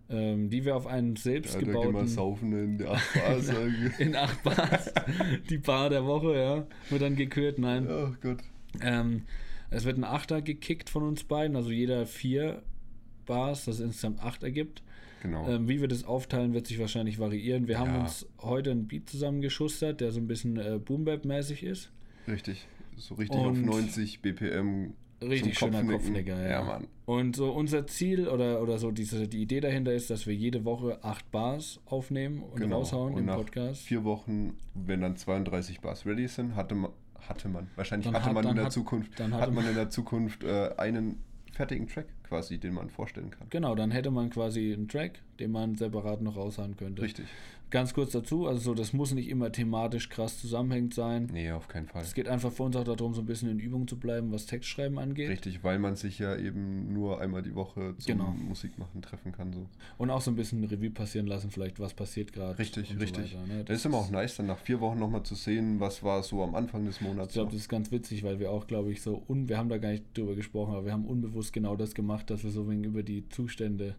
Ähm, 0.10 0.50
die 0.50 0.64
wir 0.64 0.76
auf 0.78 0.88
einen 0.88 1.18
selbst 1.18 1.60
Ja, 1.62 2.06
saufen 2.08 2.54
in 2.54 2.78
der 2.78 2.96
Phase. 2.96 3.74
in 4.00 4.16
acht 4.16 4.42
Bars. 4.44 4.94
die 5.50 5.58
Bar 5.58 5.90
der 5.90 6.06
Woche, 6.06 6.34
ja. 6.36 6.68
Wird 6.90 7.02
dann 7.02 7.16
gekürt, 7.18 7.60
nein. 7.60 7.88
oh 7.90 8.12
Gott. 8.22 8.38
Ähm, 8.82 9.24
es 9.70 9.84
wird 9.84 9.98
ein 9.98 10.06
Achter 10.06 10.42
gekickt 10.42 10.90
von 10.90 11.04
uns 11.04 11.26
beiden, 11.26 11.58
also 11.58 11.72
jeder 11.72 12.06
vier 12.06 12.62
Bars, 13.26 13.66
das 13.66 13.82
insgesamt 13.82 14.22
acht 14.24 14.44
ergibt. 14.44 14.82
Genau. 15.24 15.46
Ähm, 15.50 15.68
wie 15.68 15.82
wir 15.82 15.90
das 15.90 16.06
aufteilen, 16.06 16.54
wird 16.54 16.68
sich 16.68 16.80
wahrscheinlich 16.80 17.20
variieren. 17.20 17.68
Wir 17.68 17.78
haben 17.80 17.94
Ja. 17.96 18.02
uns 18.02 18.28
heute 18.40 18.72
einen 18.72 18.88
Beat 18.88 19.10
zusammengeschustert, 19.10 20.00
der 20.00 20.12
so 20.12 20.22
ein 20.22 20.28
bisschen 20.28 20.56
äh, 20.58 20.80
Boom-Bap-mäßig 20.80 21.64
ist. 21.64 21.92
Richtig. 22.30 22.66
So 22.96 23.16
richtig 23.16 23.38
auf 23.40 23.48
Und- 23.48 23.66
90 23.66 24.22
BPM. 24.22 24.94
Richtig 25.22 25.58
schöner 25.58 25.80
Kopfnicken. 25.84 26.00
Kopfnicker, 26.06 26.42
ja. 26.44 26.50
Ja, 26.50 26.64
Mann. 26.64 26.88
Und 27.06 27.36
so 27.36 27.52
unser 27.52 27.88
Ziel 27.88 28.28
oder, 28.28 28.62
oder 28.62 28.78
so 28.78 28.92
diese, 28.92 29.28
die 29.28 29.42
Idee 29.42 29.60
dahinter 29.62 29.94
ist, 29.94 30.10
dass 30.10 30.28
wir 30.28 30.36
jede 30.36 30.64
Woche 30.66 31.04
acht 31.04 31.32
Bars 31.32 31.80
aufnehmen 31.86 32.44
und 32.44 32.60
Genau. 32.60 32.78
raushauen 32.78 33.14
Und 33.14 33.20
im 33.22 33.26
nach 33.26 33.38
Podcast. 33.38 33.82
Vier 33.84 34.04
Wochen, 34.04 34.58
wenn 34.76 35.02
dann 35.02 35.16
32 35.16 35.80
Bars 35.82 36.06
ready 36.06 36.28
sind, 36.28 36.56
hatte 36.56 36.76
man, 36.76 36.92
hatte 37.28 37.48
man 37.50 37.68
wahrscheinlich 37.76 38.08
hatte 38.14 38.26
hat- 38.26 38.34
man 38.34 38.44
dann 38.44 38.52
in 38.52 38.56
der 38.58 38.66
hat- 38.66 38.72
Zukunft, 38.74 39.20
dann 39.20 39.34
hat 39.34 39.42
hatte 39.42 39.52
man 39.52 39.64
man- 39.64 39.72
in 39.72 39.78
der 39.78 39.90
Zukunft 39.90 40.44
äh, 40.44 40.70
einen 40.78 41.18
fertigen 41.54 41.88
Track 41.88 42.06
quasi, 42.24 42.60
den 42.60 42.74
man 42.76 42.90
vorstellen 42.90 43.32
kann. 43.32 43.48
Genau, 43.50 43.74
dann 43.74 43.90
hätte 43.90 44.12
man 44.12 44.30
quasi 44.30 44.74
einen 44.74 44.88
Track, 44.88 45.20
den 45.40 45.50
man 45.52 45.76
separat 45.76 46.22
noch 46.22 46.36
raushauen 46.36 46.76
könnte. 46.78 47.02
Richtig. 47.02 47.26
Ganz 47.70 47.94
kurz 47.94 48.12
dazu, 48.14 48.48
also 48.48 48.62
so, 48.62 48.74
das 48.74 48.94
muss 48.94 49.14
nicht 49.14 49.28
immer 49.28 49.52
thematisch 49.52 50.08
krass 50.08 50.40
zusammenhängend 50.40 50.94
sein. 50.94 51.30
Nee, 51.34 51.52
auf 51.52 51.68
keinen 51.68 51.88
Fall. 51.88 52.02
Es 52.02 52.14
geht 52.14 52.30
einfach 52.30 52.52
für 52.52 52.64
uns 52.64 52.78
auch 52.78 52.86
darum, 52.86 53.14
so 53.14 53.22
ein 53.22 53.26
bisschen 53.26 53.50
in 53.50 53.60
Übung 53.60 53.88
zu 53.88 53.98
bleiben, 53.98 54.32
was 54.32 54.46
Textschreiben 54.46 54.98
angeht. 54.98 55.30
Richtig, 55.30 55.64
weil 55.66 55.78
man 55.78 55.98
sich 55.98 56.18
ja 56.20 56.38
eben 56.38 56.94
nur 56.94 57.20
einmal 57.20 57.42
die 57.42 57.56
Woche 57.56 57.94
zum 57.98 58.18
Genau. 58.18 58.32
Musikmachen 58.32 59.02
treffen 59.02 59.34
kann. 59.34 59.52
So. 59.52 59.68
Und 59.98 60.10
auch 60.12 60.22
so 60.22 60.32
ein 60.32 60.36
bisschen 60.36 60.64
Revue 60.64 60.92
passieren 60.92 61.28
lassen, 61.28 61.52
vielleicht 61.52 61.80
was 61.80 61.94
passiert 61.94 62.32
gerade. 62.32 62.58
Richtig, 62.58 62.92
und 62.92 63.02
richtig. 63.02 63.32
So 63.32 63.38
weiter, 63.38 63.48
ne? 63.48 63.64
Das 63.66 63.78
ist 63.78 63.86
immer 63.86 63.98
auch 63.98 64.10
nice, 64.12 64.38
dann 64.38 64.48
nach 64.48 64.60
vier 64.60 64.80
Wochen 64.80 65.00
nochmal 65.00 65.24
zu 65.24 65.36
sehen, 65.36 65.82
was 65.82 66.04
war 66.04 66.24
so 66.24 66.44
am 66.44 66.56
Anfang 66.56 66.86
des 66.86 67.02
Monats. 67.02 67.30
Ich 67.30 67.34
glaube, 67.34 67.52
das 67.52 67.62
ist 67.62 67.70
ganz 67.70 67.92
witzig, 67.92 68.24
weil 68.24 68.40
wir 68.40 68.50
auch, 68.52 68.68
glaube 68.68 68.92
ich, 68.92 69.02
so, 69.02 69.22
un 69.28 69.50
wir 69.50 69.58
haben 69.58 69.68
da 69.68 69.78
gar 69.78 69.90
nicht 69.90 70.06
drüber 70.18 70.36
gesprochen, 70.36 70.74
aber 70.74 70.86
wir 70.86 70.94
haben 70.94 71.06
unbewusst 71.06 71.52
genau 71.52 71.76
das 71.76 71.94
gemacht, 71.94 72.30
dass 72.30 72.46
wir 72.46 72.52
so 72.52 72.70
wegen 72.70 72.86
über 72.86 73.04
die 73.04 73.28
Zustände 73.28 73.96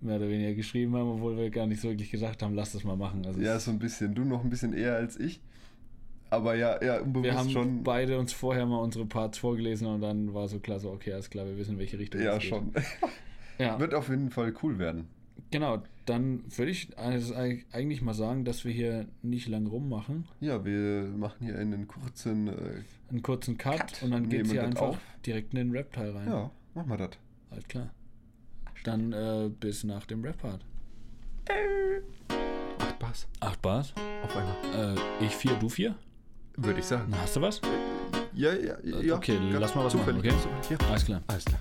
mehr 0.00 0.16
oder 0.16 0.28
weniger 0.28 0.54
geschrieben 0.54 0.94
haben, 0.96 1.08
obwohl 1.10 1.36
wir 1.36 1.50
gar 1.50 1.66
nicht 1.66 1.80
so 1.80 1.88
wirklich 1.88 2.10
gesagt 2.10 2.42
haben, 2.42 2.54
lass 2.54 2.72
das 2.72 2.84
mal 2.84 2.96
machen. 2.96 3.24
Also 3.26 3.40
ja, 3.40 3.58
so 3.58 3.70
ein 3.70 3.78
bisschen. 3.78 4.14
Du 4.14 4.24
noch 4.24 4.44
ein 4.44 4.50
bisschen 4.50 4.72
eher 4.72 4.94
als 4.96 5.18
ich. 5.18 5.40
Aber 6.30 6.54
ja, 6.54 6.82
ja, 6.84 7.00
unbewusst 7.00 7.24
wir 7.24 7.34
haben 7.38 7.48
schon. 7.50 7.82
beide 7.82 8.18
uns 8.18 8.32
vorher 8.34 8.66
mal 8.66 8.78
unsere 8.82 9.06
Parts 9.06 9.38
vorgelesen 9.38 9.86
und 9.86 10.02
dann 10.02 10.34
war 10.34 10.46
so 10.48 10.58
klar, 10.58 10.78
so, 10.78 10.90
okay, 10.90 11.14
alles 11.14 11.30
klar, 11.30 11.46
wir 11.46 11.56
wissen, 11.56 11.72
in 11.72 11.78
welche 11.78 11.98
Richtung 11.98 12.20
Ja, 12.20 12.34
es 12.36 12.40
geht. 12.42 12.50
schon. 12.50 12.72
Ja, 13.58 13.80
Wird 13.80 13.92
auf 13.92 14.08
jeden 14.08 14.30
Fall 14.30 14.54
cool 14.62 14.78
werden. 14.78 15.06
genau. 15.50 15.82
Dann 16.06 16.42
würde 16.56 16.70
ich 16.70 16.96
also 16.96 17.34
eigentlich 17.34 18.00
mal 18.00 18.14
sagen, 18.14 18.44
dass 18.46 18.64
wir 18.64 18.72
hier 18.72 19.06
nicht 19.20 19.46
lang 19.48 19.66
rummachen. 19.66 20.24
Ja, 20.40 20.64
wir 20.64 21.02
machen 21.14 21.44
hier 21.44 21.58
einen 21.58 21.86
kurzen. 21.86 22.48
Äh, 22.48 22.52
Einen 23.10 23.20
kurzen 23.20 23.58
Cut, 23.58 23.78
Cut. 23.78 24.02
und 24.04 24.12
dann 24.12 24.28
geht 24.30 24.46
es 24.46 24.52
hier 24.52 24.64
einfach 24.64 24.80
auf. 24.88 24.98
direkt 25.26 25.52
in 25.52 25.58
den 25.58 25.70
Rap-Teil 25.72 26.12
rein. 26.12 26.28
ja, 26.28 26.50
machen 26.74 26.88
wir 26.88 26.96
das. 26.96 27.10
Alles 27.50 27.68
klar. 27.68 27.90
Dann 28.84 29.12
äh, 29.12 29.48
bis 29.48 29.84
nach 29.84 30.06
dem 30.06 30.24
Rap-Part. 30.24 30.60
Acht 32.78 32.98
Bars. 32.98 33.26
Acht 33.40 33.62
Bars. 33.62 33.92
Auf 34.22 34.36
einmal. 34.36 34.96
Äh, 34.96 35.24
ich 35.24 35.34
vier, 35.34 35.54
du 35.54 35.68
vier? 35.68 35.94
Würde 36.56 36.80
ich 36.80 36.86
sagen. 36.86 37.06
Na, 37.10 37.18
hast 37.22 37.36
du 37.36 37.40
was? 37.40 37.60
Ja, 38.34 38.52
ja, 38.52 38.76
ja. 38.82 39.16
Okay, 39.16 39.36
ganz 39.36 39.60
lass 39.60 39.74
mal 39.74 39.84
was 39.84 39.94
machen, 39.94 40.18
okay? 40.18 40.32
Ja. 40.70 40.76
Alles 40.88 41.04
klar. 41.04 41.22
Alles 41.26 41.44
klar. 41.44 41.60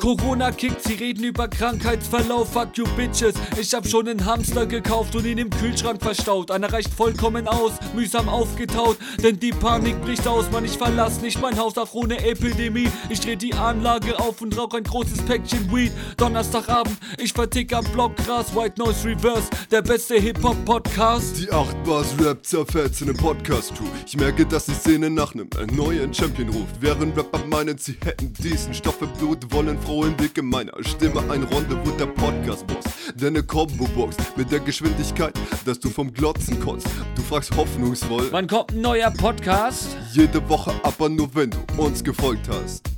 Corona 0.00 0.50
kickt, 0.50 0.82
sie 0.82 0.94
reden 0.94 1.24
über 1.24 1.46
Krankheitsverlauf. 1.46 2.54
Fuck 2.54 2.78
you 2.78 2.84
bitches. 2.96 3.34
Ich 3.60 3.74
hab 3.74 3.86
schon 3.86 4.08
einen 4.08 4.24
Hamster 4.24 4.64
gekauft 4.64 5.14
und 5.14 5.26
ihn 5.26 5.36
im 5.36 5.50
Kühlschrank 5.50 6.02
verstaut. 6.02 6.50
Einer 6.50 6.72
reicht 6.72 6.92
vollkommen 6.94 7.46
aus, 7.46 7.72
mühsam 7.94 8.26
aufgetaut. 8.28 8.96
Denn 9.22 9.38
die 9.38 9.50
Panik 9.50 10.00
bricht 10.00 10.26
aus, 10.26 10.50
man, 10.50 10.64
ich 10.64 10.78
verlass 10.78 11.20
nicht 11.20 11.38
mein 11.42 11.58
Haus, 11.58 11.76
auch 11.76 11.92
ohne 11.92 12.18
Epidemie. 12.24 12.88
Ich 13.10 13.20
dreh 13.20 13.36
die 13.36 13.52
Anlage 13.52 14.18
auf 14.18 14.40
und 14.40 14.56
rauch 14.56 14.72
ein 14.72 14.84
großes 14.84 15.20
Päckchen 15.26 15.70
Weed. 15.70 15.92
Donnerstagabend, 16.16 16.96
ich 17.18 17.34
vertick 17.34 17.74
am 17.74 17.84
Block 17.92 18.16
Gras, 18.16 18.54
White 18.56 18.80
Noise 18.82 19.06
Reverse, 19.06 19.50
der 19.70 19.82
beste 19.82 20.14
Hip-Hop-Podcast. 20.14 21.40
Die 21.40 21.52
8 21.52 21.84
Bars 21.84 22.14
Rap 22.18 22.46
zerfällt 22.46 22.98
in 23.02 23.08
einem 23.08 23.18
Podcast-Crew. 23.18 23.84
Ich 24.06 24.16
merke, 24.16 24.46
dass 24.46 24.64
die 24.64 24.72
Szene 24.72 25.10
nach 25.10 25.34
einem 25.34 25.48
neuen 25.74 26.14
Champion 26.14 26.48
ruft. 26.48 26.76
Während 26.80 27.18
Rapper 27.18 27.44
meinen, 27.46 27.76
sie 27.76 27.96
hätten 28.02 28.32
diesen 28.32 28.72
Stoff 28.72 29.02
im 29.02 29.12
Blut, 29.18 29.52
wollen 29.52 29.78
frohen 29.90 30.16
Blick 30.16 30.38
in 30.38 30.46
meiner 30.46 30.72
Stimme 30.84 31.18
ein 31.32 31.42
Rendezvous 31.42 31.96
der 31.96 32.06
Podcast-Boss. 32.06 32.84
Deine 33.16 33.42
Combo-Box 33.42 34.16
mit 34.36 34.52
der 34.52 34.60
Geschwindigkeit, 34.60 35.36
dass 35.64 35.80
du 35.80 35.90
vom 35.90 36.14
Glotzen 36.14 36.60
kotzt. 36.60 36.86
Du 37.16 37.22
fragst 37.22 37.50
hoffnungsvoll. 37.56 38.30
Wann 38.30 38.46
kommt 38.46 38.70
ein 38.70 38.82
neuer 38.82 39.10
Podcast? 39.10 39.96
Jede 40.12 40.48
Woche, 40.48 40.72
aber 40.84 41.08
nur 41.08 41.34
wenn 41.34 41.50
du 41.50 41.58
uns 41.76 42.04
gefolgt 42.04 42.48
hast. 42.48 42.88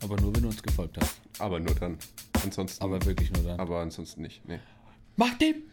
Aber 0.00 0.16
nur, 0.20 0.32
wenn 0.32 0.42
du 0.42 0.48
uns 0.50 0.62
gefolgt 0.62 0.96
hast. 1.00 1.16
Aber 1.40 1.58
nur 1.58 1.74
dann. 1.74 1.98
Ansonsten. 2.44 2.84
Aber 2.84 3.04
wirklich 3.04 3.32
nur 3.32 3.42
dann. 3.42 3.58
aber 3.58 3.80
ansonsten 3.80 4.22
nicht. 4.22 4.46
Nee. 4.46 4.60
Mach 5.16 5.36
den, 5.38 5.64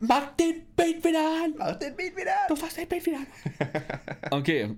mach 0.00 0.34
den 0.36 0.62
Beat 0.76 1.04
wieder 1.04 1.44
an. 1.44 1.54
Mach 1.58 1.76
den 1.76 1.94
Beat 1.96 2.16
wieder. 2.16 2.32
Du 2.48 2.56
fasst 2.56 2.76
den 2.76 2.88
Beat 2.88 3.04
wieder 3.06 3.18
an. 3.18 3.26
Okay, 4.32 4.70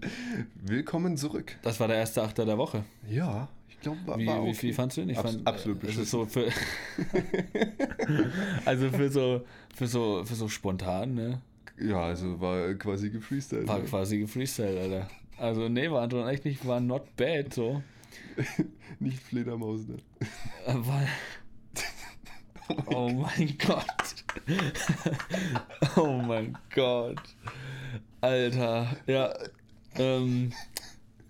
Willkommen 0.63 1.17
zurück. 1.17 1.57
das 1.63 1.79
war 1.81 1.89
der 1.89 1.97
erste 1.99 2.23
Achter 2.23 2.45
der 2.47 2.57
Woche. 2.59 2.85
Ja, 3.09 3.49
ich 3.69 3.79
glaube, 3.81 3.99
war, 4.07 4.19
Wie, 4.19 4.27
war 4.27 4.37
wie 4.45 4.49
okay. 4.49 4.55
viel 4.55 4.75
fandst 4.75 4.97
du 4.97 5.03
den? 5.03 5.11
Ich 5.11 5.19
Abs- 5.19 5.33
fand, 5.35 5.47
absolut 5.47 5.83
äh, 5.85 5.89
also 5.89 6.01
beschissen. 6.01 6.21
so 6.21 6.27
für 6.27 6.47
Also 8.65 8.91
für 8.91 9.09
so, 9.11 9.45
für 9.75 9.87
so, 9.87 10.25
für 10.25 10.35
so 10.35 10.49
spontan, 10.49 11.15
ne? 11.15 11.41
Ja, 11.81 12.03
also 12.05 12.41
war 12.41 12.73
quasi 12.75 13.11
gefreestylt. 13.11 13.67
War 13.69 13.79
ne? 13.81 13.85
quasi 13.85 14.19
gefreestylt, 14.19 14.79
Alter. 14.79 15.09
Also 15.39 15.69
nee, 15.69 15.91
war 15.91 16.03
Anton 16.03 16.29
echt 16.29 16.45
nicht, 16.45 16.67
war 16.67 16.81
not 16.81 17.17
bad, 17.17 17.53
so. 17.53 17.83
Nicht 19.01 19.21
Fledermaus, 19.23 19.81
ne? 19.89 19.97
Äh, 20.67 20.75
War, 20.75 21.03
oh 22.87 23.09
mein 23.11 23.57
Gott. 23.59 24.12
oh 25.97 26.13
mein 26.27 26.57
Gott. 26.75 27.21
Alter, 28.21 28.97
ja. 29.07 29.35
Ähm, 29.97 30.53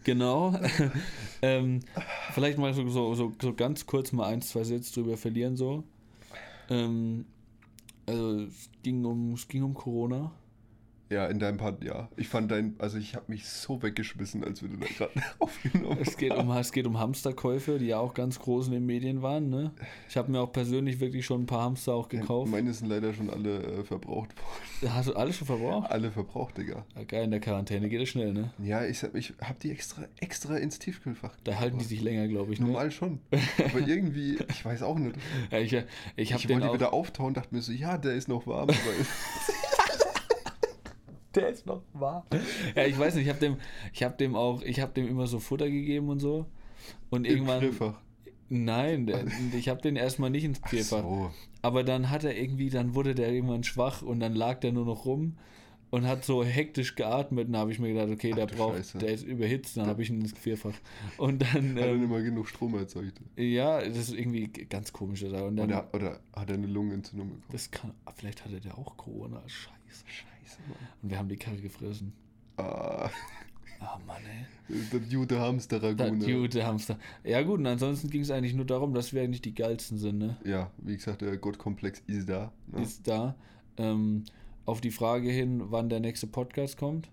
genau. 0.05 0.55
ähm, 1.43 1.81
vielleicht 2.33 2.59
mal 2.59 2.73
so, 2.75 2.89
so, 2.89 3.33
so, 3.41 3.55
ganz 3.55 3.87
kurz 3.87 4.13
mal 4.13 4.27
ein, 4.27 4.43
zwei 4.43 4.65
Sätze 4.65 4.95
drüber 4.95 5.17
verlieren, 5.17 5.57
so. 5.57 5.85
Ähm, 6.69 7.27
also 8.07 8.41
es 8.43 8.71
ging 8.83 9.05
um, 9.05 9.35
es 9.35 9.49
ging 9.49 9.63
um 9.63 9.75
Corona. 9.75 10.33
Ja, 11.13 11.27
in 11.27 11.39
deinem 11.39 11.59
Part, 11.59 11.85
ja. 11.85 12.09
Ich 12.17 12.29
fand 12.29 12.51
dein, 12.51 12.75
also 12.79 12.97
ich 12.97 13.15
habe 13.15 13.27
mich 13.29 13.47
so 13.47 13.83
weggeschmissen, 13.83 14.43
als 14.45 14.63
wir 14.63 14.71
da 14.71 14.87
gerade 14.87 15.13
aufgenommen 15.39 15.99
Es 16.01 16.17
geht, 16.17 16.33
um, 16.35 16.51
es 16.53 16.73
geht 16.73 16.87
um 16.87 16.99
Hamsterkäufe, 16.99 17.79
die 17.79 17.87
ja 17.87 17.99
auch 17.99 18.15
ganz 18.15 18.39
groß 18.39 18.69
in 18.69 18.73
den 18.73 18.87
Medien 18.87 19.21
waren. 19.21 19.51
Ne? 19.51 19.73
Ich 20.09 20.17
habe 20.17 20.31
mir 20.33 20.41
auch 20.41 20.53
persönlich 20.53 21.01
wirklich 21.01 21.27
schon 21.27 21.43
ein 21.43 21.47
paar 21.47 21.63
Hamster 21.65 21.93
auch 21.95 22.09
gekauft. 22.09 22.51
Meine 22.51 22.73
sind 22.73 22.89
leider 22.89 23.13
schon 23.13 23.29
alle 23.31 23.63
äh, 23.63 23.85
verbraucht 23.85 24.31
worden. 24.37 24.95
Hast 24.95 25.09
du 25.09 25.15
alles 25.15 25.37
schon 25.37 25.47
verbraucht? 25.47 25.91
Alle 25.91 26.11
verbraucht, 26.11 26.57
Digga. 26.57 26.85
Ja, 26.97 27.05
geil, 27.05 27.25
in 27.25 27.31
der 27.31 27.41
Quarantäne 27.41 27.89
geht 27.89 28.01
es 28.01 28.09
schnell, 28.09 28.33
ne? 28.33 28.51
Ja, 28.63 28.85
ich, 28.85 29.03
hab- 29.03 29.15
ich 29.15 29.35
habe 29.43 29.57
die 29.63 29.71
extra, 29.71 30.03
extra 30.21 30.57
ins 30.57 30.79
Tiefkühlfach. 30.79 31.37
Da 31.45 31.59
halten 31.61 31.79
die 31.79 31.85
sich 31.85 32.01
länger, 32.01 32.27
glaube 32.29 32.53
ich. 32.53 32.61
Ne? 32.61 32.67
Normal 32.67 32.91
schon. 32.91 33.21
Aber 33.59 33.87
irgendwie, 33.87 34.39
ich 34.49 34.65
weiß 34.65 34.83
auch 34.83 34.99
nicht. 34.99 35.17
Ja, 35.51 35.59
ich 35.59 35.73
ich 36.17 36.31
Ich, 36.31 36.49
wollte 36.49 36.71
auch. 36.71 36.75
wieder 36.75 36.93
auftauen, 36.95 37.35
dachte 37.35 37.55
mir 37.55 37.61
so, 37.61 37.73
ja, 37.73 37.99
der 37.99 38.15
ist 38.15 38.29
noch 38.29 38.47
warm. 38.47 38.71
Aber 38.71 38.73
Der 41.35 41.49
ist 41.49 41.67
noch 41.67 41.83
wahr. 41.93 42.27
Ja, 42.77 42.85
ich 42.87 42.99
weiß 42.99 43.15
nicht, 43.15 43.25
ich 43.25 43.31
habe 43.31 43.41
dem, 43.41 43.57
ich 43.93 44.03
habe 44.03 44.17
dem 44.17 44.35
auch, 44.35 44.63
ich 44.63 44.81
habe 44.81 44.93
dem 44.93 45.09
immer 45.09 45.27
so 45.27 45.39
Futter 45.41 45.71
gegeben 45.71 46.09
und 46.09 46.21
so. 46.21 46.47
Und 47.11 47.27
im 47.27 47.33
irgendwann. 47.35 47.61
Griffach. 47.61 48.01
Nein, 48.49 49.07
der, 49.07 49.25
ich 49.57 49.69
habe 49.69 49.81
den 49.81 49.97
erstmal 49.97 50.31
nicht 50.31 50.45
ins 50.45 50.59
Ach 50.63 50.71
Gefrierfach. 50.71 51.03
so. 51.03 51.31
Aber 51.63 51.85
dann 51.85 52.11
hat 52.11 52.25
er 52.25 52.37
irgendwie, 52.37 52.69
dann 52.71 52.95
wurde 52.95 53.15
der 53.15 53.33
irgendwann 53.33 53.65
schwach 53.65 54.03
und 54.03 54.21
dann 54.21 54.35
lag 54.35 54.61
der 54.61 54.73
nur 54.73 54.85
noch 54.85 55.05
rum 55.07 55.37
und 55.91 56.07
hat 56.07 56.25
so 56.25 56.43
hektisch 56.45 56.95
geatmet. 56.97 57.47
Und 57.47 57.53
da 57.55 57.61
habe 57.61 57.73
ich 57.73 57.79
mir 57.79 57.93
gedacht, 57.93 58.11
okay, 58.11 58.31
Ach 58.33 58.37
der 58.37 58.47
braucht, 58.47 58.77
Scheiße. 58.77 58.99
der 58.99 59.11
ist 59.13 59.23
überhitzt, 59.25 59.77
dann 59.77 59.87
habe 59.87 60.03
ich 60.03 60.11
ihn 60.11 60.21
ins 60.21 60.35
Gefrierfach. 60.35 60.75
Und 61.19 61.41
dann, 61.55 61.71
Hat 61.77 61.83
er 61.83 61.89
ähm, 61.93 62.01
nicht 62.01 62.11
mal 62.11 62.23
genug 62.23 62.49
Strom 62.49 62.75
erzeugt? 62.75 63.21
ja, 63.37 63.79
das 63.81 63.97
ist 63.97 64.13
irgendwie 64.15 64.49
ganz 64.49 64.93
komisch. 64.93 65.23
Und 65.23 65.33
dann, 65.57 65.59
Oder, 65.69 65.89
oder 65.95 66.21
hat 66.35 66.51
er 66.51 66.57
eine 66.57 66.67
Lungenentzündung 66.67 67.29
bekommen? 67.29 67.45
das 67.53 67.71
kann, 67.71 67.93
vielleicht 68.17 68.45
hatte 68.45 68.61
der 68.61 68.77
auch 68.77 68.97
Corona. 68.97 69.41
Scheiße. 69.47 70.05
Scheiße. 70.07 70.32
Und 71.03 71.11
wir 71.11 71.19
haben 71.19 71.29
die 71.29 71.37
Karre 71.37 71.57
gefressen. 71.59 72.13
Ah, 72.57 73.09
Ah, 73.85 73.99
Mann, 74.07 74.23
ey. 74.25 74.79
der 74.93 75.01
gute 75.01 75.35
Das 75.35 75.43
Hamsterragune. 75.45 76.25
gute 76.25 76.65
Hamster. 76.65 76.99
Ja, 77.25 77.43
gut, 77.43 77.59
und 77.59 77.67
ansonsten 77.67 78.11
ging 78.11 78.21
es 78.23 78.31
eigentlich 78.31 78.55
nur 78.55 78.65
darum, 78.65 78.95
dass 78.95 79.13
wir 79.13 79.23
eigentlich 79.23 79.43
die 79.43 79.57
geilsten 79.57 79.99
sind, 79.99 80.19
ne? 80.19 80.37
Ja, 80.45 80.71
wie 80.79 80.95
gesagt, 80.95 81.21
der 81.21 81.37
Gottkomplex 81.37 82.01
ist 82.07 82.29
da. 82.29 82.53
Ne? 82.69 82.81
Ist 82.83 83.09
da. 83.09 83.35
Ähm, 83.79 84.23
auf 84.67 84.81
die 84.81 84.93
Frage 84.93 85.31
hin, 85.33 85.63
wann 85.73 85.89
der 85.89 85.99
nächste 85.99 86.29
Podcast 86.29 86.77
kommt. 86.77 87.11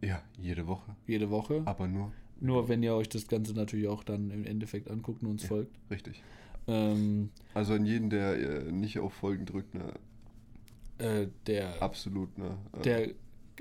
ja, 0.00 0.22
jede 0.40 0.68
Woche. 0.68 0.94
Jede 1.08 1.28
Woche. 1.30 1.62
Aber 1.64 1.88
nur 1.88 2.12
Nur 2.38 2.68
wenn 2.68 2.82
ihr 2.84 2.94
euch 2.94 3.08
das 3.08 3.26
Ganze 3.26 3.52
natürlich 3.54 3.88
auch 3.88 4.04
dann 4.04 4.30
im 4.30 4.44
Endeffekt 4.44 4.88
anguckt 4.92 5.22
und 5.24 5.30
uns 5.30 5.42
Ja. 5.42 5.48
folgt. 5.48 5.74
richtig. 5.90 6.22
Ähm, 6.68 7.30
Also 7.54 7.74
an 7.74 7.84
jeden, 7.84 8.10
der 8.10 8.34
äh, 8.66 8.70
nicht 8.70 9.00
auf 9.00 9.12
Folgen 9.12 9.44
drückt, 9.44 9.74
ne? 9.74 9.92
Äh, 11.02 11.28
der, 11.46 11.82
Absolut, 11.82 12.36
ne? 12.38 12.56
Äh, 12.78 12.82
der 12.82 13.08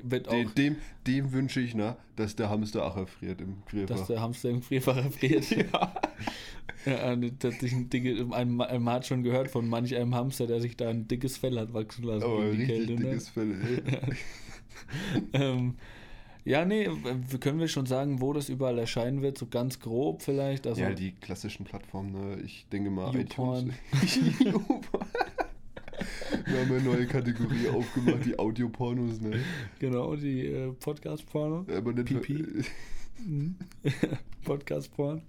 wird 0.04 0.28
auch, 0.30 0.34
dem, 0.34 0.54
dem, 0.56 0.76
dem 1.08 1.32
wünsche 1.32 1.60
ich, 1.60 1.76
ne, 1.76 1.96
dass 2.16 2.36
der 2.36 2.50
Hamster 2.50 2.86
auch 2.86 2.98
erfriert 2.98 3.42
im 3.42 3.58
dass 3.66 3.72
Grillfach. 3.72 4.08
der 4.08 4.22
Hamster 4.22 4.50
im 4.50 4.60
Gefrierfach 4.60 4.98
erfriert. 5.04 5.50
ja. 5.52 5.94
ja 6.86 7.14
ist 7.14 7.74
ein 7.74 7.90
Dicke, 7.90 8.28
ein, 8.32 8.56
man 8.56 8.90
hat 8.90 9.06
schon 9.06 9.24
gehört 9.24 9.50
von 9.50 9.68
manch 9.68 9.96
einem 9.96 10.16
Hamster, 10.16 10.48
der 10.48 10.62
sich 10.62 10.78
da 10.78 10.90
ein 10.90 11.08
dickes 11.08 11.38
Fell 11.38 11.60
hat 11.60 11.74
wachsen 11.74 12.04
lassen 12.04 12.26
die 12.26 12.48
richtig 12.48 12.68
Kälte. 12.68 12.94
Ne? 12.94 13.10
dickes 13.10 13.30
Fell, 13.30 13.52
ey. 13.52 14.16
ähm, 15.34 15.76
ja, 16.44 16.66
nee, 16.66 16.90
können 17.40 17.60
wir 17.60 17.68
schon 17.68 17.86
sagen, 17.86 18.20
wo 18.20 18.34
das 18.34 18.50
überall 18.50 18.80
erscheinen 18.80 19.22
wird, 19.22 19.38
so 19.38 19.46
ganz 19.46 19.80
grob 19.80 20.24
vielleicht. 20.24 20.66
Also, 20.66 20.82
ja, 20.82 20.92
die 20.92 21.12
klassischen 21.12 21.66
Plattformen, 21.66 22.12
ne? 22.12 22.42
Ich 22.42 22.66
denke 22.72 22.90
mal 22.90 23.14
YouPorn. 23.14 23.74
iTunes. 24.02 24.56
Wir 26.46 26.60
haben 26.62 26.72
eine 26.72 26.82
neue 26.82 27.06
Kategorie 27.08 27.68
aufgemacht, 27.70 28.26
die 28.26 28.38
Audiopornos, 28.38 29.22
ne? 29.22 29.40
genau, 29.80 30.16
die 30.16 30.46
äh, 30.48 30.72
Podcast-Porno. 30.74 31.66
Aber 31.76 31.94
nicht 31.94 32.06
Pipi. 32.08 32.46
Podcast-Porn. 34.46 35.22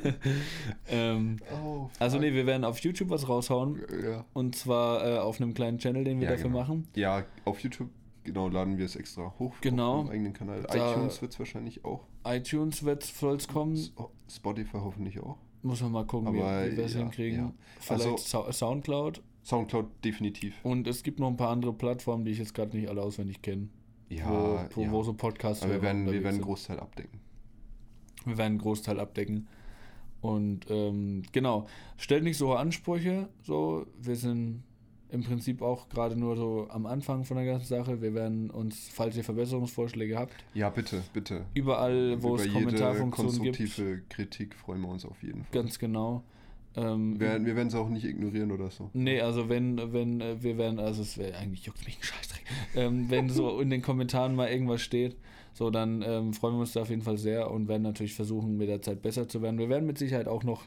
ähm, 0.88 1.36
Oh, 1.62 1.88
also 1.98 2.18
nee, 2.18 2.32
wir 2.32 2.46
werden 2.46 2.64
auf 2.64 2.78
YouTube 2.80 3.10
was 3.10 3.28
raushauen. 3.28 3.80
Ja. 4.02 4.24
Und 4.32 4.56
zwar 4.56 5.06
äh, 5.06 5.18
auf 5.18 5.40
einem 5.40 5.52
kleinen 5.54 5.78
Channel, 5.78 6.04
den 6.04 6.20
wir 6.20 6.26
Ja, 6.26 6.32
dafür 6.32 6.48
genau. 6.48 6.60
machen. 6.60 6.88
Ja, 6.94 7.24
auf 7.44 7.60
YouTube, 7.60 7.90
genau, 8.24 8.48
laden 8.48 8.78
wir 8.78 8.86
es 8.86 8.96
extra 8.96 9.34
hoch. 9.38 9.54
Genau. 9.60 10.00
Auf 10.02 10.10
eigenen 10.10 10.32
Kanal. 10.32 10.62
Da- 10.62 10.92
iTunes 10.92 11.20
wird 11.20 11.32
es 11.32 11.38
wahrscheinlich 11.38 11.84
auch. 11.84 12.06
iTunes 12.24 12.78
soll 12.80 13.36
es 13.36 13.48
kommen. 13.48 13.78
Spotify 14.30 14.78
hoffentlich 14.78 15.20
auch. 15.20 15.36
Muss 15.62 15.82
man 15.82 15.92
mal 15.92 16.06
gucken, 16.06 16.28
Aber 16.28 16.64
wie, 16.66 16.72
wie 16.72 16.76
wir 16.78 16.84
es 16.86 16.94
ja, 16.94 17.00
hinkriegen. 17.00 17.38
ja. 17.38 17.52
Vielleicht 17.80 18.06
Also- 18.06 18.16
Sou- 18.16 18.50
Soundcloud. 18.50 19.20
Soundcloud 19.50 19.86
definitiv. 20.04 20.54
Und 20.62 20.86
es 20.86 21.02
gibt 21.02 21.18
noch 21.20 21.28
ein 21.28 21.36
paar 21.36 21.50
andere 21.50 21.72
Plattformen, 21.72 22.24
die 22.24 22.30
ich 22.30 22.38
jetzt 22.38 22.54
gerade 22.54 22.76
nicht 22.76 22.88
alle 22.88 23.02
auswendig 23.02 23.42
kenne. 23.42 23.68
Ja, 24.08 24.28
wo, 24.28 24.76
wo, 24.76 24.82
ja. 24.82 24.90
wo 24.90 25.02
so 25.02 25.12
Podcasts 25.12 25.62
Aber 25.62 25.74
wir 25.74 25.82
werden, 25.82 26.06
wir 26.06 26.12
werden 26.14 26.26
einen 26.26 26.34
sind. 26.36 26.44
Großteil 26.44 26.80
abdecken. 26.80 27.20
Wir 28.24 28.38
werden 28.38 28.52
einen 28.52 28.58
Großteil 28.58 28.98
abdecken. 29.00 29.48
Und 30.20 30.66
ähm, 30.68 31.22
genau, 31.32 31.66
stellt 31.96 32.24
nicht 32.24 32.36
so 32.36 32.48
hohe 32.48 32.58
Ansprüche. 32.58 33.28
So, 33.42 33.86
wir 33.98 34.16
sind 34.16 34.62
im 35.08 35.22
Prinzip 35.24 35.62
auch 35.62 35.88
gerade 35.88 36.16
nur 36.16 36.36
so 36.36 36.68
am 36.70 36.86
Anfang 36.86 37.24
von 37.24 37.36
der 37.36 37.46
ganzen 37.46 37.66
Sache. 37.66 38.00
Wir 38.02 38.14
werden 38.14 38.50
uns, 38.50 38.88
falls 38.92 39.16
ihr 39.16 39.24
Verbesserungsvorschläge 39.24 40.16
habt, 40.18 40.34
Ja, 40.54 40.70
bitte, 40.70 41.02
bitte. 41.12 41.46
überall, 41.54 42.22
wo 42.22 42.34
Über 42.34 42.44
es 42.44 42.52
Kommentarfunktionen 42.52 43.42
gibt, 43.42 43.56
konstruktive 43.56 44.02
Kritik 44.08 44.54
freuen 44.54 44.82
wir 44.82 44.88
uns 44.88 45.04
auf 45.04 45.22
jeden 45.22 45.44
Fall. 45.44 45.62
ganz 45.62 45.78
genau. 45.78 46.22
Ähm, 46.76 47.18
Wir, 47.18 47.44
wir 47.44 47.56
werden 47.56 47.68
es 47.68 47.74
auch 47.74 47.88
nicht 47.88 48.04
ignorieren 48.04 48.52
oder 48.52 48.70
so. 48.70 48.90
Nee, 48.92 49.20
also 49.20 49.48
wenn, 49.48 49.92
wenn, 49.92 50.20
äh, 50.20 50.42
wir 50.42 50.56
werden, 50.56 50.78
also 50.78 51.02
es 51.02 51.18
wäre 51.18 51.36
eigentlich 51.36 51.64
juckt 51.66 51.84
mich 51.84 51.98
ein 51.98 52.02
Scheißdreck. 52.02 52.44
Ähm, 52.76 53.10
wenn 53.10 53.28
so 53.28 53.60
in 53.60 53.70
den 53.70 53.82
Kommentaren 53.82 54.34
mal 54.34 54.48
irgendwas 54.48 54.80
steht, 54.80 55.16
so 55.52 55.70
dann 55.70 56.02
ähm, 56.02 56.32
freuen 56.32 56.54
wir 56.54 56.60
uns 56.60 56.72
da 56.72 56.82
auf 56.82 56.90
jeden 56.90 57.02
Fall 57.02 57.18
sehr 57.18 57.50
und 57.50 57.68
werden 57.68 57.82
natürlich 57.82 58.14
versuchen, 58.14 58.56
mit 58.56 58.68
der 58.68 58.82
Zeit 58.82 59.02
besser 59.02 59.28
zu 59.28 59.42
werden. 59.42 59.58
Wir 59.58 59.68
werden 59.68 59.86
mit 59.86 59.98
Sicherheit 59.98 60.28
auch 60.28 60.44
noch 60.44 60.62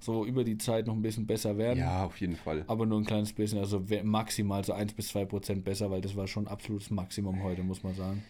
so 0.00 0.24
über 0.24 0.44
die 0.44 0.58
Zeit 0.58 0.86
noch 0.86 0.94
ein 0.94 1.02
bisschen 1.02 1.26
besser 1.26 1.58
werden. 1.58 1.80
Ja, 1.80 2.04
auf 2.04 2.20
jeden 2.20 2.36
Fall. 2.36 2.64
Aber 2.68 2.86
nur 2.86 3.00
ein 3.00 3.04
kleines 3.04 3.32
bisschen, 3.32 3.58
also 3.58 3.82
maximal 4.04 4.64
so 4.64 4.72
1 4.72 4.92
bis 4.92 5.08
2 5.08 5.24
Prozent 5.24 5.64
besser, 5.64 5.90
weil 5.90 6.00
das 6.00 6.14
war 6.14 6.26
schon 6.26 6.46
absolutes 6.46 6.90
Maximum 6.90 7.42
heute, 7.42 7.62
muss 7.62 7.82
man 7.82 7.94
sagen. 7.94 8.22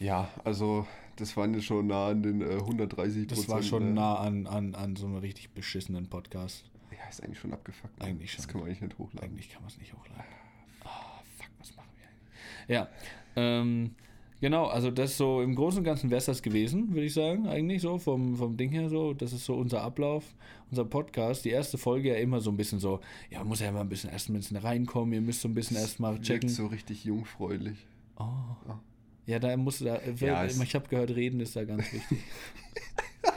Ja, 0.00 0.28
also 0.44 0.86
das 1.16 1.36
waren 1.36 1.54
ja 1.54 1.60
schon 1.60 1.86
nah 1.86 2.08
an 2.08 2.22
den 2.22 2.40
äh, 2.40 2.54
130 2.56 3.26
Das 3.28 3.48
war 3.48 3.62
schon 3.62 3.94
nah 3.94 4.16
an, 4.16 4.46
an, 4.46 4.74
an 4.74 4.96
so 4.96 5.06
einem 5.06 5.16
richtig 5.16 5.50
beschissenen 5.50 6.08
Podcast. 6.08 6.64
Ja, 6.90 7.08
ist 7.08 7.22
eigentlich 7.22 7.38
schon 7.38 7.52
abgefuckt. 7.52 7.98
ne? 8.00 8.06
Eigentlich 8.06 8.34
Das 8.34 8.44
schon. 8.44 8.52
kann 8.52 8.60
man 8.60 8.68
eigentlich 8.70 8.82
nicht 8.82 8.98
hochladen. 8.98 9.28
Eigentlich 9.30 9.50
kann 9.50 9.62
man 9.62 9.70
es 9.70 9.78
nicht 9.78 9.92
hochladen. 9.92 10.24
Ah, 10.84 11.22
fuck, 11.38 11.50
was 11.58 11.76
machen 11.76 11.88
wir 11.96 12.06
eigentlich? 12.06 12.68
Ja, 12.68 12.88
ähm, 13.36 13.94
genau, 14.40 14.66
also 14.66 14.90
das 14.90 15.16
so, 15.16 15.40
im 15.42 15.54
Großen 15.54 15.78
und 15.78 15.84
Ganzen 15.84 16.10
wäre 16.10 16.18
es 16.18 16.26
das 16.26 16.42
gewesen, 16.42 16.92
würde 16.92 17.06
ich 17.06 17.14
sagen, 17.14 17.46
eigentlich 17.46 17.82
so, 17.82 17.98
vom, 17.98 18.36
vom 18.36 18.56
Ding 18.56 18.70
her 18.70 18.88
so. 18.88 19.14
Das 19.14 19.32
ist 19.32 19.44
so 19.44 19.54
unser 19.54 19.82
Ablauf, 19.82 20.24
unser 20.70 20.84
Podcast. 20.84 21.44
Die 21.44 21.50
erste 21.50 21.78
Folge 21.78 22.10
ja 22.10 22.16
immer 22.16 22.40
so 22.40 22.50
ein 22.50 22.56
bisschen 22.56 22.80
so, 22.80 23.00
ja, 23.30 23.38
man 23.38 23.48
muss 23.48 23.60
ja 23.60 23.68
immer 23.68 23.80
ein 23.80 23.88
bisschen 23.88 24.10
erst 24.10 24.28
ein 24.28 24.34
bisschen 24.34 24.56
reinkommen, 24.56 25.14
ihr 25.14 25.20
müsst 25.20 25.40
so 25.40 25.48
ein 25.48 25.54
bisschen 25.54 25.76
erstmal 25.76 26.20
checken. 26.20 26.48
so 26.48 26.66
richtig 26.66 27.04
jungfräulich. 27.04 27.86
Oh. 28.16 28.22
Ah. 28.22 28.80
Ja, 29.26 29.38
da 29.38 29.56
muss 29.56 29.78
da, 29.78 30.00
Ja, 30.20 30.44
es- 30.44 30.60
ich 30.60 30.74
habe 30.74 30.88
gehört, 30.88 31.10
reden 31.10 31.40
ist 31.40 31.56
da 31.56 31.64
ganz 31.64 31.90
wichtig. 31.92 32.18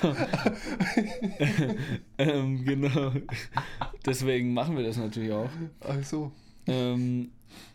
so. 0.00 0.14
ähm, 2.18 2.64
genau. 2.64 3.12
Deswegen 4.06 4.54
machen 4.54 4.76
wir 4.76 4.84
das 4.84 4.96
natürlich 4.96 5.32
auch. 5.32 5.50
Also, 5.80 6.32
Ähm, 6.66 7.30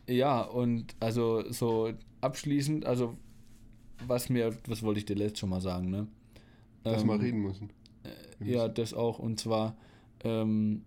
ja, 0.07 0.41
und 0.41 0.95
also 0.99 1.43
so 1.51 1.91
abschließend, 2.21 2.85
also 2.85 3.15
was 4.07 4.29
mir, 4.29 4.57
was 4.65 4.81
wollte 4.81 4.99
ich 4.99 5.05
dir 5.05 5.15
letztes 5.15 5.39
schon 5.39 5.49
mal 5.49 5.61
sagen, 5.61 5.89
ne? 5.91 6.07
dass 6.83 7.03
Ähm, 7.03 7.09
wir 7.09 7.19
reden 7.21 7.41
müssen. 7.41 7.69
Wir 8.39 8.55
Ja, 8.57 8.67
das 8.67 8.93
auch. 8.93 9.19
Und 9.19 9.39
zwar, 9.39 9.75
ähm, 10.23 10.83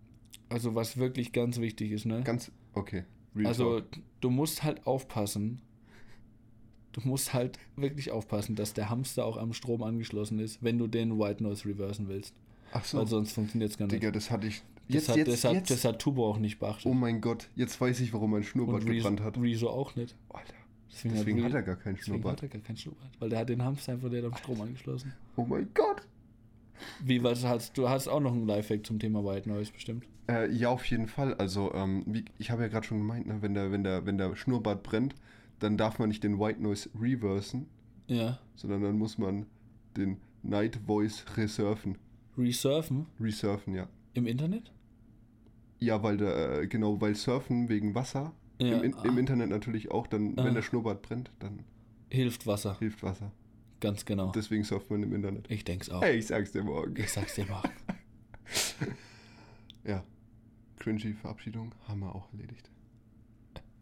also 0.48 0.74
was 0.74 0.96
wirklich 0.96 1.32
ganz 1.32 1.60
wichtig 1.60 1.92
ist, 1.92 2.06
ne? 2.06 2.22
Ganz, 2.24 2.50
okay. 2.74 3.04
Real 3.34 3.46
Also 3.46 3.80
Talk. 3.80 3.86
du 4.20 4.30
musst 4.30 4.62
halt 4.62 4.86
aufpassen. 4.86 5.60
Du 6.92 7.00
musst 7.04 7.32
halt 7.32 7.58
wirklich 7.76 8.10
aufpassen, 8.10 8.54
dass 8.54 8.74
der 8.74 8.90
Hamster 8.90 9.24
auch 9.24 9.38
am 9.38 9.54
Strom 9.54 9.82
angeschlossen 9.82 10.38
ist, 10.38 10.62
wenn 10.62 10.78
du 10.78 10.86
den 10.86 11.18
White 11.18 11.42
Noise 11.42 11.66
reversen 11.66 12.08
willst. 12.08 12.34
Ach 12.72 12.84
so, 12.84 12.98
Weil 12.98 13.06
sonst 13.06 13.32
funktioniert 13.32 13.70
es 13.70 13.78
gar 13.78 13.86
nicht. 13.86 13.94
Digga, 13.94 14.10
das 14.10 14.30
hatte 14.30 14.46
ich. 14.46 14.62
das, 14.88 14.94
Jetzt, 14.94 15.08
hat, 15.08 15.16
jetzt, 15.16 15.28
das, 15.28 15.44
hat, 15.44 15.52
jetzt. 15.54 15.70
das 15.70 15.84
hat 15.86 15.98
Tubo 16.00 16.28
auch 16.28 16.38
nicht 16.38 16.58
beachtet. 16.58 16.84
oh 16.86 16.92
mein 16.94 17.20
Gott, 17.22 17.48
jetzt 17.56 17.80
weiß 17.80 18.00
ich, 18.00 18.12
warum 18.12 18.32
mein 18.32 18.42
Schnurrbart 18.42 18.82
Rezo, 18.84 18.92
gebrannt 18.94 19.20
hat. 19.22 19.38
Rezo 19.38 19.68
auch 19.70 19.96
nicht. 19.96 20.14
Alter, 20.28 20.52
Deswegen, 20.90 21.14
deswegen 21.14 21.38
Re- 21.40 21.44
hat 21.46 21.54
er 21.54 21.62
gar 21.62 21.76
keinen 21.76 21.94
deswegen 21.96 22.16
Schnurrbart. 22.18 22.42
hat 22.42 22.50
er 22.50 22.58
gar 22.58 22.60
keinen 22.66 22.76
Schnurrbart. 22.76 23.10
Weil 23.18 23.28
der 23.30 23.38
hat 23.38 23.48
den 23.48 23.62
Hamster 23.62 23.92
einfach 23.92 24.10
der 24.10 24.24
am 24.24 24.36
Strom 24.36 24.60
angeschlossen. 24.60 25.12
Oh 25.36 25.44
mein 25.46 25.68
Gott. 25.72 26.02
Wie, 27.04 27.22
was 27.22 27.44
hast 27.44 27.76
du 27.78 27.88
hast 27.88 28.08
auch 28.08 28.20
noch 28.20 28.32
einen 28.32 28.46
Lifehack 28.46 28.86
zum 28.86 28.98
Thema 28.98 29.24
White 29.24 29.48
Noise 29.48 29.72
bestimmt. 29.72 30.04
Äh, 30.28 30.50
ja, 30.52 30.68
auf 30.68 30.84
jeden 30.86 31.08
Fall. 31.08 31.34
Also, 31.34 31.72
ähm, 31.74 32.04
wie, 32.06 32.24
ich 32.38 32.50
habe 32.50 32.62
ja 32.62 32.68
gerade 32.68 32.86
schon 32.86 32.98
gemeint, 32.98 33.26
ne, 33.26 33.42
wenn, 33.42 33.54
der, 33.54 33.72
wenn, 33.72 33.82
der, 33.84 34.06
wenn 34.06 34.18
der 34.18 34.34
Schnurrbart 34.36 34.82
brennt, 34.82 35.14
dann 35.58 35.76
darf 35.76 35.98
man 35.98 36.08
nicht 36.08 36.22
den 36.24 36.38
White 36.38 36.62
Noise 36.62 36.90
reversen, 37.00 37.66
Ja. 38.06 38.38
sondern 38.54 38.82
dann 38.82 38.98
muss 38.98 39.18
man 39.18 39.46
den 39.96 40.18
Night 40.42 40.78
Voice 40.86 41.24
resurfen. 41.36 41.98
Resurfen 42.38 43.06
Resurfen, 43.20 43.74
ja. 43.74 43.88
im 44.14 44.26
Internet? 44.26 44.72
Ja, 45.80 46.02
weil 46.02 46.16
der, 46.16 46.60
äh, 46.62 46.66
genau, 46.66 47.00
weil 47.00 47.14
Surfen 47.16 47.68
wegen 47.68 47.94
Wasser, 47.94 48.32
Ja. 48.60 48.78
im, 48.78 48.92
im 49.04 49.16
ah, 49.16 49.18
Internet 49.18 49.50
natürlich 49.50 49.90
auch, 49.90 50.06
dann, 50.06 50.34
Ah. 50.38 50.44
wenn 50.44 50.54
der 50.54 50.62
Schnurrbart 50.62 51.02
brennt, 51.02 51.30
dann 51.40 51.64
hilft 52.10 52.46
Wasser. 52.46 52.78
hilft 52.78 53.02
Wasser. 53.02 53.32
Ganz 53.82 54.04
genau. 54.04 54.30
Deswegen 54.30 54.62
surft 54.62 54.92
man 54.92 55.02
im 55.02 55.12
Internet. 55.12 55.50
Ich 55.50 55.64
denk's 55.64 55.90
auch. 55.90 56.02
Hey, 56.02 56.18
ich 56.18 56.28
sag's 56.28 56.52
dir 56.52 56.62
morgen. 56.62 56.94
Ich 56.96 57.10
sag's 57.10 57.34
dir 57.34 57.46
mal. 57.46 57.62
Ja. 59.84 60.04
Cringy 60.78 61.14
Verabschiedung 61.14 61.74
haben 61.88 61.98
wir 62.00 62.14
auch 62.14 62.32
erledigt. 62.32 62.70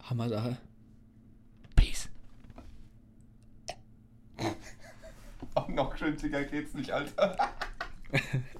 Hammer-Sache. 0.03 0.57
Peace. 1.77 2.09
Auch 5.55 5.69
noch 5.69 5.95
cringiger 5.95 6.45
geht's 6.45 6.73
nicht, 6.73 6.91
Alter. 6.91 7.37